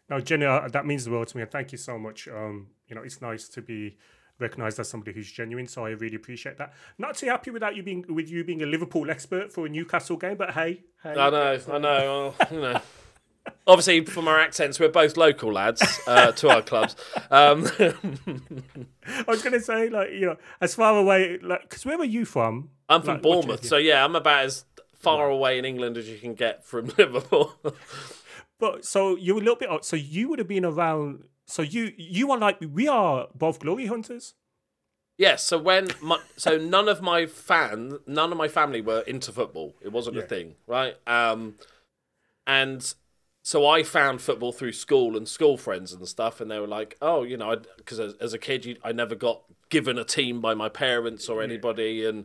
No, 0.09 0.21
Jenny, 0.21 0.47
uh, 0.47 0.67
that 0.69 0.87
means 0.87 1.05
the 1.05 1.13
world 1.13 1.29
to 1.29 1.37
me, 1.37 1.43
and 1.43 1.51
thank 1.51 1.71
you 1.71 1.79
so 1.79 1.97
much. 1.97 2.27
Um, 2.27 2.69
you 2.89 2.97
know, 2.97 3.03
it's 3.03 3.23
nice 3.23 3.49
to 3.51 3.63
be 3.63 3.97
recognised 4.41 4.79
as 4.81 4.89
somebody 4.89 5.13
who's 5.13 5.31
genuine, 5.31 5.67
so 5.67 5.85
I 5.85 5.91
really 5.91 6.17
appreciate 6.17 6.59
that. 6.59 6.73
Not 6.99 7.17
too 7.17 7.27
happy 7.27 7.51
without 7.51 7.77
you 7.77 7.83
being 7.83 8.05
with 8.09 8.31
you 8.31 8.45
being 8.45 8.63
a 8.63 8.67
Liverpool 8.67 9.11
expert 9.11 9.53
for 9.53 9.67
a 9.67 9.69
Newcastle 9.69 10.17
game, 10.17 10.37
but 10.37 10.53
hey, 10.53 10.83
hey, 11.03 11.11
I 11.11 11.31
know, 11.31 11.59
I 11.71 11.79
know. 11.79 12.35
Well, 12.39 12.49
you 12.51 12.61
know, 12.61 12.81
obviously 13.67 14.05
from 14.05 14.29
our 14.29 14.39
accents, 14.39 14.79
we're 14.81 14.89
both 14.89 15.17
local 15.17 15.53
lads 15.53 16.01
uh, 16.07 16.33
to 16.33 16.49
our 16.51 16.63
clubs. 16.63 16.97
Um, 17.31 17.67
I 17.79 19.25
was 19.29 19.43
going 19.43 19.53
to 19.53 19.61
say, 19.61 19.89
like, 19.89 20.11
you 20.11 20.27
know, 20.27 20.37
as 20.61 20.75
far 20.75 20.97
away, 20.97 21.39
like, 21.43 21.63
because 21.63 21.85
where 21.85 21.99
are 21.99 22.05
you 22.05 22.25
from? 22.25 22.71
I'm 22.89 23.03
from 23.03 23.15
Like, 23.15 23.23
Bournemouth, 23.23 23.65
so 23.65 23.77
yeah, 23.77 24.05
I'm 24.05 24.17
about 24.17 24.45
as 24.45 24.65
far 24.95 25.29
away 25.29 25.59
in 25.59 25.65
England 25.65 25.97
as 25.97 26.09
you 26.09 26.19
can 26.19 26.35
get 26.35 26.65
from 26.65 26.87
Liverpool. 26.99 27.55
But 28.59 28.85
so 28.85 29.17
you 29.17 29.35
were 29.35 29.41
a 29.41 29.45
little 29.45 29.57
bit, 29.57 29.85
so 29.85 29.97
you 29.97 30.29
would 30.29 30.39
have 30.39 30.49
been 30.49 30.65
around. 30.65 31.25
So 31.51 31.63
you 31.63 31.93
you 31.97 32.31
are 32.31 32.39
like 32.39 32.59
we 32.73 32.89
are 32.89 33.29
both 33.35 33.59
glory 33.59 33.87
hunters. 33.87 34.35
Yes, 35.19 35.45
so 35.45 35.59
when 35.59 35.89
my, 36.01 36.19
so 36.37 36.57
none 36.57 36.89
of 36.89 37.03
my 37.03 37.27
fan, 37.27 37.99
none 38.07 38.33
of 38.33 38.39
my 38.39 38.49
family 38.49 38.81
were 38.81 39.01
into 39.01 39.33
football. 39.33 39.75
It 39.83 39.93
wasn't 39.93 40.17
a 40.17 40.23
thing, 40.23 40.55
right? 40.67 40.97
Um, 41.07 41.57
and 42.47 42.95
so 43.43 43.67
I 43.67 43.83
found 43.83 44.23
football 44.23 44.53
through 44.53 44.73
school 44.73 45.19
and 45.19 45.29
school 45.29 45.59
friends 45.59 45.93
and 45.93 46.09
stuff, 46.09 46.41
and 46.41 46.51
they 46.51 46.59
were 46.59 46.67
like, 46.67 46.97
"Oh, 47.03 47.23
you 47.23 47.37
know," 47.37 47.55
because 47.77 48.01
as, 48.01 48.15
as 48.15 48.33
a 48.33 48.39
kid, 48.39 48.65
you, 48.65 48.77
I 48.83 48.93
never 48.93 49.15
got 49.15 49.43
given 49.69 49.99
a 49.99 50.05
team 50.05 50.41
by 50.41 50.55
my 50.55 50.71
parents 50.71 51.29
or 51.29 51.43
anybody, 51.43 52.07
and 52.07 52.25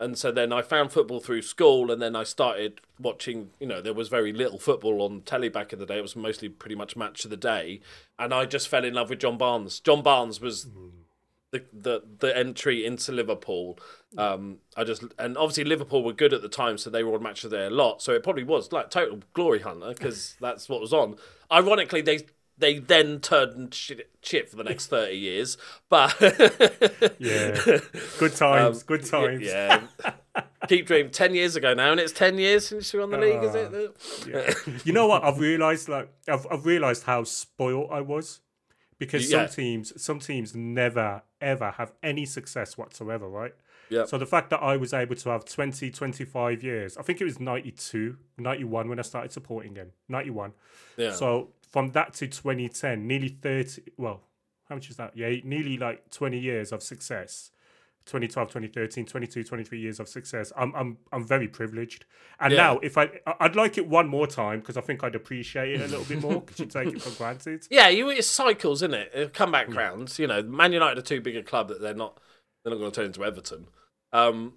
and 0.00 0.18
so 0.18 0.32
then 0.32 0.52
I 0.52 0.62
found 0.62 0.92
football 0.92 1.20
through 1.20 1.42
school, 1.42 1.90
and 1.90 2.00
then 2.00 2.16
I 2.16 2.24
started 2.24 2.80
watching. 2.98 3.50
You 3.60 3.66
know, 3.66 3.80
there 3.80 3.94
was 3.94 4.08
very 4.08 4.32
little 4.32 4.58
football 4.58 5.02
on 5.02 5.20
telly 5.20 5.50
back 5.50 5.72
in 5.72 5.78
the 5.78 5.86
day. 5.86 5.98
It 5.98 6.02
was 6.02 6.16
mostly 6.16 6.48
pretty 6.48 6.74
much 6.74 6.96
match 6.96 7.24
of 7.24 7.30
the 7.30 7.36
day, 7.36 7.80
and 8.18 8.32
I 8.32 8.46
just 8.46 8.68
fell 8.68 8.84
in 8.84 8.94
love 8.94 9.10
with 9.10 9.20
John 9.20 9.36
Barnes. 9.36 9.78
John 9.78 10.02
Barnes 10.02 10.40
was 10.40 10.68
the 11.50 11.64
the 11.72 12.02
the 12.18 12.36
entry 12.36 12.84
into 12.84 13.12
Liverpool. 13.12 13.78
Um, 14.16 14.58
I 14.76 14.84
just 14.84 15.04
and 15.18 15.36
obviously 15.36 15.64
Liverpool 15.64 16.02
were 16.02 16.12
good 16.12 16.32
at 16.32 16.42
the 16.42 16.48
time, 16.48 16.78
so 16.78 16.90
they 16.90 17.04
were 17.04 17.14
on 17.14 17.22
match 17.22 17.44
of 17.44 17.50
the 17.50 17.58
day 17.58 17.66
a 17.66 17.70
lot. 17.70 18.02
So 18.02 18.12
it 18.12 18.22
probably 18.22 18.44
was 18.44 18.72
like 18.72 18.90
total 18.90 19.20
glory 19.34 19.60
hunter 19.60 19.90
because 19.90 20.36
that's 20.40 20.68
what 20.68 20.80
was 20.80 20.92
on. 20.92 21.16
Ironically, 21.52 22.00
they 22.00 22.26
they 22.60 22.78
then 22.78 23.20
turned 23.20 23.74
shit, 23.74 24.10
shit 24.22 24.48
for 24.48 24.56
the 24.56 24.64
next 24.64 24.86
thirty 24.86 25.16
years, 25.16 25.56
but 25.88 26.14
Yeah, 27.18 27.60
good 28.18 28.34
times, 28.36 28.82
good 28.82 29.04
times. 29.04 29.40
Um, 29.42 29.44
yeah. 29.44 29.82
Keep 30.68 30.86
dreaming. 30.86 31.10
Ten 31.10 31.34
years 31.34 31.56
ago 31.56 31.74
now, 31.74 31.90
and 31.90 32.00
it's 32.00 32.12
ten 32.12 32.38
years 32.38 32.68
since 32.68 32.92
you 32.92 33.00
won 33.00 33.10
the 33.10 33.18
league, 33.18 33.42
is 33.42 33.54
it? 33.54 34.86
You 34.86 34.92
know 34.92 35.06
what? 35.06 35.24
I've 35.24 35.38
realised, 35.38 35.88
like, 35.88 36.12
I've 36.28 36.46
I've 36.50 36.64
realised 36.66 37.04
how 37.04 37.24
spoiled 37.24 37.88
I 37.90 38.00
was 38.02 38.40
because 38.98 39.30
Yeah. 39.30 39.46
some 39.46 39.54
teams, 39.54 40.02
some 40.02 40.18
teams 40.20 40.54
never 40.54 41.22
ever 41.40 41.70
have 41.72 41.92
any 42.02 42.26
success 42.26 42.76
whatsoever, 42.76 43.28
right? 43.28 43.54
Yep. 43.88 44.06
So 44.08 44.18
the 44.18 44.26
fact 44.26 44.50
that 44.50 44.62
I 44.62 44.76
was 44.76 44.94
able 44.94 45.16
to 45.16 45.30
have 45.30 45.44
20, 45.44 45.90
25 45.90 46.62
years, 46.62 46.96
I 46.96 47.02
think 47.02 47.20
it 47.20 47.24
was 47.24 47.40
92, 47.40 48.16
91 48.38 48.88
when 48.88 49.00
I 49.00 49.02
started 49.02 49.32
supporting 49.32 49.74
him, 49.74 49.90
91. 50.08 50.52
Yeah. 50.96 51.10
So 51.12 51.48
from 51.70 51.92
that 51.92 52.14
to 52.14 52.26
2010, 52.26 53.06
nearly 53.06 53.28
30, 53.28 53.82
well, 53.96 54.22
how 54.68 54.74
much 54.74 54.90
is 54.90 54.96
that? 54.96 55.16
Yeah, 55.16 55.34
nearly 55.44 55.76
like 55.78 56.10
20 56.10 56.38
years 56.38 56.72
of 56.72 56.82
success. 56.82 57.50
2012, 58.06 58.48
2013, 58.48 59.04
22, 59.06 59.44
23 59.44 59.78
years 59.80 60.00
of 60.00 60.08
success. 60.08 60.52
I'm 60.56 60.74
I'm 60.74 60.96
I'm 61.12 61.24
very 61.24 61.46
privileged. 61.46 62.06
And 62.40 62.52
Yeah. 62.52 62.56
now 62.56 62.78
if 62.78 62.96
I 62.96 63.10
I'd 63.38 63.54
like 63.54 63.76
it 63.78 63.86
one 63.86 64.08
more 64.08 64.26
time 64.26 64.60
because 64.60 64.76
I 64.76 64.80
think 64.80 65.04
I'd 65.04 65.14
appreciate 65.14 65.74
it 65.74 65.80
a 65.82 65.86
little 65.86 66.04
bit 66.06 66.20
more 66.20 66.40
because 66.40 66.58
you 66.58 66.66
take 66.66 66.88
it 66.94 67.02
for 67.02 67.10
granted. 67.18 67.66
Yeah, 67.70 67.88
you 67.88 68.08
it's 68.08 68.26
cycles, 68.26 68.82
isn't 68.82 68.94
it? 68.94 69.10
It 69.14 69.34
come 69.34 69.52
back 69.52 69.72
rounds. 69.72 70.18
You 70.18 70.26
know, 70.26 70.42
Man 70.42 70.72
United 70.72 70.98
are 70.98 71.02
too 71.02 71.20
big 71.20 71.36
a 71.36 71.42
club 71.42 71.68
that 71.68 71.80
they're 71.82 71.94
not 71.94 72.18
they're 72.64 72.72
not 72.72 72.78
going 72.78 72.90
to 72.90 72.96
turn 72.96 73.06
into 73.06 73.24
Everton. 73.24 73.66
Um, 74.12 74.54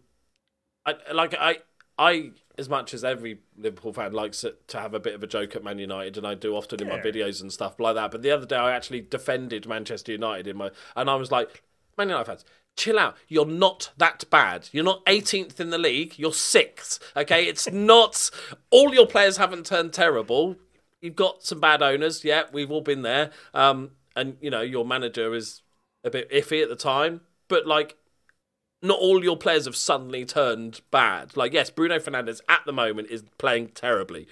I 0.86 0.96
like 1.14 1.36
I 1.38 1.58
I 1.98 2.32
as 2.58 2.70
much 2.70 2.94
as 2.94 3.04
every 3.04 3.40
Liverpool 3.58 3.94
fan 3.94 4.14
likes 4.14 4.44
it 4.44 4.68
to 4.68 4.80
have 4.80 4.94
a 4.94 5.00
bit 5.00 5.16
of 5.16 5.24
a 5.24 5.28
joke 5.28 5.56
at 5.56 5.64
Man 5.64 5.80
United, 5.80 6.18
and 6.18 6.28
I 6.28 6.36
do 6.36 6.56
often 6.56 6.82
in 6.82 6.88
my 6.88 7.00
videos 7.00 7.42
and 7.42 7.52
stuff 7.52 7.80
like 7.80 7.96
that. 7.96 8.12
But 8.12 8.22
the 8.22 8.32
other 8.32 8.46
day, 8.46 8.58
I 8.58 8.76
actually 8.76 9.02
defended 9.02 9.68
Manchester 9.68 10.12
United 10.12 10.48
in 10.48 10.58
my, 10.58 10.70
and 10.96 11.10
I 11.10 11.16
was 11.16 11.32
like, 11.32 11.64
Man 11.98 12.10
United 12.10 12.26
fans. 12.26 12.46
Chill 12.76 12.98
out. 12.98 13.16
You're 13.28 13.46
not 13.46 13.92
that 13.98 14.28
bad. 14.32 14.70
You're 14.72 14.84
not 14.84 15.06
18th 15.06 15.60
in 15.60 15.70
the 15.70 15.78
league. 15.78 16.18
You're 16.18 16.34
sixth. 16.34 17.00
Okay, 17.16 17.46
it's 17.48 17.72
not. 17.72 18.30
All 18.72 18.94
your 18.94 19.08
players 19.08 19.38
haven't 19.38 19.66
turned 19.66 19.94
terrible 19.94 20.58
you've 21.04 21.16
got 21.18 21.44
some 21.44 21.60
bad 21.60 21.84
owners. 21.84 22.24
Yeah, 22.24 22.44
we've 22.52 22.72
all 22.72 22.82
been 22.82 23.04
there. 23.04 23.30
Um, 23.54 23.92
and 24.16 24.38
you 24.42 24.50
know 24.50 24.62
your 24.62 24.86
manager 24.86 25.36
is 25.36 25.62
a 26.04 26.10
bit 26.10 26.32
iffy 26.32 26.64
at 26.64 26.70
the 26.70 26.76
time, 26.76 27.22
but 27.48 27.68
like, 27.68 27.98
not 28.84 29.00
all 29.00 29.24
your 29.24 29.38
players 29.38 29.66
have 29.66 29.76
suddenly 29.76 30.26
turned 30.26 30.82
bad. 30.92 31.36
Like, 31.36 31.54
yes, 31.54 31.70
Bruno 31.70 31.98
Fernandes 31.98 32.42
at 32.48 32.62
the 32.66 32.74
moment 32.74 33.10
is 33.10 33.24
playing 33.38 33.70
terribly, 33.70 34.28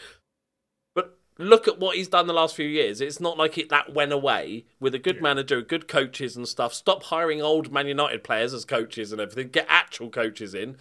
but 0.93 1.18
look 1.39 1.68
at 1.68 1.80
what 1.80 1.95
he's 1.95 2.10
done 2.10 2.28
the 2.28 2.34
last 2.34 2.56
few 2.56 2.68
years. 2.68 3.02
It's 3.02 3.20
not 3.20 3.38
like 3.38 3.58
it 3.58 3.70
that 3.70 3.93
went 3.93 4.14
away 4.14 4.66
with 4.80 4.93
a 4.93 4.99
good 4.99 5.22
manager, 5.22 5.62
good 5.62 5.88
coaches 5.88 6.36
and 6.36 6.47
stuff. 6.47 6.74
Stop 6.74 7.04
hiring 7.04 7.41
old 7.41 7.72
Man 7.72 7.88
United 7.88 8.24
players 8.24 8.54
as 8.54 8.66
coaches 8.66 9.12
and 9.12 9.20
everything. 9.20 9.49
Get 9.49 9.66
actual 9.70 10.10
coaches 10.10 10.54
in 10.54 10.78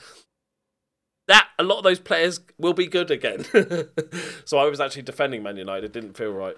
that 1.30 1.48
a 1.60 1.62
lot 1.62 1.78
of 1.78 1.84
those 1.84 2.00
players 2.00 2.40
will 2.58 2.72
be 2.72 2.88
good 2.88 3.08
again. 3.10 3.44
so 4.44 4.58
I 4.58 4.68
was 4.68 4.80
actually 4.80 5.02
defending 5.02 5.44
Man 5.44 5.56
United. 5.56 5.84
It 5.84 5.92
didn't 5.92 6.16
feel 6.16 6.32
right. 6.32 6.56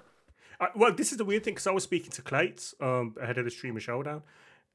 I, 0.59 0.69
well, 0.75 0.95
this 0.95 1.13
is 1.13 1.19
the 1.19 1.27
weird 1.27 1.45
thing 1.45 1.53
because 1.53 1.67
I 1.67 1.73
was 1.73 1.85
speaking 1.85 2.11
to 2.13 2.23
Clates 2.23 2.75
um, 2.81 3.15
ahead 3.21 3.37
of 3.37 3.45
the 3.45 3.51
streamer 3.51 3.81
showdown, 3.81 4.23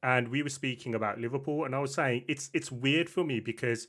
and 0.02 0.28
we 0.28 0.42
were 0.42 0.48
speaking 0.48 0.94
about 0.94 1.18
Liverpool, 1.18 1.64
and 1.64 1.74
I 1.74 1.78
was 1.78 1.94
saying 1.94 2.24
it's 2.28 2.50
it's 2.52 2.70
weird 2.70 3.08
for 3.08 3.24
me 3.24 3.40
because 3.40 3.88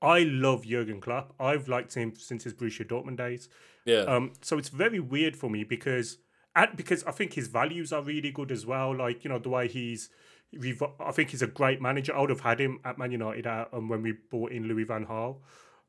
I 0.00 0.20
love 0.20 0.64
Jurgen 0.64 1.00
Klopp. 1.00 1.34
I've 1.40 1.68
liked 1.68 1.94
him 1.94 2.14
since 2.16 2.44
his 2.44 2.54
Borussia 2.54 2.86
Dortmund 2.86 3.16
days. 3.16 3.48
Yeah. 3.84 4.02
Um, 4.02 4.32
so 4.42 4.58
it's 4.58 4.68
very 4.68 5.00
weird 5.00 5.36
for 5.36 5.50
me 5.50 5.64
because 5.64 6.18
and 6.54 6.76
because 6.76 7.04
I 7.04 7.10
think 7.10 7.34
his 7.34 7.48
values 7.48 7.92
are 7.92 8.02
really 8.02 8.30
good 8.30 8.52
as 8.52 8.66
well. 8.66 8.96
Like 8.96 9.24
you 9.24 9.30
know 9.30 9.38
the 9.38 9.48
way 9.48 9.68
he's, 9.68 10.10
I 11.00 11.12
think 11.12 11.30
he's 11.30 11.42
a 11.42 11.46
great 11.46 11.80
manager. 11.80 12.14
I 12.14 12.20
would 12.20 12.30
have 12.30 12.40
had 12.40 12.60
him 12.60 12.80
at 12.84 12.98
Man 12.98 13.12
United 13.12 13.46
at, 13.46 13.68
um, 13.72 13.88
when 13.88 14.02
we 14.02 14.14
bought 14.30 14.52
in 14.52 14.68
Louis 14.68 14.84
Van 14.84 15.06
Gaal. 15.06 15.38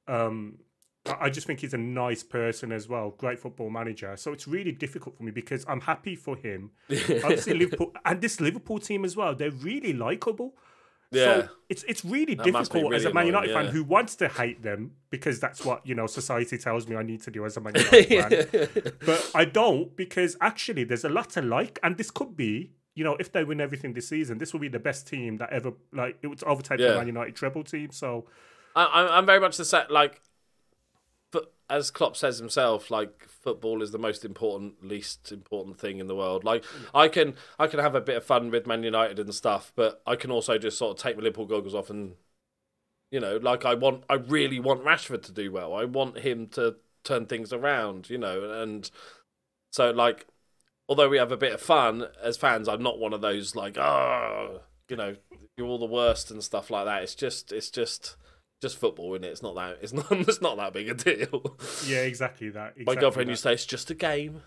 Um, 0.08 0.58
I 1.06 1.30
just 1.30 1.48
think 1.48 1.60
he's 1.62 1.74
a 1.74 1.78
nice 1.78 2.24
person 2.24 2.72
as 2.72 2.88
well, 2.88 3.12
great 3.18 3.40
football 3.40 3.70
manager. 3.70 4.16
So 4.18 4.34
it's 4.34 4.48
really 4.48 4.72
difficult 4.72 5.18
for 5.18 5.24
me 5.24 5.32
because 5.32 5.66
I'm 5.68 5.82
happy 5.82 6.16
for 6.16 6.36
him. 6.36 6.72
Obviously, 6.92 7.54
Liverpool 7.54 7.94
and 8.06 8.22
this 8.22 8.42
Liverpool 8.42 8.80
team 8.80 9.06
as 9.06 9.16
well. 9.16 9.34
They're 9.34 9.52
really 9.52 9.94
likable. 9.94 10.56
Yeah. 11.12 11.24
So 11.24 11.50
it's 11.70 11.84
it's 11.88 12.06
really 12.06 12.36
that 12.36 12.44
difficult 12.44 12.84
really 12.84 12.98
as 12.98 13.06
a 13.06 13.14
Man 13.14 13.26
United 13.26 13.50
annoying, 13.50 13.66
yeah. 13.66 13.72
fan 13.72 13.76
who 13.76 13.84
wants 13.84 14.16
to 14.18 14.28
hate 14.28 14.62
them 14.62 14.92
because 15.10 15.40
that's 15.40 15.66
what 15.66 15.86
you 15.86 15.96
know 15.96 16.06
society 16.06 16.58
tells 16.58 16.88
me 16.88 16.96
I 16.96 17.02
need 17.02 17.22
to 17.24 17.32
do 17.32 17.46
as 17.46 17.58
a 17.58 17.62
Man 17.62 17.74
United 17.92 18.50
fan. 18.50 18.94
But 19.06 19.32
I 19.34 19.46
don't 19.46 19.96
because 19.96 20.38
actually 20.40 20.84
there's 20.84 21.06
a 21.06 21.10
lot 21.10 21.32
to 21.32 21.42
like, 21.42 21.80
and 21.82 21.98
this 21.98 22.12
could 22.12 22.38
be 22.38 22.74
you 22.94 23.04
know 23.04 23.16
if 23.20 23.32
they 23.32 23.44
win 23.44 23.60
everything 23.60 23.94
this 23.94 24.08
season, 24.08 24.38
this 24.38 24.54
will 24.54 24.60
be 24.60 24.68
the 24.68 24.80
best 24.80 25.08
team 25.08 25.38
that 25.38 25.52
ever 25.52 25.74
like 25.92 26.20
it 26.22 26.28
would 26.28 26.44
overtake 26.44 26.80
yeah. 26.80 26.90
the 26.90 26.98
Man 26.98 27.08
United 27.08 27.36
treble 27.36 27.64
team. 27.64 27.92
So 27.92 28.28
I, 28.76 29.08
I'm 29.18 29.26
very 29.26 29.40
much 29.40 29.58
the 29.58 29.66
set 29.66 29.90
like 29.90 30.22
as 31.70 31.92
Klopp 31.92 32.18
says 32.18 32.40
himself, 32.40 32.90
like 32.90 33.28
football 33.28 33.84
is 33.84 33.92
the 33.92 34.00
most 34.00 34.26
important, 34.26 34.84
least 34.84 35.32
important 35.32 35.80
thing 35.80 36.00
in 36.00 36.08
the 36.08 36.16
world. 36.16 36.44
Like 36.44 36.66
I 36.94 37.08
can, 37.08 37.36
I 37.60 37.68
can 37.68 37.80
have 37.80 37.96
a 37.96 38.02
bit 38.02 38.18
of 38.18 38.24
fun 38.24 38.50
with 38.50 38.66
Man 38.66 38.84
United 38.84 39.20
and 39.20 39.34
stuff, 39.34 39.72
but 39.76 40.02
I 40.08 40.16
can 40.16 40.32
also 40.32 40.58
just 40.58 40.78
sort 40.78 40.98
of 40.98 41.04
take 41.04 41.16
my 41.16 41.24
Liverpool 41.24 41.46
goggles 41.46 41.76
off 41.76 41.90
and, 41.90 42.16
you 43.12 43.20
know, 43.20 43.38
like 43.38 43.66
I 43.66 43.76
want, 43.76 44.04
I 44.10 44.16
really 44.16 44.60
want 44.60 44.84
Rashford 44.84 45.22
to 45.24 45.32
do 45.32 45.52
well. 45.52 45.76
I 45.76 45.86
want 45.86 46.20
him 46.20 46.48
to 46.54 46.78
turn 47.04 47.28
things 47.28 47.54
around, 47.54 48.10
you 48.10 48.18
know, 48.18 48.52
and 48.52 48.90
so 49.72 49.92
like, 49.92 50.26
although 50.88 51.10
we 51.10 51.20
have 51.20 51.32
a 51.32 51.38
bit 51.38 51.54
of 51.54 51.62
fun 51.62 52.08
as 52.22 52.36
fans, 52.36 52.68
I'm 52.68 52.82
not 52.82 52.98
one 52.98 53.14
of 53.14 53.22
those 53.22 53.56
like, 53.56 53.78
oh, 53.78 54.62
you 54.90 54.96
know, 54.96 55.16
you're 55.56 55.68
all 55.68 55.78
the 55.78 55.86
worst 55.86 56.32
and 56.32 56.44
stuff 56.44 56.72
like 56.72 56.86
that. 56.86 57.04
It's 57.04 57.14
just, 57.14 57.52
it's 57.52 57.70
just 57.70 58.16
just 58.62 58.78
football, 58.78 59.14
isn't 59.16 59.24
it? 59.24 59.30
It's 59.30 59.44
not 59.44 59.56
that. 59.56 59.78
It's 59.82 59.94
not. 59.94 60.06
It's 60.12 60.42
not 60.42 60.58
that 60.58 60.74
big 60.74 60.90
a 60.90 60.94
deal. 60.94 61.58
Yeah, 61.86 62.02
exactly 62.02 62.50
that. 62.50 62.74
Exactly 62.78 62.86
My 62.86 62.96
girlfriend 62.96 63.30
that. 63.30 63.34
used 63.34 63.44
to 63.44 63.50
say 63.50 63.54
it's 63.54 63.66
just 63.66 63.90
a 63.92 63.96
game. 63.96 64.42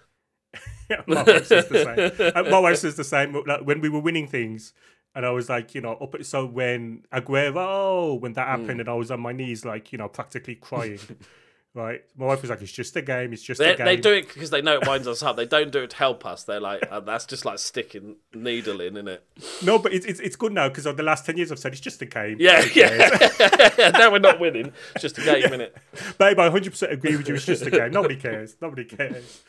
my 1.07 1.23
wife 1.23 1.47
says 1.47 1.69
the 1.69 2.13
same. 2.19 2.33
Uh, 2.35 2.51
my 2.51 2.59
wife 2.59 2.79
says 2.79 2.97
the 2.97 3.05
same. 3.05 3.43
Like, 3.47 3.63
when 3.63 3.81
we 3.81 3.89
were 3.89 4.01
winning 4.01 4.29
things, 4.29 4.75
and 5.15 5.25
I 5.25 5.31
was 5.31 5.49
like, 5.49 5.75
you 5.75 5.81
know, 5.81 5.95
up. 5.95 6.15
So 6.25 6.47
when 6.47 7.05
Aguero, 7.13 8.21
when 8.21 8.35
that 8.35 8.49
happened, 8.49 8.79
mm. 8.79 8.81
and 8.81 8.89
I 8.89 8.95
was 8.95 9.11
on 9.11 9.21
my 9.21 9.33
knees, 9.33 9.65
like, 9.65 9.93
you 9.93 9.99
know, 9.99 10.09
practically 10.09 10.55
crying. 10.55 11.01
Right. 11.75 12.03
My 12.19 12.27
wife 12.27 12.43
was 12.43 12.51
like, 12.51 12.61
"It's 12.61 12.71
just 12.71 12.95
a 12.97 13.03
game. 13.03 13.33
It's 13.33 13.43
just 13.43 13.59
they, 13.59 13.73
a 13.73 13.77
game." 13.77 13.87
They 13.87 13.97
do 13.97 14.13
it 14.13 14.29
because 14.29 14.51
they 14.51 14.61
know 14.61 14.75
it 14.75 14.87
winds 14.87 15.09
us 15.09 15.23
up. 15.23 15.37
They 15.37 15.47
don't 15.47 15.73
do 15.73 15.83
it 15.83 15.91
to 15.91 15.97
help 15.97 16.27
us. 16.27 16.45
They're 16.45 16.61
like, 16.61 16.87
oh, 16.91 17.01
"That's 17.01 17.25
just 17.25 17.47
like 17.47 17.59
sticking 17.59 18.17
needle 18.35 18.83
in, 18.83 18.95
isn't 18.95 19.09
it?" 19.09 19.25
No, 19.65 19.79
but 19.79 19.95
it's 19.95 20.05
it's, 20.05 20.21
it's 20.21 20.37
good 20.37 20.53
now 20.53 20.69
because 20.69 20.85
of 20.85 20.99
the 20.99 21.03
last 21.03 21.25
ten 21.25 21.39
years 21.39 21.51
I've 21.51 21.59
said 21.59 21.73
it's 21.73 21.81
just 21.81 22.03
a 22.03 22.05
game. 22.05 22.37
Yeah, 22.39 22.63
yeah. 22.75 23.91
now 23.99 24.13
we're 24.13 24.19
not 24.19 24.39
winning. 24.39 24.71
It's 24.95 25.01
just 25.01 25.17
a 25.17 25.25
game, 25.25 25.41
yeah. 25.41 25.67
it? 25.67 25.77
Babe, 26.19 26.39
I 26.39 26.45
100 26.45 26.71
percent 26.71 26.93
agree 26.93 27.17
with 27.17 27.27
you. 27.27 27.37
It's 27.37 27.47
just 27.47 27.65
a 27.65 27.71
game. 27.71 27.91
Nobody 27.91 28.17
cares. 28.17 28.57
Nobody 28.61 28.85
cares. 28.85 29.43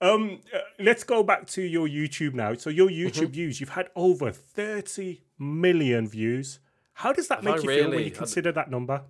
Um, 0.00 0.40
uh, 0.54 0.58
let's 0.78 1.04
go 1.04 1.22
back 1.22 1.46
to 1.48 1.62
your 1.62 1.88
YouTube 1.88 2.34
now. 2.34 2.54
So 2.54 2.70
your 2.70 2.88
YouTube 2.88 3.12
mm-hmm. 3.12 3.32
views, 3.32 3.60
you've 3.60 3.70
had 3.70 3.88
over 3.96 4.30
30 4.30 5.22
million 5.38 6.06
views. 6.08 6.58
How 6.94 7.12
does 7.12 7.28
that 7.28 7.44
make 7.44 7.56
I 7.56 7.58
you 7.58 7.68
really? 7.68 7.82
feel 7.82 7.90
when 7.90 8.04
you 8.04 8.10
consider 8.10 8.52
that 8.52 8.70
number? 8.70 9.02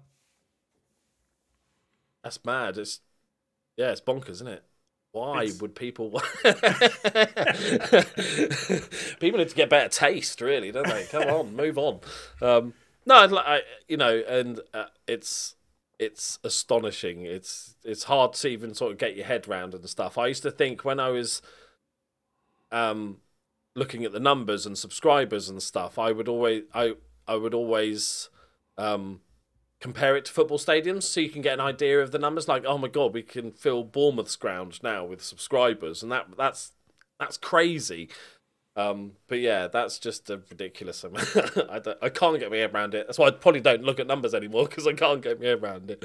That's 2.27 2.45
mad. 2.45 2.77
It's 2.77 3.03
yeah, 3.77 3.93
it's 3.93 4.01
bonkers, 4.01 4.31
isn't 4.31 4.49
it? 4.49 4.65
Why 5.13 5.45
it's... 5.45 5.61
would 5.61 5.77
people? 5.77 6.11
people 9.21 9.39
need 9.39 9.49
to 9.49 9.55
get 9.55 9.71
better 9.71 9.89
taste, 9.89 10.41
really, 10.41 10.73
don't 10.73 10.89
they? 10.89 11.05
Come 11.05 11.29
on, 11.29 11.55
move 11.55 11.79
on. 11.79 12.01
Um, 12.43 12.75
no, 13.07 13.15
I, 13.39 13.61
you 13.87 13.97
know, 13.97 14.25
and 14.29 14.59
uh, 14.75 14.87
it's 15.07 15.55
it's 16.01 16.41
astonishing. 16.43 17.23
It's 17.23 17.77
it's 17.85 18.03
hard 18.03 18.33
to 18.33 18.49
even 18.49 18.75
sort 18.75 18.91
of 18.91 18.99
get 18.99 19.15
your 19.15 19.27
head 19.27 19.47
around 19.47 19.73
and 19.73 19.89
stuff. 19.89 20.19
I 20.19 20.27
used 20.27 20.43
to 20.43 20.51
think 20.51 20.85
when 20.85 20.99
I 20.99 21.11
was 21.11 21.43
um, 22.73 23.19
looking 23.77 24.05
at 24.05 24.11
the 24.11 24.19
numbers 24.19 24.67
and 24.67 24.77
subscribers 24.77 25.49
and 25.49 25.63
stuff, 25.63 25.97
I 25.97 26.11
would 26.11 26.27
always 26.27 26.65
I 26.75 26.95
I 27.29 27.37
would 27.37 27.55
always 27.55 28.31
um, 28.77 29.21
compare 29.81 30.17
it 30.17 30.25
to 30.25 30.33
football 30.33 30.59
stadiums 30.59 31.03
so 31.03 31.21
you 31.21 31.29
can 31.29 31.43
get 31.43 31.55
an 31.55 31.61
idea 31.61 32.01
of 32.01 32.11
the 32.11 32.19
numbers. 32.19 32.49
Like 32.49 32.65
oh 32.67 32.79
my 32.79 32.89
god 32.89 33.13
we 33.15 33.23
can 33.23 33.53
fill 33.53 33.85
Bournemouth's 33.85 34.37
ground 34.37 34.83
now 34.83 35.05
with 35.05 35.23
subscribers. 35.23 36.03
And 36.03 36.11
that 36.13 36.27
that's 36.37 36.73
that's 37.19 37.37
crazy. 37.37 38.09
Um, 38.75 39.13
but 39.27 39.39
yeah 39.39 39.69
that's 39.69 39.99
just 39.99 40.31
a 40.31 40.43
ridiculous 40.51 41.05
amount. 41.05 41.31
I, 41.71 41.81
I 42.03 42.09
can't 42.09 42.39
get 42.39 42.51
my 42.51 42.59
head 42.59 42.75
around 42.75 42.95
it. 42.95 43.07
That's 43.07 43.19
why 43.19 43.27
I 43.27 43.31
probably 43.31 43.61
don't 43.61 43.83
look 43.83 44.01
at 44.01 44.07
numbers 44.07 44.35
anymore 44.35 44.67
because 44.67 44.87
I 44.87 44.93
can't 44.93 45.23
get 45.23 45.41
my 45.41 45.47
head 45.47 45.63
around 45.63 45.91
it. 45.91 46.05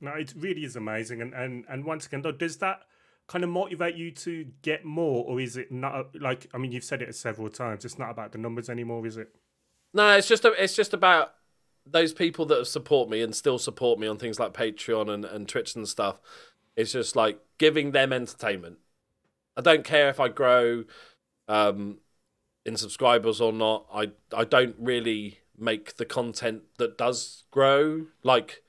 No 0.00 0.12
it 0.12 0.34
really 0.36 0.64
is 0.64 0.76
amazing. 0.76 1.22
And 1.22 1.34
and, 1.34 1.64
and 1.68 1.84
once 1.84 2.06
again 2.06 2.22
though 2.22 2.32
does 2.32 2.58
that 2.58 2.82
kind 3.28 3.44
of 3.44 3.50
motivate 3.50 3.94
you 3.94 4.10
to 4.10 4.46
get 4.62 4.84
more 4.84 5.24
or 5.24 5.40
is 5.40 5.56
it 5.56 5.72
not 5.72 6.14
like 6.20 6.46
I 6.52 6.58
mean 6.58 6.72
you've 6.72 6.84
said 6.84 7.00
it 7.00 7.14
several 7.14 7.48
times 7.48 7.84
it's 7.84 7.98
not 7.98 8.10
about 8.10 8.32
the 8.32 8.38
numbers 8.38 8.68
anymore 8.68 9.06
is 9.06 9.16
it? 9.16 9.34
No 9.94 10.10
it's 10.16 10.28
just 10.28 10.44
a, 10.44 10.52
it's 10.62 10.76
just 10.76 10.92
about 10.92 11.32
those 11.86 12.12
people 12.12 12.46
that 12.46 12.66
support 12.66 13.08
me 13.08 13.22
and 13.22 13.34
still 13.34 13.58
support 13.58 13.98
me 13.98 14.06
on 14.06 14.18
things 14.18 14.38
like 14.38 14.52
Patreon 14.52 15.12
and, 15.12 15.24
and 15.24 15.48
Twitch 15.48 15.74
and 15.74 15.88
stuff, 15.88 16.20
it's 16.76 16.92
just 16.92 17.16
like 17.16 17.40
giving 17.58 17.92
them 17.92 18.12
entertainment. 18.12 18.78
I 19.56 19.60
don't 19.60 19.84
care 19.84 20.08
if 20.08 20.20
I 20.20 20.28
grow 20.28 20.84
um, 21.48 21.98
in 22.64 22.76
subscribers 22.76 23.40
or 23.40 23.52
not. 23.52 23.86
I 23.92 24.12
I 24.34 24.44
don't 24.44 24.76
really 24.78 25.40
make 25.58 25.96
the 25.96 26.04
content 26.04 26.62
that 26.78 26.96
does 26.96 27.44
grow. 27.50 28.06
Like 28.22 28.62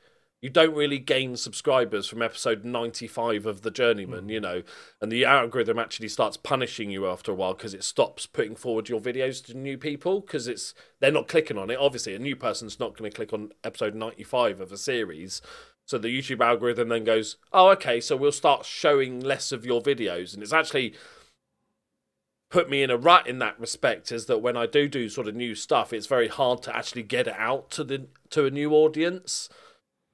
you 0.44 0.50
don't 0.50 0.76
really 0.76 1.00
gain 1.00 1.38
subscribers 1.38 2.06
from 2.06 2.22
episode 2.22 2.66
95 2.66 3.46
of 3.46 3.62
the 3.62 3.72
journeyman 3.72 4.26
mm. 4.26 4.32
you 4.32 4.42
know? 4.42 4.62
And 5.00 5.10
the 5.10 5.24
algorithm 5.24 5.80
actually 5.80 6.10
starts 6.10 6.36
punishing 6.36 6.92
you 6.92 7.08
after 7.08 7.32
a 7.32 7.34
while 7.34 7.54
because 7.54 7.74
it 7.74 7.86
stops 7.86 8.26
putting 8.26 8.58
forward 8.58 8.90
your 8.90 9.00
videos 9.00 9.44
to 9.46 9.58
new 9.58 9.78
people 9.78 10.20
because 10.20 10.50
it's 10.50 10.74
they're 11.00 11.14
not 11.14 11.30
clicking 11.30 11.58
on 11.58 11.70
it. 11.70 11.80
Obviously 11.80 12.14
a 12.14 12.20
new 12.20 12.36
person's 12.36 12.78
not 12.78 12.98
going 12.98 13.10
to 13.10 13.16
click 13.16 13.32
on 13.32 13.54
episode 13.64 13.96
95 13.96 14.60
of 14.60 14.74
a 14.74 14.78
series. 14.78 15.42
So 15.86 15.98
the 15.98 16.10
youtube 16.10 16.46
algorithm 16.46 16.90
then 16.90 17.06
goes 17.06 17.38
oh 17.54 17.70
okay 17.70 18.02
so 18.02 18.18
we'll 18.18 18.34
start 18.34 18.66
showing 18.66 19.22
less 19.22 19.54
of 19.54 19.66
your 19.66 19.82
videos. 19.82 20.34
And 20.34 20.44
it's 20.44 20.52
actually 20.52 20.94
put 22.50 22.70
me 22.70 22.84
in 22.84 22.90
a 22.90 22.98
rut 22.98 23.28
in 23.28 23.40
that 23.40 23.58
respect 23.60 24.12
is 24.12 24.28
that 24.28 24.38
when 24.38 24.56
i 24.56 24.68
do 24.68 24.88
do 24.88 25.10
sort 25.10 25.28
of 25.28 25.34
new 25.34 25.56
stuff 25.56 25.92
it's 25.92 26.06
very 26.06 26.28
hard 26.28 26.62
to 26.62 26.76
actually 26.76 27.02
get 27.02 27.26
it 27.26 27.34
out 27.36 27.72
to 27.72 27.84
the 27.84 28.06
to 28.30 28.46
a 28.46 28.52
new 28.52 28.74
audience 28.74 29.50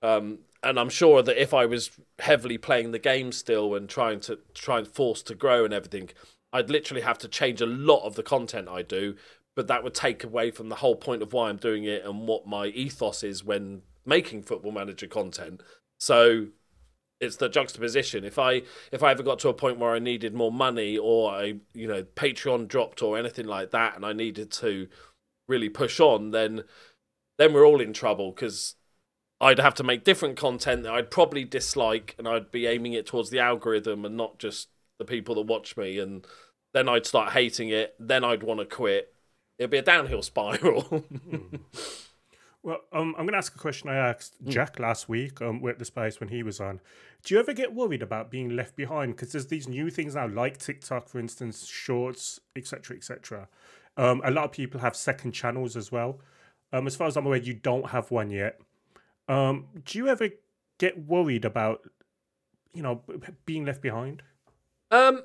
um, 0.02 0.40
and 0.64 0.80
I'm 0.80 0.90
sure 0.90 1.22
that 1.22 1.42
if 1.42 1.54
I 1.54 1.66
was 1.66 1.92
heavily 2.20 2.58
playing 2.58 2.92
the 2.92 3.00
game 3.00 3.32
still 3.32 3.76
and 3.76 3.88
trying 3.88 4.20
to 4.22 4.40
try 4.54 4.80
and 4.80 4.88
force 4.88 5.22
to 5.24 5.36
grow 5.36 5.66
and 5.66 5.74
everything, 5.74 6.10
I'd 6.52 6.70
literally 6.70 7.02
have 7.02 7.18
to 7.20 7.28
change 7.28 7.62
a 7.62 7.66
lot 7.66 8.06
of 8.06 8.16
the 8.16 8.24
content 8.24 8.68
I 8.68 8.82
do. 8.82 9.16
But 9.56 9.68
that 9.68 9.84
would 9.84 9.94
take 9.94 10.24
away 10.24 10.52
from 10.52 10.70
the 10.70 10.76
whole 10.76 10.96
point 10.96 11.22
of 11.22 11.34
why 11.34 11.50
I'm 11.50 11.58
doing 11.58 11.84
it 11.84 12.06
and 12.06 12.28
what 12.28 12.48
my 12.48 12.68
ethos 12.68 13.24
is 13.24 13.44
when 13.44 13.82
making 14.06 14.44
Football 14.44 14.72
Manager 14.72 15.08
content. 15.08 15.62
So 15.98 16.48
it's 17.20 17.36
the 17.38 17.50
juxtaposition. 17.50 18.24
If 18.24 18.40
I 18.40 18.62
if 18.92 19.04
I 19.04 19.12
ever 19.12 19.24
got 19.24 19.40
to 19.40 19.50
a 19.50 19.54
point 19.54 19.80
where 19.80 19.92
I 19.92 20.00
needed 20.00 20.34
more 20.34 20.52
money 20.52 20.98
or 20.98 21.32
I 21.32 21.56
you 21.74 21.88
know 21.88 22.04
Patreon 22.04 22.68
dropped 22.68 23.02
or 23.02 23.18
anything 23.18 23.48
like 23.48 23.72
that, 23.72 23.96
and 23.96 24.06
I 24.06 24.14
needed 24.14 24.52
to 24.54 24.88
really 25.48 25.70
push 25.70 26.00
on, 26.00 26.32
then 26.32 26.64
then 27.38 27.54
we're 27.54 27.66
all 27.66 27.82
in 27.82 27.94
trouble 27.94 28.32
because 28.32 28.76
I'd 29.42 29.60
have 29.60 29.76
to 29.76 29.84
make 29.84 30.04
different 30.04 30.38
content 30.38 30.84
that 30.84 30.94
I'd 30.94 31.12
probably 31.12 31.46
dislike, 31.46 32.16
and 32.18 32.28
I'd 32.28 32.52
be 32.52 32.68
aiming 32.68 32.94
it 32.94 33.06
towards 33.06 33.30
the 33.30 33.40
algorithm 33.40 34.06
and 34.06 34.18
not 34.18 34.40
just 34.40 34.70
the 34.98 35.06
people 35.06 35.36
that 35.36 35.42
watch 35.44 35.78
me. 35.78 35.98
And 36.00 36.26
then 36.74 36.90
I'd 36.90 37.06
start 37.06 37.32
hating 37.34 37.70
it. 37.70 37.96
Then 38.00 38.24
I'd 38.24 38.44
want 38.44 38.60
to 38.60 38.66
quit. 38.66 39.14
It'd 39.58 39.72
be 39.72 39.78
a 39.78 39.82
downhill 39.82 40.22
spiral. 40.24 41.04
Well, 42.62 42.82
um, 42.92 43.16
I'm 43.18 43.26
going 43.26 43.34
to 43.34 43.38
ask 43.38 43.56
a 43.56 43.60
question 43.60 43.90
I 43.90 43.96
asked 43.96 44.36
hmm. 44.44 44.50
Jack 44.50 44.76
mm. 44.76 44.82
last 44.82 45.08
week 45.08 45.42
um, 45.42 45.62
with 45.62 45.80
the 45.80 45.86
space 45.86 46.20
when 46.20 46.30
he 46.30 46.44
was 46.44 46.60
on. 46.60 46.82
Do 47.24 47.34
you 47.34 47.40
ever 47.40 47.54
get 47.54 47.74
worried 47.74 48.02
about 48.02 48.32
being 48.32 48.50
left 48.56 48.76
behind? 48.76 49.16
Because 49.16 49.32
there's 49.32 49.48
these 49.48 49.68
new 49.68 49.90
things 49.90 50.16
now, 50.16 50.28
like 50.28 50.58
TikTok, 50.58 51.08
for 51.08 51.20
instance, 51.20 51.66
Shorts, 51.66 52.40
etc., 52.56 52.98
etc. 52.98 53.48
Um, 53.98 54.22
a 54.24 54.32
lot 54.32 54.46
of 54.46 54.52
people 54.52 54.80
have 54.82 54.96
second 54.96 55.32
channels 55.32 55.76
as 55.76 55.92
well. 55.92 56.20
Um, 56.72 56.86
as 56.86 56.96
far 56.96 57.08
as 57.08 57.18
I'm 57.18 57.26
aware, 57.26 57.40
you 57.40 57.54
don't 57.54 57.90
have 57.90 58.12
one 58.12 58.30
yet. 58.30 58.60
Um, 59.30 59.68
do 59.86 59.98
you 59.98 60.08
ever 60.08 60.30
get 60.80 61.08
worried 61.08 61.46
about, 61.46 61.82
you 62.74 62.84
know, 62.84 63.04
being 63.46 63.66
left 63.66 63.82
behind? 63.82 64.24
Um, 64.92 65.22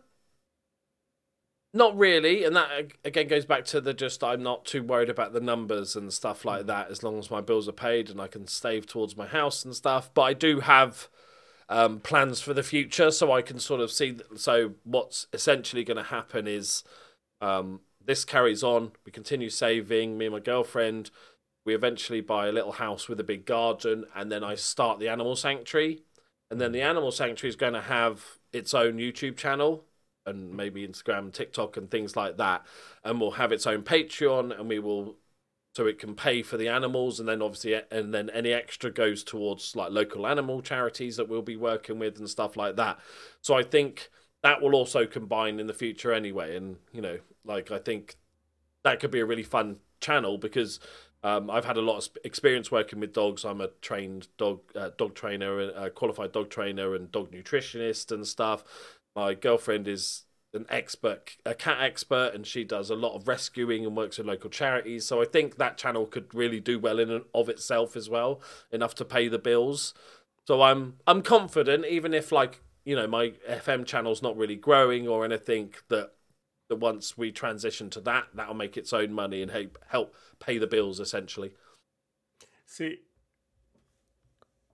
not 1.73 1.97
really, 1.97 2.45
and 2.45 2.55
that 2.55 2.93
again 3.05 3.27
goes 3.27 3.47
back 3.47 3.65
to 3.67 3.81
the 3.81 3.93
just 3.93 4.23
I'm 4.23 4.43
not 4.43 4.65
too 4.65 4.83
worried 4.83 5.11
about 5.11 5.33
the 5.33 5.41
numbers 5.41 5.97
and 5.97 6.13
stuff 6.13 6.45
like 6.45 6.63
mm. 6.63 6.67
that 6.67 6.91
as 6.91 7.03
long 7.03 7.19
as 7.19 7.31
my 7.31 7.41
bills 7.41 7.69
are 7.69 7.73
paid 7.73 8.11
and 8.11 8.21
I 8.21 8.29
can 8.29 8.47
save 8.47 8.87
towards 8.87 9.17
my 9.17 9.27
house 9.27 9.65
and 9.65 9.75
stuff. 9.75 10.13
But 10.15 10.23
I 10.23 10.33
do 10.35 10.61
have 10.61 11.09
um, 11.69 11.99
plans 11.99 12.41
for 12.41 12.55
the 12.55 12.63
future, 12.63 13.11
so 13.11 13.33
I 13.33 13.43
can 13.43 13.59
sort 13.59 13.81
of 13.81 13.91
see. 13.91 14.19
So 14.37 14.75
what's 14.85 15.27
essentially 15.33 15.83
going 15.83 15.97
to 15.97 16.05
happen 16.05 16.47
is 16.47 16.85
um, 17.41 17.81
this 18.05 18.25
carries 18.25 18.63
on. 18.63 18.93
We 19.05 19.11
continue 19.11 19.51
saving. 19.51 20.17
Me 20.17 20.27
and 20.27 20.35
my 20.35 20.41
girlfriend. 20.41 21.11
We 21.65 21.75
eventually 21.75 22.21
buy 22.21 22.49
a 22.49 22.53
little 22.53 22.73
house 22.73 23.09
with 23.09 23.21
a 23.21 23.25
big 23.25 23.47
garden, 23.47 24.05
and 24.15 24.31
then 24.31 24.45
I 24.45 24.55
start 24.55 24.99
the 24.99 25.09
animal 25.09 25.37
sanctuary. 25.37 26.03
And 26.51 26.61
then 26.61 26.73
the 26.73 26.81
hmm. 26.81 26.89
animal 26.89 27.11
sanctuary 27.11 27.51
is 27.51 27.57
going 27.57 27.73
to 27.73 27.81
have 27.81 28.25
its 28.53 28.75
own 28.75 28.99
YouTube 28.99 29.37
channel 29.37 29.85
and 30.27 30.55
maybe 30.55 30.87
Instagram, 30.87 31.33
TikTok, 31.33 31.77
and 31.77 31.91
things 31.91 32.17
like 32.17 32.37
that. 32.39 32.65
And 33.03 33.21
we'll 33.21 33.33
have 33.33 33.53
its 33.53 33.67
own 33.67 33.83
Patreon, 33.83 34.59
and 34.59 34.69
we 34.69 34.79
will 34.79 35.17
so 35.75 35.87
it 35.87 35.99
can 35.99 36.15
pay 36.15 36.43
for 36.43 36.57
the 36.57 36.69
animals, 36.69 37.19
and 37.19 37.29
then 37.29 37.43
obviously, 37.43 37.81
and 37.91 38.15
then 38.15 38.31
any 38.31 38.53
extra 38.53 38.93
goes 38.93 39.25
towards 39.25 39.75
like 39.75 39.91
local 39.91 40.27
animal 40.27 40.63
charities 40.63 41.17
that 41.17 41.29
we'll 41.29 41.43
be 41.43 41.57
working 41.57 41.99
with 41.99 42.17
and 42.19 42.31
stuff 42.31 42.57
like 42.57 42.77
that. 42.77 43.01
So 43.41 43.55
I 43.55 43.65
think 43.65 44.09
that 44.43 44.63
will 44.63 44.77
also 44.77 45.05
combine 45.05 45.59
in 45.59 45.67
the 45.67 45.75
future 45.75 46.13
anyway. 46.13 46.57
And 46.57 46.77
you 46.93 47.01
know, 47.01 47.19
like 47.45 47.73
I 47.73 47.79
think 47.79 48.17
that 48.85 49.01
could 49.01 49.11
be 49.11 49.21
a 49.21 49.27
really 49.27 49.43
fun 49.43 49.79
channel 50.01 50.39
because 50.39 50.79
um, 51.25 51.51
I've 51.51 51.65
had 51.65 51.79
a 51.79 51.83
lot 51.83 51.97
of 51.97 52.09
experience 52.23 52.71
working 52.71 53.01
with 53.01 53.15
dogs. 53.15 53.47
I'm 53.47 53.63
a 53.63 53.69
trained 53.81 54.29
dog 54.37 54.61
uh, 54.77 54.91
dog 54.99 55.15
trainer, 55.15 55.59
a 55.59 55.89
qualified 55.89 56.33
dog 56.33 56.51
trainer, 56.51 56.95
and 56.95 57.11
dog 57.11 57.33
nutritionist 57.33 58.13
and 58.13 58.27
stuff. 58.27 58.63
My 59.17 59.33
girlfriend 59.33 59.89
is 59.89 60.25
an 60.53 60.67
expert, 60.69 61.37
a 61.47 61.55
cat 61.55 61.79
expert, 61.81 62.33
and 62.35 62.47
she 62.47 62.63
does 62.63 62.91
a 62.91 62.95
lot 62.95 63.15
of 63.15 63.27
rescuing 63.27 63.87
and 63.87 63.97
works 63.97 64.19
with 64.19 64.27
local 64.27 64.51
charities. 64.51 65.07
So 65.07 65.23
I 65.23 65.25
think 65.25 65.57
that 65.57 65.79
channel 65.79 66.05
could 66.05 66.35
really 66.35 66.61
do 66.61 66.79
well 66.79 66.99
in 66.99 67.11
and 67.11 67.25
of 67.35 67.49
itself 67.49 67.97
as 67.97 68.11
well, 68.11 68.43
enough 68.71 68.95
to 68.97 69.05
pay 69.05 69.27
the 69.29 69.39
bills. 69.39 69.95
So 70.47 70.61
I'm 70.61 70.99
I'm 71.07 71.23
confident, 71.23 71.87
even 71.87 72.13
if 72.13 72.33
like 72.33 72.61
you 72.85 72.95
know 72.95 73.07
my 73.07 73.33
FM 73.49 73.87
channel's 73.87 74.23
not 74.23 74.37
really 74.37 74.57
growing 74.57 75.09
or 75.09 75.25
anything, 75.25 75.73
that 75.89 76.13
that 76.69 76.77
once 76.77 77.17
we 77.17 77.31
transition 77.33 77.91
to 77.91 78.01
that, 78.03 78.25
that'll 78.35 78.55
make 78.55 78.77
its 78.77 78.93
own 78.93 79.13
money 79.13 79.43
and 79.43 79.51
help 79.51 79.79
help 79.89 80.15
pay 80.41 80.59
the 80.59 80.67
bills 80.67 81.01
essentially. 81.01 81.53
See, 82.67 82.99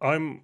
I'm 0.00 0.42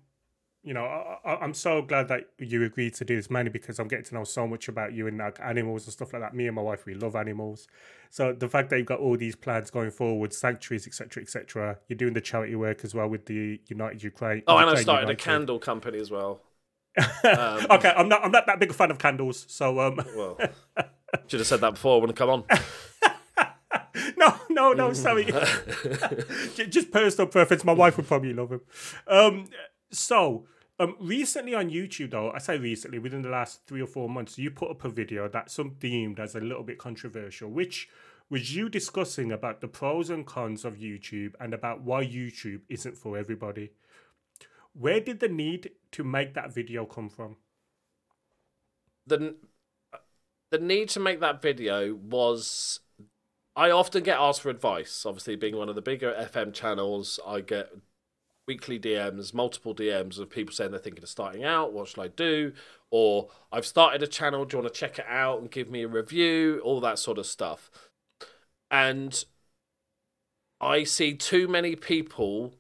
you 0.67 0.75
know, 0.75 0.85
I, 0.85 1.45
am 1.45 1.55
so 1.55 1.81
glad 1.81 2.09
that 2.09 2.23
you 2.39 2.65
agreed 2.65 2.95
to 2.95 3.05
do 3.05 3.15
this, 3.15 3.31
mainly 3.31 3.53
because 3.53 3.79
I'm 3.79 3.87
getting 3.87 4.05
to 4.07 4.15
know 4.15 4.25
so 4.25 4.49
much 4.49 4.67
about 4.67 4.93
you 4.93 5.07
and 5.07 5.17
like 5.17 5.39
animals 5.41 5.85
and 5.85 5.93
stuff 5.93 6.13
like 6.13 6.21
that. 6.23 6.35
Me 6.35 6.49
and 6.49 6.57
my 6.57 6.63
wife, 6.63 6.87
we 6.87 6.95
love 6.95 7.15
animals. 7.15 7.69
So 8.11 8.33
the 8.33 8.49
fact 8.49 8.71
that 8.71 8.79
you've 8.79 8.87
got 8.87 8.99
all 8.99 9.17
these 9.17 9.37
plans 9.37 9.71
going 9.71 9.93
forward, 9.93 10.35
sanctuaries, 10.35 10.89
etc., 10.89 11.23
etc., 11.23 11.79
you're 11.87 11.97
doing 11.97 12.15
the 12.15 12.21
charity 12.21 12.57
work 12.57 12.85
as 12.85 12.97
well 12.97 13.07
with 13.07 13.27
the 13.27 13.61
United 13.69 14.03
Ukraine. 14.03 14.43
Oh, 14.49 14.57
and 14.57 14.69
I 14.69 14.75
started 14.75 15.03
United. 15.03 15.21
a 15.21 15.25
candle 15.25 15.61
company 15.61 16.01
as 16.01 16.11
well. 16.11 16.43
um, 16.99 17.67
okay, 17.71 17.93
I'm 17.97 18.09
not. 18.09 18.25
I'm 18.25 18.33
not 18.33 18.47
that 18.47 18.59
big 18.59 18.71
a 18.71 18.75
fan 18.75 18.91
of 18.91 18.99
candles, 18.99 19.47
so 19.49 19.79
um. 19.79 20.01
well, 20.17 20.37
should 21.27 21.41
have 21.41 21.47
said 21.47 21.61
that 21.61 21.73
before 21.75 22.07
I 22.07 22.13
come 22.13 22.31
on. 22.31 22.45
no, 24.17 24.35
no, 24.51 24.73
no. 24.73 24.93
Sorry. 24.93 25.25
Just 26.55 26.91
personal 26.91 27.29
preference. 27.29 27.65
My 27.65 27.73
wife 27.73 27.97
would 27.97 28.07
probably 28.07 28.33
love 28.33 28.53
him. 28.53 28.61
Um, 29.07 29.47
so 29.91 30.47
um, 30.79 30.97
recently 31.01 31.55
on 31.55 31.71
YouTube, 31.71 32.11
though, 32.11 32.31
I 32.33 32.39
say 32.39 32.59
recently, 32.59 32.99
within 32.99 33.23
the 33.23 33.31
last 33.31 33.67
three 33.67 33.81
or 33.81 33.87
four 33.87 34.09
months, 34.09 34.39
you 34.39 34.51
put 34.51 34.71
up 34.71 34.85
a 34.85 34.91
video 34.91 35.29
that 35.29 35.51
some 35.51 35.77
deemed 35.79 36.21
as 36.21 36.35
a 36.35 36.41
little 36.41 36.63
bit 36.63 36.79
controversial, 36.79 37.51
which 37.51 37.89
was 38.29 38.55
you 38.55 38.69
discussing 38.69 39.33
about 39.33 39.61
the 39.61 39.69
pros 39.69 40.11
and 40.11 40.27
cons 40.27 40.65
of 40.65 40.77
YouTube 40.77 41.33
and 41.41 41.55
about 41.55 41.83
why 41.83 42.05
YouTube 42.05 42.61
isn't 42.69 42.97
for 42.97 43.17
everybody. 43.17 43.71
Where 44.75 45.01
did 45.01 45.21
the 45.21 45.29
need 45.29 45.71
to 45.93 46.05
make 46.05 46.35
that 46.35 46.53
video 46.53 46.85
come 46.85 47.09
from? 47.09 47.37
The 49.07 49.37
the 50.51 50.59
need 50.59 50.89
to 50.91 51.01
make 51.01 51.21
that 51.21 51.43
video 51.43 51.95
was 51.95 52.81
I 53.55 53.71
often 53.71 54.03
get 54.03 54.19
asked 54.19 54.43
for 54.43 54.51
advice. 54.51 55.05
Obviously, 55.07 55.37
being 55.37 55.57
one 55.57 55.69
of 55.69 55.75
the 55.75 55.83
bigger 55.83 56.13
FM 56.13 56.53
channels, 56.53 57.19
I 57.27 57.41
get 57.41 57.71
weekly 58.47 58.79
DMs, 58.79 59.35
multiple 59.35 59.75
DMs 59.75 60.19
of 60.19 60.31
people 60.31 60.55
saying 60.55 60.71
they're 60.71 60.81
thinking 60.81 61.03
of 61.03 61.09
starting 61.09 61.45
out. 61.45 61.73
What 61.73 61.89
should 61.89 62.01
I 62.01 62.09
do? 62.09 62.53
Or 62.91 63.29
I've 63.51 63.67
started 63.67 64.03
a 64.03 64.07
channel. 64.07 64.45
Do 64.45 64.57
you 64.57 64.63
want 64.63 64.73
to 64.73 64.79
check 64.79 64.99
it 64.99 65.07
out 65.09 65.41
and 65.41 65.51
give 65.51 65.71
me 65.71 65.83
a 65.83 65.89
review? 65.89 66.61
All 66.63 66.81
that 66.81 66.99
sort 66.99 67.19
of 67.19 67.27
stuff. 67.27 67.71
And 68.71 69.25
I 70.61 70.85
see 70.85 71.15
too 71.15 71.49
many 71.49 71.77
people 71.77 72.55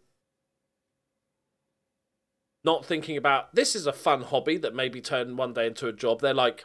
not 2.64 2.84
thinking 2.84 3.16
about 3.16 3.54
this 3.54 3.76
is 3.76 3.86
a 3.86 3.92
fun 3.92 4.22
hobby 4.22 4.56
that 4.58 4.74
maybe 4.74 5.00
turn 5.00 5.36
one 5.36 5.52
day 5.52 5.68
into 5.68 5.86
a 5.86 5.92
job. 5.92 6.20
They're 6.20 6.34
like, 6.34 6.64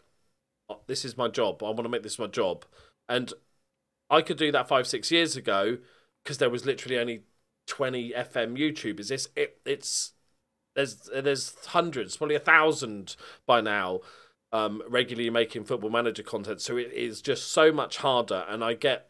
this 0.88 1.06
is 1.06 1.18
my 1.18 1.28
job. 1.28 1.62
I 1.64 1.68
want 1.68 1.84
to 1.84 1.90
make 1.90 2.04
this 2.04 2.20
my 2.20 2.28
job. 2.28 2.66
And 3.08 3.34
I 4.10 4.22
could 4.22 4.38
do 4.38 4.52
that 4.52 4.68
five, 4.68 4.88
six 4.88 5.12
years 5.12 5.36
ago 5.36 5.78
because 6.24 6.38
there 6.38 6.50
was 6.50 6.66
literally 6.66 6.98
only 6.98 7.24
20 7.68 8.12
FM 8.12 8.58
YouTubers. 8.58 9.12
It's 9.12 9.28
it, 9.36 9.60
it's 9.66 10.14
there's 10.76 11.10
there's 11.14 11.56
hundreds, 11.68 12.18
probably 12.18 12.36
a 12.36 12.40
thousand 12.40 13.16
by 13.46 13.62
now, 13.62 14.02
um, 14.52 14.82
regularly 14.88 15.30
making 15.30 15.66
Football 15.66 15.90
Manager 15.90 16.24
content. 16.24 16.62
So 16.62 16.78
it 16.78 16.92
is 16.94 17.22
just 17.22 17.52
so 17.52 17.72
much 17.72 17.98
harder, 17.98 18.46
and 18.48 18.64
I 18.64 18.74
get 18.74 19.10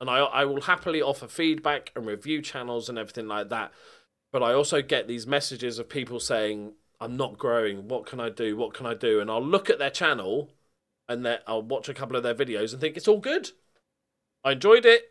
and 0.00 0.08
I 0.10 0.18
I 0.18 0.44
will 0.44 0.62
happily 0.62 1.02
offer 1.02 1.28
feedback 1.28 1.90
and 1.94 2.06
review 2.06 2.42
channels 2.42 2.88
and 2.88 2.98
everything 2.98 3.28
like 3.28 3.48
that. 3.50 3.72
But 4.32 4.42
I 4.42 4.52
also 4.52 4.82
get 4.82 5.06
these 5.06 5.26
messages 5.26 5.78
of 5.78 5.88
people 5.88 6.20
saying, 6.20 6.74
"I'm 7.00 7.16
not 7.16 7.38
growing. 7.38 7.88
What 7.88 8.06
can 8.06 8.20
I 8.20 8.30
do? 8.30 8.56
What 8.56 8.74
can 8.74 8.86
I 8.86 8.94
do?" 8.94 9.20
And 9.20 9.30
I'll 9.30 9.44
look 9.44 9.70
at 9.70 9.78
their 9.78 9.90
channel, 9.90 10.50
and 11.08 11.24
that 11.26 11.42
I'll 11.46 11.62
watch 11.62 11.88
a 11.88 11.94
couple 11.94 12.16
of 12.16 12.22
their 12.22 12.34
videos 12.34 12.72
and 12.72 12.80
think 12.80 12.96
it's 12.96 13.08
all 13.08 13.18
good. 13.18 13.50
I 14.44 14.52
enjoyed 14.52 14.84
it. 14.86 15.10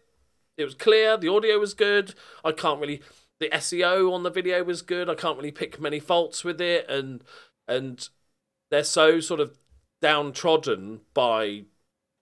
It 0.58 0.66
was 0.66 0.76
clear. 0.76 1.18
The 1.18 1.30
audio 1.30 1.60
was 1.60 1.74
good. 1.74 2.14
I 2.44 2.52
can't 2.52 2.80
really. 2.80 3.02
The 3.40 3.50
SEO 3.50 4.12
on 4.14 4.24
the 4.24 4.30
video 4.30 4.64
was 4.64 4.82
good. 4.82 5.10
I 5.10 5.16
can't 5.16 5.38
really 5.38 5.52
pick 5.52 5.80
many 5.80 6.00
faults 6.00 6.44
with 6.44 6.62
it, 6.62 6.90
and 6.90 7.24
and 7.68 8.08
they're 8.70 8.84
so 8.84 9.20
sort 9.20 9.40
of 9.40 9.58
downtrodden 10.02 11.02
by 11.14 11.64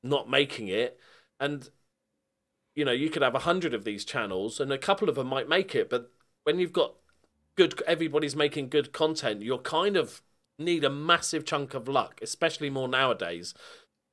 not 0.04 0.30
making 0.30 0.68
it, 0.68 1.00
and 1.40 1.70
you 2.76 2.86
know 2.86 2.92
you 2.92 3.10
could 3.10 3.22
have 3.22 3.36
a 3.36 3.40
hundred 3.40 3.74
of 3.74 3.84
these 3.84 4.06
channels, 4.06 4.60
and 4.60 4.72
a 4.72 4.78
couple 4.78 5.10
of 5.10 5.16
them 5.16 5.28
might 5.28 5.50
make 5.50 5.76
it, 5.76 5.90
but 5.90 6.12
when 6.44 6.60
you've 6.60 6.74
got 6.74 6.96
good, 7.56 7.82
everybody's 7.86 8.36
making 8.36 8.70
good 8.70 8.94
content, 8.94 9.44
you're 9.44 9.60
kind 9.60 9.98
of 9.98 10.22
need 10.64 10.84
a 10.84 10.90
massive 10.90 11.46
chunk 11.46 11.74
of 11.74 11.88
luck, 11.88 12.20
especially 12.22 12.70
more 12.70 12.88
nowadays. 12.88 13.54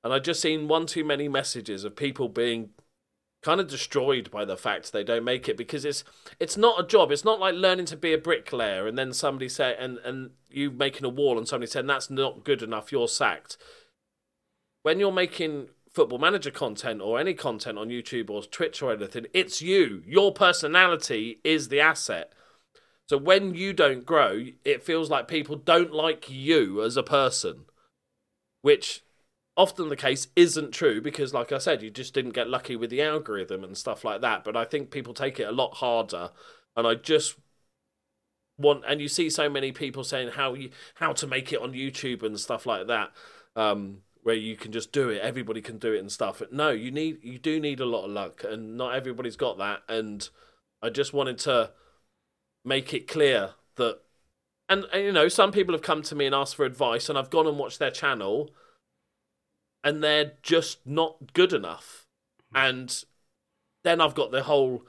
And 0.03 0.13
I've 0.13 0.23
just 0.23 0.41
seen 0.41 0.69
one 0.69 0.87
too 0.87 1.05
many 1.05 1.29
messages 1.29 1.85
of 1.85 1.97
people 1.97 2.29
being 2.29 2.71
kind 3.43 3.61
of 3.61 3.69
destroyed 3.69 4.31
by 4.31 4.45
the 4.45 4.57
fact 4.57 4.93
they 4.93 5.05
don't 5.05 5.25
make 5.25 5.49
it 5.49 5.57
because 5.57 5.85
it's 5.85 6.03
it's 6.41 6.57
not 6.57 6.81
a 6.81 6.87
job. 6.87 7.13
It's 7.13 7.25
not 7.25 7.41
like 7.41 7.55
learning 7.55 7.87
to 7.87 7.97
be 7.97 8.13
a 8.13 8.19
bricklayer 8.19 8.87
and 8.87 8.99
then 8.99 9.13
somebody 9.13 9.49
say 9.49 9.77
and 9.79 9.99
and 9.99 10.31
you 10.51 10.71
making 10.71 11.05
a 11.05 11.11
wall 11.11 11.39
and 11.39 11.47
somebody 11.47 11.71
saying 11.71 11.87
that's 11.87 12.11
not 12.11 12.45
good 12.45 12.63
enough, 12.63 12.91
you're 12.91 13.09
sacked. 13.09 13.57
When 14.83 14.99
you're 14.99 15.13
making 15.13 15.69
football 15.93 16.19
manager 16.19 16.51
content 16.51 17.01
or 17.01 17.19
any 17.19 17.35
content 17.35 17.79
on 17.79 17.89
YouTube 17.89 18.31
or 18.31 18.43
Twitch 18.43 18.83
or 18.83 18.93
anything, 18.93 19.27
it's 19.33 19.61
you. 19.61 20.03
Your 20.07 20.33
personality 20.33 21.41
is 21.45 21.69
the 21.69 21.81
asset. 21.81 22.33
So 23.09 23.17
when 23.17 23.55
you 23.55 23.73
don't 23.73 24.05
grow, 24.05 24.45
it 24.67 24.83
feels 24.83 25.09
like 25.09 25.29
people 25.29 25.57
don't 25.57 25.95
like 25.95 26.29
you 26.29 26.83
as 26.83 26.97
a 26.99 27.03
person, 27.03 27.65
which 28.61 29.03
often 29.57 29.89
the 29.89 29.97
case 29.97 30.29
isn't 30.37 30.71
true 30.71 31.01
because 31.01 31.35
like 31.35 31.51
i 31.51 31.59
said 31.59 31.83
you 31.83 31.91
just 31.91 32.15
didn't 32.15 32.31
get 32.31 32.49
lucky 32.49 32.77
with 32.77 32.91
the 32.91 33.03
algorithm 33.03 33.65
and 33.65 33.77
stuff 33.77 34.05
like 34.05 34.21
that. 34.21 34.45
But 34.45 34.57
i 34.57 34.65
think 34.65 34.91
people 34.91 35.15
take 35.15 35.41
it 35.41 35.49
a 35.49 35.53
lot 35.53 35.75
harder. 35.77 36.31
And 36.77 36.87
i 36.87 36.95
just 36.95 37.37
want 38.59 38.85
and 38.87 39.01
you 39.01 39.09
see 39.09 39.31
so 39.31 39.49
many 39.49 39.73
people 39.73 40.05
saying 40.05 40.29
how 40.33 40.55
you 40.55 40.71
how 40.97 41.13
to 41.13 41.27
make 41.27 41.53
it 41.53 41.63
on 41.63 41.73
youtube 41.73 42.25
and 42.25 42.39
stuff 42.39 42.67
like 42.67 42.89
that 42.89 43.13
um, 43.55 43.99
where 44.23 44.35
you 44.35 44.57
can 44.57 44.73
just 44.73 44.91
do 44.91 45.09
it. 45.09 45.23
Everybody 45.23 45.61
can 45.61 45.79
do 45.79 45.93
it 45.93 46.01
and 46.01 46.13
stuff. 46.13 46.41
But 46.41 46.53
no 46.53 46.71
you 46.71 46.91
need 46.91 47.19
you 47.23 47.39
do 47.39 47.59
need 47.59 47.81
a 47.81 47.87
lot 47.87 48.05
of 48.05 48.11
luck 48.11 48.45
and 48.45 48.77
not 48.77 48.95
everybody's 48.95 49.37
got 49.37 49.59
that. 49.59 49.81
And 49.89 50.29
i 50.83 50.91
just 50.91 51.13
wanted 51.15 51.39
to 51.39 51.71
make 52.69 52.95
it 52.95 53.09
clear 53.09 53.51
that 53.77 54.01
and, 54.69 54.85
and 54.93 55.05
you 55.05 55.13
know 55.13 55.29
some 55.29 55.51
people 55.51 55.75
have 55.75 55.83
come 55.83 56.03
to 56.03 56.15
me 56.15 56.27
and 56.27 56.35
asked 56.35 56.57
for 56.57 56.65
advice 56.65 57.09
and 57.09 57.19
i've 57.19 57.31
gone 57.31 57.47
and 57.47 57.59
watched 57.59 57.79
their 57.79 57.91
channel 57.91 58.51
and 59.85 60.03
they're 60.03 60.33
just 60.43 60.87
not 60.87 61.33
good 61.33 61.53
enough. 61.53 62.07
And 62.55 63.05
then 63.85 64.01
I've 64.01 64.15
got 64.15 64.31
the 64.31 64.43
whole 64.43 64.85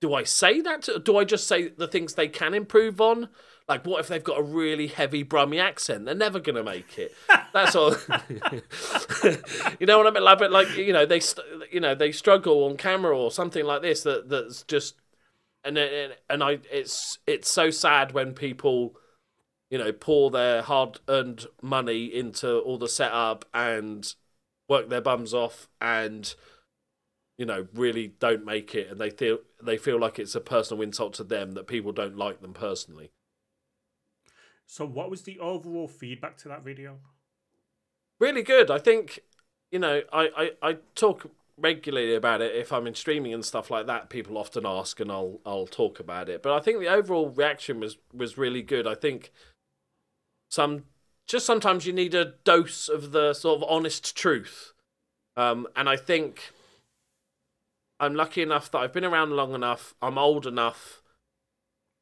do 0.00 0.12
I 0.12 0.24
say 0.24 0.60
that? 0.60 0.82
To, 0.82 0.98
do 0.98 1.16
I 1.16 1.24
just 1.24 1.48
say 1.48 1.68
the 1.68 1.88
things 1.88 2.12
they 2.12 2.28
can 2.28 2.52
improve 2.52 3.00
on? 3.00 3.30
Like, 3.66 3.86
what 3.86 4.00
if 4.00 4.08
they've 4.08 4.22
got 4.22 4.38
a 4.38 4.42
really 4.42 4.88
heavy 4.88 5.24
Brummie 5.24 5.62
accent? 5.62 6.04
They're 6.04 6.14
never 6.14 6.38
going 6.38 6.56
to 6.56 6.62
make 6.62 6.98
it. 6.98 7.14
That's 7.54 7.74
all. 7.74 7.92
you 9.80 9.86
know 9.86 9.96
what 9.96 10.06
I 10.06 10.10
mean? 10.10 10.22
Like, 10.22 10.38
but 10.38 10.52
like, 10.52 10.76
you 10.76 10.92
know, 10.92 11.06
they, 11.06 11.22
you 11.72 11.80
know, 11.80 11.94
they 11.94 12.12
struggle 12.12 12.64
on 12.64 12.76
camera 12.76 13.18
or 13.18 13.30
something 13.30 13.64
like 13.64 13.80
this. 13.80 14.02
That 14.02 14.28
that's 14.28 14.64
just, 14.64 14.96
and 15.64 15.78
and 16.28 16.42
I, 16.42 16.58
it's 16.70 17.18
it's 17.26 17.50
so 17.50 17.70
sad 17.70 18.12
when 18.12 18.34
people 18.34 18.96
you 19.74 19.78
know, 19.78 19.92
pour 19.92 20.30
their 20.30 20.62
hard 20.62 21.00
earned 21.08 21.46
money 21.60 22.04
into 22.04 22.58
all 22.60 22.78
the 22.78 22.88
setup 22.88 23.44
and 23.52 24.14
work 24.68 24.88
their 24.88 25.00
bums 25.00 25.34
off 25.34 25.68
and 25.80 26.34
you 27.36 27.44
know 27.44 27.66
really 27.74 28.06
don't 28.06 28.44
make 28.44 28.74
it. 28.76 28.88
And 28.88 29.00
they 29.00 29.10
feel 29.10 29.38
they 29.60 29.76
feel 29.76 29.98
like 29.98 30.20
it's 30.20 30.36
a 30.36 30.40
personal 30.40 30.82
insult 30.82 31.14
to 31.14 31.24
them 31.24 31.52
that 31.52 31.66
people 31.66 31.90
don't 31.90 32.16
like 32.16 32.40
them 32.40 32.52
personally. 32.52 33.10
So 34.66 34.86
what 34.86 35.10
was 35.10 35.22
the 35.22 35.40
overall 35.40 35.88
feedback 35.88 36.36
to 36.38 36.48
that 36.48 36.64
video? 36.64 36.98
Really 38.20 38.42
good. 38.42 38.70
I 38.70 38.78
think 38.78 39.20
you 39.72 39.80
know 39.80 40.02
i 40.12 40.50
i, 40.62 40.68
I 40.70 40.76
talk 40.94 41.30
regularly 41.56 42.14
about 42.14 42.40
it 42.40 42.54
if 42.54 42.72
i'm 42.72 42.86
in 42.86 42.94
streaming 42.94 43.32
and 43.32 43.44
stuff 43.44 43.70
like 43.70 43.86
that 43.86 44.10
people 44.10 44.36
often 44.36 44.66
ask 44.66 44.98
and 44.98 45.10
i'll 45.10 45.40
i'll 45.46 45.66
talk 45.66 46.00
about 46.00 46.28
it 46.28 46.42
but 46.42 46.52
i 46.52 46.58
think 46.58 46.80
the 46.80 46.88
overall 46.88 47.28
reaction 47.28 47.78
was 47.78 47.96
was 48.12 48.36
really 48.36 48.62
good 48.62 48.86
i 48.86 48.94
think 48.94 49.32
some 50.50 50.84
just 51.26 51.46
sometimes 51.46 51.86
you 51.86 51.92
need 51.92 52.14
a 52.14 52.34
dose 52.44 52.88
of 52.88 53.12
the 53.12 53.32
sort 53.34 53.62
of 53.62 53.68
honest 53.68 54.16
truth. 54.16 54.72
Um, 55.36 55.66
and 55.74 55.88
I 55.88 55.96
think 55.96 56.52
I'm 57.98 58.14
lucky 58.14 58.42
enough 58.42 58.70
that 58.70 58.78
I've 58.78 58.92
been 58.92 59.04
around 59.04 59.30
long 59.30 59.54
enough, 59.54 59.94
I'm 60.02 60.18
old 60.18 60.46
enough 60.46 61.02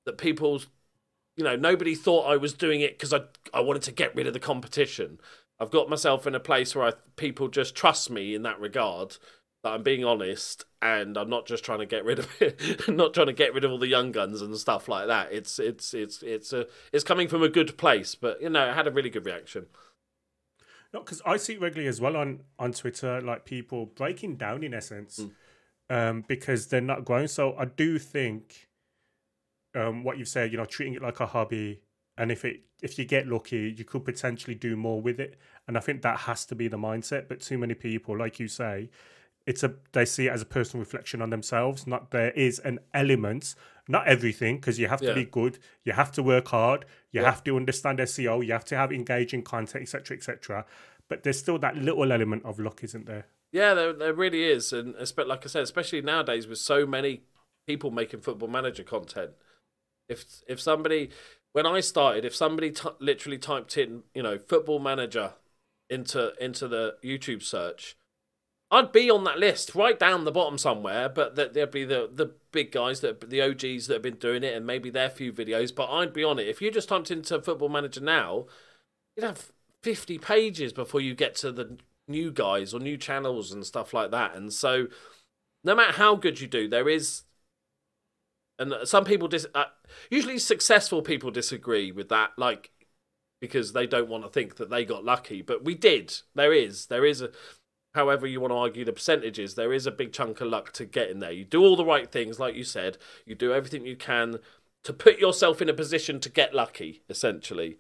that 0.05 0.19
people's, 0.19 0.67
you 1.37 1.45
know, 1.45 1.57
nobody 1.57 1.95
thought 1.95 2.27
I 2.27 2.37
was 2.37 2.53
doing 2.53 2.81
it 2.81 2.99
because 2.99 3.13
I, 3.13 3.21
I 3.55 3.61
wanted 3.61 3.83
to 3.83 3.93
get 3.93 4.15
rid 4.15 4.27
of 4.27 4.33
the 4.33 4.41
competition. 4.41 5.21
I've 5.61 5.71
got 5.71 5.89
myself 5.89 6.27
in 6.27 6.35
a 6.35 6.41
place 6.41 6.75
where 6.75 6.89
I, 6.89 6.93
people 7.17 7.49
just 7.49 7.77
trust 7.77 8.11
me 8.11 8.35
in 8.35 8.43
that 8.43 8.59
regard 8.59 9.17
that 9.63 9.73
I'm 9.73 9.83
being 9.83 10.05
honest 10.05 10.65
and 10.81 11.17
I'm 11.17 11.31
not 11.31 11.47
just 11.47 11.65
trying 11.65 11.79
to 11.79 11.87
get 11.87 12.05
rid 12.05 12.19
of 12.19 12.29
it, 12.41 12.89
not 12.89 13.15
trying 13.15 13.29
to 13.29 13.33
get 13.33 13.55
rid 13.55 13.65
of 13.65 13.71
all 13.71 13.79
the 13.79 13.87
young 13.87 14.11
guns 14.11 14.43
and 14.43 14.57
stuff 14.57 14.89
like 14.89 15.07
that. 15.07 15.33
It's 15.33 15.59
it's 15.59 15.95
it's 15.95 16.23
it's 16.23 16.53
a 16.53 16.67
it's 16.93 17.05
coming 17.05 17.29
from 17.29 17.43
a 17.43 17.49
good 17.49 17.79
place, 17.79 18.15
but 18.15 18.43
you 18.43 18.51
know, 18.51 18.69
it 18.69 18.75
had 18.75 18.89
a 18.89 18.91
really 18.91 19.11
good 19.11 19.27
reaction. 19.27 19.67
No, 20.93 21.01
because 21.01 21.23
I 21.25 21.37
see 21.37 21.55
it 21.55 21.61
regularly 21.61 21.89
as 21.89 22.01
well 22.01 22.17
on 22.17 22.41
on 22.59 22.73
Twitter, 22.73 23.21
like 23.21 23.45
people 23.45 23.87
breaking 23.87 24.37
down 24.37 24.65
in 24.65 24.75
essence, 24.75 25.21
mm. 25.21 25.31
um, 25.89 26.25
because 26.27 26.67
they're 26.67 26.81
not 26.81 27.05
growing. 27.05 27.29
So 27.29 27.55
I 27.57 27.65
do 27.65 27.99
think, 27.99 28.69
um, 29.75 30.03
what 30.05 30.19
you've 30.19 30.29
said, 30.29 30.51
you 30.53 30.59
know, 30.59 30.65
treating 30.65 30.95
it 30.95 31.03
like 31.03 31.21
a 31.21 31.27
hobby, 31.27 31.83
and 32.19 32.33
if 32.33 32.45
it 32.45 32.63
if 32.83 32.99
you 32.99 33.05
get 33.05 33.29
lucky, 33.29 33.75
you 33.77 33.85
could 33.85 34.05
potentially 34.05 34.57
do 34.57 34.77
more 34.77 35.01
with 35.01 35.21
it. 35.21 35.39
And 35.69 35.79
I 35.79 35.81
think 35.81 36.03
that 36.03 36.19
has 36.21 36.45
to 36.47 36.57
be 36.57 36.67
the 36.67 36.77
mindset. 36.77 37.29
But 37.29 37.41
too 37.41 37.57
many 37.57 37.75
people, 37.75 38.19
like 38.19 38.41
you 38.41 38.49
say, 38.49 38.91
it's 39.47 39.63
a 39.63 39.75
they 39.93 40.05
see 40.05 40.27
it 40.27 40.31
as 40.31 40.43
a 40.43 40.47
personal 40.47 40.81
reflection 40.81 41.21
on 41.23 41.31
themselves 41.31 41.87
not 41.87 42.11
there 42.11 42.31
is 42.33 42.59
an 42.61 42.79
element 42.95 43.55
not 43.89 44.07
everything 44.07 44.57
because 44.57 44.79
you 44.79 44.89
have 44.89 45.01
to 45.01 45.09
yeah. 45.09 45.15
be 45.15 45.25
good 45.25 45.59
you 45.85 45.93
have 45.93 46.13
to 46.13 46.23
work 46.23 46.49
hard 46.49 46.85
you 47.11 47.21
yeah. 47.21 47.27
have 47.29 47.43
to 47.43 47.57
understand 47.57 47.99
seo 47.99 48.45
you 48.45 48.53
have 48.53 48.65
to 48.65 48.77
have 48.77 48.93
engaging 48.93 49.43
content 49.43 49.83
etc 49.83 50.17
etc 50.17 50.65
but 51.09 51.23
there's 51.23 51.39
still 51.39 51.59
that 51.59 51.77
little 51.77 52.13
element 52.13 52.45
of 52.45 52.59
luck 52.59 52.83
isn't 52.85 53.07
there 53.07 53.27
yeah 53.53 53.75
there, 53.75 53.93
there 53.93 54.15
really 54.15 54.45
is 54.45 54.73
and 54.73 54.95
especially 54.97 55.29
like 55.29 55.45
i 55.45 55.49
said 55.49 55.63
especially 55.63 56.01
nowadays 56.01 56.47
with 56.47 56.59
so 56.59 56.87
many 56.87 57.23
people 57.67 57.91
making 57.91 58.21
football 58.21 58.49
manager 58.49 58.83
content 58.85 59.31
if 60.09 60.25
if 60.47 60.61
somebody 60.61 61.11
when 61.53 61.67
i 61.67 61.81
started 61.81 62.25
if 62.25 62.35
somebody 62.35 62.71
t- 62.71 62.89
literally 63.01 63.39
typed 63.39 63.77
in 63.77 64.03
you 64.15 64.23
know 64.23 64.39
football 64.39 64.79
manager 64.79 65.35
into 65.91 66.33
into 66.41 66.69
the 66.69 66.95
youtube 67.05 67.43
search 67.43 67.97
I'd 68.73 68.91
be 68.91 69.11
on 69.11 69.25
that 69.25 69.39
list 69.39 69.75
right 69.75 69.99
down 69.99 70.25
the 70.25 70.33
bottom 70.33 70.57
somewhere, 70.57 71.11
but 71.11 71.37
that 71.37 71.53
there'd 71.53 71.71
be 71.71 71.85
the 71.85 72.09
the 72.11 72.33
big 72.53 72.73
guys 72.73 73.01
that 73.01 73.29
the 73.29 73.43
OGs 73.43 73.87
that 73.87 73.97
have 73.97 74.03
been 74.03 74.15
doing 74.15 74.43
it, 74.43 74.57
and 74.57 74.67
maybe 74.67 74.89
their 74.89 75.11
few 75.11 75.31
videos. 75.31 75.75
But 75.75 75.91
I'd 75.91 76.15
be 76.15 76.25
on 76.25 76.39
it. 76.39 76.49
If 76.49 76.63
you 76.63 76.71
just 76.71 76.89
typed 76.89 77.11
into 77.11 77.43
Football 77.43 77.69
Manager 77.69 78.01
now, 78.01 78.47
you'd 79.15 79.27
have 79.27 79.53
fifty 79.83 80.17
pages 80.17 80.73
before 80.73 81.03
you 81.03 81.15
get 81.15 81.35
to 81.37 81.53
the 81.53 81.77
new 82.09 82.33
guys 82.33 82.73
or 82.73 82.81
new 82.81 82.97
channels 82.97 83.53
and 83.53 83.67
stuff 83.67 83.93
like 83.93 84.11
that. 84.11 84.35
And 84.35 84.51
so, 84.51 84.87
no 85.63 85.75
matter 85.75 85.93
how 85.93 86.17
good 86.17 86.41
you 86.41 86.47
do, 86.47 86.67
there 86.67 86.89
is, 86.89 87.25
and 88.59 88.75
some 88.85 89.05
people 89.05 89.29
dis. 89.29 89.47
Uh, 89.55 89.65
usually, 90.11 90.39
successful 90.39 91.03
people 91.03 91.31
disagree 91.31 91.93
with 91.93 92.09
that, 92.09 92.31
like 92.39 92.71
because 93.39 93.75
they 93.75 93.87
don't 93.87 94.09
want 94.09 94.23
to 94.23 94.31
think 94.31 94.57
that 94.57 94.71
they 94.71 94.87
got 94.87 95.05
lucky. 95.05 95.43
But 95.43 95.63
we 95.63 95.75
did. 95.75 96.15
There 96.35 96.55
is. 96.55 96.87
There 96.87 97.05
is 97.05 97.21
a 97.21 97.33
however 97.95 98.27
you 98.27 98.41
want 98.41 98.53
to 98.53 98.57
argue 98.57 98.85
the 98.85 98.93
percentages, 98.93 99.55
there 99.55 99.73
is 99.73 99.87
a 99.87 99.91
big 99.91 100.13
chunk 100.13 100.41
of 100.41 100.49
luck 100.49 100.73
to 100.73 100.85
get 100.85 101.11
in 101.11 101.19
there. 101.19 101.33
You 101.33 101.45
do 101.45 101.63
all 101.63 101.77
the 101.77 101.85
right 101.85 102.11
things, 102.11 102.41
like 102.41 102.55
you 102.55 102.65
said. 102.65 102.99
You 103.27 103.35
do 103.35 103.53
everything 103.53 103.87
you 103.87 103.97
can 103.97 104.39
to 104.85 104.93
put 104.93 105.19
yourself 105.19 105.63
in 105.63 105.69
a 105.69 105.75
position 105.75 106.19
to 106.21 106.29
get 106.29 106.55
lucky, 106.55 107.03
essentially. 107.09 107.79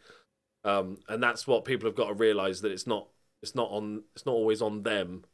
Um, 0.65 0.99
and 1.09 1.23
that's 1.23 1.47
what 1.47 1.65
people 1.65 1.89
have 1.89 1.97
got 1.97 2.09
to 2.09 2.15
realise 2.15 2.61
that 2.61 2.71
it's 2.71 2.87
not 2.87 3.09
it's 3.43 3.55
not 3.55 3.71
on 3.71 4.05
it's 4.15 4.27
not 4.27 4.33
always 4.33 4.63
on 4.63 4.83
them. 4.83 5.25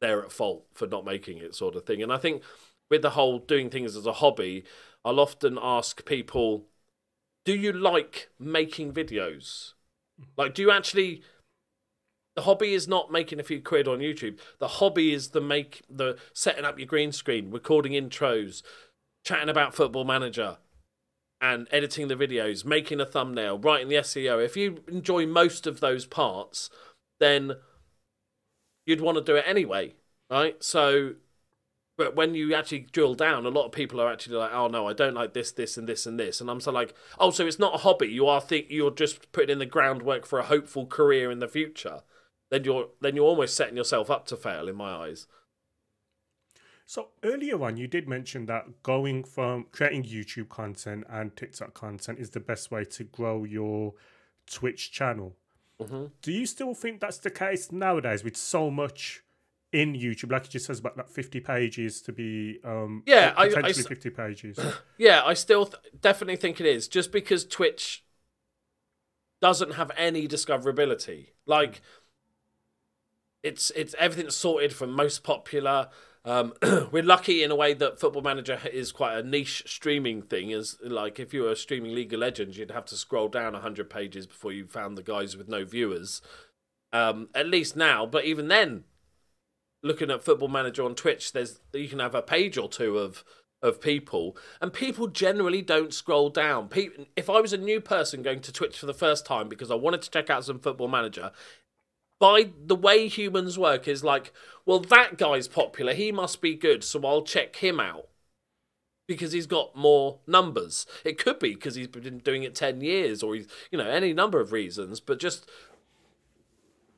They're 0.00 0.22
at 0.22 0.32
fault 0.32 0.66
for 0.74 0.86
not 0.86 1.04
making 1.04 1.38
it, 1.38 1.54
sort 1.54 1.76
of 1.76 1.86
thing. 1.86 2.02
And 2.02 2.12
I 2.12 2.18
think 2.18 2.42
with 2.90 3.02
the 3.02 3.10
whole 3.10 3.38
doing 3.38 3.70
things 3.70 3.96
as 3.96 4.04
a 4.04 4.14
hobby, 4.14 4.64
I'll 5.04 5.20
often 5.20 5.58
ask 5.62 6.04
people, 6.04 6.66
"Do 7.44 7.54
you 7.54 7.72
like 7.72 8.30
making 8.38 8.92
videos? 8.92 9.72
Like, 10.36 10.54
do 10.54 10.62
you 10.62 10.70
actually?" 10.70 11.22
The 12.34 12.42
hobby 12.42 12.72
is 12.72 12.88
not 12.88 13.12
making 13.12 13.40
a 13.40 13.44
few 13.44 13.60
quid 13.60 13.86
on 13.86 13.98
YouTube. 13.98 14.38
The 14.58 14.68
hobby 14.68 15.12
is 15.12 15.28
the 15.28 15.40
make 15.40 15.82
the 15.88 16.16
setting 16.32 16.64
up 16.64 16.78
your 16.78 16.86
green 16.86 17.12
screen, 17.12 17.50
recording 17.50 17.92
intros, 17.92 18.62
chatting 19.24 19.50
about 19.50 19.74
Football 19.74 20.04
Manager, 20.04 20.56
and 21.40 21.68
editing 21.70 22.08
the 22.08 22.16
videos, 22.16 22.64
making 22.64 23.00
a 23.00 23.06
thumbnail, 23.06 23.58
writing 23.58 23.88
the 23.88 23.96
SEO. 23.96 24.42
If 24.42 24.56
you 24.56 24.82
enjoy 24.88 25.26
most 25.26 25.66
of 25.66 25.80
those 25.80 26.06
parts, 26.06 26.70
then 27.20 27.56
you'd 28.86 29.02
want 29.02 29.18
to 29.18 29.24
do 29.24 29.36
it 29.36 29.44
anyway, 29.46 29.94
right? 30.30 30.62
So, 30.64 31.16
but 31.98 32.16
when 32.16 32.34
you 32.34 32.54
actually 32.54 32.86
drill 32.92 33.14
down, 33.14 33.44
a 33.44 33.50
lot 33.50 33.66
of 33.66 33.72
people 33.72 34.00
are 34.00 34.10
actually 34.10 34.36
like, 34.36 34.54
"Oh 34.54 34.68
no, 34.68 34.88
I 34.88 34.94
don't 34.94 35.14
like 35.14 35.34
this, 35.34 35.52
this, 35.52 35.76
and 35.76 35.86
this, 35.86 36.06
and 36.06 36.18
this," 36.18 36.40
and 36.40 36.48
I'm 36.48 36.60
so 36.60 36.72
like, 36.72 36.94
"Oh, 37.18 37.30
so 37.30 37.46
it's 37.46 37.58
not 37.58 37.74
a 37.74 37.78
hobby. 37.78 38.08
You 38.08 38.26
are 38.26 38.40
think 38.40 38.68
you're 38.70 38.90
just 38.90 39.30
putting 39.32 39.50
in 39.50 39.58
the 39.58 39.66
groundwork 39.66 40.24
for 40.24 40.38
a 40.38 40.44
hopeful 40.44 40.86
career 40.86 41.30
in 41.30 41.40
the 41.40 41.48
future." 41.48 42.02
Then 42.52 42.64
you're 42.64 42.88
then 43.00 43.16
you're 43.16 43.24
almost 43.24 43.56
setting 43.56 43.78
yourself 43.78 44.10
up 44.10 44.26
to 44.26 44.36
fail 44.36 44.68
in 44.68 44.76
my 44.76 44.92
eyes. 44.92 45.26
So 46.84 47.08
earlier 47.24 47.62
on, 47.64 47.78
you 47.78 47.86
did 47.86 48.06
mention 48.06 48.44
that 48.46 48.82
going 48.82 49.24
from 49.24 49.66
creating 49.72 50.04
YouTube 50.04 50.50
content 50.50 51.04
and 51.08 51.34
TikTok 51.34 51.72
content 51.72 52.18
is 52.18 52.28
the 52.30 52.40
best 52.40 52.70
way 52.70 52.84
to 52.84 53.04
grow 53.04 53.44
your 53.44 53.94
Twitch 54.46 54.92
channel. 54.92 55.34
Mm-hmm. 55.80 56.06
Do 56.20 56.30
you 56.30 56.44
still 56.44 56.74
think 56.74 57.00
that's 57.00 57.16
the 57.16 57.30
case 57.30 57.72
nowadays 57.72 58.22
with 58.22 58.36
so 58.36 58.70
much 58.70 59.22
in 59.72 59.94
YouTube? 59.94 60.30
Like 60.30 60.44
it 60.44 60.50
just 60.50 60.66
says 60.66 60.80
about 60.80 60.98
like 60.98 61.08
fifty 61.08 61.40
pages 61.40 62.02
to 62.02 62.12
be 62.12 62.58
um 62.64 63.02
yeah, 63.06 63.30
potentially 63.30 63.64
I, 63.64 63.86
I, 63.86 63.88
fifty 63.88 64.10
pages. 64.10 64.58
Yeah, 64.98 65.22
I 65.24 65.32
still 65.32 65.64
th- 65.64 65.82
definitely 66.02 66.36
think 66.36 66.60
it 66.60 66.66
is. 66.66 66.86
Just 66.86 67.12
because 67.12 67.46
Twitch 67.46 68.04
doesn't 69.40 69.72
have 69.72 69.90
any 69.96 70.28
discoverability, 70.28 71.28
like 71.46 71.80
it's 73.42 73.70
it's 73.74 73.94
everything's 73.98 74.36
sorted 74.36 74.72
from 74.72 74.92
most 74.92 75.22
popular. 75.22 75.88
Um, 76.24 76.52
we're 76.92 77.02
lucky 77.02 77.42
in 77.42 77.50
a 77.50 77.56
way 77.56 77.74
that 77.74 77.98
Football 77.98 78.22
Manager 78.22 78.60
is 78.72 78.92
quite 78.92 79.16
a 79.16 79.22
niche 79.22 79.64
streaming 79.66 80.22
thing. 80.22 80.52
As 80.52 80.76
like 80.82 81.18
if 81.18 81.34
you 81.34 81.42
were 81.42 81.54
streaming 81.54 81.94
League 81.94 82.12
of 82.12 82.20
Legends, 82.20 82.56
you'd 82.56 82.70
have 82.70 82.86
to 82.86 82.96
scroll 82.96 83.28
down 83.28 83.54
hundred 83.54 83.90
pages 83.90 84.26
before 84.26 84.52
you 84.52 84.66
found 84.66 84.96
the 84.96 85.02
guys 85.02 85.36
with 85.36 85.48
no 85.48 85.64
viewers. 85.64 86.22
Um, 86.92 87.28
at 87.34 87.48
least 87.48 87.74
now, 87.74 88.04
but 88.04 88.26
even 88.26 88.48
then, 88.48 88.84
looking 89.82 90.10
at 90.10 90.22
Football 90.22 90.48
Manager 90.48 90.84
on 90.84 90.94
Twitch, 90.94 91.32
there's 91.32 91.60
you 91.72 91.88
can 91.88 91.98
have 91.98 92.14
a 92.14 92.22
page 92.22 92.56
or 92.56 92.68
two 92.68 92.98
of 92.98 93.24
of 93.62 93.80
people, 93.80 94.36
and 94.60 94.72
people 94.72 95.06
generally 95.06 95.62
don't 95.62 95.94
scroll 95.94 96.30
down. 96.30 96.68
People, 96.68 97.06
if 97.16 97.30
I 97.30 97.40
was 97.40 97.52
a 97.52 97.58
new 97.58 97.80
person 97.80 98.22
going 98.22 98.40
to 98.40 98.52
Twitch 98.52 98.78
for 98.78 98.86
the 98.86 98.94
first 98.94 99.24
time 99.24 99.48
because 99.48 99.70
I 99.70 99.76
wanted 99.76 100.02
to 100.02 100.10
check 100.10 100.30
out 100.30 100.44
some 100.44 100.58
Football 100.58 100.88
Manager, 100.88 101.30
by 102.22 102.52
the 102.64 102.76
way 102.76 103.08
humans 103.08 103.58
work 103.58 103.88
is 103.88 104.04
like, 104.04 104.32
well, 104.64 104.78
that 104.78 105.18
guy's 105.18 105.48
popular. 105.48 105.92
He 105.92 106.12
must 106.12 106.40
be 106.40 106.54
good, 106.54 106.84
so 106.84 107.04
I'll 107.04 107.22
check 107.22 107.56
him 107.56 107.80
out 107.80 108.06
because 109.08 109.32
he's 109.32 109.48
got 109.48 109.74
more 109.74 110.20
numbers. 110.24 110.86
It 111.04 111.18
could 111.18 111.40
be 111.40 111.54
because 111.54 111.74
he's 111.74 111.88
been 111.88 112.18
doing 112.18 112.44
it 112.44 112.54
10 112.54 112.80
years 112.80 113.24
or 113.24 113.34
he's, 113.34 113.48
you 113.72 113.78
know, 113.78 113.90
any 113.90 114.12
number 114.12 114.38
of 114.38 114.52
reasons, 114.52 115.00
but 115.00 115.18
just 115.18 115.50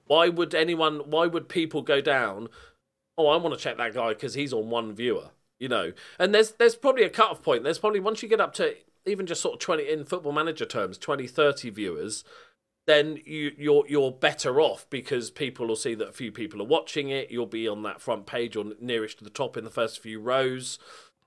why 0.09 0.29
would 0.29 0.55
anyone, 0.55 1.11
why 1.11 1.27
would 1.27 1.49
people 1.49 1.81
go 1.81 2.03
down? 2.03 2.49
Oh, 3.17 3.29
I 3.29 3.39
want 3.39 3.57
to 3.57 3.65
check 3.65 3.79
that 3.79 3.95
guy 3.95 4.11
because 4.11 4.35
he's 4.35 4.53
on 4.53 4.69
one 4.69 4.93
viewer, 4.93 5.31
you 5.59 5.69
know. 5.71 5.95
And 6.19 6.35
there's 6.35 6.51
there's 6.51 6.77
probably 6.77 7.05
a 7.05 7.09
cut-off 7.09 7.43
point. 7.43 7.65
There's 7.65 7.79
probably 7.79 8.01
once 8.01 8.23
you 8.23 8.29
get 8.29 8.43
up 8.43 8.53
to 8.57 8.75
even 9.07 9.25
just 9.25 9.41
sort 9.41 9.55
of 9.55 9.61
20 9.61 9.89
in 9.89 10.05
football 10.05 10.33
manager 10.33 10.67
terms, 10.67 10.99
20, 10.99 11.27
30 11.27 11.71
viewers, 11.71 12.25
then 12.87 13.19
you, 13.25 13.53
you're 13.57 13.85
you're 13.89 14.11
better 14.11 14.61
off 14.61 14.87
because 14.91 15.31
people 15.31 15.67
will 15.67 15.77
see 15.77 15.95
that 15.95 16.09
a 16.09 16.13
few 16.13 16.31
people 16.31 16.61
are 16.61 16.67
watching 16.67 17.09
it. 17.09 17.31
You'll 17.31 17.47
be 17.47 17.67
on 17.67 17.83
that 17.83 18.01
front 18.01 18.27
page 18.27 18.57
or 18.57 18.65
nearest 18.81 19.19
to 19.19 19.25
the 19.25 19.31
top 19.31 19.57
in 19.57 19.65
the 19.65 19.71
first 19.71 20.01
few 20.01 20.21
rows, 20.21 20.79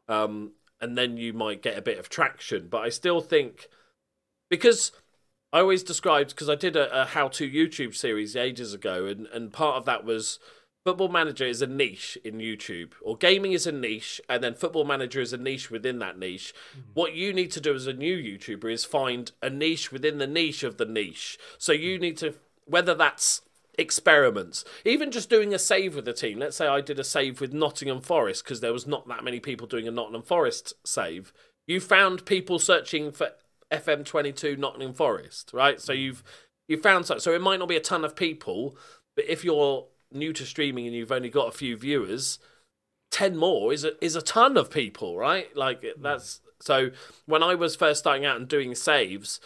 um, 0.08 0.51
and 0.80 0.97
then 0.97 1.18
you 1.18 1.34
might 1.34 1.64
get 1.64 1.78
a 1.78 1.82
bit 1.82 1.97
of 1.97 2.10
traction. 2.10 2.68
But 2.70 2.82
I 2.82 2.89
still 2.89 3.22
think 3.22 3.68
because 4.49 4.91
I 5.51 5.60
always 5.60 5.84
described 5.84 6.30
because 6.30 6.49
I 6.49 6.55
did 6.55 6.76
a, 6.76 7.01
a 7.01 7.05
how-to 7.05 7.49
YouTube 7.49 7.95
series 7.95 8.36
ages 8.36 8.74
ago, 8.74 9.05
and 9.05 9.28
and 9.28 9.51
part 9.51 9.78
of 9.78 9.86
that 9.86 10.05
was 10.05 10.39
Football 10.88 11.10
Manager 11.10 11.44
is 11.44 11.62
a 11.62 11.68
niche 11.68 12.18
in 12.24 12.38
YouTube, 12.38 12.94
or 13.02 13.18
gaming 13.18 13.52
is 13.52 13.68
a 13.68 13.74
niche, 13.74 14.22
and 14.30 14.42
then 14.42 14.54
Football 14.54 14.86
Manager 14.86 15.20
is 15.20 15.34
a 15.34 15.38
niche 15.38 15.70
within 15.70 16.00
that 16.00 16.18
niche. 16.18 16.54
Mm-hmm. 16.72 16.92
What 16.94 17.14
you 17.14 17.34
need 17.34 17.52
to 17.52 17.60
do 17.60 17.76
as 17.76 17.88
a 17.88 17.92
new 17.92 18.16
YouTuber 18.16 18.72
is 18.72 18.86
find 18.86 19.30
a 19.42 19.50
niche 19.50 19.92
within 19.92 20.18
the 20.18 20.26
niche 20.26 20.64
of 20.64 20.78
the 20.78 20.86
niche. 20.86 21.38
So 21.58 21.74
you 21.74 22.00
need 22.00 22.16
to, 22.20 22.36
whether 22.64 22.96
that's 22.96 23.42
experiments, 23.78 24.64
even 24.86 25.12
just 25.12 25.30
doing 25.30 25.54
a 25.54 25.60
save 25.60 25.94
with 25.94 26.08
a 26.08 26.14
team. 26.14 26.40
Let's 26.40 26.56
say 26.56 26.68
I 26.68 26.80
did 26.80 27.00
a 27.00 27.04
save 27.04 27.42
with 27.42 27.52
Nottingham 27.52 28.00
Forest 28.00 28.46
because 28.46 28.62
there 28.62 28.72
was 28.72 28.88
not 28.88 29.10
that 29.10 29.26
many 29.26 29.42
people 29.42 29.68
doing 29.68 29.90
a 29.90 29.92
Nottingham 29.92 30.22
Forest 30.22 30.74
save. 30.86 31.34
You 31.66 31.82
found 31.82 32.24
people 32.24 32.60
searching 32.60 33.12
for 33.12 33.32
FM22 33.74 34.58
Nottingham 34.58 34.94
Forest, 34.94 35.52
right? 35.52 35.82
So 35.82 35.92
you've 35.92 36.24
you 36.70 36.78
found 36.78 37.08
so 37.08 37.18
so 37.18 37.34
it 37.34 37.42
might 37.42 37.60
not 37.60 37.68
be 37.68 37.76
a 37.76 37.82
ton 37.82 38.06
of 38.06 38.16
people, 38.16 38.78
but 39.18 39.26
if 39.28 39.44
you're 39.44 39.88
new 40.12 40.34
to 40.34 40.45
streaming 40.45 40.88
and 40.88 40.95
you've 40.95 41.12
only 41.12 41.30
got 41.30 41.49
a 41.49 41.58
few 41.58 41.78
viewers, 41.78 42.39
ten 43.12 43.36
more 43.38 43.74
is 43.74 43.84
a 43.84 44.03
is 44.03 44.16
a 44.16 44.22
ton 44.22 44.58
of 44.58 44.70
people, 44.70 45.18
right? 45.18 45.55
Like 45.55 45.84
hmm. 45.84 46.01
that's 46.01 46.41
so. 46.60 46.91
When 47.26 47.43
I 47.43 47.55
was 47.55 47.76
first 47.76 47.99
starting 47.99 48.26
out 48.26 48.38
and 48.38 48.47
doing 48.47 48.76
saves, 48.76 49.39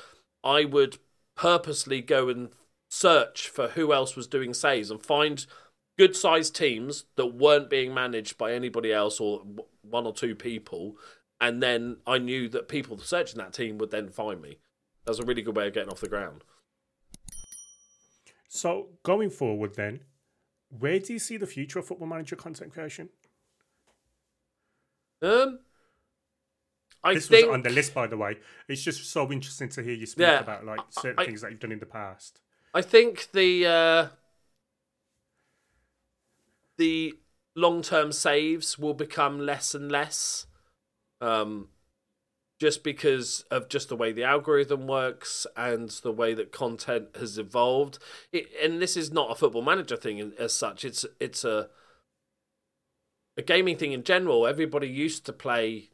I 0.44 0.66
would 0.66 0.98
purposely 1.36 2.02
go 2.02 2.30
and 2.30 2.50
search 2.90 3.48
for 3.48 3.70
who 3.70 3.94
else 3.94 4.16
was 4.16 4.28
doing 4.28 4.54
saves 4.54 4.92
and 4.92 5.02
find 5.02 5.46
good 5.98 6.16
sized 6.16 6.56
teams 6.56 7.06
that 7.16 7.28
weren't 7.28 7.70
being 7.70 7.94
managed 7.94 8.38
by 8.38 8.54
anybody 8.54 8.92
else 8.92 9.20
or 9.20 9.44
one 9.82 10.06
or 10.06 10.14
two 10.14 10.36
people. 10.36 10.96
And 11.40 11.62
then 11.62 11.98
I 12.06 12.20
knew 12.20 12.50
that 12.50 12.68
people 12.68 12.98
searching 13.00 13.40
that 13.40 13.54
team 13.54 13.78
would 13.78 13.92
then 13.92 14.10
find 14.10 14.42
me. 14.42 14.58
That 15.06 15.12
was 15.12 15.20
a 15.20 15.26
really 15.26 15.42
good 15.42 15.56
way 15.56 15.68
of 15.68 15.74
getting 15.74 15.90
off 15.90 16.02
the 16.02 16.08
ground. 16.08 16.44
So 18.48 18.90
going 19.04 19.30
forward, 19.30 19.76
then, 19.76 20.02
where 20.80 21.00
do 21.00 21.14
you 21.14 21.20
see 21.20 21.38
the 21.38 21.48
future 21.48 21.80
of 21.80 21.88
Football 21.88 22.08
Manager 22.08 22.36
content 22.36 22.72
creation? 22.74 23.10
Um, 25.22 25.60
I 27.04 27.16
this 27.16 27.28
think 27.28 27.48
was 27.48 27.56
on 27.56 27.64
the 27.64 27.70
list, 27.70 27.94
by 27.94 28.08
the 28.08 28.18
way. 28.18 28.38
It's 28.68 28.84
just 28.84 29.04
so 29.12 29.32
interesting 29.32 29.70
to 29.70 29.84
hear 29.84 29.94
you 29.94 30.06
speak 30.06 30.28
yeah, 30.28 30.40
about 30.40 30.66
like 30.66 30.80
certain 30.90 31.20
I, 31.20 31.26
things 31.26 31.42
that 31.42 31.52
you've 31.52 31.60
done 31.60 31.72
in 31.72 31.80
the 31.80 31.86
past. 31.86 32.40
I 32.74 32.82
think 32.82 33.30
the 33.34 33.66
uh, 33.66 34.08
the 36.78 37.14
long 37.56 37.82
term 37.82 38.12
saves 38.12 38.80
will 38.80 38.94
become 38.94 39.40
less 39.40 39.76
and 39.76 39.92
less. 39.92 40.46
Um, 41.20 41.70
just 42.62 42.84
because 42.84 43.44
of 43.50 43.68
just 43.70 43.90
the 43.90 43.96
way 43.96 44.12
the 44.12 44.24
algorithm 44.24 44.86
works 44.86 45.48
and 45.58 45.90
the 46.04 46.12
way 46.12 46.36
that 46.36 46.52
content 46.52 47.08
has 47.20 47.40
evolved. 47.40 47.98
It, 48.32 48.50
and 48.64 48.80
this 48.80 48.96
is 48.96 49.12
not 49.12 49.32
a 49.32 49.36
football 49.36 49.64
manager 49.64 49.96
thing 49.98 50.32
as 50.38 50.54
such. 50.54 50.86
It's 50.86 51.04
it's 51.20 51.44
a 51.44 51.70
a 53.36 53.42
gaming 53.42 53.78
thing 53.78 53.94
in 53.94 54.04
general. 54.04 54.46
Everybody 54.46 54.88
used 54.88 55.26
to 55.26 55.34
play. 55.34 55.90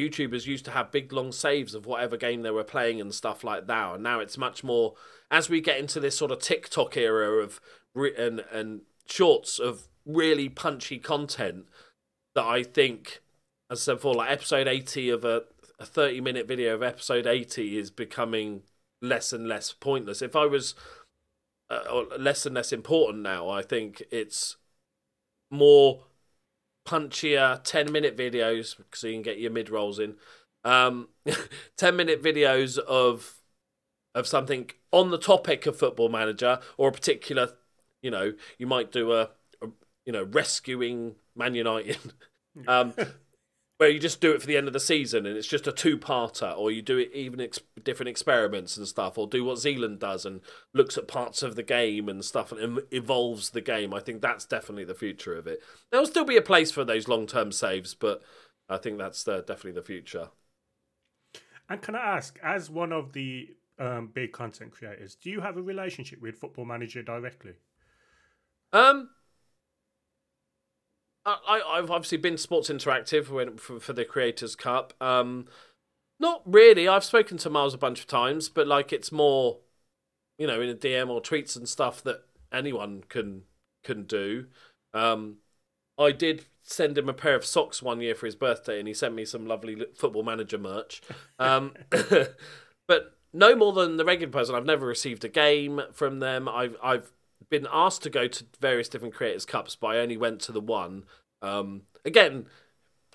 YouTubers 0.00 0.46
used 0.46 0.64
to 0.64 0.70
have 0.70 0.90
big 0.90 1.12
long 1.12 1.30
saves 1.30 1.74
of 1.74 1.84
whatever 1.84 2.16
game 2.16 2.40
they 2.40 2.52
were 2.52 2.64
playing 2.64 3.02
and 3.02 3.12
stuff 3.12 3.44
like 3.44 3.66
that. 3.66 3.94
And 3.96 4.02
now 4.02 4.20
it's 4.20 4.38
much 4.38 4.64
more 4.64 4.94
as 5.30 5.50
we 5.50 5.60
get 5.60 5.78
into 5.78 6.00
this 6.00 6.16
sort 6.16 6.30
of 6.30 6.38
TikTok 6.38 6.96
era 6.96 7.42
of 7.42 7.60
and 7.94 8.42
and 8.50 8.80
shorts 9.04 9.58
of 9.58 9.88
really 10.06 10.48
punchy 10.48 10.98
content 10.98 11.66
that 12.34 12.46
I 12.46 12.62
think, 12.62 13.20
as 13.70 13.80
I 13.80 13.82
said 13.82 13.94
before, 13.96 14.14
like 14.14 14.30
episode 14.30 14.68
eighty 14.68 15.10
of 15.10 15.26
a 15.26 15.42
a 15.78 15.86
30 15.86 16.20
minute 16.20 16.46
video 16.46 16.74
of 16.74 16.82
episode 16.82 17.26
80 17.26 17.78
is 17.78 17.90
becoming 17.90 18.62
less 19.00 19.32
and 19.32 19.46
less 19.46 19.72
pointless. 19.72 20.22
If 20.22 20.34
I 20.34 20.46
was 20.46 20.74
uh, 21.70 22.02
less 22.18 22.46
and 22.46 22.54
less 22.54 22.72
important 22.72 23.22
now, 23.22 23.48
I 23.48 23.62
think 23.62 24.02
it's 24.10 24.56
more 25.50 26.04
punchier 26.86 27.62
10 27.62 27.92
minute 27.92 28.16
videos 28.16 28.80
so 28.94 29.06
you 29.06 29.14
can 29.14 29.22
get 29.22 29.38
your 29.38 29.50
mid 29.50 29.70
rolls 29.70 29.98
in. 29.98 30.16
Um, 30.64 31.08
10 31.76 31.96
minute 31.96 32.22
videos 32.22 32.78
of 32.78 33.34
of 34.14 34.26
something 34.26 34.70
on 34.90 35.10
the 35.10 35.18
topic 35.18 35.66
of 35.66 35.78
football 35.78 36.08
manager 36.08 36.58
or 36.76 36.88
a 36.88 36.92
particular 36.92 37.50
you 38.02 38.10
know 38.10 38.32
you 38.56 38.66
might 38.66 38.90
do 38.90 39.12
a, 39.12 39.30
a 39.62 39.68
you 40.06 40.12
know 40.12 40.24
rescuing 40.24 41.14
man 41.36 41.54
united 41.54 41.98
um 42.66 42.94
where 43.78 43.88
you 43.88 44.00
just 44.00 44.20
do 44.20 44.32
it 44.32 44.40
for 44.40 44.46
the 44.46 44.56
end 44.56 44.66
of 44.66 44.72
the 44.72 44.80
season 44.80 45.24
and 45.24 45.36
it's 45.36 45.46
just 45.46 45.66
a 45.66 45.72
two-parter 45.72 46.56
or 46.56 46.70
you 46.70 46.82
do 46.82 46.98
it 46.98 47.10
even 47.14 47.40
ex- 47.40 47.60
different 47.82 48.08
experiments 48.08 48.76
and 48.76 48.86
stuff 48.86 49.16
or 49.16 49.26
do 49.26 49.44
what 49.44 49.58
zealand 49.58 50.00
does 50.00 50.26
and 50.26 50.40
looks 50.74 50.98
at 50.98 51.08
parts 51.08 51.42
of 51.42 51.54
the 51.54 51.62
game 51.62 52.08
and 52.08 52.24
stuff 52.24 52.52
and 52.52 52.80
evolves 52.90 53.50
the 53.50 53.60
game. 53.60 53.94
I 53.94 54.00
think 54.00 54.20
that's 54.20 54.44
definitely 54.44 54.84
the 54.84 54.94
future 54.94 55.36
of 55.36 55.46
it. 55.46 55.60
There'll 55.90 56.06
still 56.06 56.24
be 56.24 56.36
a 56.36 56.42
place 56.42 56.72
for 56.72 56.84
those 56.84 57.08
long-term 57.08 57.52
saves 57.52 57.94
but 57.94 58.20
i 58.68 58.76
think 58.76 58.98
that's 58.98 59.26
uh, 59.26 59.40
definitely 59.46 59.72
the 59.72 59.82
future. 59.82 60.28
And 61.70 61.80
can 61.80 61.94
i 61.94 62.16
ask 62.16 62.38
as 62.42 62.68
one 62.68 62.92
of 62.92 63.12
the 63.12 63.48
um, 63.78 64.10
big 64.12 64.32
content 64.32 64.72
creators 64.72 65.14
do 65.14 65.30
you 65.30 65.40
have 65.40 65.56
a 65.56 65.62
relationship 65.62 66.20
with 66.20 66.36
football 66.36 66.64
manager 66.64 67.02
directly? 67.02 67.52
Um 68.72 69.10
I, 71.36 71.76
have 71.76 71.90
obviously 71.90 72.18
been 72.18 72.38
Sports 72.38 72.68
Interactive 72.68 73.28
when, 73.28 73.56
for, 73.56 73.80
for 73.80 73.92
the 73.92 74.04
Creators 74.04 74.54
Cup. 74.56 74.94
Um, 75.00 75.46
not 76.20 76.42
really. 76.44 76.88
I've 76.88 77.04
spoken 77.04 77.38
to 77.38 77.50
Miles 77.50 77.74
a 77.74 77.78
bunch 77.78 78.00
of 78.00 78.06
times, 78.06 78.48
but 78.48 78.66
like 78.66 78.92
it's 78.92 79.12
more, 79.12 79.58
you 80.38 80.46
know, 80.46 80.60
in 80.60 80.68
a 80.68 80.74
DM 80.74 81.08
or 81.08 81.20
tweets 81.20 81.56
and 81.56 81.68
stuff 81.68 82.02
that 82.04 82.22
anyone 82.52 83.04
can 83.08 83.42
can 83.84 84.04
do. 84.04 84.46
Um, 84.94 85.36
I 85.98 86.12
did 86.12 86.46
send 86.62 86.98
him 86.98 87.08
a 87.08 87.14
pair 87.14 87.34
of 87.34 87.44
socks 87.44 87.82
one 87.82 88.00
year 88.00 88.14
for 88.14 88.26
his 88.26 88.36
birthday, 88.36 88.78
and 88.78 88.88
he 88.88 88.94
sent 88.94 89.14
me 89.14 89.24
some 89.24 89.46
lovely 89.46 89.76
Football 89.94 90.22
Manager 90.22 90.58
merch. 90.58 91.00
Um, 91.38 91.74
but 92.88 93.16
no 93.32 93.54
more 93.54 93.72
than 93.72 93.96
the 93.96 94.04
regular 94.04 94.32
person. 94.32 94.54
I've 94.54 94.66
never 94.66 94.86
received 94.86 95.24
a 95.24 95.28
game 95.28 95.82
from 95.92 96.20
them. 96.20 96.48
I've 96.48 96.76
I've 96.82 97.12
been 97.50 97.66
asked 97.72 98.02
to 98.02 98.10
go 98.10 98.28
to 98.28 98.44
various 98.60 98.88
different 98.88 99.14
creators 99.14 99.44
cups, 99.44 99.76
but 99.76 99.88
I 99.88 99.98
only 99.98 100.16
went 100.16 100.40
to 100.42 100.52
the 100.52 100.60
one. 100.60 101.04
Um, 101.42 101.82
again, 102.04 102.46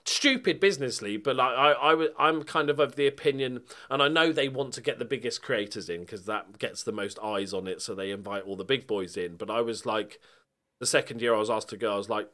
stupid 0.06 0.60
businessly, 0.60 1.18
but 1.18 1.36
like 1.36 1.56
I, 1.56 1.72
I, 1.72 2.08
I'm 2.20 2.44
kind 2.44 2.70
of 2.70 2.80
of 2.80 2.96
the 2.96 3.08
opinion, 3.08 3.62
and 3.90 4.02
I 4.02 4.08
know 4.08 4.32
they 4.32 4.50
want 4.50 4.74
to 4.74 4.82
get 4.82 5.00
the 5.00 5.06
biggest 5.06 5.42
creators 5.42 5.90
in 5.90 6.02
because 6.02 6.26
that 6.26 6.60
gets 6.60 6.84
the 6.84 6.92
most 6.92 7.20
eyes 7.24 7.54
on 7.54 7.68
it, 7.68 7.82
so 7.82 7.94
they 7.94 8.12
invite 8.12 8.44
all 8.44 8.56
the 8.56 8.66
big 8.66 8.88
boys 8.88 9.18
in. 9.18 9.36
But 9.36 9.50
I 9.50 9.62
was 9.62 9.86
like, 9.86 10.20
the 10.80 10.86
second 10.86 11.22
year 11.22 11.34
I 11.34 11.40
was 11.40 11.50
asked 11.50 11.70
to 11.70 11.78
go, 11.78 11.94
I 11.94 11.98
was 11.98 12.10
like, 12.10 12.30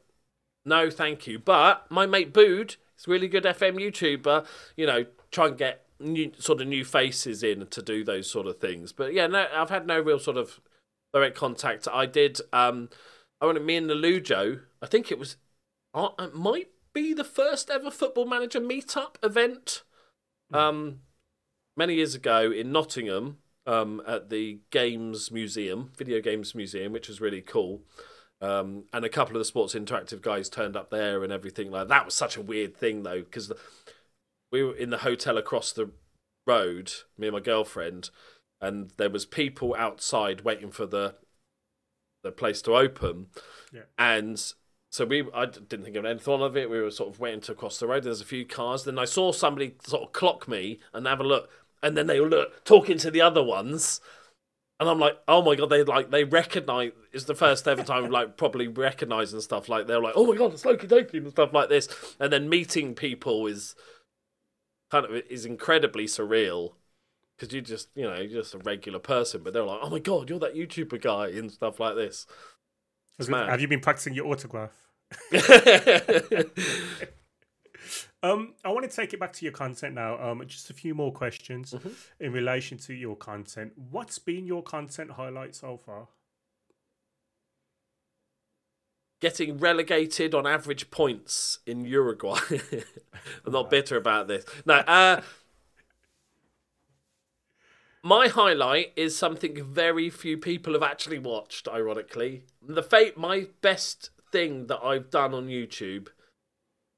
no, 0.64 0.90
thank 0.90 1.26
you. 1.26 1.38
But 1.38 1.90
my 1.90 2.06
mate 2.06 2.32
Bood, 2.32 2.76
a 3.06 3.10
really 3.10 3.28
good 3.28 3.44
FM 3.44 3.76
YouTuber. 3.76 4.46
You 4.76 4.86
know, 4.86 5.06
try 5.30 5.48
and 5.48 5.56
get 5.56 5.86
new 5.98 6.32
sort 6.38 6.60
of 6.60 6.68
new 6.68 6.84
faces 6.84 7.42
in 7.42 7.66
to 7.66 7.82
do 7.82 8.04
those 8.04 8.30
sort 8.30 8.46
of 8.46 8.58
things. 8.58 8.92
But 8.92 9.12
yeah, 9.12 9.26
no, 9.26 9.46
I've 9.54 9.70
had 9.70 9.86
no 9.86 10.00
real 10.00 10.18
sort 10.18 10.36
of 10.36 10.60
direct 11.12 11.36
contact. 11.36 11.88
I 11.92 12.06
did. 12.06 12.40
Um, 12.52 12.88
I 13.40 13.46
went. 13.46 13.64
Me 13.64 13.76
and 13.76 13.88
Lollujo. 13.88 14.60
I 14.82 14.86
think 14.86 15.10
it 15.10 15.18
was. 15.18 15.36
Uh, 15.92 16.10
it 16.18 16.34
might 16.34 16.68
be 16.92 17.12
the 17.14 17.24
first 17.24 17.70
ever 17.70 17.90
Football 17.90 18.26
Manager 18.26 18.60
meetup 18.60 19.16
event. 19.22 19.82
Hmm. 20.50 20.56
Um, 20.56 21.00
many 21.76 21.94
years 21.94 22.14
ago 22.14 22.50
in 22.50 22.72
Nottingham, 22.72 23.38
um, 23.66 24.02
at 24.06 24.30
the 24.30 24.60
Games 24.70 25.30
Museum, 25.30 25.92
Video 25.96 26.20
Games 26.20 26.54
Museum, 26.54 26.92
which 26.92 27.08
was 27.08 27.20
really 27.20 27.40
cool. 27.40 27.82
Um, 28.40 28.84
and 28.92 29.04
a 29.04 29.10
couple 29.10 29.36
of 29.36 29.40
the 29.40 29.44
Sports 29.44 29.74
Interactive 29.74 30.22
guys 30.22 30.48
turned 30.48 30.76
up 30.76 30.90
there 30.90 31.22
and 31.22 31.32
everything 31.32 31.70
like 31.70 31.82
that. 31.82 31.88
that 31.88 32.04
was 32.06 32.14
such 32.14 32.36
a 32.36 32.42
weird 32.42 32.74
thing 32.74 33.02
though 33.02 33.20
because 33.20 33.52
we 34.50 34.62
were 34.62 34.74
in 34.74 34.88
the 34.88 34.98
hotel 34.98 35.36
across 35.36 35.72
the 35.72 35.90
road, 36.46 36.92
me 37.18 37.26
and 37.26 37.34
my 37.34 37.40
girlfriend, 37.40 38.10
and 38.60 38.90
there 38.96 39.10
was 39.10 39.24
people 39.26 39.74
outside 39.78 40.42
waiting 40.42 40.70
for 40.70 40.86
the 40.86 41.14
the 42.22 42.32
place 42.32 42.60
to 42.62 42.76
open. 42.76 43.26
Yeah. 43.72 43.82
And 43.98 44.52
so 44.90 45.04
we, 45.06 45.26
I 45.32 45.46
didn't 45.46 45.84
think 45.84 45.96
of 45.96 46.04
anything 46.04 46.42
of 46.42 46.56
it. 46.56 46.68
We 46.68 46.80
were 46.80 46.90
sort 46.90 47.14
of 47.14 47.20
waiting 47.20 47.40
to 47.42 47.54
cross 47.54 47.78
the 47.78 47.86
road. 47.86 48.02
There's 48.04 48.20
a 48.20 48.26
few 48.26 48.44
cars. 48.44 48.84
Then 48.84 48.98
I 48.98 49.04
saw 49.04 49.32
somebody 49.32 49.76
sort 49.86 50.02
of 50.02 50.12
clock 50.12 50.48
me 50.48 50.80
and 50.92 51.06
have 51.06 51.20
a 51.20 51.24
look, 51.24 51.48
and 51.82 51.96
then 51.96 52.06
they 52.06 52.20
were 52.20 52.28
look 52.28 52.64
talking 52.64 52.98
to 52.98 53.10
the 53.10 53.20
other 53.22 53.42
ones. 53.42 54.00
And 54.78 54.88
I'm 54.88 54.98
like, 54.98 55.18
oh 55.28 55.42
my 55.42 55.54
god, 55.54 55.70
they 55.70 55.82
like 55.84 56.10
they 56.10 56.24
recognize. 56.24 56.92
It's 57.12 57.24
the 57.24 57.34
first 57.34 57.68
ever 57.68 57.82
time 57.82 58.10
like 58.10 58.36
probably 58.36 58.66
recognizing 58.66 59.40
stuff. 59.40 59.68
Like 59.68 59.86
they're 59.86 60.00
like, 60.00 60.14
oh 60.16 60.26
my 60.26 60.36
god, 60.36 60.52
it's 60.52 60.64
Loki 60.64 60.86
Doki 60.86 61.14
and 61.14 61.30
stuff 61.30 61.52
like 61.52 61.68
this. 61.68 61.88
And 62.18 62.32
then 62.32 62.48
meeting 62.48 62.94
people 62.94 63.46
is 63.46 63.74
kind 64.90 65.06
of 65.06 65.14
is 65.30 65.44
incredibly 65.44 66.06
surreal 66.06 66.72
because 67.40 67.54
you're 67.54 67.62
just 67.62 67.88
you 67.94 68.02
know 68.04 68.14
you're 68.16 68.42
just 68.42 68.54
a 68.54 68.58
regular 68.58 68.98
person, 68.98 69.42
but 69.42 69.54
they're 69.54 69.64
like, 69.64 69.80
oh 69.82 69.88
my 69.88 69.98
god, 69.98 70.28
you're 70.28 70.38
that 70.40 70.54
YouTuber 70.54 71.00
guy 71.00 71.28
and 71.28 71.50
stuff 71.50 71.80
like 71.80 71.96
this. 71.96 72.26
Have 73.28 73.60
you 73.60 73.68
been 73.68 73.80
practicing 73.80 74.14
your 74.14 74.26
autograph? 74.26 74.72
Um, 78.22 78.52
I 78.62 78.68
want 78.68 78.88
to 78.88 78.94
take 78.94 79.14
it 79.14 79.18
back 79.18 79.32
to 79.32 79.46
your 79.46 79.52
content 79.52 79.94
now. 79.94 80.20
Um, 80.22 80.42
just 80.46 80.68
a 80.68 80.74
few 80.74 80.94
more 80.94 81.10
questions 81.10 81.72
Mm-hmm. 81.72 81.88
in 82.22 82.32
relation 82.32 82.76
to 82.78 82.92
your 82.92 83.16
content. 83.16 83.72
What's 83.90 84.18
been 84.18 84.46
your 84.46 84.62
content 84.62 85.12
highlight 85.12 85.54
so 85.54 85.78
far? 85.78 86.08
Getting 89.22 89.56
relegated 89.56 90.34
on 90.34 90.46
average 90.46 90.90
points 90.90 91.60
in 91.66 91.86
Uruguay. 91.86 92.40
I'm 93.46 93.52
not 93.52 93.70
bitter 93.70 93.96
about 93.96 94.28
this. 94.28 94.44
No, 94.66 94.74
uh, 94.74 95.22
my 98.02 98.28
highlight 98.28 98.92
is 98.96 99.16
something 99.16 99.62
very 99.62 100.08
few 100.10 100.38
people 100.38 100.72
have 100.72 100.82
actually 100.82 101.18
watched. 101.18 101.68
Ironically, 101.68 102.44
the 102.62 102.82
fate. 102.82 103.16
My 103.16 103.48
best 103.60 104.10
thing 104.32 104.66
that 104.68 104.80
I've 104.82 105.10
done 105.10 105.34
on 105.34 105.48
YouTube 105.48 106.08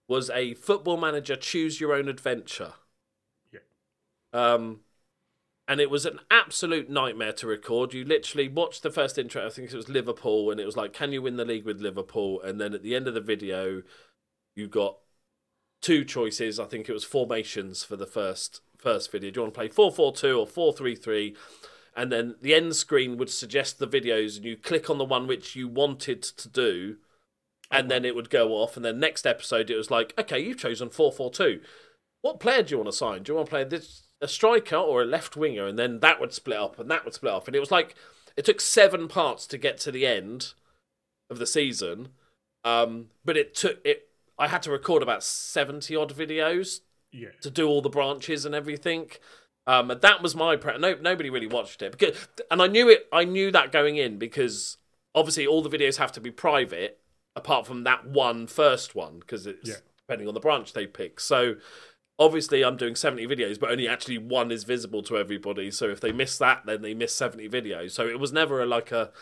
was 0.09 0.31
a 0.31 0.55
Football 0.55 0.99
Manager 0.99 1.37
Choose 1.37 1.81
Your 1.81 1.95
Own 1.95 2.09
Adventure. 2.09 2.75
Yeah. 3.53 3.61
Um, 4.33 4.81
and 5.67 5.81
it 5.81 5.91
was 5.91 6.05
an 6.05 6.21
absolute 6.31 6.91
nightmare 6.91 7.33
to 7.35 7.47
record. 7.47 7.95
You 7.95 8.05
literally 8.05 8.49
watched 8.49 8.83
the 8.83 8.91
first 8.91 9.17
intro. 9.17 9.47
I 9.47 9.51
think 9.51 9.73
it 9.73 9.77
was 9.77 9.89
Liverpool, 9.89 10.51
and 10.51 10.61
it 10.61 10.67
was 10.67 10.77
like, 10.77 10.93
"Can 10.93 11.13
you 11.13 11.23
win 11.23 11.37
the 11.37 11.45
league 11.45 11.65
with 11.65 11.81
Liverpool?" 11.81 12.41
And 12.43 12.61
then 12.61 12.75
at 12.75 12.83
the 12.83 12.95
end 12.95 13.09
of 13.09 13.15
the 13.15 13.21
video, 13.21 13.83
you 14.55 14.69
got 14.69 14.99
two 15.81 16.05
choices. 16.05 16.61
I 16.61 16.67
think 16.67 16.89
it 16.89 16.93
was 16.93 17.05
formations 17.05 17.83
for 17.85 17.97
the 17.97 18.07
first 18.07 18.61
first 18.83 19.11
video. 19.13 19.31
Do 19.31 19.39
you 19.39 19.43
want 19.45 19.55
to 19.55 19.59
play 19.59 19.69
four 19.69 19.91
four 19.91 20.13
two 20.13 20.39
or 20.39 20.47
four 20.47 20.73
three 20.73 20.97
three? 20.97 21.37
And 21.95 22.11
then 22.11 22.37
the 22.41 22.55
end 22.55 22.75
screen 22.75 23.17
would 23.19 23.31
suggest 23.31 23.79
the 23.79 23.87
videos, 23.87 24.37
and 24.37 24.47
you 24.47 24.57
click 24.57 24.89
on 24.89 24.99
the 24.99 25.05
one 25.05 25.27
which 25.27 25.55
you 25.55 25.69
wanted 25.69 26.23
to 26.23 26.49
do, 26.49 26.97
and 27.71 27.91
then 27.91 28.05
it 28.05 28.15
would 28.15 28.31
go 28.31 28.53
off. 28.53 28.77
And 28.77 28.85
then 28.85 28.99
next 28.99 29.27
episode, 29.27 29.71
it 29.71 29.77
was 29.77 29.91
like, 29.91 30.15
"Okay, 30.19 30.41
you've 30.41 30.59
chosen 30.59 30.91
four 30.91 31.13
four 31.13 31.31
two. 31.31 31.61
What 32.23 32.41
player 32.41 32.63
do 32.63 32.71
you 32.71 32.79
want 32.79 32.89
to 32.89 32.97
sign? 32.97 33.23
Do 33.23 33.33
you 33.33 33.37
want 33.37 33.47
to 33.47 33.51
play 33.51 33.65
this 33.65 34.09
a 34.21 34.29
striker 34.29 34.77
or 34.77 35.03
a 35.03 35.07
left 35.07 35.37
winger?" 35.37 35.67
And 35.67 35.79
then 35.79 36.01
that 36.01 36.19
would 36.21 36.33
split 36.33 36.59
up, 36.59 36.79
and 36.79 36.91
that 36.91 37.05
would 37.05 37.15
split 37.15 37.33
off, 37.33 37.47
and 37.47 37.55
it 37.55 37.61
was 37.61 37.71
like 37.71 37.95
it 38.37 38.47
took 38.47 38.61
seven 38.61 39.07
parts 39.07 39.47
to 39.49 39.59
get 39.59 39.79
to 39.81 39.93
the 39.93 40.07
end 40.07 40.55
of 41.29 41.39
the 41.39 41.47
season. 41.47 42.09
Um, 42.65 43.11
but 43.25 43.37
it 43.37 43.55
took 43.55 43.85
it. 43.85 44.09
I 44.39 44.49
had 44.49 44.63
to 44.63 44.71
record 44.71 45.03
about 45.03 45.23
seventy 45.23 45.95
odd 45.95 46.15
videos 46.15 46.81
Yeah. 47.13 47.29
to 47.43 47.51
do 47.51 47.69
all 47.69 47.83
the 47.83 47.89
branches 47.91 48.45
and 48.45 48.55
everything. 48.55 49.11
Um, 49.67 49.91
and 49.93 50.01
that 50.01 50.23
was 50.23 50.35
my 50.35 50.57
pre- 50.57 50.79
no 50.79 50.95
nobody 50.95 51.31
really 51.31 51.47
watched 51.47 51.83
it 51.83 51.93
because 51.93 52.17
and 52.51 52.61
I 52.61 52.67
knew 52.67 52.89
it 52.89 53.07
I 53.13 53.25
knew 53.25 53.53
that 53.53 53.71
going 53.71 53.97
in 53.97 54.19
because 54.19 54.79
obviously 55.15 55.47
all 55.47 55.63
the 55.63 55.71
videos 55.71 55.99
have 55.99 56.11
to 56.13 56.21
be 56.21 56.31
private 56.33 56.99
apart 57.37 57.67
from 57.67 57.85
that 57.85 58.05
one 58.07 58.47
first 58.49 58.95
one 58.97 59.21
because 59.21 59.47
it's 59.47 59.69
Yeah. 59.69 59.77
depending 59.99 60.27
on 60.27 60.35
the 60.35 60.41
branch 60.41 60.73
they 60.73 60.87
pick. 60.87 61.21
So 61.21 61.55
obviously 62.19 62.65
I'm 62.65 62.77
doing 62.77 62.97
70 62.97 63.25
videos 63.29 63.61
but 63.61 63.71
only 63.71 63.87
actually 63.87 64.19
one 64.19 64.51
is 64.51 64.65
visible 64.65 65.03
to 65.05 65.17
everybody. 65.17 65.71
So 65.71 65.89
if 65.89 66.01
they 66.01 66.11
miss 66.13 66.39
that 66.39 66.67
then 66.67 66.83
they 66.83 66.95
miss 66.95 67.15
70 67.15 67.49
videos. 67.49 67.93
So 67.93 68.09
it 68.09 68.19
was 68.19 68.33
never 68.33 68.63
a, 68.63 68.67
like 68.67 68.91
a 68.91 69.13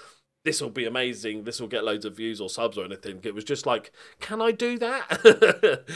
this 0.45 0.63
will 0.63 0.71
be 0.71 0.87
amazing, 0.87 1.45
this 1.45 1.61
will 1.61 1.69
get 1.69 1.85
loads 1.85 2.07
of 2.07 2.17
views 2.17 2.41
or 2.41 2.49
subs 2.49 2.79
or 2.79 2.85
anything. 2.87 3.21
It 3.25 3.35
was 3.35 3.45
just 3.45 3.67
like 3.67 3.93
can 4.21 4.41
I 4.41 4.53
do 4.53 4.79
that? 4.79 5.85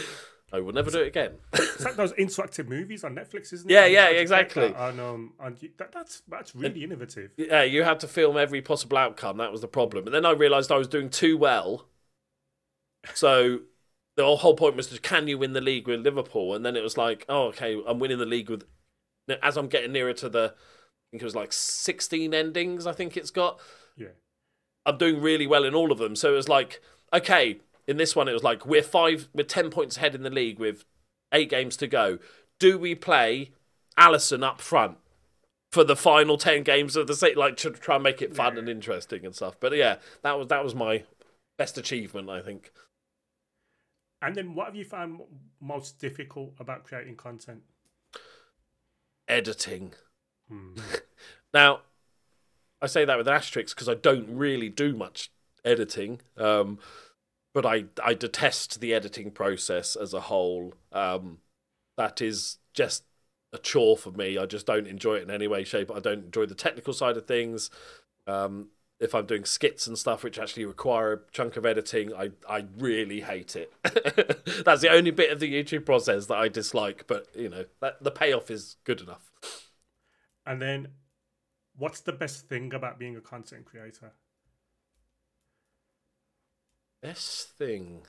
I 0.55 0.61
will 0.61 0.73
never 0.73 0.91
do 0.91 1.01
it 1.01 1.09
again. 1.09 1.33
It's 1.53 1.85
like 1.85 1.97
those 1.97 2.13
interactive 2.13 2.69
movies 2.69 3.03
on 3.03 3.17
Netflix, 3.17 3.53
isn't 3.53 3.69
it? 3.69 3.75
Yeah, 3.75 3.85
And 3.85 3.93
yeah, 3.93 4.09
you 4.11 4.19
have 4.19 4.29
to 4.29 4.35
take 4.37 4.53
exactly. 4.53 4.69
that 4.69 4.89
And, 4.89 5.01
um, 5.01 5.33
and 5.41 5.61
you, 5.61 5.71
that, 5.79 5.91
that's 5.91 6.23
that's 6.29 6.55
really 6.55 6.85
innovative. 6.85 7.33
Yeah, 7.37 7.63
you 7.65 7.83
had 7.83 7.99
to 8.01 8.09
film 8.09 8.37
every 8.37 8.63
possible 8.63 8.97
outcome. 8.97 9.39
That 9.39 9.51
was 9.51 9.63
the 9.63 9.69
problem. 9.69 10.07
And 10.07 10.15
then 10.15 10.25
I 10.25 10.31
realised 10.31 10.71
I 10.71 10.77
was 10.79 10.87
doing 10.87 11.11
too 11.11 11.37
well. 11.37 11.89
So 13.15 13.61
the 14.17 14.37
whole 14.37 14.55
point 14.55 14.77
was, 14.77 14.87
to, 14.89 15.01
can 15.01 15.27
you 15.27 15.39
win 15.39 15.55
the 15.55 15.61
league 15.61 15.89
with 15.89 16.01
Liverpool? 16.01 16.55
And 16.55 16.65
then 16.65 16.77
it 16.77 16.83
was 16.83 16.97
like, 16.97 17.25
oh, 17.29 17.49
okay, 17.49 17.83
I'm 17.87 17.99
winning 17.99 18.19
the 18.19 18.27
league 18.27 18.49
with. 18.49 18.65
As 19.43 19.57
I'm 19.57 19.69
getting 19.69 19.93
nearer 19.93 20.13
to 20.13 20.29
the, 20.29 20.55
I 20.55 21.05
think 21.11 21.23
it 21.23 21.25
was 21.25 21.35
like 21.35 21.53
16 21.53 22.33
endings. 22.33 22.87
I 22.87 22.93
think 22.93 23.17
it's 23.17 23.31
got. 23.31 23.59
Yeah. 23.97 24.09
I'm 24.87 24.99
doing 24.99 25.21
really 25.21 25.47
well 25.47 25.65
in 25.65 25.75
all 25.75 25.91
of 25.91 25.99
them. 25.99 26.15
So 26.15 26.33
it 26.33 26.37
was 26.37 26.49
like, 26.49 26.81
okay, 27.13 27.61
in 27.87 27.97
this 27.97 28.17
one, 28.17 28.29
it 28.29 28.33
was 28.33 28.43
like 28.43 28.67
we're 28.67 28.83
five, 28.83 29.29
we're 29.35 29.45
ten 29.45 29.71
points 29.71 29.97
ahead 29.97 30.15
in 30.15 30.23
the 30.23 30.31
league 30.31 30.59
with 30.59 30.85
eight 31.33 31.51
games 31.51 31.77
to 31.79 31.87
go. 31.87 32.19
Do 32.59 32.79
we 32.79 32.95
play 32.95 33.53
Alisson 33.99 34.43
up 34.43 34.61
front 34.61 34.99
for 35.71 35.85
the 35.85 35.97
final 35.97 36.37
ten 36.39 36.63
games 36.63 36.97
of 36.97 37.07
the 37.07 37.15
season, 37.15 37.39
like 37.39 37.57
to 37.59 37.71
try 37.71 37.97
and 37.97 38.05
make 38.05 38.23
it 38.23 38.35
fun 38.35 38.57
and 38.57 38.69
interesting 38.69 39.25
and 39.25 39.35
stuff? 39.35 39.57
But 39.61 39.77
yeah, 39.77 39.97
that 40.23 40.39
was 40.39 40.49
that 40.49 40.65
was 40.65 40.75
my 40.75 41.05
best 41.59 41.79
achievement, 41.79 42.31
I 42.31 42.41
think. 42.41 42.73
And 44.23 44.35
then, 44.35 44.55
what 44.55 44.67
have 44.67 44.77
you 44.77 44.85
found 44.85 45.21
most 45.61 45.99
difficult 45.99 46.55
about 46.59 46.85
creating 46.85 47.17
content? 47.17 47.63
Editing. 49.29 49.95
Hmm. 50.49 50.75
Now, 51.55 51.83
I 52.83 52.89
say 52.89 53.05
that 53.05 53.17
with 53.17 53.29
an 53.29 53.35
asterisk 53.35 53.77
because 53.77 53.89
I 53.89 53.95
don't 53.95 54.29
really 54.29 54.69
do 54.69 54.93
much 54.93 55.31
editing. 55.65 56.21
Um, 56.37 56.81
but 57.55 57.65
I 57.65 57.85
I 58.03 58.13
detest 58.13 58.81
the 58.81 58.93
editing 58.93 59.31
process 59.31 59.97
as 59.97 60.13
a 60.13 60.21
whole. 60.21 60.75
Um, 60.93 61.39
that 61.97 62.21
is 62.21 62.59
just 62.75 63.05
a 63.53 63.59
chore 63.59 63.97
for 63.97 64.11
me. 64.11 64.37
I 64.37 64.45
just 64.45 64.67
don't 64.67 64.89
enjoy 64.89 65.15
it 65.15 65.23
in 65.23 65.31
any 65.31 65.47
way, 65.47 65.65
shape. 65.65 65.91
I 65.91 66.01
don't 66.01 66.25
enjoy 66.25 66.47
the 66.47 66.57
technical 66.57 66.93
side 66.93 67.17
of 67.17 67.27
things. 67.27 67.71
Um, 68.27 68.69
if 69.01 69.15
I'm 69.15 69.27
doing 69.27 69.45
skits 69.45 69.87
and 69.87 69.99
stuff 69.99 70.25
which 70.25 70.39
actually 70.39 70.65
require 70.65 71.13
a 71.13 71.19
chunk 71.33 71.57
of 71.57 71.67
editing, 71.67 72.13
I, 72.15 72.31
I 72.49 72.67
really 72.79 73.21
hate 73.21 73.57
it. 73.57 73.73
That's 74.65 74.83
the 74.83 74.91
only 74.91 75.11
bit 75.11 75.31
of 75.31 75.41
the 75.41 75.53
YouTube 75.53 75.85
process 75.85 76.27
that 76.27 76.37
I 76.37 76.49
dislike, 76.49 77.07
but 77.07 77.27
you 77.35 77.49
know, 77.49 77.65
that, 77.81 78.03
the 78.03 78.11
payoff 78.11 78.51
is 78.51 78.77
good 78.85 79.01
enough. 79.01 79.31
And 80.47 80.61
then, 80.61 80.89
what's 81.77 82.01
the 82.01 82.13
best 82.13 82.49
thing 82.49 82.73
about 82.73 82.99
being 82.99 83.17
a 83.17 83.21
content 83.21 83.65
creator? 83.65 84.13
Best 87.05 87.51
thing. 87.59 88.07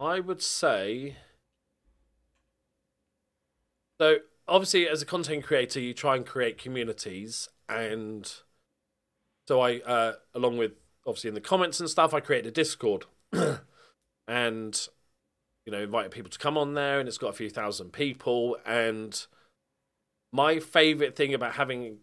I 0.00 0.18
would 0.18 0.42
say. 0.42 1.18
So, 4.00 4.16
obviously, 4.48 4.88
as 4.88 5.02
a 5.02 5.06
content 5.06 5.44
creator, 5.44 5.78
you 5.78 5.94
try 5.94 6.16
and 6.16 6.26
create 6.26 6.58
communities. 6.58 7.48
And 7.68 8.28
so, 9.46 9.60
I, 9.60 9.78
uh, 9.86 10.14
along 10.34 10.58
with 10.58 10.72
obviously 11.06 11.28
in 11.28 11.34
the 11.34 11.40
comments 11.40 11.78
and 11.78 11.88
stuff, 11.88 12.12
I 12.12 12.18
created 12.18 12.48
a 12.48 12.50
Discord. 12.50 13.04
and, 14.26 14.88
you 15.64 15.70
know, 15.70 15.82
invited 15.82 16.10
people 16.10 16.30
to 16.30 16.38
come 16.40 16.58
on 16.58 16.74
there. 16.74 16.98
And 16.98 17.08
it's 17.08 17.18
got 17.18 17.28
a 17.28 17.34
few 17.34 17.50
thousand 17.50 17.92
people. 17.92 18.56
And 18.66 19.24
my 20.32 20.58
favorite 20.58 21.14
thing 21.14 21.34
about 21.34 21.52
having 21.52 21.98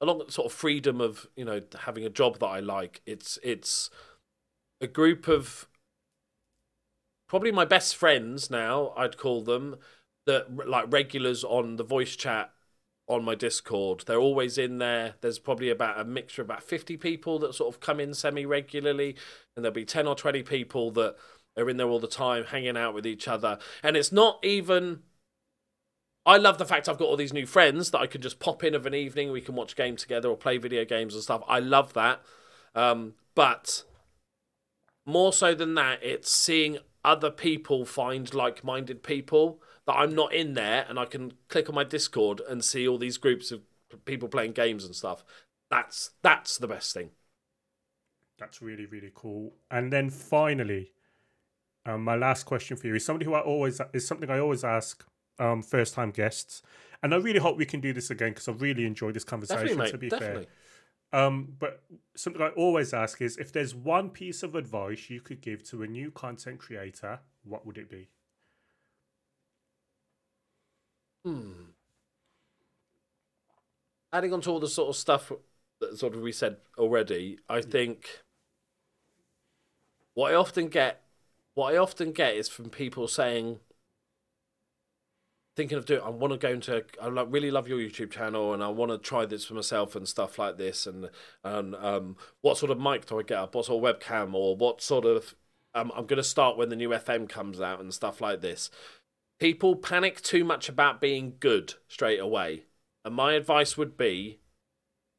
along 0.00 0.28
sort 0.28 0.46
of 0.46 0.52
freedom 0.52 1.00
of 1.00 1.26
you 1.36 1.44
know 1.44 1.60
having 1.80 2.04
a 2.04 2.10
job 2.10 2.38
that 2.40 2.46
I 2.46 2.60
like. 2.60 3.00
It's 3.06 3.38
it's 3.42 3.90
a 4.80 4.86
group 4.86 5.28
of 5.28 5.68
probably 7.28 7.52
my 7.52 7.64
best 7.64 7.96
friends 7.96 8.50
now. 8.50 8.92
I'd 8.96 9.18
call 9.18 9.42
them 9.42 9.76
that 10.26 10.68
like 10.68 10.92
regulars 10.92 11.44
on 11.44 11.76
the 11.76 11.84
voice 11.84 12.16
chat 12.16 12.52
on 13.08 13.24
my 13.24 13.34
Discord. 13.34 14.04
They're 14.06 14.18
always 14.18 14.58
in 14.58 14.78
there. 14.78 15.14
There's 15.20 15.38
probably 15.38 15.70
about 15.70 15.98
a 15.98 16.04
mixture 16.04 16.42
of 16.42 16.46
about 16.48 16.62
fifty 16.62 16.96
people 16.96 17.38
that 17.40 17.54
sort 17.54 17.74
of 17.74 17.80
come 17.80 18.00
in 18.00 18.14
semi 18.14 18.44
regularly, 18.44 19.16
and 19.56 19.64
there'll 19.64 19.74
be 19.74 19.84
ten 19.84 20.06
or 20.06 20.14
twenty 20.14 20.42
people 20.42 20.90
that 20.92 21.16
are 21.56 21.68
in 21.68 21.76
there 21.76 21.88
all 21.88 21.98
the 21.98 22.06
time, 22.06 22.44
hanging 22.44 22.76
out 22.76 22.94
with 22.94 23.06
each 23.06 23.26
other. 23.26 23.58
And 23.82 23.96
it's 23.96 24.12
not 24.12 24.38
even 24.44 25.00
I 26.28 26.36
love 26.36 26.58
the 26.58 26.66
fact 26.66 26.90
I've 26.90 26.98
got 26.98 27.06
all 27.06 27.16
these 27.16 27.32
new 27.32 27.46
friends 27.46 27.90
that 27.90 28.00
I 28.00 28.06
can 28.06 28.20
just 28.20 28.38
pop 28.38 28.62
in 28.62 28.74
of 28.74 28.84
an 28.84 28.94
evening. 28.94 29.32
We 29.32 29.40
can 29.40 29.54
watch 29.54 29.74
games 29.74 30.02
together 30.02 30.28
or 30.28 30.36
play 30.36 30.58
video 30.58 30.84
games 30.84 31.14
and 31.14 31.22
stuff. 31.22 31.42
I 31.48 31.58
love 31.58 31.94
that. 31.94 32.20
Um, 32.74 33.14
but 33.34 33.84
more 35.06 35.32
so 35.32 35.54
than 35.54 35.74
that, 35.76 36.00
it's 36.02 36.30
seeing 36.30 36.80
other 37.02 37.30
people 37.30 37.86
find 37.86 38.34
like 38.34 38.62
minded 38.62 39.02
people 39.02 39.62
that 39.86 39.94
I'm 39.94 40.14
not 40.14 40.34
in 40.34 40.52
there 40.52 40.84
and 40.86 40.98
I 40.98 41.06
can 41.06 41.32
click 41.48 41.70
on 41.70 41.74
my 41.74 41.84
Discord 41.84 42.42
and 42.46 42.62
see 42.62 42.86
all 42.86 42.98
these 42.98 43.16
groups 43.16 43.50
of 43.50 43.62
people 44.04 44.28
playing 44.28 44.52
games 44.52 44.84
and 44.84 44.94
stuff. 44.94 45.24
That's 45.70 46.10
that's 46.20 46.58
the 46.58 46.68
best 46.68 46.92
thing. 46.92 47.12
That's 48.38 48.60
really, 48.60 48.84
really 48.84 49.12
cool. 49.14 49.54
And 49.70 49.90
then 49.90 50.10
finally, 50.10 50.92
um, 51.86 52.04
my 52.04 52.16
last 52.16 52.44
question 52.44 52.76
for 52.76 52.86
you 52.86 52.96
is 52.96 53.04
somebody 53.06 53.24
who 53.24 53.32
I 53.32 53.40
always 53.40 53.80
is 53.94 54.06
something 54.06 54.28
I 54.28 54.40
always 54.40 54.62
ask 54.62 55.06
um, 55.38 55.62
first 55.62 55.94
time 55.94 56.10
guests, 56.10 56.62
and 57.02 57.14
I 57.14 57.18
really 57.18 57.38
hope 57.38 57.56
we 57.56 57.66
can 57.66 57.80
do 57.80 57.92
this 57.92 58.10
again 58.10 58.30
because 58.30 58.48
I 58.48 58.52
really 58.52 58.84
enjoyed 58.84 59.14
this 59.14 59.24
conversation. 59.24 59.66
Definitely, 59.66 59.84
mate. 59.84 59.90
to 59.92 59.98
be 59.98 60.08
Definitely. 60.08 60.46
fair, 61.12 61.20
um, 61.20 61.54
but 61.58 61.82
something 62.16 62.42
I 62.42 62.48
always 62.48 62.92
ask 62.92 63.22
is 63.22 63.36
if 63.38 63.52
there's 63.52 63.74
one 63.74 64.10
piece 64.10 64.42
of 64.42 64.54
advice 64.54 65.08
you 65.08 65.20
could 65.20 65.40
give 65.40 65.62
to 65.70 65.82
a 65.82 65.86
new 65.86 66.10
content 66.10 66.58
creator, 66.58 67.20
what 67.44 67.66
would 67.66 67.78
it 67.78 67.88
be? 67.90 68.08
Hmm. 71.24 71.52
Adding 74.12 74.32
on 74.32 74.40
to 74.42 74.50
all 74.50 74.60
the 74.60 74.68
sort 74.68 74.88
of 74.88 74.96
stuff 74.96 75.32
that 75.80 75.98
sort 75.98 76.14
of 76.14 76.20
we 76.20 76.32
said 76.32 76.56
already, 76.76 77.38
I 77.48 77.60
think 77.60 78.22
what 80.14 80.32
I 80.32 80.34
often 80.34 80.68
get 80.68 81.02
what 81.54 81.74
I 81.74 81.78
often 81.78 82.12
get 82.12 82.36
is 82.36 82.48
from 82.48 82.70
people 82.70 83.08
saying, 83.08 83.58
thinking 85.58 85.76
of 85.76 85.86
doing. 85.86 86.00
I 86.02 86.08
want 86.08 86.32
to 86.32 86.38
go 86.38 86.52
into. 86.52 86.84
I 87.02 87.08
like 87.08 87.26
really 87.30 87.50
love 87.50 87.66
your 87.66 87.78
YouTube 87.78 88.12
channel, 88.12 88.54
and 88.54 88.62
I 88.62 88.68
want 88.68 88.92
to 88.92 88.98
try 88.98 89.26
this 89.26 89.44
for 89.44 89.54
myself 89.54 89.96
and 89.96 90.06
stuff 90.06 90.38
like 90.38 90.56
this. 90.56 90.86
And 90.86 91.10
and 91.42 91.74
um, 91.74 92.16
what 92.40 92.56
sort 92.56 92.70
of 92.70 92.80
mic 92.80 93.06
do 93.06 93.18
I 93.18 93.24
get 93.24 93.38
up? 93.38 93.54
What 93.56 93.66
sort 93.66 93.84
of 93.84 94.00
webcam 94.00 94.34
or 94.34 94.56
what 94.56 94.80
sort 94.80 95.04
of? 95.04 95.34
Um, 95.74 95.90
I'm 95.94 96.06
going 96.06 96.16
to 96.18 96.24
start 96.24 96.56
when 96.56 96.70
the 96.70 96.76
new 96.76 96.90
FM 96.90 97.28
comes 97.28 97.60
out 97.60 97.80
and 97.80 97.92
stuff 97.92 98.20
like 98.20 98.40
this. 98.40 98.70
People 99.38 99.76
panic 99.76 100.22
too 100.22 100.44
much 100.44 100.68
about 100.68 101.00
being 101.00 101.34
good 101.40 101.74
straight 101.88 102.20
away, 102.20 102.64
and 103.04 103.14
my 103.14 103.32
advice 103.32 103.76
would 103.76 103.96
be. 103.96 104.38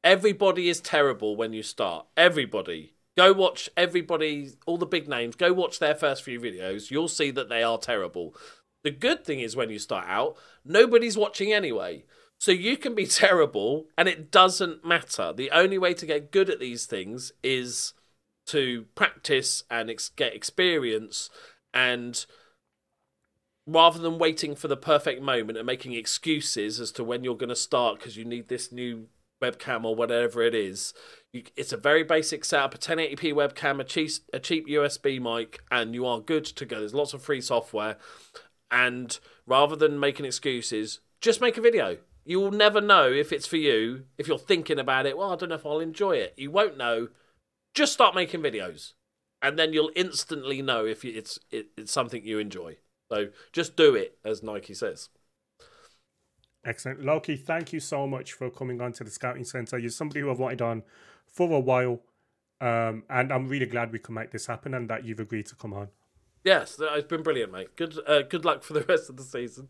Everybody 0.02 0.70
is 0.70 0.80
terrible 0.80 1.36
when 1.36 1.52
you 1.52 1.62
start. 1.62 2.06
Everybody. 2.16 2.94
Go 3.16 3.34
watch 3.34 3.68
everybody, 3.76 4.52
all 4.64 4.78
the 4.78 4.86
big 4.86 5.06
names, 5.06 5.36
go 5.36 5.52
watch 5.52 5.78
their 5.78 5.94
first 5.94 6.22
few 6.22 6.40
videos. 6.40 6.90
You'll 6.90 7.08
see 7.08 7.30
that 7.32 7.50
they 7.50 7.62
are 7.62 7.76
terrible. 7.76 8.34
The 8.82 8.90
good 8.90 9.24
thing 9.24 9.40
is 9.40 9.56
when 9.56 9.70
you 9.70 9.78
start 9.78 10.06
out, 10.08 10.36
nobody's 10.64 11.16
watching 11.16 11.52
anyway. 11.52 12.04
So 12.38 12.52
you 12.52 12.76
can 12.76 12.94
be 12.94 13.06
terrible 13.06 13.86
and 13.96 14.08
it 14.08 14.30
doesn't 14.30 14.84
matter. 14.84 15.32
The 15.32 15.50
only 15.50 15.78
way 15.78 15.94
to 15.94 16.06
get 16.06 16.32
good 16.32 16.50
at 16.50 16.60
these 16.60 16.86
things 16.86 17.32
is 17.42 17.92
to 18.46 18.86
practice 18.94 19.62
and 19.70 19.90
ex- 19.90 20.08
get 20.08 20.34
experience 20.34 21.30
and 21.72 22.24
rather 23.66 23.98
than 23.98 24.18
waiting 24.18 24.56
for 24.56 24.68
the 24.68 24.76
perfect 24.76 25.22
moment 25.22 25.58
and 25.58 25.66
making 25.66 25.92
excuses 25.92 26.80
as 26.80 26.90
to 26.92 27.04
when 27.04 27.22
you're 27.22 27.36
going 27.36 27.48
to 27.48 27.56
start 27.56 27.98
because 27.98 28.16
you 28.16 28.24
need 28.24 28.48
this 28.48 28.72
new 28.72 29.06
webcam 29.42 29.84
or 29.84 29.94
whatever 29.94 30.42
it 30.42 30.54
is, 30.54 30.92
you, 31.32 31.44
it's 31.56 31.72
a 31.72 31.76
very 31.76 32.02
basic 32.02 32.44
setup: 32.44 32.74
a 32.74 32.78
1080p 32.78 33.32
webcam, 33.32 33.80
a 33.80 33.84
cheap 33.84 34.10
a 34.32 34.38
cheap 34.38 34.66
USB 34.68 35.20
mic, 35.20 35.62
and 35.70 35.94
you 35.94 36.06
are 36.06 36.20
good 36.20 36.44
to 36.44 36.66
go. 36.66 36.80
There's 36.80 36.94
lots 36.94 37.14
of 37.14 37.22
free 37.22 37.40
software, 37.40 37.96
and 38.70 39.18
rather 39.46 39.76
than 39.76 40.00
making 40.00 40.26
excuses, 40.26 41.00
just 41.20 41.40
make 41.40 41.56
a 41.56 41.60
video. 41.60 41.98
You 42.24 42.40
will 42.40 42.52
never 42.52 42.80
know 42.80 43.10
if 43.10 43.32
it's 43.32 43.46
for 43.46 43.56
you 43.56 44.04
if 44.18 44.28
you're 44.28 44.38
thinking 44.38 44.78
about 44.78 45.06
it. 45.06 45.16
Well, 45.16 45.32
I 45.32 45.36
don't 45.36 45.48
know 45.48 45.54
if 45.54 45.66
I'll 45.66 45.80
enjoy 45.80 46.16
it. 46.16 46.34
You 46.36 46.50
won't 46.50 46.76
know. 46.78 47.08
Just 47.74 47.92
start 47.92 48.14
making 48.14 48.42
videos, 48.42 48.92
and 49.40 49.58
then 49.58 49.72
you'll 49.72 49.92
instantly 49.94 50.60
know 50.60 50.84
if 50.84 51.04
it's 51.04 51.38
it, 51.50 51.68
it's 51.76 51.92
something 51.92 52.24
you 52.24 52.38
enjoy. 52.38 52.76
So 53.10 53.28
just 53.52 53.76
do 53.76 53.94
it, 53.94 54.18
as 54.24 54.42
Nike 54.42 54.74
says. 54.74 55.08
Excellent. 56.64 57.02
Loki, 57.02 57.36
thank 57.36 57.72
you 57.72 57.80
so 57.80 58.06
much 58.06 58.32
for 58.32 58.50
coming 58.50 58.80
on 58.80 58.92
to 58.92 59.04
the 59.04 59.10
Scouting 59.10 59.44
Centre. 59.44 59.78
You're 59.78 59.90
somebody 59.90 60.20
who 60.20 60.30
I've 60.30 60.38
wanted 60.38 60.62
on 60.62 60.82
for 61.26 61.50
a 61.52 61.60
while. 61.60 62.00
Um, 62.60 63.04
and 63.08 63.32
I'm 63.32 63.48
really 63.48 63.66
glad 63.66 63.92
we 63.92 63.98
can 63.98 64.14
make 64.14 64.30
this 64.30 64.46
happen 64.46 64.74
and 64.74 64.88
that 64.90 65.04
you've 65.04 65.20
agreed 65.20 65.46
to 65.46 65.56
come 65.56 65.72
on. 65.72 65.88
Yes, 66.44 66.76
it's 66.80 67.06
been 67.06 67.22
brilliant, 67.22 67.52
mate. 67.52 67.76
Good, 67.76 67.98
uh, 68.06 68.22
good 68.22 68.44
luck 68.44 68.62
for 68.62 68.72
the 68.72 68.80
rest 68.88 69.10
of 69.10 69.16
the 69.16 69.22
season. 69.22 69.68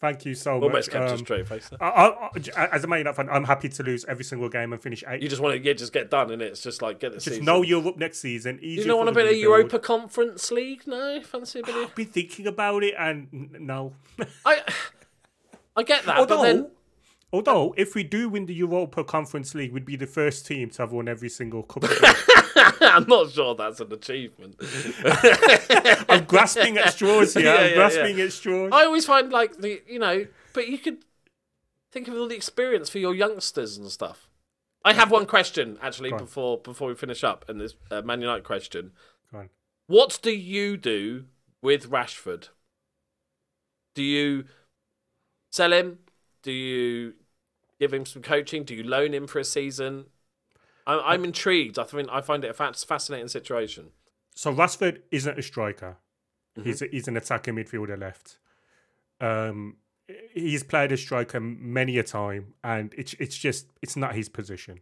Thank 0.00 0.26
you 0.26 0.34
so 0.34 0.54
Almost 0.60 0.88
much. 0.88 0.90
kept 0.90 1.08
Um, 1.08 1.14
a 1.14 1.18
straight 1.18 1.48
face. 1.48 1.70
I, 1.80 1.84
I, 1.86 2.30
I- 2.56 2.66
as 2.72 2.84
a 2.84 2.86
Man 2.86 2.98
United 2.98 3.16
fan, 3.16 3.28
I'm 3.30 3.44
happy 3.44 3.70
to 3.70 3.82
lose 3.82 4.04
every 4.04 4.24
single 4.24 4.50
game 4.50 4.72
and 4.74 4.82
finish 4.82 5.02
eight. 5.08 5.22
You 5.22 5.28
just 5.28 5.40
want 5.40 5.56
to, 5.56 5.64
yeah, 5.66 5.72
just 5.72 5.92
get 5.94 6.10
done, 6.10 6.30
and 6.30 6.42
it's 6.42 6.60
just 6.62 6.82
like 6.82 7.00
get 7.00 7.12
the 7.12 7.16
just 7.16 7.26
season. 7.28 7.44
know 7.46 7.62
you're 7.62 7.86
up 7.88 7.96
next 7.96 8.18
season. 8.18 8.58
you 8.60 8.84
don't 8.84 8.98
want 8.98 9.08
a 9.08 9.12
the 9.12 9.20
bit 9.22 9.32
of. 9.32 9.36
Europa 9.38 9.78
Conference 9.78 10.50
League? 10.50 10.86
No, 10.86 11.20
fancy 11.22 11.60
a 11.60 11.62
bit 11.62 11.74
of. 11.74 11.82
I've 11.84 11.94
been 11.94 12.06
thinking 12.06 12.46
about 12.46 12.82
it 12.84 12.94
and 12.98 13.28
no. 13.60 13.94
I, 14.44 14.60
I 15.74 15.82
get 15.84 16.04
that, 16.04 16.18
although, 16.18 16.36
but 16.36 16.42
then 16.42 16.70
although, 17.32 17.74
if 17.78 17.94
we 17.94 18.04
do 18.04 18.28
win 18.28 18.44
the 18.44 18.54
Europa 18.54 19.04
Conference 19.04 19.54
League, 19.54 19.72
we'd 19.72 19.86
be 19.86 19.96
the 19.96 20.06
first 20.06 20.46
team 20.46 20.68
to 20.70 20.82
have 20.82 20.92
won 20.92 21.08
every 21.08 21.30
single 21.30 21.62
cup. 21.62 21.84
I'm 22.80 23.06
not 23.06 23.30
sure 23.30 23.54
that's 23.54 23.80
an 23.80 23.92
achievement. 23.92 24.56
I'm 26.08 26.24
grasping 26.24 26.78
at 26.78 26.92
straws 26.92 27.34
here. 27.34 27.44
Yeah, 27.44 27.54
I'm 27.54 27.68
yeah, 27.70 27.74
grasping 27.74 28.20
at 28.20 28.32
straws. 28.32 28.70
I 28.72 28.84
always 28.84 29.06
find 29.06 29.30
like 29.30 29.58
the 29.58 29.82
you 29.88 29.98
know, 29.98 30.26
but 30.52 30.68
you 30.68 30.78
could 30.78 31.04
think 31.90 32.08
of 32.08 32.14
all 32.14 32.28
the 32.28 32.36
experience 32.36 32.88
for 32.88 32.98
your 32.98 33.14
youngsters 33.14 33.76
and 33.76 33.90
stuff. 33.90 34.28
I 34.84 34.92
have 34.92 35.10
one 35.10 35.26
question 35.26 35.78
actually 35.80 36.12
on. 36.12 36.18
before 36.18 36.58
before 36.58 36.88
we 36.88 36.94
finish 36.94 37.24
up, 37.24 37.44
and 37.48 37.60
this 37.60 37.74
uh, 37.90 38.02
Man 38.02 38.20
United 38.20 38.44
question: 38.44 38.92
Go 39.32 39.38
on. 39.38 39.50
What 39.86 40.18
do 40.22 40.30
you 40.30 40.76
do 40.76 41.24
with 41.62 41.90
Rashford? 41.90 42.48
Do 43.94 44.02
you 44.02 44.44
sell 45.50 45.72
him? 45.72 45.98
Do 46.42 46.52
you 46.52 47.14
give 47.80 47.92
him 47.92 48.04
some 48.04 48.22
coaching? 48.22 48.64
Do 48.64 48.74
you 48.74 48.82
loan 48.82 49.14
him 49.14 49.26
for 49.26 49.38
a 49.38 49.44
season? 49.44 50.06
I'm, 50.86 51.00
I'm 51.04 51.24
intrigued. 51.24 51.78
I 51.78 51.84
think 51.84 52.08
I 52.10 52.20
find 52.20 52.44
it 52.44 52.50
a 52.50 52.72
fascinating 52.72 53.28
situation. 53.28 53.90
So 54.34 54.52
Rashford 54.52 55.02
isn't 55.10 55.38
a 55.38 55.42
striker. 55.42 55.96
Mm-hmm. 56.58 56.68
He's 56.68 56.82
a, 56.82 56.86
he's 56.86 57.08
an 57.08 57.16
attacking 57.16 57.54
midfielder 57.54 57.98
left. 57.98 58.38
Um, 59.20 59.76
he's 60.32 60.62
played 60.62 60.92
as 60.92 61.00
striker 61.00 61.40
many 61.40 61.98
a 61.98 62.02
time, 62.02 62.54
and 62.62 62.92
it's 62.96 63.14
it's 63.14 63.36
just 63.36 63.66
it's 63.82 63.96
not 63.96 64.14
his 64.14 64.28
position. 64.28 64.80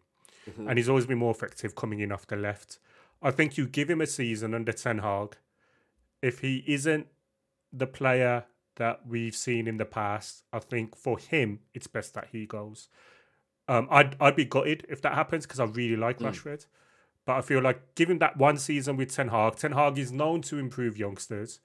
Mm-hmm. 0.51 0.69
And 0.69 0.79
he's 0.79 0.89
always 0.89 1.07
been 1.07 1.19
more 1.19 1.31
effective 1.31 1.75
coming 1.77 2.01
in 2.01 2.11
off 2.11 2.27
the 2.27 2.37
left. 2.37 2.79
I 3.23 3.31
think 3.31 3.57
you 3.57 3.67
give 3.67 3.89
him 3.89 4.01
a 4.01 4.07
season 4.07 4.55
under 4.55 4.73
Ten 4.73 4.99
Hag. 4.99 5.37
If 6.21 6.41
he 6.41 6.65
isn't 6.67 7.07
the 7.73 7.87
player 7.87 8.45
that 8.77 9.07
we've 9.07 9.37
seen 9.37 9.69
in 9.69 9.77
the 9.77 9.85
past, 9.85 10.43
I 10.53 10.59
think 10.59 10.97
for 10.97 11.19
him 11.19 11.61
it's 11.75 11.87
best 11.87 12.15
that 12.15 12.29
he 12.33 12.47
goes. 12.47 12.89
Um, 13.69 13.89
I'd 13.91 14.17
I'd 14.21 14.37
be 14.37 14.45
gutted 14.45 14.87
if 14.89 15.03
that 15.03 15.15
happens 15.15 15.47
because 15.47 15.61
I 15.61 15.65
really 15.65 15.97
like 15.97 16.19
Rashford. 16.19 16.67
But 17.25 17.37
I 17.37 17.41
feel 17.41 17.63
like 17.63 17.95
given 17.95 18.19
that 18.19 18.37
one 18.37 18.57
season 18.57 18.97
with 18.97 19.15
Ten 19.15 19.29
Hag, 19.29 19.57
Ten 19.57 19.73
Hag 19.73 19.99
is 19.99 20.11
known 20.11 20.43
to 20.43 20.59
improve 20.59 20.97
youngsters. 20.99 21.61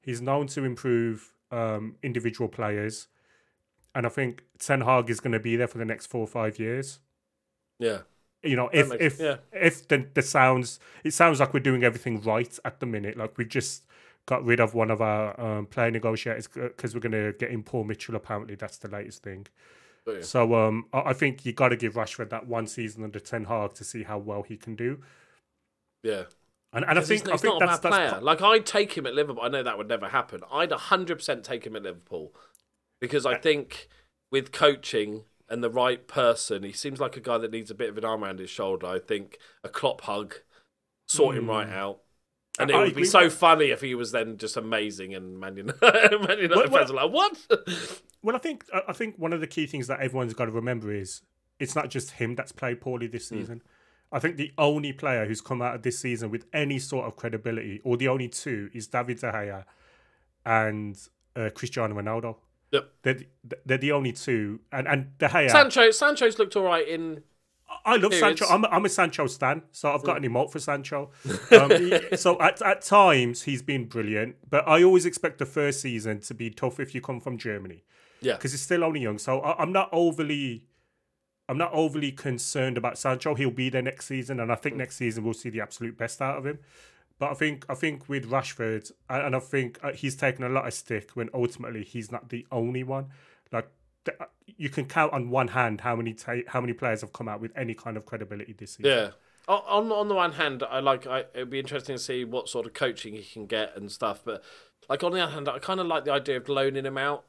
He's 0.00 0.20
known 0.20 0.46
to 0.48 0.64
improve 0.64 1.32
um, 1.50 1.96
individual 2.02 2.48
players, 2.48 3.08
and 3.94 4.06
I 4.06 4.08
think 4.08 4.44
Ten 4.58 4.82
Hag 4.82 5.10
is 5.10 5.20
going 5.20 5.32
to 5.32 5.40
be 5.40 5.56
there 5.56 5.66
for 5.66 5.78
the 5.78 5.84
next 5.84 6.06
four 6.06 6.20
or 6.20 6.26
five 6.28 6.58
years. 6.58 7.00
Yeah. 7.78 7.98
You 8.44 8.56
know, 8.56 8.70
if 8.72 8.88
makes- 8.90 9.02
if 9.02 9.20
yeah. 9.20 9.36
if 9.52 9.88
the 9.88 10.06
the 10.14 10.22
sounds, 10.22 10.78
it 11.04 11.12
sounds 11.12 11.40
like 11.40 11.52
we're 11.52 11.60
doing 11.60 11.84
everything 11.84 12.20
right 12.22 12.56
at 12.64 12.80
the 12.80 12.86
minute. 12.86 13.16
Like 13.16 13.36
we 13.38 13.44
just 13.44 13.84
got 14.26 14.44
rid 14.44 14.60
of 14.60 14.74
one 14.74 14.90
of 14.90 15.00
our 15.00 15.38
um, 15.40 15.66
player 15.66 15.90
negotiators 15.90 16.46
because 16.48 16.94
we're 16.94 17.00
going 17.00 17.12
to 17.12 17.34
get 17.38 17.50
in 17.50 17.62
Paul 17.62 17.84
Mitchell. 17.84 18.14
Apparently, 18.14 18.54
that's 18.54 18.78
the 18.78 18.88
latest 18.88 19.22
thing. 19.22 19.46
Oh, 20.06 20.12
yeah. 20.12 20.22
So 20.22 20.54
um, 20.54 20.86
I, 20.92 21.00
I 21.06 21.12
think 21.12 21.44
you 21.44 21.52
got 21.52 21.68
to 21.68 21.76
give 21.76 21.94
Rashford 21.94 22.30
that 22.30 22.46
one 22.46 22.66
season 22.66 23.04
under 23.04 23.20
Ten 23.20 23.44
Hag 23.44 23.74
to 23.74 23.84
see 23.84 24.02
how 24.02 24.18
well 24.18 24.42
he 24.42 24.56
can 24.56 24.74
do. 24.74 25.00
Yeah. 26.02 26.24
And, 26.72 26.84
and 26.86 26.98
I 26.98 27.02
think 27.02 27.22
he's, 27.22 27.28
I 27.28 27.32
he's 27.32 27.42
think 27.42 27.54
not 27.54 27.62
a 27.62 27.66
that's 27.66 27.80
bad 27.80 27.92
that's 27.92 28.10
player. 28.10 28.22
Like 28.22 28.42
I'd 28.42 28.66
take 28.66 28.94
him 28.94 29.06
at 29.06 29.14
Liverpool. 29.14 29.42
I 29.42 29.48
know 29.48 29.62
that 29.62 29.76
would 29.76 29.88
never 29.88 30.08
happen. 30.08 30.40
I'd 30.50 30.70
100% 30.70 31.42
take 31.42 31.66
him 31.66 31.76
at 31.76 31.82
Liverpool 31.82 32.34
because 33.00 33.26
I 33.26 33.36
think 33.36 33.88
with 34.30 34.52
coaching 34.52 35.24
and 35.48 35.62
the 35.62 35.70
right 35.70 36.08
person, 36.08 36.62
he 36.62 36.72
seems 36.72 36.98
like 36.98 37.16
a 37.16 37.20
guy 37.20 37.36
that 37.38 37.50
needs 37.50 37.70
a 37.70 37.74
bit 37.74 37.90
of 37.90 37.98
an 37.98 38.04
arm 38.04 38.24
around 38.24 38.38
his 38.38 38.48
shoulder. 38.48 38.86
I 38.86 38.98
think 38.98 39.38
a 39.62 39.68
Klopp 39.68 40.00
hug, 40.02 40.36
sort 41.06 41.36
him 41.36 41.48
right 41.48 41.68
out. 41.68 42.00
And 42.62 42.70
it. 42.70 42.76
I 42.76 42.80
would 42.84 42.94
be 42.94 43.04
so 43.04 43.28
funny 43.30 43.66
if 43.66 43.80
he 43.80 43.94
was 43.94 44.12
then 44.12 44.36
just 44.38 44.56
amazing 44.56 45.14
and 45.14 45.38
Man 45.38 45.56
United, 45.56 45.80
Man 45.82 46.38
United 46.38 46.50
Well, 46.50 46.58
well- 46.68 46.78
fans 46.78 46.90
are 46.90 46.94
like, 46.94 47.12
what? 47.12 47.36
Well, 48.24 48.36
I 48.36 48.38
think 48.38 48.64
I 48.88 48.92
think 48.92 49.16
one 49.18 49.32
of 49.32 49.40
the 49.40 49.48
key 49.48 49.66
things 49.66 49.88
that 49.88 49.98
everyone's 49.98 50.32
got 50.32 50.44
to 50.44 50.52
remember 50.52 50.94
is 50.94 51.22
it's 51.58 51.74
not 51.74 51.90
just 51.90 52.12
him 52.12 52.36
that's 52.36 52.52
played 52.52 52.80
poorly 52.80 53.08
this 53.08 53.28
Hmm. 53.28 53.38
season. 53.40 53.62
I 54.12 54.20
think 54.20 54.36
the 54.36 54.52
only 54.58 54.92
player 54.92 55.26
who's 55.26 55.40
come 55.40 55.60
out 55.60 55.74
of 55.74 55.82
this 55.82 55.98
season 55.98 56.30
with 56.30 56.44
any 56.52 56.78
sort 56.78 57.06
of 57.06 57.16
credibility, 57.16 57.80
or 57.82 57.96
the 57.96 58.06
only 58.06 58.28
two, 58.28 58.70
is 58.72 58.86
David 58.86 59.18
De 59.18 59.32
Gea 59.32 59.64
and 60.46 60.96
uh, 61.34 61.50
Cristiano 61.54 61.94
Ronaldo. 62.00 62.36
Yep. 62.70 62.90
They're, 63.02 63.14
the- 63.14 63.58
they're 63.66 63.78
the 63.78 63.92
only 63.92 64.12
two, 64.12 64.60
and 64.70 64.86
and 64.86 65.18
De 65.18 65.28
Gea. 65.28 65.50
Sancho, 65.50 65.90
Sancho's 65.90 66.38
looked 66.38 66.54
all 66.56 66.62
right 66.64 66.86
in. 66.86 67.22
I 67.84 67.96
love 67.96 68.12
periods. 68.12 68.40
Sancho. 68.40 68.46
I'm 68.46 68.64
a, 68.64 68.68
I'm 68.68 68.84
a 68.84 68.88
Sancho 68.88 69.26
stan, 69.26 69.62
so 69.72 69.92
I've 69.92 70.02
got 70.04 70.16
an 70.16 70.22
emote 70.30 70.50
for 70.50 70.58
Sancho. 70.58 71.10
Um, 71.52 71.70
so 72.16 72.40
at, 72.40 72.62
at 72.62 72.82
times 72.82 73.42
he's 73.42 73.62
been 73.62 73.86
brilliant, 73.86 74.36
but 74.48 74.66
I 74.66 74.82
always 74.82 75.04
expect 75.06 75.38
the 75.38 75.46
first 75.46 75.80
season 75.80 76.20
to 76.20 76.34
be 76.34 76.48
tough 76.50 76.80
if 76.80 76.94
you 76.94 77.00
come 77.00 77.20
from 77.20 77.36
Germany 77.38 77.84
Yeah. 78.20 78.34
because 78.34 78.52
he's 78.52 78.62
still 78.62 78.84
only 78.84 79.00
young. 79.00 79.18
So 79.18 79.40
I, 79.40 79.60
I'm 79.60 79.72
not 79.72 79.88
overly, 79.92 80.64
I'm 81.48 81.58
not 81.58 81.72
overly 81.74 82.12
concerned 82.12 82.78
about 82.78 82.96
Sancho. 82.98 83.34
He'll 83.34 83.50
be 83.50 83.68
there 83.68 83.82
next 83.82 84.06
season, 84.06 84.40
and 84.40 84.50
I 84.50 84.54
think 84.54 84.76
next 84.76 84.96
season 84.96 85.24
we'll 85.24 85.34
see 85.34 85.50
the 85.50 85.60
absolute 85.60 85.98
best 85.98 86.22
out 86.22 86.38
of 86.38 86.46
him. 86.46 86.58
But 87.18 87.30
I 87.30 87.34
think 87.34 87.66
I 87.68 87.74
think 87.74 88.08
with 88.08 88.28
Rashford, 88.30 88.90
and 89.10 89.36
I 89.36 89.38
think 89.38 89.78
uh, 89.82 89.92
he's 89.92 90.16
taken 90.16 90.42
a 90.44 90.48
lot 90.48 90.66
of 90.66 90.74
stick 90.74 91.10
when 91.14 91.28
ultimately 91.34 91.84
he's 91.84 92.10
not 92.10 92.30
the 92.30 92.46
only 92.50 92.82
one. 92.82 93.08
Like 93.52 93.68
Uh, 94.08 94.24
you 94.46 94.68
can 94.68 94.86
count 94.86 95.12
on 95.12 95.30
one 95.30 95.48
hand 95.48 95.80
how 95.80 95.96
many 95.96 96.16
how 96.46 96.60
many 96.60 96.72
players 96.72 97.00
have 97.00 97.12
come 97.12 97.28
out 97.28 97.40
with 97.40 97.52
any 97.56 97.74
kind 97.74 97.96
of 97.96 98.06
credibility 98.06 98.52
this 98.52 98.72
season. 98.72 98.90
Yeah. 98.90 99.10
On 99.48 99.90
on 99.90 100.08
the 100.08 100.14
one 100.14 100.32
hand, 100.32 100.62
I 100.62 100.80
like. 100.80 101.06
I, 101.06 101.24
it'd 101.34 101.50
be 101.50 101.58
interesting 101.58 101.96
to 101.96 102.02
see 102.02 102.24
what 102.24 102.48
sort 102.48 102.66
of 102.66 102.74
coaching 102.74 103.14
he 103.14 103.22
can 103.22 103.46
get 103.46 103.76
and 103.76 103.90
stuff. 103.90 104.22
But 104.24 104.44
like 104.88 105.02
on 105.02 105.12
the 105.12 105.20
other 105.20 105.32
hand, 105.32 105.48
I 105.48 105.58
kind 105.58 105.80
of 105.80 105.86
like 105.86 106.04
the 106.04 106.12
idea 106.12 106.36
of 106.36 106.48
loaning 106.48 106.86
him 106.86 106.98
out, 106.98 107.24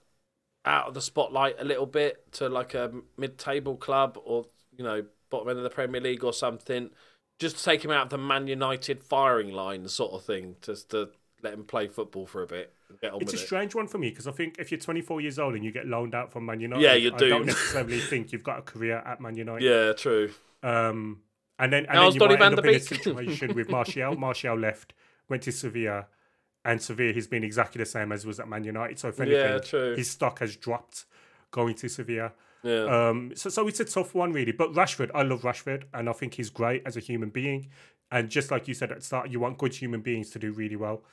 out 0.65 0.87
of 0.87 0.93
the 0.93 1.01
spotlight 1.01 1.55
a 1.59 1.63
little 1.63 1.87
bit 1.87 2.31
to 2.33 2.49
like 2.49 2.73
a 2.75 2.91
mid-table 3.17 3.77
club 3.77 4.17
or 4.23 4.45
you 4.77 4.83
know 4.83 5.05
bottom 5.29 5.49
end 5.49 5.57
of 5.57 5.63
the 5.63 5.69
Premier 5.69 6.01
League 6.01 6.23
or 6.23 6.33
something. 6.33 6.91
Just 7.39 7.57
to 7.57 7.63
take 7.63 7.83
him 7.83 7.91
out 7.91 8.03
of 8.03 8.09
the 8.09 8.17
Man 8.19 8.45
United 8.47 9.03
firing 9.03 9.51
line, 9.51 9.87
sort 9.87 10.13
of 10.13 10.23
thing. 10.23 10.55
Just 10.61 10.91
to 10.91 11.09
let 11.43 11.53
him 11.53 11.63
play 11.65 11.87
football 11.87 12.25
for 12.25 12.41
a 12.41 12.47
bit. 12.47 12.73
It's 13.01 13.33
a 13.33 13.35
it. 13.35 13.39
strange 13.39 13.75
one 13.75 13.87
for 13.87 13.97
me 13.97 14.09
because 14.09 14.27
I 14.27 14.31
think 14.31 14.55
if 14.59 14.71
you're 14.71 14.79
24 14.79 15.21
years 15.21 15.37
old 15.37 15.55
and 15.55 15.63
you 15.63 15.71
get 15.71 15.87
loaned 15.87 16.15
out 16.15 16.31
from 16.31 16.45
Man 16.45 16.59
United, 16.59 16.81
Yeah, 16.81 16.93
you're 16.93 17.13
I 17.13 17.17
don't 17.17 17.45
necessarily 17.45 17.99
think 17.99 18.31
you've 18.31 18.43
got 18.43 18.59
a 18.59 18.61
career 18.61 19.03
at 19.05 19.19
Man 19.19 19.35
United. 19.35 19.63
Yeah, 19.63 19.93
true. 19.93 20.31
Um, 20.63 21.21
and 21.59 21.71
then, 21.71 21.85
and 21.85 21.97
How's 21.97 22.13
then 22.13 22.13
you 22.13 22.19
Donny 22.19 22.33
might 22.33 22.39
van 22.39 22.51
end 22.53 22.59
up 22.59 22.65
in 22.65 22.75
a 22.75 22.79
situation 22.79 23.55
with 23.55 23.69
Martial. 23.77 24.15
Martial 24.15 24.57
left, 24.57 24.93
went 25.29 25.43
to 25.43 25.51
Sevilla, 25.51 26.07
and 26.65 26.81
Sevilla 26.81 27.13
he's 27.13 27.27
been 27.27 27.43
exactly 27.43 27.79
the 27.79 27.85
same 27.85 28.11
as 28.11 28.25
was 28.25 28.39
at 28.39 28.47
Man 28.47 28.63
United. 28.63 28.99
So 28.99 29.09
if 29.09 29.19
anything, 29.19 29.61
Yeah, 29.71 29.95
his 29.95 30.09
stock 30.09 30.39
has 30.39 30.55
dropped 30.55 31.05
going 31.51 31.75
to 31.75 31.89
Sevilla. 31.89 32.31
Yeah. 32.63 33.09
Um, 33.09 33.33
so, 33.35 33.49
so 33.49 33.67
it's 33.67 33.81
a 33.81 33.85
tough 33.85 34.15
one, 34.15 34.31
really. 34.31 34.53
But 34.53 34.73
Rashford, 34.73 35.11
I 35.13 35.23
love 35.23 35.41
Rashford, 35.41 35.83
and 35.93 36.09
I 36.09 36.13
think 36.13 36.35
he's 36.35 36.49
great 36.49 36.81
as 36.85 36.95
a 36.95 37.01
human 37.01 37.29
being. 37.29 37.67
And 38.09 38.29
just 38.29 38.51
like 38.51 38.67
you 38.67 38.73
said 38.73 38.91
at 38.91 38.99
the 38.99 39.03
start, 39.03 39.29
you 39.29 39.39
want 39.39 39.57
good 39.57 39.73
human 39.75 40.01
beings 40.01 40.29
to 40.31 40.39
do 40.39 40.51
really 40.53 40.75
well. 40.75 41.03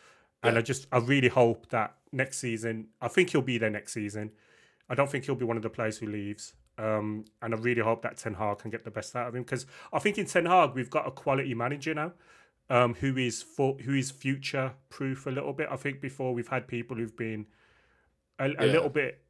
And 0.43 0.57
I 0.57 0.62
just, 0.62 0.86
I 0.91 0.99
really 0.99 1.28
hope 1.28 1.68
that 1.68 1.97
next 2.12 2.38
season, 2.38 2.88
I 3.01 3.09
think 3.09 3.30
he'll 3.30 3.43
be 3.43 3.59
there 3.59 3.70
next 3.70 3.93
season. 3.93 4.30
I 4.88 4.95
don't 4.95 5.11
think 5.11 5.24
he'll 5.26 5.34
be 5.34 5.45
one 5.45 5.57
of 5.57 5.62
the 5.62 5.70
players 5.70 5.99
who 5.99 6.07
leaves. 6.07 6.55
Um, 6.78 7.26
and 7.43 7.55
I 7.55 7.59
really 7.59 7.82
hope 7.82 8.03
that 8.03 8.16
Ten 8.16 8.34
Hag 8.34 8.59
can 8.59 8.70
get 8.70 8.84
the 8.84 8.91
best 8.91 9.14
out 9.14 9.28
of 9.28 9.34
him 9.34 9.43
because 9.43 9.66
I 9.93 9.99
think 9.99 10.16
in 10.16 10.24
Ten 10.26 10.47
Hag 10.47 10.74
we've 10.74 10.88
got 10.88 11.07
a 11.07 11.11
quality 11.11 11.53
manager 11.55 11.93
now, 11.95 12.12
um, 12.70 12.95
who 12.95 13.16
is 13.18 13.43
for 13.43 13.76
who 13.84 13.93
is 13.95 14.11
future 14.11 14.72
proof 14.88 15.26
a 15.26 15.30
little 15.30 15.53
bit. 15.53 15.68
I 15.70 15.76
think 15.76 16.01
before 16.01 16.32
we've 16.32 16.49
had 16.49 16.66
people 16.66 16.97
who've 16.97 17.16
been 17.16 17.45
a, 18.38 18.47
a 18.47 18.49
Yeah. 18.49 18.61
little 18.72 18.88
bit. 18.88 19.22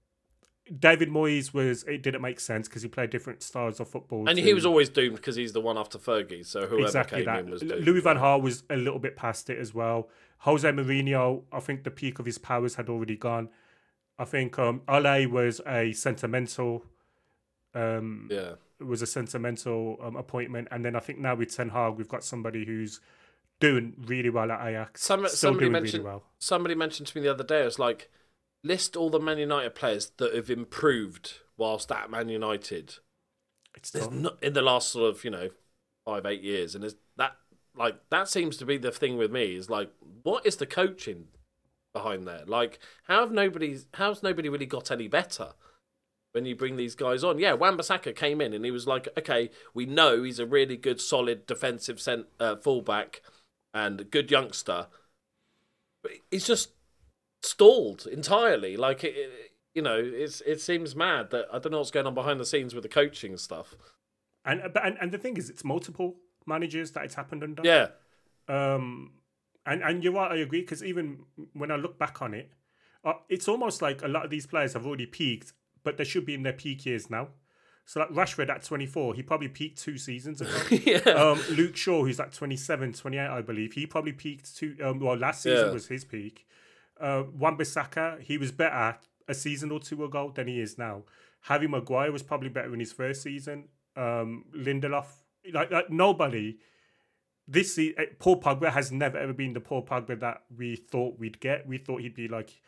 David 0.79 1.09
Moyes 1.09 1.53
was 1.53 1.83
it 1.85 2.03
didn't 2.03 2.23
make 2.23 2.39
sense 2.39 2.69
because 2.69 2.83
he 2.83 2.89
played 2.89 3.11
different 3.11 3.43
styles 3.43 3.81
of 3.81 3.89
football. 3.89 4.29
and 4.29 4.37
to- 4.37 4.43
he 4.43 4.55
was 4.55 4.65
always 4.65 4.89
doomed 4.89 5.17
because 5.17 5.37
he's 5.37 5.53
the 5.53 5.61
one 5.61 5.77
after 5.77 5.99
Fergie. 5.99 6.47
So 6.47 6.67
whoever 6.67 6.87
exactly 6.87 7.19
came 7.19 7.27
that. 7.27 7.41
in 7.41 7.51
was 7.51 7.63
doomed. 7.63 7.85
Louis 7.85 8.01
Van 8.01 8.17
Gaal 8.17 8.41
was 8.41 8.63
a 8.71 8.77
little 8.77 9.01
bit 9.01 9.17
past 9.17 9.51
it 9.51 9.59
as 9.59 9.75
well. 9.75 10.09
Jose 10.39 10.69
Mourinho, 10.71 11.43
I 11.53 11.61
think 11.61 11.85
the 11.85 11.91
peak 11.91 12.19
of 12.19 12.27
his 12.27 12.39
powers 12.39 12.77
had 12.77 12.89
already 12.89 13.17
gone. 13.17 13.49
I 14.19 14.25
think 14.25 14.59
um, 14.59 14.83
Ole 14.87 15.27
was 15.27 15.61
a 15.67 15.93
sentimental, 15.93 16.85
um, 17.75 18.29
yeah. 18.31 18.53
was 18.79 19.03
a 19.03 19.07
sentimental 19.07 19.99
um, 20.03 20.17
appointment, 20.17 20.69
and 20.71 20.85
then 20.85 20.95
I 20.95 21.01
think 21.01 21.19
now 21.19 21.35
with 21.35 21.55
Ten 21.55 21.71
Hag, 21.71 21.95
we've 21.95 22.09
got 22.09 22.23
somebody 22.23 22.65
who's 22.65 23.01
doing 23.61 23.95
really 23.99 24.31
well 24.31 24.51
at 24.51 24.67
Ajax. 24.67 25.03
Some, 25.03 25.27
still 25.27 25.37
somebody 25.37 25.65
doing 25.65 25.73
mentioned 25.73 26.05
really 26.05 26.17
well. 26.17 26.23
somebody 26.39 26.75
mentioned 26.75 27.09
to 27.09 27.17
me 27.19 27.23
the 27.23 27.31
other 27.33 27.45
day. 27.45 27.65
Was 27.65 27.79
like 27.79 28.11
list 28.63 28.97
all 28.97 29.11
the 29.11 29.21
Man 29.21 29.39
United 29.39 29.75
players 29.75 30.13
that 30.19 30.35
have 30.35 30.51
improved 30.51 31.35
whilst 31.57 31.91
at 31.93 32.11
Man 32.11 32.29
United. 32.29 32.97
It's 33.75 33.91
There's 33.91 34.11
not 34.11 34.43
in 34.43 34.53
the 34.53 34.63
last 34.63 34.91
sort 34.91 35.15
of 35.15 35.25
you 35.25 35.31
know 35.31 35.51
five 36.05 36.27
eight 36.27 36.43
years, 36.43 36.75
and 36.75 36.85
is 36.85 36.97
that 37.17 37.37
like 37.77 37.97
that 38.11 38.29
seems 38.29 38.57
to 38.59 38.67
be 38.67 38.79
the 38.79 38.91
thing 38.91 39.17
with 39.17 39.31
me 39.31 39.55
is 39.55 39.71
like 39.71 39.91
what 40.23 40.45
is 40.47 40.57
the 40.57 40.67
coaching 40.67 41.29
behind 41.93 42.27
there? 42.27 42.45
Like 42.47 42.79
how 43.05 43.21
have 43.21 43.33
nobody 43.33 43.79
how's 43.95 44.23
nobody 44.23 44.49
really 44.49 44.67
got 44.67 44.91
any 44.91 45.09
better? 45.09 45.51
When 46.33 46.47
you 46.47 46.55
bring 46.55 46.77
these 46.77 46.95
guys 46.95 47.25
on, 47.25 47.41
yeah, 47.41 47.55
Wan-Bissaka 47.55 48.15
came 48.15 48.41
in 48.41 48.53
and 48.53 48.65
he 48.65 48.71
was 48.71 48.87
like, 48.87 49.09
okay, 49.19 49.51
we 49.75 49.85
know 49.85 50.23
he's 50.23 50.39
a 50.39 50.47
really 50.47 50.77
good, 50.77 51.01
solid 51.01 51.45
defensive 51.45 52.01
cent- 52.01 52.29
uh, 52.39 52.55
fullback 52.55 53.21
and 53.75 54.01
a 54.01 54.05
good 54.05 54.31
youngster, 54.31 54.87
but 56.05 56.13
he's 56.31 56.47
just 56.47 56.71
stalled 57.43 58.07
entirely. 58.07 58.77
Like 58.77 59.05
it, 59.05 59.15
it- 59.17 59.47
you 59.73 59.83
know, 59.83 59.97
it's 60.03 60.41
it 60.41 60.61
seems 60.61 60.97
mad 60.97 61.31
that 61.31 61.47
I 61.53 61.61
don't 61.61 61.71
know 61.71 61.79
what's 61.79 61.93
going 61.93 62.05
on 62.07 62.13
behind 62.13 62.41
the 62.41 62.45
scenes 62.45 62.75
with 62.75 62.83
the 62.83 62.89
coaching 62.89 63.37
stuff. 63.37 63.77
And, 64.45 64.61
but- 64.75 64.85
and 64.85 64.97
and 65.01 65.13
the 65.13 65.19
thing 65.19 65.37
is, 65.37 65.49
it's 65.49 65.63
multiple 65.63 66.17
managers 66.45 66.91
that 66.93 67.05
it's 67.05 67.15
happened 67.15 67.45
under. 67.45 67.63
Yeah, 67.65 67.87
Um, 68.49 69.13
and 69.65 69.81
and 69.83 70.03
you're 70.03 70.13
right, 70.13 70.33
I 70.33 70.37
agree. 70.39 70.63
Because 70.63 70.83
even 70.83 71.21
when 71.53 71.71
I 71.71 71.77
look 71.77 71.99
back 72.01 72.21
on 72.21 72.35
it, 72.35 72.51
uh, 73.05 73.13
it's 73.29 73.47
almost 73.47 73.81
like 73.81 74.03
a 74.03 74.09
lot 74.09 74.25
of 74.25 74.31
these 74.31 74.45
players 74.47 74.73
have 74.73 74.87
already 74.87 75.07
peaked, 75.07 75.53
but 75.85 75.97
they 75.99 76.05
should 76.05 76.27
be 76.27 76.35
in 76.35 76.43
their 76.43 76.53
peak 76.53 76.85
years 76.85 77.09
now. 77.09 77.29
So 77.87 78.01
like 78.01 78.11
Rashford 78.11 78.51
at 78.51 78.63
24, 78.65 79.15
he 79.15 79.23
probably 79.23 79.49
peaked 79.49 79.79
two 79.81 79.99
seasons 79.99 80.41
ago. 80.41 80.51
yeah, 80.85 80.99
um, 81.15 81.41
Luke 81.51 81.77
Shaw, 81.77 82.05
who's 82.05 82.19
like 82.19 82.33
27, 82.33 82.93
28, 82.95 83.21
I 83.21 83.41
believe, 83.43 83.73
he 83.75 83.87
probably 83.87 84.13
peaked 84.13 84.57
two. 84.57 84.77
Um, 84.83 84.99
well, 84.99 85.17
last 85.17 85.43
season 85.43 85.67
Yeah. 85.69 85.73
was 85.73 85.87
his 85.87 86.05
peak. 86.05 86.47
Uh, 87.01 87.25
Wan-Bissaka, 87.39 88.21
he 88.21 88.37
was 88.39 88.53
better 88.53 88.97
a 89.27 89.35
season 89.35 89.71
or 89.71 89.81
two 89.81 90.05
ago 90.05 90.33
than 90.35 90.47
he 90.49 90.61
is 90.61 90.77
now. 90.77 91.05
Harry 91.43 91.67
Maguire 91.67 92.13
was 92.13 92.23
probably 92.23 92.49
better 92.51 92.73
in 92.75 92.81
his 92.81 92.93
first 92.93 93.23
season. 93.23 93.69
Um, 93.97 94.45
Lindelof, 94.55 95.07
like, 95.53 95.71
like 95.71 95.91
nobody. 95.91 96.59
This 97.49 97.79
eh, 97.79 97.93
Paul 98.19 98.41
Pogba 98.41 98.71
has 98.71 98.93
never 98.93 99.19
ever 99.19 99.33
been 99.33 99.55
the 99.55 99.61
Paul 99.61 99.85
Pogba 99.85 100.21
that 100.21 100.43
we 100.57 100.77
thought 100.77 101.19
we'd 101.19 101.41
get. 101.41 101.67
We 101.67 101.79
thought 101.79 102.03
he'd 102.03 102.15
be 102.15 102.29
like, 102.29 102.61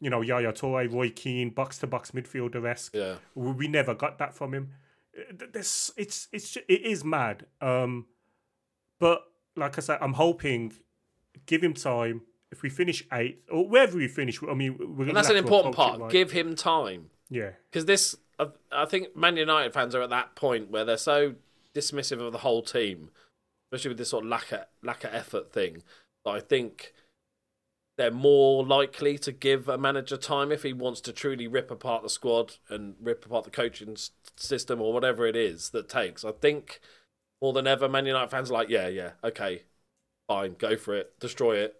you 0.00 0.10
know, 0.10 0.20
Yaya 0.20 0.52
Toure, 0.52 0.92
Roy 0.92 1.10
Keane, 1.10 1.50
box 1.50 1.78
to 1.78 1.86
box 1.86 2.12
midfielder 2.12 2.64
esque. 2.68 2.94
yeah. 2.94 3.16
We 3.34 3.66
never 3.66 3.94
got 3.94 4.18
that 4.18 4.34
from 4.34 4.54
him. 4.54 4.70
Uh, 5.18 5.46
This 5.52 5.90
it's 5.96 6.28
it's 6.32 6.56
it 6.56 6.82
is 6.82 7.04
mad. 7.04 7.46
Um, 7.60 8.06
but 9.00 9.24
like 9.56 9.78
I 9.78 9.80
said, 9.80 9.98
I'm 10.00 10.12
hoping 10.14 10.72
give 11.46 11.62
him 11.62 11.74
time. 11.74 12.22
If 12.50 12.62
we 12.62 12.70
finish 12.70 13.04
eighth 13.12 13.42
or 13.50 13.68
wherever 13.68 13.96
we 13.96 14.08
finish, 14.08 14.42
I 14.42 14.54
mean, 14.54 14.76
we're 14.78 15.08
And 15.08 15.16
that's 15.16 15.28
an 15.28 15.36
gonna 15.36 15.42
have 15.42 15.44
to 15.50 15.54
important 15.54 15.76
part. 15.76 16.00
right. 16.00 16.10
Give 16.10 16.30
him 16.30 16.54
time 16.56 17.10
yeah, 17.30 17.50
because 17.70 17.84
this. 17.84 18.16
I, 18.38 18.48
I 18.70 18.84
think 18.84 19.16
Man 19.16 19.36
United 19.36 19.72
fans 19.74 19.94
are 19.94 20.02
at 20.02 20.10
that 20.10 20.34
point 20.34 20.70
where 20.70 20.84
they're 20.84 20.96
so 20.96 21.34
dismissive 21.74 22.20
of 22.20 22.32
the 22.32 22.38
whole 22.38 22.62
team, 22.62 23.10
especially 23.66 23.90
with 23.90 23.98
this 23.98 24.10
sort 24.10 24.24
of 24.24 24.30
lack 24.30 24.52
of 24.52 24.60
lack 24.82 25.04
of 25.04 25.14
effort 25.14 25.52
thing. 25.52 25.82
That 26.24 26.30
I 26.30 26.40
think 26.40 26.92
they're 27.96 28.10
more 28.10 28.64
likely 28.64 29.18
to 29.18 29.32
give 29.32 29.68
a 29.68 29.76
manager 29.76 30.16
time 30.16 30.52
if 30.52 30.62
he 30.62 30.72
wants 30.72 31.00
to 31.02 31.12
truly 31.12 31.48
rip 31.48 31.70
apart 31.70 32.02
the 32.04 32.08
squad 32.08 32.54
and 32.68 32.94
rip 33.02 33.26
apart 33.26 33.44
the 33.44 33.50
coaching 33.50 33.96
system 34.36 34.80
or 34.80 34.92
whatever 34.92 35.26
it 35.26 35.36
is 35.36 35.70
that 35.70 35.88
takes. 35.88 36.24
I 36.24 36.30
think 36.30 36.80
more 37.42 37.52
than 37.52 37.66
ever, 37.66 37.88
Man 37.88 38.06
United 38.06 38.30
fans 38.30 38.50
are 38.50 38.54
like, 38.54 38.68
yeah, 38.68 38.86
yeah, 38.86 39.12
okay, 39.24 39.62
fine, 40.28 40.54
go 40.56 40.76
for 40.76 40.94
it, 40.94 41.18
destroy 41.18 41.56
it. 41.56 41.74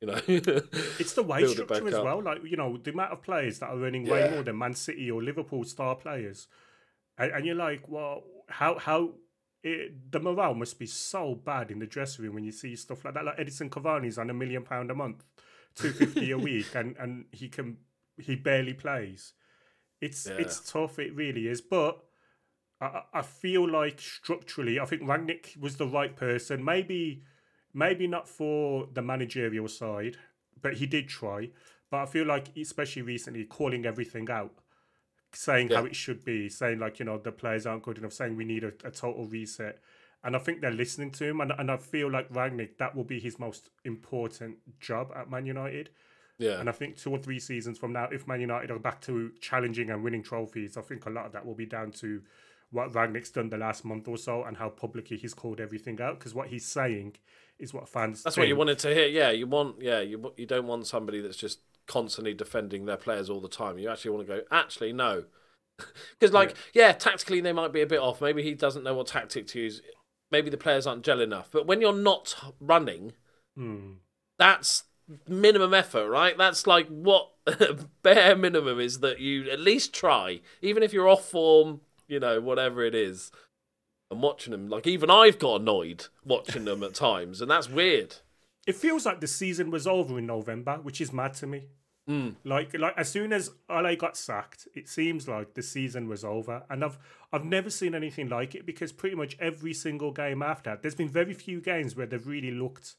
You 0.00 0.08
know, 0.08 0.20
it's 0.26 1.14
the 1.14 1.22
wage 1.22 1.50
structure 1.50 1.88
as 1.88 1.94
up. 1.94 2.04
well. 2.04 2.22
Like 2.22 2.38
you 2.44 2.56
know, 2.56 2.76
the 2.76 2.90
amount 2.92 3.12
of 3.12 3.22
players 3.22 3.58
that 3.60 3.70
are 3.70 3.82
earning 3.82 4.06
way 4.06 4.28
more 4.30 4.42
than 4.42 4.58
Man 4.58 4.74
City 4.74 5.10
or 5.10 5.22
Liverpool 5.22 5.64
star 5.64 5.94
players, 5.94 6.46
and, 7.16 7.32
and 7.32 7.46
you're 7.46 7.54
like, 7.54 7.88
well, 7.88 8.22
how 8.48 8.78
how 8.78 9.14
it, 9.62 10.10
the 10.12 10.20
morale 10.20 10.54
must 10.54 10.78
be 10.78 10.86
so 10.86 11.34
bad 11.34 11.70
in 11.70 11.78
the 11.78 11.86
dressing 11.86 12.24
room 12.24 12.34
when 12.34 12.44
you 12.44 12.52
see 12.52 12.76
stuff 12.76 13.04
like 13.04 13.14
that. 13.14 13.24
Like 13.24 13.38
Edinson 13.38 13.70
Cavani's 13.70 14.18
on 14.18 14.28
a 14.30 14.34
million 14.34 14.62
pound 14.62 14.90
a 14.90 14.94
month, 14.94 15.24
two 15.74 15.90
fifty 15.92 16.30
a 16.32 16.38
week, 16.50 16.74
and 16.74 16.96
and 16.98 17.26
he 17.32 17.48
can 17.48 17.78
he 18.18 18.34
barely 18.34 18.74
plays. 18.74 19.32
It's 20.00 20.26
Yeah. 20.26 20.36
it's 20.38 20.70
tough. 20.70 20.98
It 20.98 21.14
really 21.14 21.48
is, 21.48 21.60
but. 21.60 22.00
I, 22.80 22.86
I- 22.86 23.04
I 23.14 23.22
feel 23.22 23.70
like 23.70 24.00
structurally, 24.00 24.80
I 24.80 24.84
think 24.86 25.02
Rangnick 25.02 25.56
was 25.58 25.76
the 25.76 25.86
right 25.86 26.14
person. 26.16 26.64
Maybe, 26.64 27.22
maybe 27.74 28.06
not 28.06 28.28
for 28.28 28.88
the 28.94 29.02
managerial 29.02 29.68
side, 29.68 30.16
but 30.62 30.74
he 30.74 30.86
did 30.86 31.08
try. 31.08 31.50
But 31.90 31.98
I 31.98 32.06
feel 32.06 32.24
like, 32.24 32.56
especially 32.56 33.02
recently, 33.02 33.44
calling 33.44 33.84
everything 33.84 34.30
out, 34.30 34.52
saying 35.32 35.70
how 35.70 35.84
it 35.84 35.94
should 35.96 36.24
be, 36.24 36.48
saying 36.48 36.78
like 36.78 36.98
you 36.98 37.04
know 37.04 37.18
the 37.18 37.32
players 37.32 37.66
aren't 37.66 37.82
good 37.82 37.98
enough, 37.98 38.12
saying 38.12 38.36
we 38.36 38.44
need 38.44 38.64
a, 38.64 38.72
a 38.84 38.90
total 38.90 39.26
reset. 39.26 39.80
And 40.22 40.34
I 40.34 40.38
think 40.38 40.62
they're 40.62 40.70
listening 40.70 41.10
to 41.12 41.26
him, 41.26 41.42
and, 41.42 41.52
and 41.58 41.70
I 41.70 41.76
feel 41.76 42.10
like 42.10 42.32
Rangnick 42.32 42.78
that 42.78 42.96
will 42.96 43.04
be 43.04 43.20
his 43.20 43.38
most 43.38 43.68
important 43.84 44.56
job 44.80 45.12
at 45.14 45.30
Man 45.30 45.44
United. 45.44 45.90
yeah, 46.38 46.58
And 46.58 46.68
I 46.68 46.72
think 46.72 46.96
two 46.96 47.10
or 47.10 47.18
three 47.18 47.38
seasons 47.38 47.78
from 47.78 47.92
now, 47.92 48.08
if 48.10 48.26
Man 48.26 48.40
United 48.40 48.70
are 48.70 48.78
back 48.78 49.02
to 49.02 49.32
challenging 49.40 49.90
and 49.90 50.02
winning 50.02 50.22
trophies, 50.22 50.78
I 50.78 50.80
think 50.80 51.04
a 51.04 51.10
lot 51.10 51.26
of 51.26 51.32
that 51.32 51.44
will 51.44 51.54
be 51.54 51.66
down 51.66 51.90
to 51.92 52.22
what 52.70 52.92
Rangnick's 52.92 53.30
done 53.30 53.50
the 53.50 53.58
last 53.58 53.84
month 53.84 54.08
or 54.08 54.16
so 54.16 54.42
and 54.44 54.56
how 54.56 54.70
publicly 54.70 55.16
he's 55.18 55.34
called 55.34 55.60
everything 55.60 56.00
out. 56.00 56.18
Because 56.18 56.34
what 56.34 56.48
he's 56.48 56.66
saying 56.66 57.16
is 57.58 57.72
what 57.72 57.88
fans. 57.88 58.22
That's 58.22 58.36
what 58.36 58.48
you 58.48 58.56
wanted 58.56 58.78
to 58.80 58.94
hear. 58.94 59.06
Yeah, 59.06 59.30
you 59.30 59.46
want. 59.46 59.80
Yeah, 59.80 60.00
you 60.00 60.32
you 60.36 60.46
don't 60.46 60.66
want 60.66 60.86
somebody 60.86 61.20
that's 61.20 61.36
just 61.36 61.60
constantly 61.86 62.34
defending 62.34 62.86
their 62.86 62.96
players 62.96 63.28
all 63.30 63.40
the 63.40 63.48
time. 63.48 63.78
You 63.78 63.90
actually 63.90 64.12
want 64.12 64.26
to 64.26 64.34
go. 64.36 64.42
Actually, 64.50 64.92
no, 64.92 65.24
because 66.18 66.32
like 66.32 66.56
yeah. 66.72 66.92
tactically 66.92 67.40
they 67.40 67.52
might 67.52 67.72
be 67.72 67.82
a 67.82 67.86
bit 67.86 68.00
off. 68.00 68.20
Maybe 68.20 68.42
he 68.42 68.54
doesn't 68.54 68.84
know 68.84 68.94
what 68.94 69.08
tactic 69.08 69.46
to 69.48 69.60
use. 69.60 69.82
Maybe 70.30 70.50
the 70.50 70.56
players 70.56 70.86
aren't 70.86 71.04
gel 71.04 71.20
enough. 71.20 71.48
But 71.52 71.66
when 71.66 71.80
you're 71.80 71.92
not 71.92 72.34
running, 72.60 73.12
Hmm. 73.56 73.92
that's 74.38 74.84
minimum 75.28 75.74
effort, 75.74 76.08
right? 76.08 76.36
That's 76.36 76.66
like 76.66 76.88
what 76.88 77.30
bare 78.02 78.34
minimum 78.34 78.80
is 78.80 79.00
that 79.00 79.20
you 79.20 79.48
at 79.50 79.60
least 79.60 79.94
try, 79.94 80.40
even 80.60 80.82
if 80.82 80.92
you're 80.92 81.08
off 81.08 81.28
form. 81.28 81.82
You 82.06 82.20
know, 82.20 82.38
whatever 82.40 82.82
it 82.84 82.94
is. 82.94 83.30
And 84.10 84.20
watching 84.22 84.52
them, 84.52 84.68
like 84.68 84.86
even 84.86 85.10
I've 85.10 85.38
got 85.38 85.60
annoyed 85.62 86.06
watching 86.24 86.64
them 86.66 86.82
at 86.82 86.94
times, 87.08 87.40
and 87.40 87.50
that's 87.50 87.68
weird. 87.68 88.16
It 88.66 88.76
feels 88.76 89.04
like 89.06 89.20
the 89.20 89.26
season 89.26 89.70
was 89.70 89.86
over 89.86 90.18
in 90.18 90.26
November, 90.26 90.78
which 90.82 91.00
is 91.00 91.12
mad 91.12 91.34
to 91.34 91.46
me. 91.46 91.68
Mm. 92.08 92.36
Like, 92.44 92.78
like 92.78 92.92
as 92.98 93.08
soon 93.08 93.32
as 93.32 93.50
Ole 93.68 93.96
got 93.96 94.14
sacked, 94.16 94.68
it 94.74 94.88
seems 94.90 95.26
like 95.26 95.54
the 95.54 95.62
season 95.62 96.06
was 96.06 96.22
over, 96.22 96.62
and 96.68 96.84
I've 96.84 96.98
I've 97.32 97.46
never 97.46 97.70
seen 97.70 97.94
anything 97.94 98.28
like 98.28 98.54
it 98.54 98.66
because 98.66 98.92
pretty 98.92 99.16
much 99.16 99.36
every 99.40 99.72
single 99.72 100.12
game 100.12 100.42
after, 100.42 100.78
there's 100.80 100.94
been 100.94 101.08
very 101.08 101.32
few 101.32 101.60
games 101.62 101.96
where 101.96 102.06
they've 102.06 102.26
really 102.26 102.50
looked, 102.50 102.94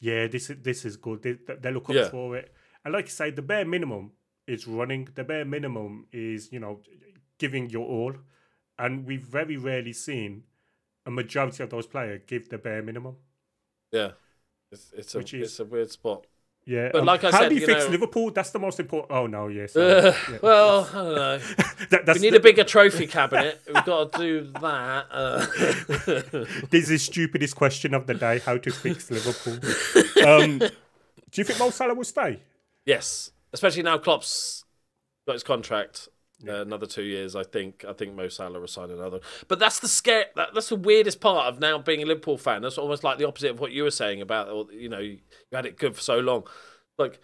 yeah, 0.00 0.26
this 0.28 0.48
is 0.48 0.62
this 0.62 0.84
is 0.86 0.96
good. 0.96 1.22
They, 1.22 1.32
they 1.60 1.70
look 1.70 1.90
up 1.90 1.96
Yeah. 1.96 2.08
for 2.08 2.36
it. 2.36 2.54
And 2.86 2.94
like 2.94 3.04
you 3.04 3.10
say, 3.10 3.30
the 3.30 3.42
bare 3.42 3.66
minimum 3.66 4.12
is 4.46 4.66
running. 4.66 5.08
The 5.14 5.24
bare 5.24 5.44
minimum 5.44 6.06
is 6.10 6.50
you 6.50 6.58
know 6.58 6.80
giving 7.38 7.68
your 7.68 7.86
all, 7.86 8.14
and 8.78 9.04
we've 9.06 9.22
very 9.22 9.56
rarely 9.56 9.92
seen 9.92 10.44
a 11.06 11.10
majority 11.10 11.62
of 11.62 11.70
those 11.70 11.86
players 11.86 12.20
give 12.26 12.48
the 12.48 12.58
bare 12.58 12.82
minimum. 12.82 13.16
Yeah, 13.92 14.12
it's 14.70 14.92
it's 14.96 15.14
a 15.14 15.18
is- 15.20 15.32
it's 15.34 15.60
a 15.60 15.64
weird 15.64 15.90
spot. 15.90 16.26
Yeah, 16.66 16.90
But 16.92 17.06
like 17.06 17.24
I 17.24 17.30
said, 17.30 17.32
how 17.32 17.40
said, 17.44 17.48
do 17.48 17.54
you, 17.54 17.60
you 17.62 17.66
fix 17.66 17.84
know- 17.86 17.90
Liverpool? 17.92 18.30
That's 18.30 18.50
the 18.50 18.58
most 18.58 18.78
important. 18.78 19.10
Oh 19.10 19.26
no, 19.26 19.48
yes. 19.48 19.74
Uh, 19.74 20.14
Yeah. 20.30 20.38
Well, 20.42 20.86
I 20.92 20.92
don't 20.92 21.14
know. 21.14 21.38
That- 21.88 22.04
that's 22.04 22.18
We 22.18 22.26
need 22.26 22.34
the- 22.34 22.38
a 22.38 22.40
bigger 22.40 22.64
trophy 22.64 23.06
cabinet. 23.06 23.62
We've 23.66 23.84
got 23.86 24.12
to 24.12 24.18
do 24.18 24.52
that. 24.60 25.06
Uh, 25.10 25.46
This 26.70 26.82
is 26.84 26.88
the 26.88 26.98
stupidest 26.98 27.56
question 27.56 27.94
of 27.94 28.06
the 28.06 28.12
day: 28.12 28.40
How 28.40 28.58
to 28.58 28.70
fix 28.70 29.10
Liverpool? 29.10 29.58
Um, 30.26 30.58
do 30.58 30.70
you 31.40 31.44
think 31.44 31.58
Mo 31.58 31.70
Salah 31.70 31.94
will 31.94 32.04
stay? 32.04 32.40
yes, 32.84 33.30
especially 33.54 33.82
now 33.82 33.96
Klopp's 33.96 34.64
got 35.26 35.32
his 35.34 35.42
contract. 35.42 36.08
Uh, 36.46 36.62
another 36.62 36.86
two 36.86 37.02
years, 37.02 37.34
I 37.34 37.42
think. 37.42 37.84
I 37.88 37.92
think 37.92 38.14
Mo 38.14 38.28
Salah 38.28 38.60
will 38.60 38.68
sign 38.68 38.90
another. 38.90 39.20
But 39.48 39.58
that's 39.58 39.80
the 39.80 39.88
scare. 39.88 40.26
That, 40.36 40.54
that's 40.54 40.68
the 40.68 40.76
weirdest 40.76 41.20
part 41.20 41.46
of 41.46 41.58
now 41.58 41.78
being 41.78 42.02
a 42.02 42.06
Liverpool 42.06 42.38
fan. 42.38 42.62
That's 42.62 42.78
almost 42.78 43.02
like 43.02 43.18
the 43.18 43.26
opposite 43.26 43.50
of 43.50 43.60
what 43.60 43.72
you 43.72 43.82
were 43.82 43.90
saying 43.90 44.20
about, 44.20 44.48
or, 44.48 44.66
you 44.72 44.88
know, 44.88 45.00
you 45.00 45.18
had 45.52 45.66
it 45.66 45.78
good 45.78 45.96
for 45.96 46.00
so 46.00 46.18
long. 46.18 46.46
Like, 46.96 47.20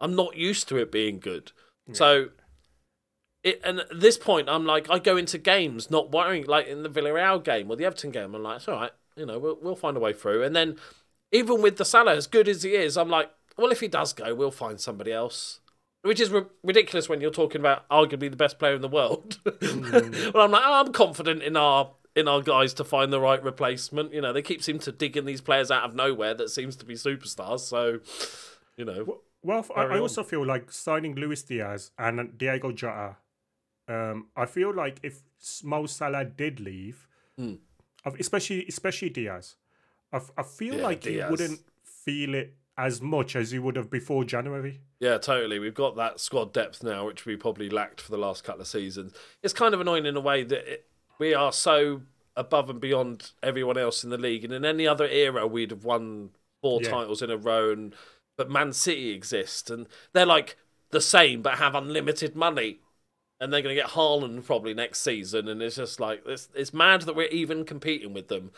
I'm 0.00 0.14
not 0.14 0.36
used 0.36 0.68
to 0.68 0.76
it 0.76 0.90
being 0.90 1.18
good. 1.18 1.52
So, 1.92 2.30
it, 3.44 3.60
and 3.62 3.78
at 3.78 4.00
this 4.00 4.18
point, 4.18 4.48
I'm 4.48 4.66
like, 4.66 4.90
I 4.90 4.98
go 4.98 5.16
into 5.16 5.38
games 5.38 5.88
not 5.88 6.10
worrying, 6.10 6.46
like 6.46 6.66
in 6.66 6.82
the 6.82 6.90
Villarreal 6.90 7.44
game 7.44 7.70
or 7.70 7.76
the 7.76 7.84
Everton 7.84 8.10
game. 8.10 8.34
I'm 8.34 8.42
like, 8.42 8.56
it's 8.56 8.66
all 8.66 8.74
right, 8.74 8.90
you 9.14 9.24
know, 9.24 9.38
we'll, 9.38 9.56
we'll 9.62 9.76
find 9.76 9.96
a 9.96 10.00
way 10.00 10.12
through. 10.12 10.42
And 10.42 10.56
then, 10.56 10.78
even 11.30 11.62
with 11.62 11.76
the 11.76 11.84
Salah, 11.84 12.16
as 12.16 12.26
good 12.26 12.48
as 12.48 12.64
he 12.64 12.74
is, 12.74 12.96
I'm 12.96 13.08
like, 13.08 13.30
well, 13.56 13.70
if 13.70 13.78
he 13.78 13.86
does 13.86 14.12
go, 14.12 14.34
we'll 14.34 14.50
find 14.50 14.80
somebody 14.80 15.12
else. 15.12 15.60
Which 16.06 16.20
is 16.20 16.30
ri- 16.30 16.44
ridiculous 16.62 17.08
when 17.08 17.20
you're 17.20 17.30
talking 17.30 17.60
about 17.60 17.88
arguably 17.88 18.30
the 18.30 18.36
best 18.36 18.58
player 18.58 18.74
in 18.74 18.80
the 18.82 18.88
world. 18.88 19.38
well, 19.44 20.44
I'm 20.44 20.50
like, 20.50 20.62
oh, 20.64 20.82
I'm 20.84 20.92
confident 20.92 21.42
in 21.42 21.56
our 21.56 21.90
in 22.14 22.28
our 22.28 22.40
guys 22.40 22.72
to 22.74 22.84
find 22.84 23.12
the 23.12 23.20
right 23.20 23.42
replacement. 23.42 24.12
You 24.14 24.20
know, 24.22 24.32
they 24.32 24.42
keep 24.42 24.62
seem 24.62 24.78
to 24.80 24.92
digging 24.92 25.24
these 25.26 25.40
players 25.40 25.70
out 25.70 25.84
of 25.84 25.94
nowhere 25.94 26.34
that 26.34 26.48
seems 26.50 26.76
to 26.76 26.84
be 26.86 26.94
superstars. 26.94 27.60
So, 27.60 27.98
you 28.76 28.84
know, 28.86 29.20
Well, 29.42 29.66
I, 29.76 29.82
I 29.82 29.98
also 29.98 30.22
feel 30.22 30.44
like 30.46 30.72
signing 30.72 31.14
Luis 31.14 31.42
Diaz 31.42 31.90
and 31.98 32.36
Diego 32.38 32.72
Jota. 32.72 33.16
Um, 33.88 34.28
I 34.36 34.46
feel 34.46 34.74
like 34.74 34.98
if 35.02 35.20
Mo 35.62 35.86
Salah 35.86 36.24
did 36.24 36.58
leave, 36.58 37.06
of- 37.38 38.18
especially 38.18 38.64
especially 38.66 39.10
Diaz, 39.10 39.56
I 40.12 40.42
feel 40.42 40.76
Yeah, 40.76 40.82
like 40.82 41.00
Diaz. 41.02 41.26
he 41.26 41.30
wouldn't 41.30 41.60
feel 41.84 42.34
it 42.34 42.54
as 42.78 43.00
much 43.00 43.34
as 43.34 43.52
you 43.52 43.62
would 43.62 43.76
have 43.76 43.90
before 43.90 44.24
January. 44.24 44.80
Yeah, 45.00 45.18
totally. 45.18 45.58
We've 45.58 45.74
got 45.74 45.96
that 45.96 46.20
squad 46.20 46.52
depth 46.52 46.82
now, 46.82 47.06
which 47.06 47.24
we 47.24 47.36
probably 47.36 47.70
lacked 47.70 48.00
for 48.00 48.10
the 48.10 48.18
last 48.18 48.44
couple 48.44 48.60
of 48.60 48.66
seasons. 48.66 49.14
It's 49.42 49.54
kind 49.54 49.72
of 49.74 49.80
annoying 49.80 50.06
in 50.06 50.16
a 50.16 50.20
way 50.20 50.42
that 50.44 50.72
it, 50.72 50.86
we 51.18 51.32
are 51.32 51.52
so 51.52 52.02
above 52.36 52.68
and 52.68 52.80
beyond 52.80 53.32
everyone 53.42 53.78
else 53.78 54.04
in 54.04 54.10
the 54.10 54.18
league. 54.18 54.44
And 54.44 54.52
in 54.52 54.64
any 54.64 54.86
other 54.86 55.06
era, 55.08 55.46
we'd 55.46 55.70
have 55.70 55.84
won 55.84 56.30
four 56.60 56.80
Yeah. 56.82 56.90
titles 56.90 57.22
in 57.22 57.30
a 57.30 57.36
row. 57.38 57.72
And, 57.72 57.94
but 58.36 58.50
Man 58.50 58.74
City 58.74 59.10
exist, 59.10 59.70
and 59.70 59.86
they're 60.12 60.26
like 60.26 60.56
the 60.90 61.00
same, 61.00 61.40
but 61.40 61.54
have 61.58 61.74
unlimited 61.74 62.36
money. 62.36 62.80
And 63.40 63.52
they're 63.52 63.62
going 63.62 63.74
to 63.76 63.82
get 63.82 63.90
Haaland 63.90 64.44
probably 64.44 64.72
next 64.72 65.00
season. 65.00 65.48
And 65.48 65.60
it's 65.62 65.76
just 65.76 66.00
like, 66.00 66.22
it's, 66.26 66.48
it's 66.54 66.72
mad 66.72 67.02
that 67.02 67.16
we're 67.16 67.28
even 67.28 67.64
competing 67.64 68.14
with 68.14 68.28
them 68.28 68.50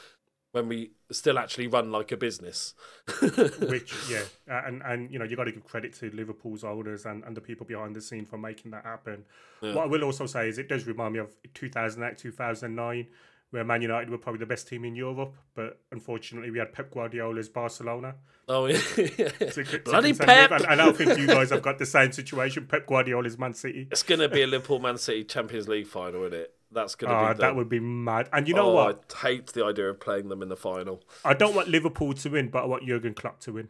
when 0.52 0.68
we 0.68 0.92
still 1.10 1.38
actually 1.38 1.66
run 1.66 1.92
like 1.92 2.12
a 2.12 2.16
business. 2.16 2.74
Which 3.20 3.94
yeah, 4.10 4.22
uh, 4.50 4.62
and 4.66 4.82
and 4.82 5.10
you 5.10 5.18
know 5.18 5.24
you 5.24 5.36
got 5.36 5.44
to 5.44 5.52
give 5.52 5.64
credit 5.64 5.94
to 5.94 6.10
Liverpool's 6.10 6.64
owners 6.64 7.06
and, 7.06 7.22
and 7.24 7.36
the 7.36 7.40
people 7.40 7.66
behind 7.66 7.94
the 7.94 8.00
scene 8.00 8.24
for 8.24 8.38
making 8.38 8.70
that 8.72 8.84
happen. 8.84 9.24
What 9.60 9.76
I 9.78 9.86
will 9.86 10.04
also 10.04 10.26
say 10.26 10.48
is 10.48 10.58
it 10.58 10.68
does 10.68 10.86
remind 10.86 11.14
me 11.14 11.20
of 11.20 11.34
2008 11.54 12.16
2009 12.16 13.06
where 13.50 13.64
Man 13.64 13.80
United 13.80 14.10
were 14.10 14.18
probably 14.18 14.40
the 14.40 14.46
best 14.46 14.68
team 14.68 14.84
in 14.84 14.94
Europe, 14.94 15.34
but 15.54 15.80
unfortunately 15.90 16.50
we 16.50 16.58
had 16.58 16.72
Pep 16.72 16.90
Guardiola's 16.90 17.48
Barcelona. 17.48 18.14
Oh, 18.46 18.66
yeah. 18.66 18.78
to- 18.98 19.82
Bloody 19.84 20.12
Pep! 20.12 20.50
with, 20.50 20.62
And, 20.62 20.72
and 20.72 20.82
I 20.82 20.92
think 20.92 21.18
you 21.18 21.26
guys 21.26 21.50
have 21.50 21.62
got 21.62 21.78
the 21.78 21.86
same 21.86 22.12
situation. 22.12 22.66
Pep 22.66 22.86
Guardiola's 22.86 23.38
Man 23.38 23.54
City. 23.54 23.88
It's 23.90 24.02
going 24.02 24.20
to 24.20 24.28
be 24.28 24.42
a 24.42 24.46
Liverpool 24.46 24.80
Man 24.80 24.98
City 24.98 25.24
Champions 25.24 25.66
League 25.66 25.86
final, 25.86 26.24
isn't 26.24 26.38
it? 26.38 26.54
That's 26.70 26.94
going 26.94 27.10
to 27.10 27.16
Ah, 27.16 27.28
be 27.28 27.36
the, 27.36 27.40
that 27.42 27.56
would 27.56 27.68
be 27.68 27.80
mad. 27.80 28.28
And 28.32 28.46
you 28.46 28.54
know 28.54 28.70
oh, 28.70 28.74
what? 28.74 29.14
I 29.22 29.28
hate 29.28 29.46
the 29.48 29.64
idea 29.64 29.88
of 29.88 30.00
playing 30.00 30.28
them 30.28 30.42
in 30.42 30.48
the 30.48 30.56
final. 30.56 31.02
I 31.24 31.32
don't 31.34 31.54
want 31.54 31.68
Liverpool 31.68 32.12
to 32.12 32.28
win, 32.28 32.48
but 32.50 32.62
I 32.62 32.66
want 32.66 32.86
Jurgen 32.86 33.14
Klopp 33.14 33.40
to 33.40 33.52
win. 33.52 33.68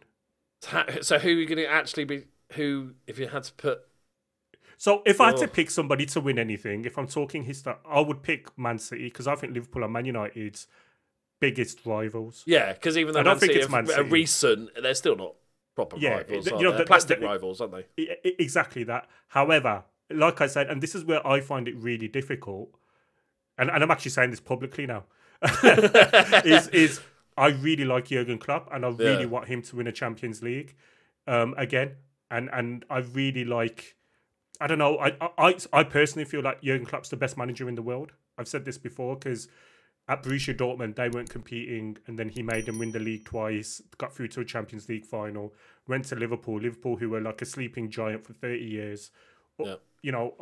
So 1.02 1.18
who 1.20 1.28
are 1.28 1.32
you 1.32 1.46
going 1.46 1.58
to 1.58 1.66
actually 1.70 2.04
be? 2.04 2.24
Who, 2.54 2.94
if 3.06 3.18
you 3.18 3.28
had 3.28 3.44
to 3.44 3.52
put? 3.52 3.82
So 4.76 5.02
if 5.06 5.20
I 5.20 5.26
had 5.28 5.36
to 5.38 5.44
Oh. 5.44 5.48
pick 5.48 5.70
somebody 5.70 6.06
to 6.06 6.20
win 6.20 6.38
anything, 6.38 6.84
if 6.84 6.98
I'm 6.98 7.06
talking 7.06 7.44
history, 7.44 7.74
I 7.88 8.00
would 8.00 8.22
pick 8.22 8.56
Man 8.58 8.78
City 8.78 9.04
because 9.04 9.26
I 9.28 9.34
think 9.36 9.54
Liverpool 9.54 9.84
and 9.84 9.92
Man 9.92 10.04
United's 10.04 10.66
biggest 11.40 11.86
rivals. 11.86 12.42
Yeah, 12.46 12.72
because 12.72 12.98
even 12.98 13.12
though 13.14 13.20
I 13.20 13.22
don't 13.22 13.34
Man 13.34 13.38
think 13.40 13.52
City 13.52 13.62
it's 13.64 13.70
Man 13.70 13.86
City. 13.86 14.02
recent, 14.08 14.70
they're 14.82 14.94
still 14.94 15.14
not 15.16 15.34
proper 15.76 15.96
Yeah, 15.98 16.18
rivals. 16.18 16.46
you 16.46 16.52
know, 16.62 16.72
they? 16.72 16.78
the- 16.78 16.84
plastic 16.86 17.20
the- 17.20 17.26
rivals, 17.26 17.60
aren't 17.60 17.74
they? 17.96 18.16
Exactly 18.38 18.82
that. 18.84 19.08
However, 19.28 19.84
like 20.10 20.40
I 20.40 20.46
said, 20.48 20.68
and 20.68 20.82
this 20.82 20.94
is 20.96 21.04
where 21.04 21.24
I 21.26 21.40
find 21.40 21.68
it 21.68 21.76
really 21.76 22.08
difficult, 22.08 22.70
and, 23.58 23.70
and 23.70 23.82
I'm 23.82 23.90
actually 23.90 24.12
saying 24.12 24.30
this 24.30 24.40
publicly 24.40 24.86
now, 24.86 25.04
is 26.44 26.68
is 26.68 27.00
I 27.36 27.48
really 27.48 27.84
like 27.84 28.06
Jurgen 28.06 28.38
Klopp 28.38 28.68
and 28.72 28.84
I 28.84 28.88
really 28.88 29.20
Yeah. 29.20 29.26
want 29.26 29.48
him 29.48 29.62
to 29.62 29.76
win 29.76 29.86
a 29.86 29.92
Champions 29.92 30.42
League 30.42 30.74
um, 31.26 31.54
again, 31.56 31.96
and 32.30 32.48
and 32.52 32.84
I 32.90 32.98
really 32.98 33.44
like. 33.44 33.96
I 34.60 34.66
don't 34.66 34.78
know. 34.78 34.98
I, 34.98 35.16
I 35.38 35.56
I 35.72 35.84
personally 35.84 36.24
feel 36.24 36.42
like 36.42 36.62
Jurgen 36.62 36.86
Klopp's 36.86 37.10
the 37.10 37.16
best 37.16 37.36
manager 37.36 37.68
in 37.68 37.74
the 37.76 37.82
world. 37.82 38.12
I've 38.36 38.48
said 38.48 38.64
this 38.64 38.78
before 38.78 39.14
because 39.16 39.48
at 40.08 40.22
Borussia 40.22 40.56
Dortmund 40.56 40.96
they 40.96 41.08
weren't 41.08 41.30
competing, 41.30 41.96
and 42.06 42.18
then 42.18 42.28
he 42.28 42.42
made 42.42 42.66
them 42.66 42.78
win 42.78 42.90
the 42.92 42.98
league 42.98 43.24
twice, 43.24 43.80
got 43.98 44.12
through 44.14 44.28
to 44.28 44.40
a 44.40 44.44
Champions 44.44 44.88
League 44.88 45.04
final, 45.06 45.52
went 45.86 46.06
to 46.06 46.16
Liverpool, 46.16 46.58
Liverpool 46.60 46.96
who 46.96 47.10
were 47.10 47.20
like 47.20 47.40
a 47.40 47.44
sleeping 47.44 47.88
giant 47.90 48.24
for 48.26 48.32
thirty 48.32 48.64
years. 48.64 49.10
Yeah. 49.60 49.76
You 50.02 50.12
know, 50.12 50.34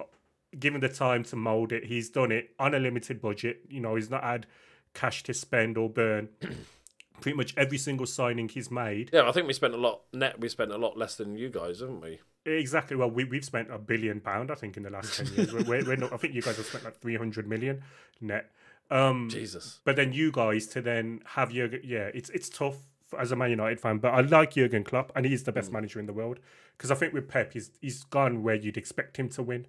given 0.58 0.80
the 0.80 0.88
time 0.88 1.22
to 1.24 1.36
mold 1.36 1.72
it, 1.72 1.84
he's 1.84 2.08
done 2.10 2.32
it 2.32 2.50
on 2.58 2.74
a 2.74 2.78
limited 2.78 3.20
budget. 3.20 3.60
You 3.68 3.80
know, 3.80 3.94
he's 3.96 4.10
not 4.10 4.22
had 4.24 4.46
cash 4.94 5.22
to 5.24 5.34
spend 5.34 5.76
or 5.78 5.88
burn. 5.88 6.28
Pretty 7.20 7.36
much 7.36 7.54
every 7.56 7.78
single 7.78 8.04
signing 8.06 8.48
he's 8.48 8.70
made. 8.70 9.08
Yeah, 9.12 9.26
I 9.26 9.32
think 9.32 9.46
we 9.46 9.54
spent 9.54 9.72
a 9.72 9.78
lot 9.78 10.02
net. 10.12 10.38
We 10.38 10.48
spent 10.50 10.70
a 10.70 10.76
lot 10.76 10.98
less 10.98 11.14
than 11.16 11.36
you 11.36 11.48
guys, 11.48 11.80
haven't 11.80 12.02
we? 12.02 12.20
Exactly. 12.44 12.94
Well, 12.94 13.10
we, 13.10 13.24
we've 13.24 13.44
spent 13.44 13.70
a 13.72 13.78
billion 13.78 14.20
pound, 14.20 14.50
I 14.50 14.54
think, 14.54 14.76
in 14.76 14.82
the 14.82 14.90
last 14.90 15.16
10 15.16 15.26
years. 15.34 15.52
We're, 15.66 15.82
we're, 15.84 15.96
not, 15.96 16.12
I 16.12 16.18
think 16.18 16.34
you 16.34 16.42
guys 16.42 16.58
have 16.58 16.66
spent 16.66 16.84
like 16.84 17.00
300 17.00 17.48
million 17.48 17.82
net. 18.20 18.50
Um, 18.90 19.28
Jesus. 19.30 19.80
but 19.84 19.96
then 19.96 20.12
you 20.12 20.30
guys 20.30 20.66
to 20.68 20.80
then 20.82 21.20
have 21.24 21.50
Jurgen, 21.52 21.80
yeah, 21.82 22.08
it's 22.14 22.30
it's 22.30 22.48
tough 22.48 22.76
as 23.18 23.32
a 23.32 23.36
Man 23.36 23.50
United 23.50 23.80
fan, 23.80 23.98
but 23.98 24.10
I 24.14 24.20
like 24.20 24.52
Jurgen 24.52 24.84
Klopp 24.84 25.10
and 25.16 25.24
he's 25.26 25.42
the 25.42 25.50
Mm. 25.50 25.56
best 25.56 25.72
manager 25.72 25.98
in 25.98 26.06
the 26.06 26.12
world 26.12 26.38
because 26.76 26.92
I 26.92 26.94
think 26.94 27.12
with 27.12 27.28
Pep, 27.28 27.52
he's 27.54 27.70
he's 27.80 28.04
gone 28.04 28.44
where 28.44 28.54
you'd 28.54 28.76
expect 28.76 29.16
him 29.16 29.28
to 29.30 29.42
win. 29.42 29.66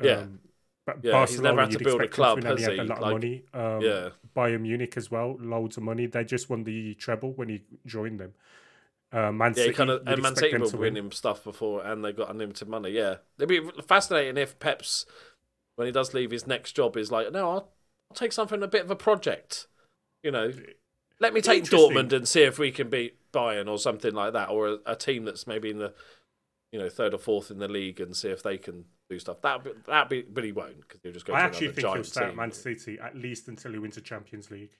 Yeah. 0.00 0.12
Um, 0.22 0.40
but 0.86 1.02
Yeah, 1.02 1.26
he's 1.26 1.30
Barcelona, 1.30 1.40
never 1.40 1.60
had 1.62 1.70
to 1.72 1.78
build 1.80 2.00
a 2.02 2.08
club, 2.08 2.44
has 2.44 2.66
he 2.66 2.78
a 2.78 2.84
lot 2.84 2.98
Like, 3.00 3.00
of 3.02 3.12
money. 3.12 3.44
Um, 3.54 3.82
yeah. 3.82 4.10
Bayern 4.36 4.62
Munich 4.62 4.96
as 4.96 5.10
well, 5.10 5.36
loads 5.40 5.76
of 5.76 5.82
money. 5.82 6.06
They 6.06 6.24
just 6.24 6.50
won 6.50 6.64
the 6.64 6.94
treble 6.94 7.32
when 7.32 7.48
he 7.48 7.62
joined 7.86 8.20
them. 8.20 8.34
Uh, 9.12 9.32
Man 9.32 9.54
Yeah, 9.54 9.64
City, 9.64 9.70
he 9.70 9.74
kind 9.74 9.90
of 9.90 10.02
and 10.06 10.22
Man 10.22 10.34
City 10.36 10.56
were 10.56 10.66
to 10.66 10.76
win. 10.76 10.80
winning 10.96 11.10
stuff 11.12 11.44
before, 11.44 11.84
and 11.84 12.04
they 12.04 12.12
got 12.12 12.30
unlimited 12.30 12.68
money. 12.68 12.90
Yeah, 12.90 13.16
it'd 13.38 13.48
be 13.48 13.60
fascinating 13.86 14.36
if 14.36 14.58
Pep's 14.58 15.06
when 15.76 15.86
he 15.86 15.92
does 15.92 16.14
leave 16.14 16.30
his 16.30 16.46
next 16.46 16.72
job 16.72 16.96
is 16.96 17.12
like, 17.12 17.32
no, 17.32 17.50
I'll, 17.50 17.72
I'll 18.10 18.14
take 18.16 18.32
something 18.32 18.62
a 18.62 18.68
bit 18.68 18.84
of 18.84 18.90
a 18.90 18.96
project. 18.96 19.66
You 20.22 20.32
know, 20.32 20.52
let 21.20 21.34
me 21.34 21.40
take 21.40 21.64
Dortmund 21.64 22.12
and 22.12 22.28
see 22.28 22.42
if 22.42 22.58
we 22.58 22.72
can 22.72 22.90
beat 22.90 23.16
Bayern 23.32 23.68
or 23.70 23.78
something 23.78 24.14
like 24.14 24.32
that, 24.34 24.50
or 24.50 24.68
a, 24.68 24.78
a 24.86 24.96
team 24.96 25.24
that's 25.24 25.46
maybe 25.46 25.70
in 25.70 25.78
the 25.78 25.94
you 26.72 26.78
know 26.78 26.88
third 26.90 27.14
or 27.14 27.18
fourth 27.18 27.50
in 27.50 27.58
the 27.58 27.68
league 27.68 28.00
and 28.00 28.16
see 28.16 28.30
if 28.30 28.42
they 28.42 28.58
can 28.58 28.86
do 29.08 29.18
stuff. 29.18 29.40
That 29.42 29.66
that 29.86 30.08
be, 30.08 30.22
but 30.22 30.44
he 30.44 30.52
won't 30.52 30.80
because 30.80 31.00
he'll 31.02 31.12
just 31.12 31.26
go. 31.26 31.34
I 31.34 31.40
to 31.40 31.44
actually 31.44 31.72
think 31.72 31.86
he'll 31.86 32.04
stay 32.04 32.24
at. 32.24 32.36
Man 32.36 32.52
City 32.52 32.98
at 32.98 33.16
least 33.16 33.48
until 33.48 33.72
he 33.72 33.78
wins 33.78 33.96
the 33.96 34.00
Champions 34.00 34.50
League. 34.50 34.72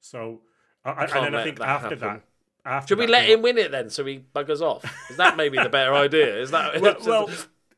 So, 0.00 0.40
I, 0.84 1.04
and 1.04 1.10
then 1.26 1.34
I 1.34 1.44
think 1.44 1.58
that 1.58 1.68
after 1.68 1.88
happen. 1.90 2.00
that, 2.00 2.22
after 2.64 2.88
Should 2.88 2.98
we 2.98 3.06
let 3.06 3.28
him 3.28 3.42
win 3.42 3.58
it 3.58 3.70
then, 3.70 3.90
so 3.90 4.04
he 4.04 4.24
buggers 4.34 4.60
off? 4.60 4.84
Is 5.10 5.16
that 5.16 5.36
maybe 5.36 5.58
the 5.58 5.68
better 5.68 5.94
idea? 5.94 6.40
Is 6.40 6.50
that 6.50 6.80
well, 6.80 6.96
well, 7.06 7.30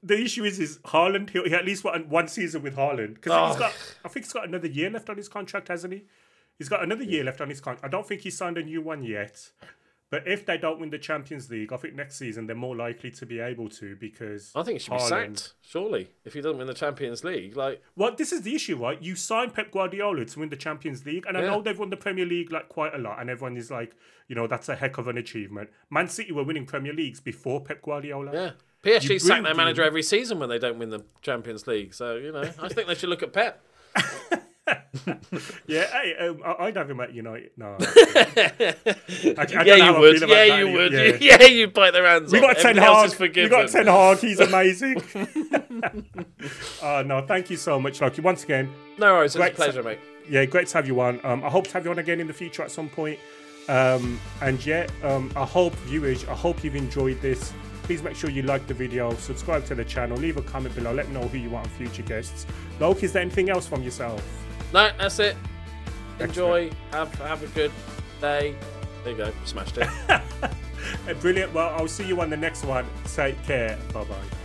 the 0.03 0.19
issue 0.21 0.45
is, 0.45 0.59
is 0.59 0.79
Haaland. 0.79 1.31
He, 1.31 1.43
he 1.43 1.55
at 1.55 1.65
least 1.65 1.85
won 1.85 2.09
one 2.09 2.29
season 2.29 2.63
with 2.63 2.77
Haaland 2.77 3.15
because 3.15 3.33
he's 3.33 3.57
Oh. 3.57 3.59
got. 3.59 3.73
I 4.05 4.09
think 4.09 4.25
he's 4.27 4.33
got 4.33 4.49
another 4.49 4.69
year 4.69 4.91
left 4.91 5.11
on 5.11 5.17
his 5.17 5.29
contract, 5.29 5.69
hasn't 5.69 5.93
he? 5.93 6.05
He's 6.59 6.69
got 6.69 6.83
another 6.83 7.05
year 7.05 7.25
left 7.25 7.41
on 7.41 7.49
his 7.51 7.61
contract. 7.61 7.85
I 7.85 7.89
don't 7.89 8.07
think 8.07 8.23
he 8.23 8.31
signed 8.31 8.57
a 8.57 8.63
new 8.63 8.81
one 8.81 9.03
yet. 9.03 9.51
But 10.11 10.29
if 10.29 10.47
they 10.47 10.59
don't 10.59 10.79
win 10.79 10.91
the 10.91 10.99
Champions 10.99 11.51
League, 11.51 11.73
I 11.73 11.77
think 11.77 11.95
next 11.95 12.17
season 12.17 12.47
they're 12.47 12.55
more 12.55 12.77
likely 12.77 13.11
to 13.13 13.27
be 13.27 13.41
able 13.41 13.69
to 13.71 13.97
because 13.97 14.53
I 14.55 14.63
think 14.63 14.79
he 14.81 14.85
should 14.85 14.93
be 14.93 15.01
sacked. 15.01 15.55
Surely, 15.63 16.11
if 16.25 16.35
he 16.35 16.41
doesn't 16.41 16.59
win 16.59 16.67
the 16.67 16.75
Champions 16.75 17.25
League, 17.25 17.57
like 17.57 17.83
Well, 17.97 18.15
this 18.15 18.33
is 18.33 18.43
the 18.43 18.55
issue, 18.55 18.77
right? 18.77 19.01
You 19.03 19.17
signed 19.17 19.55
Pep 19.55 19.73
Guardiola 19.73 20.25
to 20.25 20.39
win 20.39 20.51
the 20.51 20.57
Champions 20.57 21.05
League, 21.05 21.25
and 21.27 21.37
I 21.37 21.41
know 21.41 21.63
they've 21.63 21.79
won 21.79 21.91
the 21.91 21.97
Premier 21.97 22.27
League 22.27 22.53
like 22.53 22.69
quite 22.69 22.95
a 22.95 22.99
lot, 22.99 23.21
and 23.21 23.29
everyone 23.29 23.57
is 23.57 23.71
like, 23.71 23.97
you 24.29 24.35
know, 24.35 24.47
that's 24.47 24.69
a 24.69 24.77
heck 24.77 24.99
of 24.99 25.09
an 25.09 25.19
achievement. 25.19 25.71
Man 25.91 26.09
City 26.09 26.33
were 26.33 26.45
winning 26.45 26.67
Premier 26.67 26.93
Leagues 26.93 27.21
before 27.21 27.61
Pep 27.63 27.83
Guardiola. 27.83 28.33
yeah. 28.33 28.51
PSG 28.85 29.19
sack 29.19 29.43
their 29.43 29.55
manager 29.55 29.83
every 29.83 30.03
season 30.03 30.39
when 30.39 30.51
they 30.51 30.59
don't 30.59 30.79
win 30.79 30.91
the 30.91 31.03
Champions 31.23 31.67
League. 31.67 31.95
So 31.95 32.17
you 32.17 32.31
know, 32.31 32.43
I 32.61 32.69
think 32.69 32.87
they 32.87 32.95
should 32.95 33.09
look 33.09 33.23
at 33.23 33.33
Pep. 33.33 33.65
Yeah, 35.67 35.87
hey, 35.91 36.15
um, 36.21 36.41
I- 36.45 36.65
I'd 36.65 36.77
have 36.77 36.89
him 36.91 37.01
at 37.01 37.13
United. 37.13 37.51
No, 37.57 37.77
I, 37.81 38.75
I 39.39 39.63
yeah, 39.65 39.75
you 39.93 39.99
would. 40.01 40.21
Yeah, 40.29 40.45
you 40.59 40.73
would. 40.73 40.93
Yeah. 40.93 41.17
Yeah, 41.21 41.43
you 41.45 41.69
bite 41.69 41.93
their 41.93 42.07
hands 42.07 42.33
We 42.33 42.41
got 42.41 42.57
Ten 42.59 42.77
Hag. 42.77 43.19
We 43.19 43.49
got 43.49 43.69
Ten 43.69 43.87
Hag. 43.87 44.19
He's 44.19 44.41
amazing. 44.41 45.03
uh, 46.83 47.03
no, 47.07 47.25
thank 47.27 47.51
you 47.51 47.57
so 47.57 47.79
much, 47.81 48.01
Loki. 48.01 48.21
Once 48.23 48.45
again, 48.45 48.73
No 48.99 49.15
worries. 49.15 49.31
It's 49.31 49.37
a 49.37 49.39
Great. 49.39 49.55
pleasure, 49.55 49.83
mate. 49.83 49.99
yeah, 50.29 50.45
great 50.45 50.69
to 50.69 50.75
have 50.79 50.87
you 50.87 51.01
on. 51.01 51.21
Um, 51.25 51.45
I 51.45 51.49
hope 51.51 51.67
to 51.69 51.73
have 51.75 51.85
you 51.85 51.91
on 51.91 51.99
again 51.99 52.21
in 52.21 52.27
the 52.27 52.33
future 52.33 52.63
at 52.63 52.71
some 52.71 52.89
point. 52.89 53.19
Um, 53.69 54.21
and 54.43 54.65
yeah, 54.65 54.87
um, 55.03 55.33
I 55.37 55.45
hope 55.45 55.75
viewers, 55.87 56.25
I 56.27 56.35
hope 56.35 56.63
you've 56.63 56.77
enjoyed 56.77 57.21
this. 57.23 57.53
Please 57.85 58.03
make 58.03 58.15
sure 58.17 58.31
you 58.31 58.43
like 58.43 58.67
the 58.67 58.75
video, 58.75 59.13
subscribe 59.15 59.65
to 59.67 59.75
the 59.75 59.85
channel, 59.85 60.17
leave 60.17 60.37
a 60.39 60.43
comment 60.43 60.75
below, 60.75 60.93
let 60.93 61.09
me 61.09 61.15
know 61.15 61.29
who 61.29 61.37
you 61.39 61.51
want 61.51 61.67
on 61.67 61.73
future 61.73 62.03
guests. 62.03 62.47
Loki, 62.81 63.07
is 63.07 63.13
there 63.13 63.23
anything 63.23 63.51
else 63.51 63.67
from 63.67 63.83
yourself? 63.83 64.23
No, 64.75 64.91
that's 64.99 65.21
it. 65.21 65.37
Enjoy. 66.19 66.69
Have 66.91 67.15
have 67.21 67.45
a 67.45 67.47
good 67.47 67.71
day. 68.21 68.57
There 69.05 69.13
you 69.13 69.17
go. 69.17 69.33
Smashed 69.45 69.79
it. 69.79 69.89
Brilliant. 71.21 71.55
Well, 71.55 71.73
I'll 71.77 71.87
see 71.87 72.05
you 72.05 72.21
on 72.21 72.29
the 72.29 72.37
next 72.37 72.65
one. 72.65 72.85
Take 73.15 73.41
care. 73.45 73.79
Bye 73.93 74.03
bye. 74.03 74.44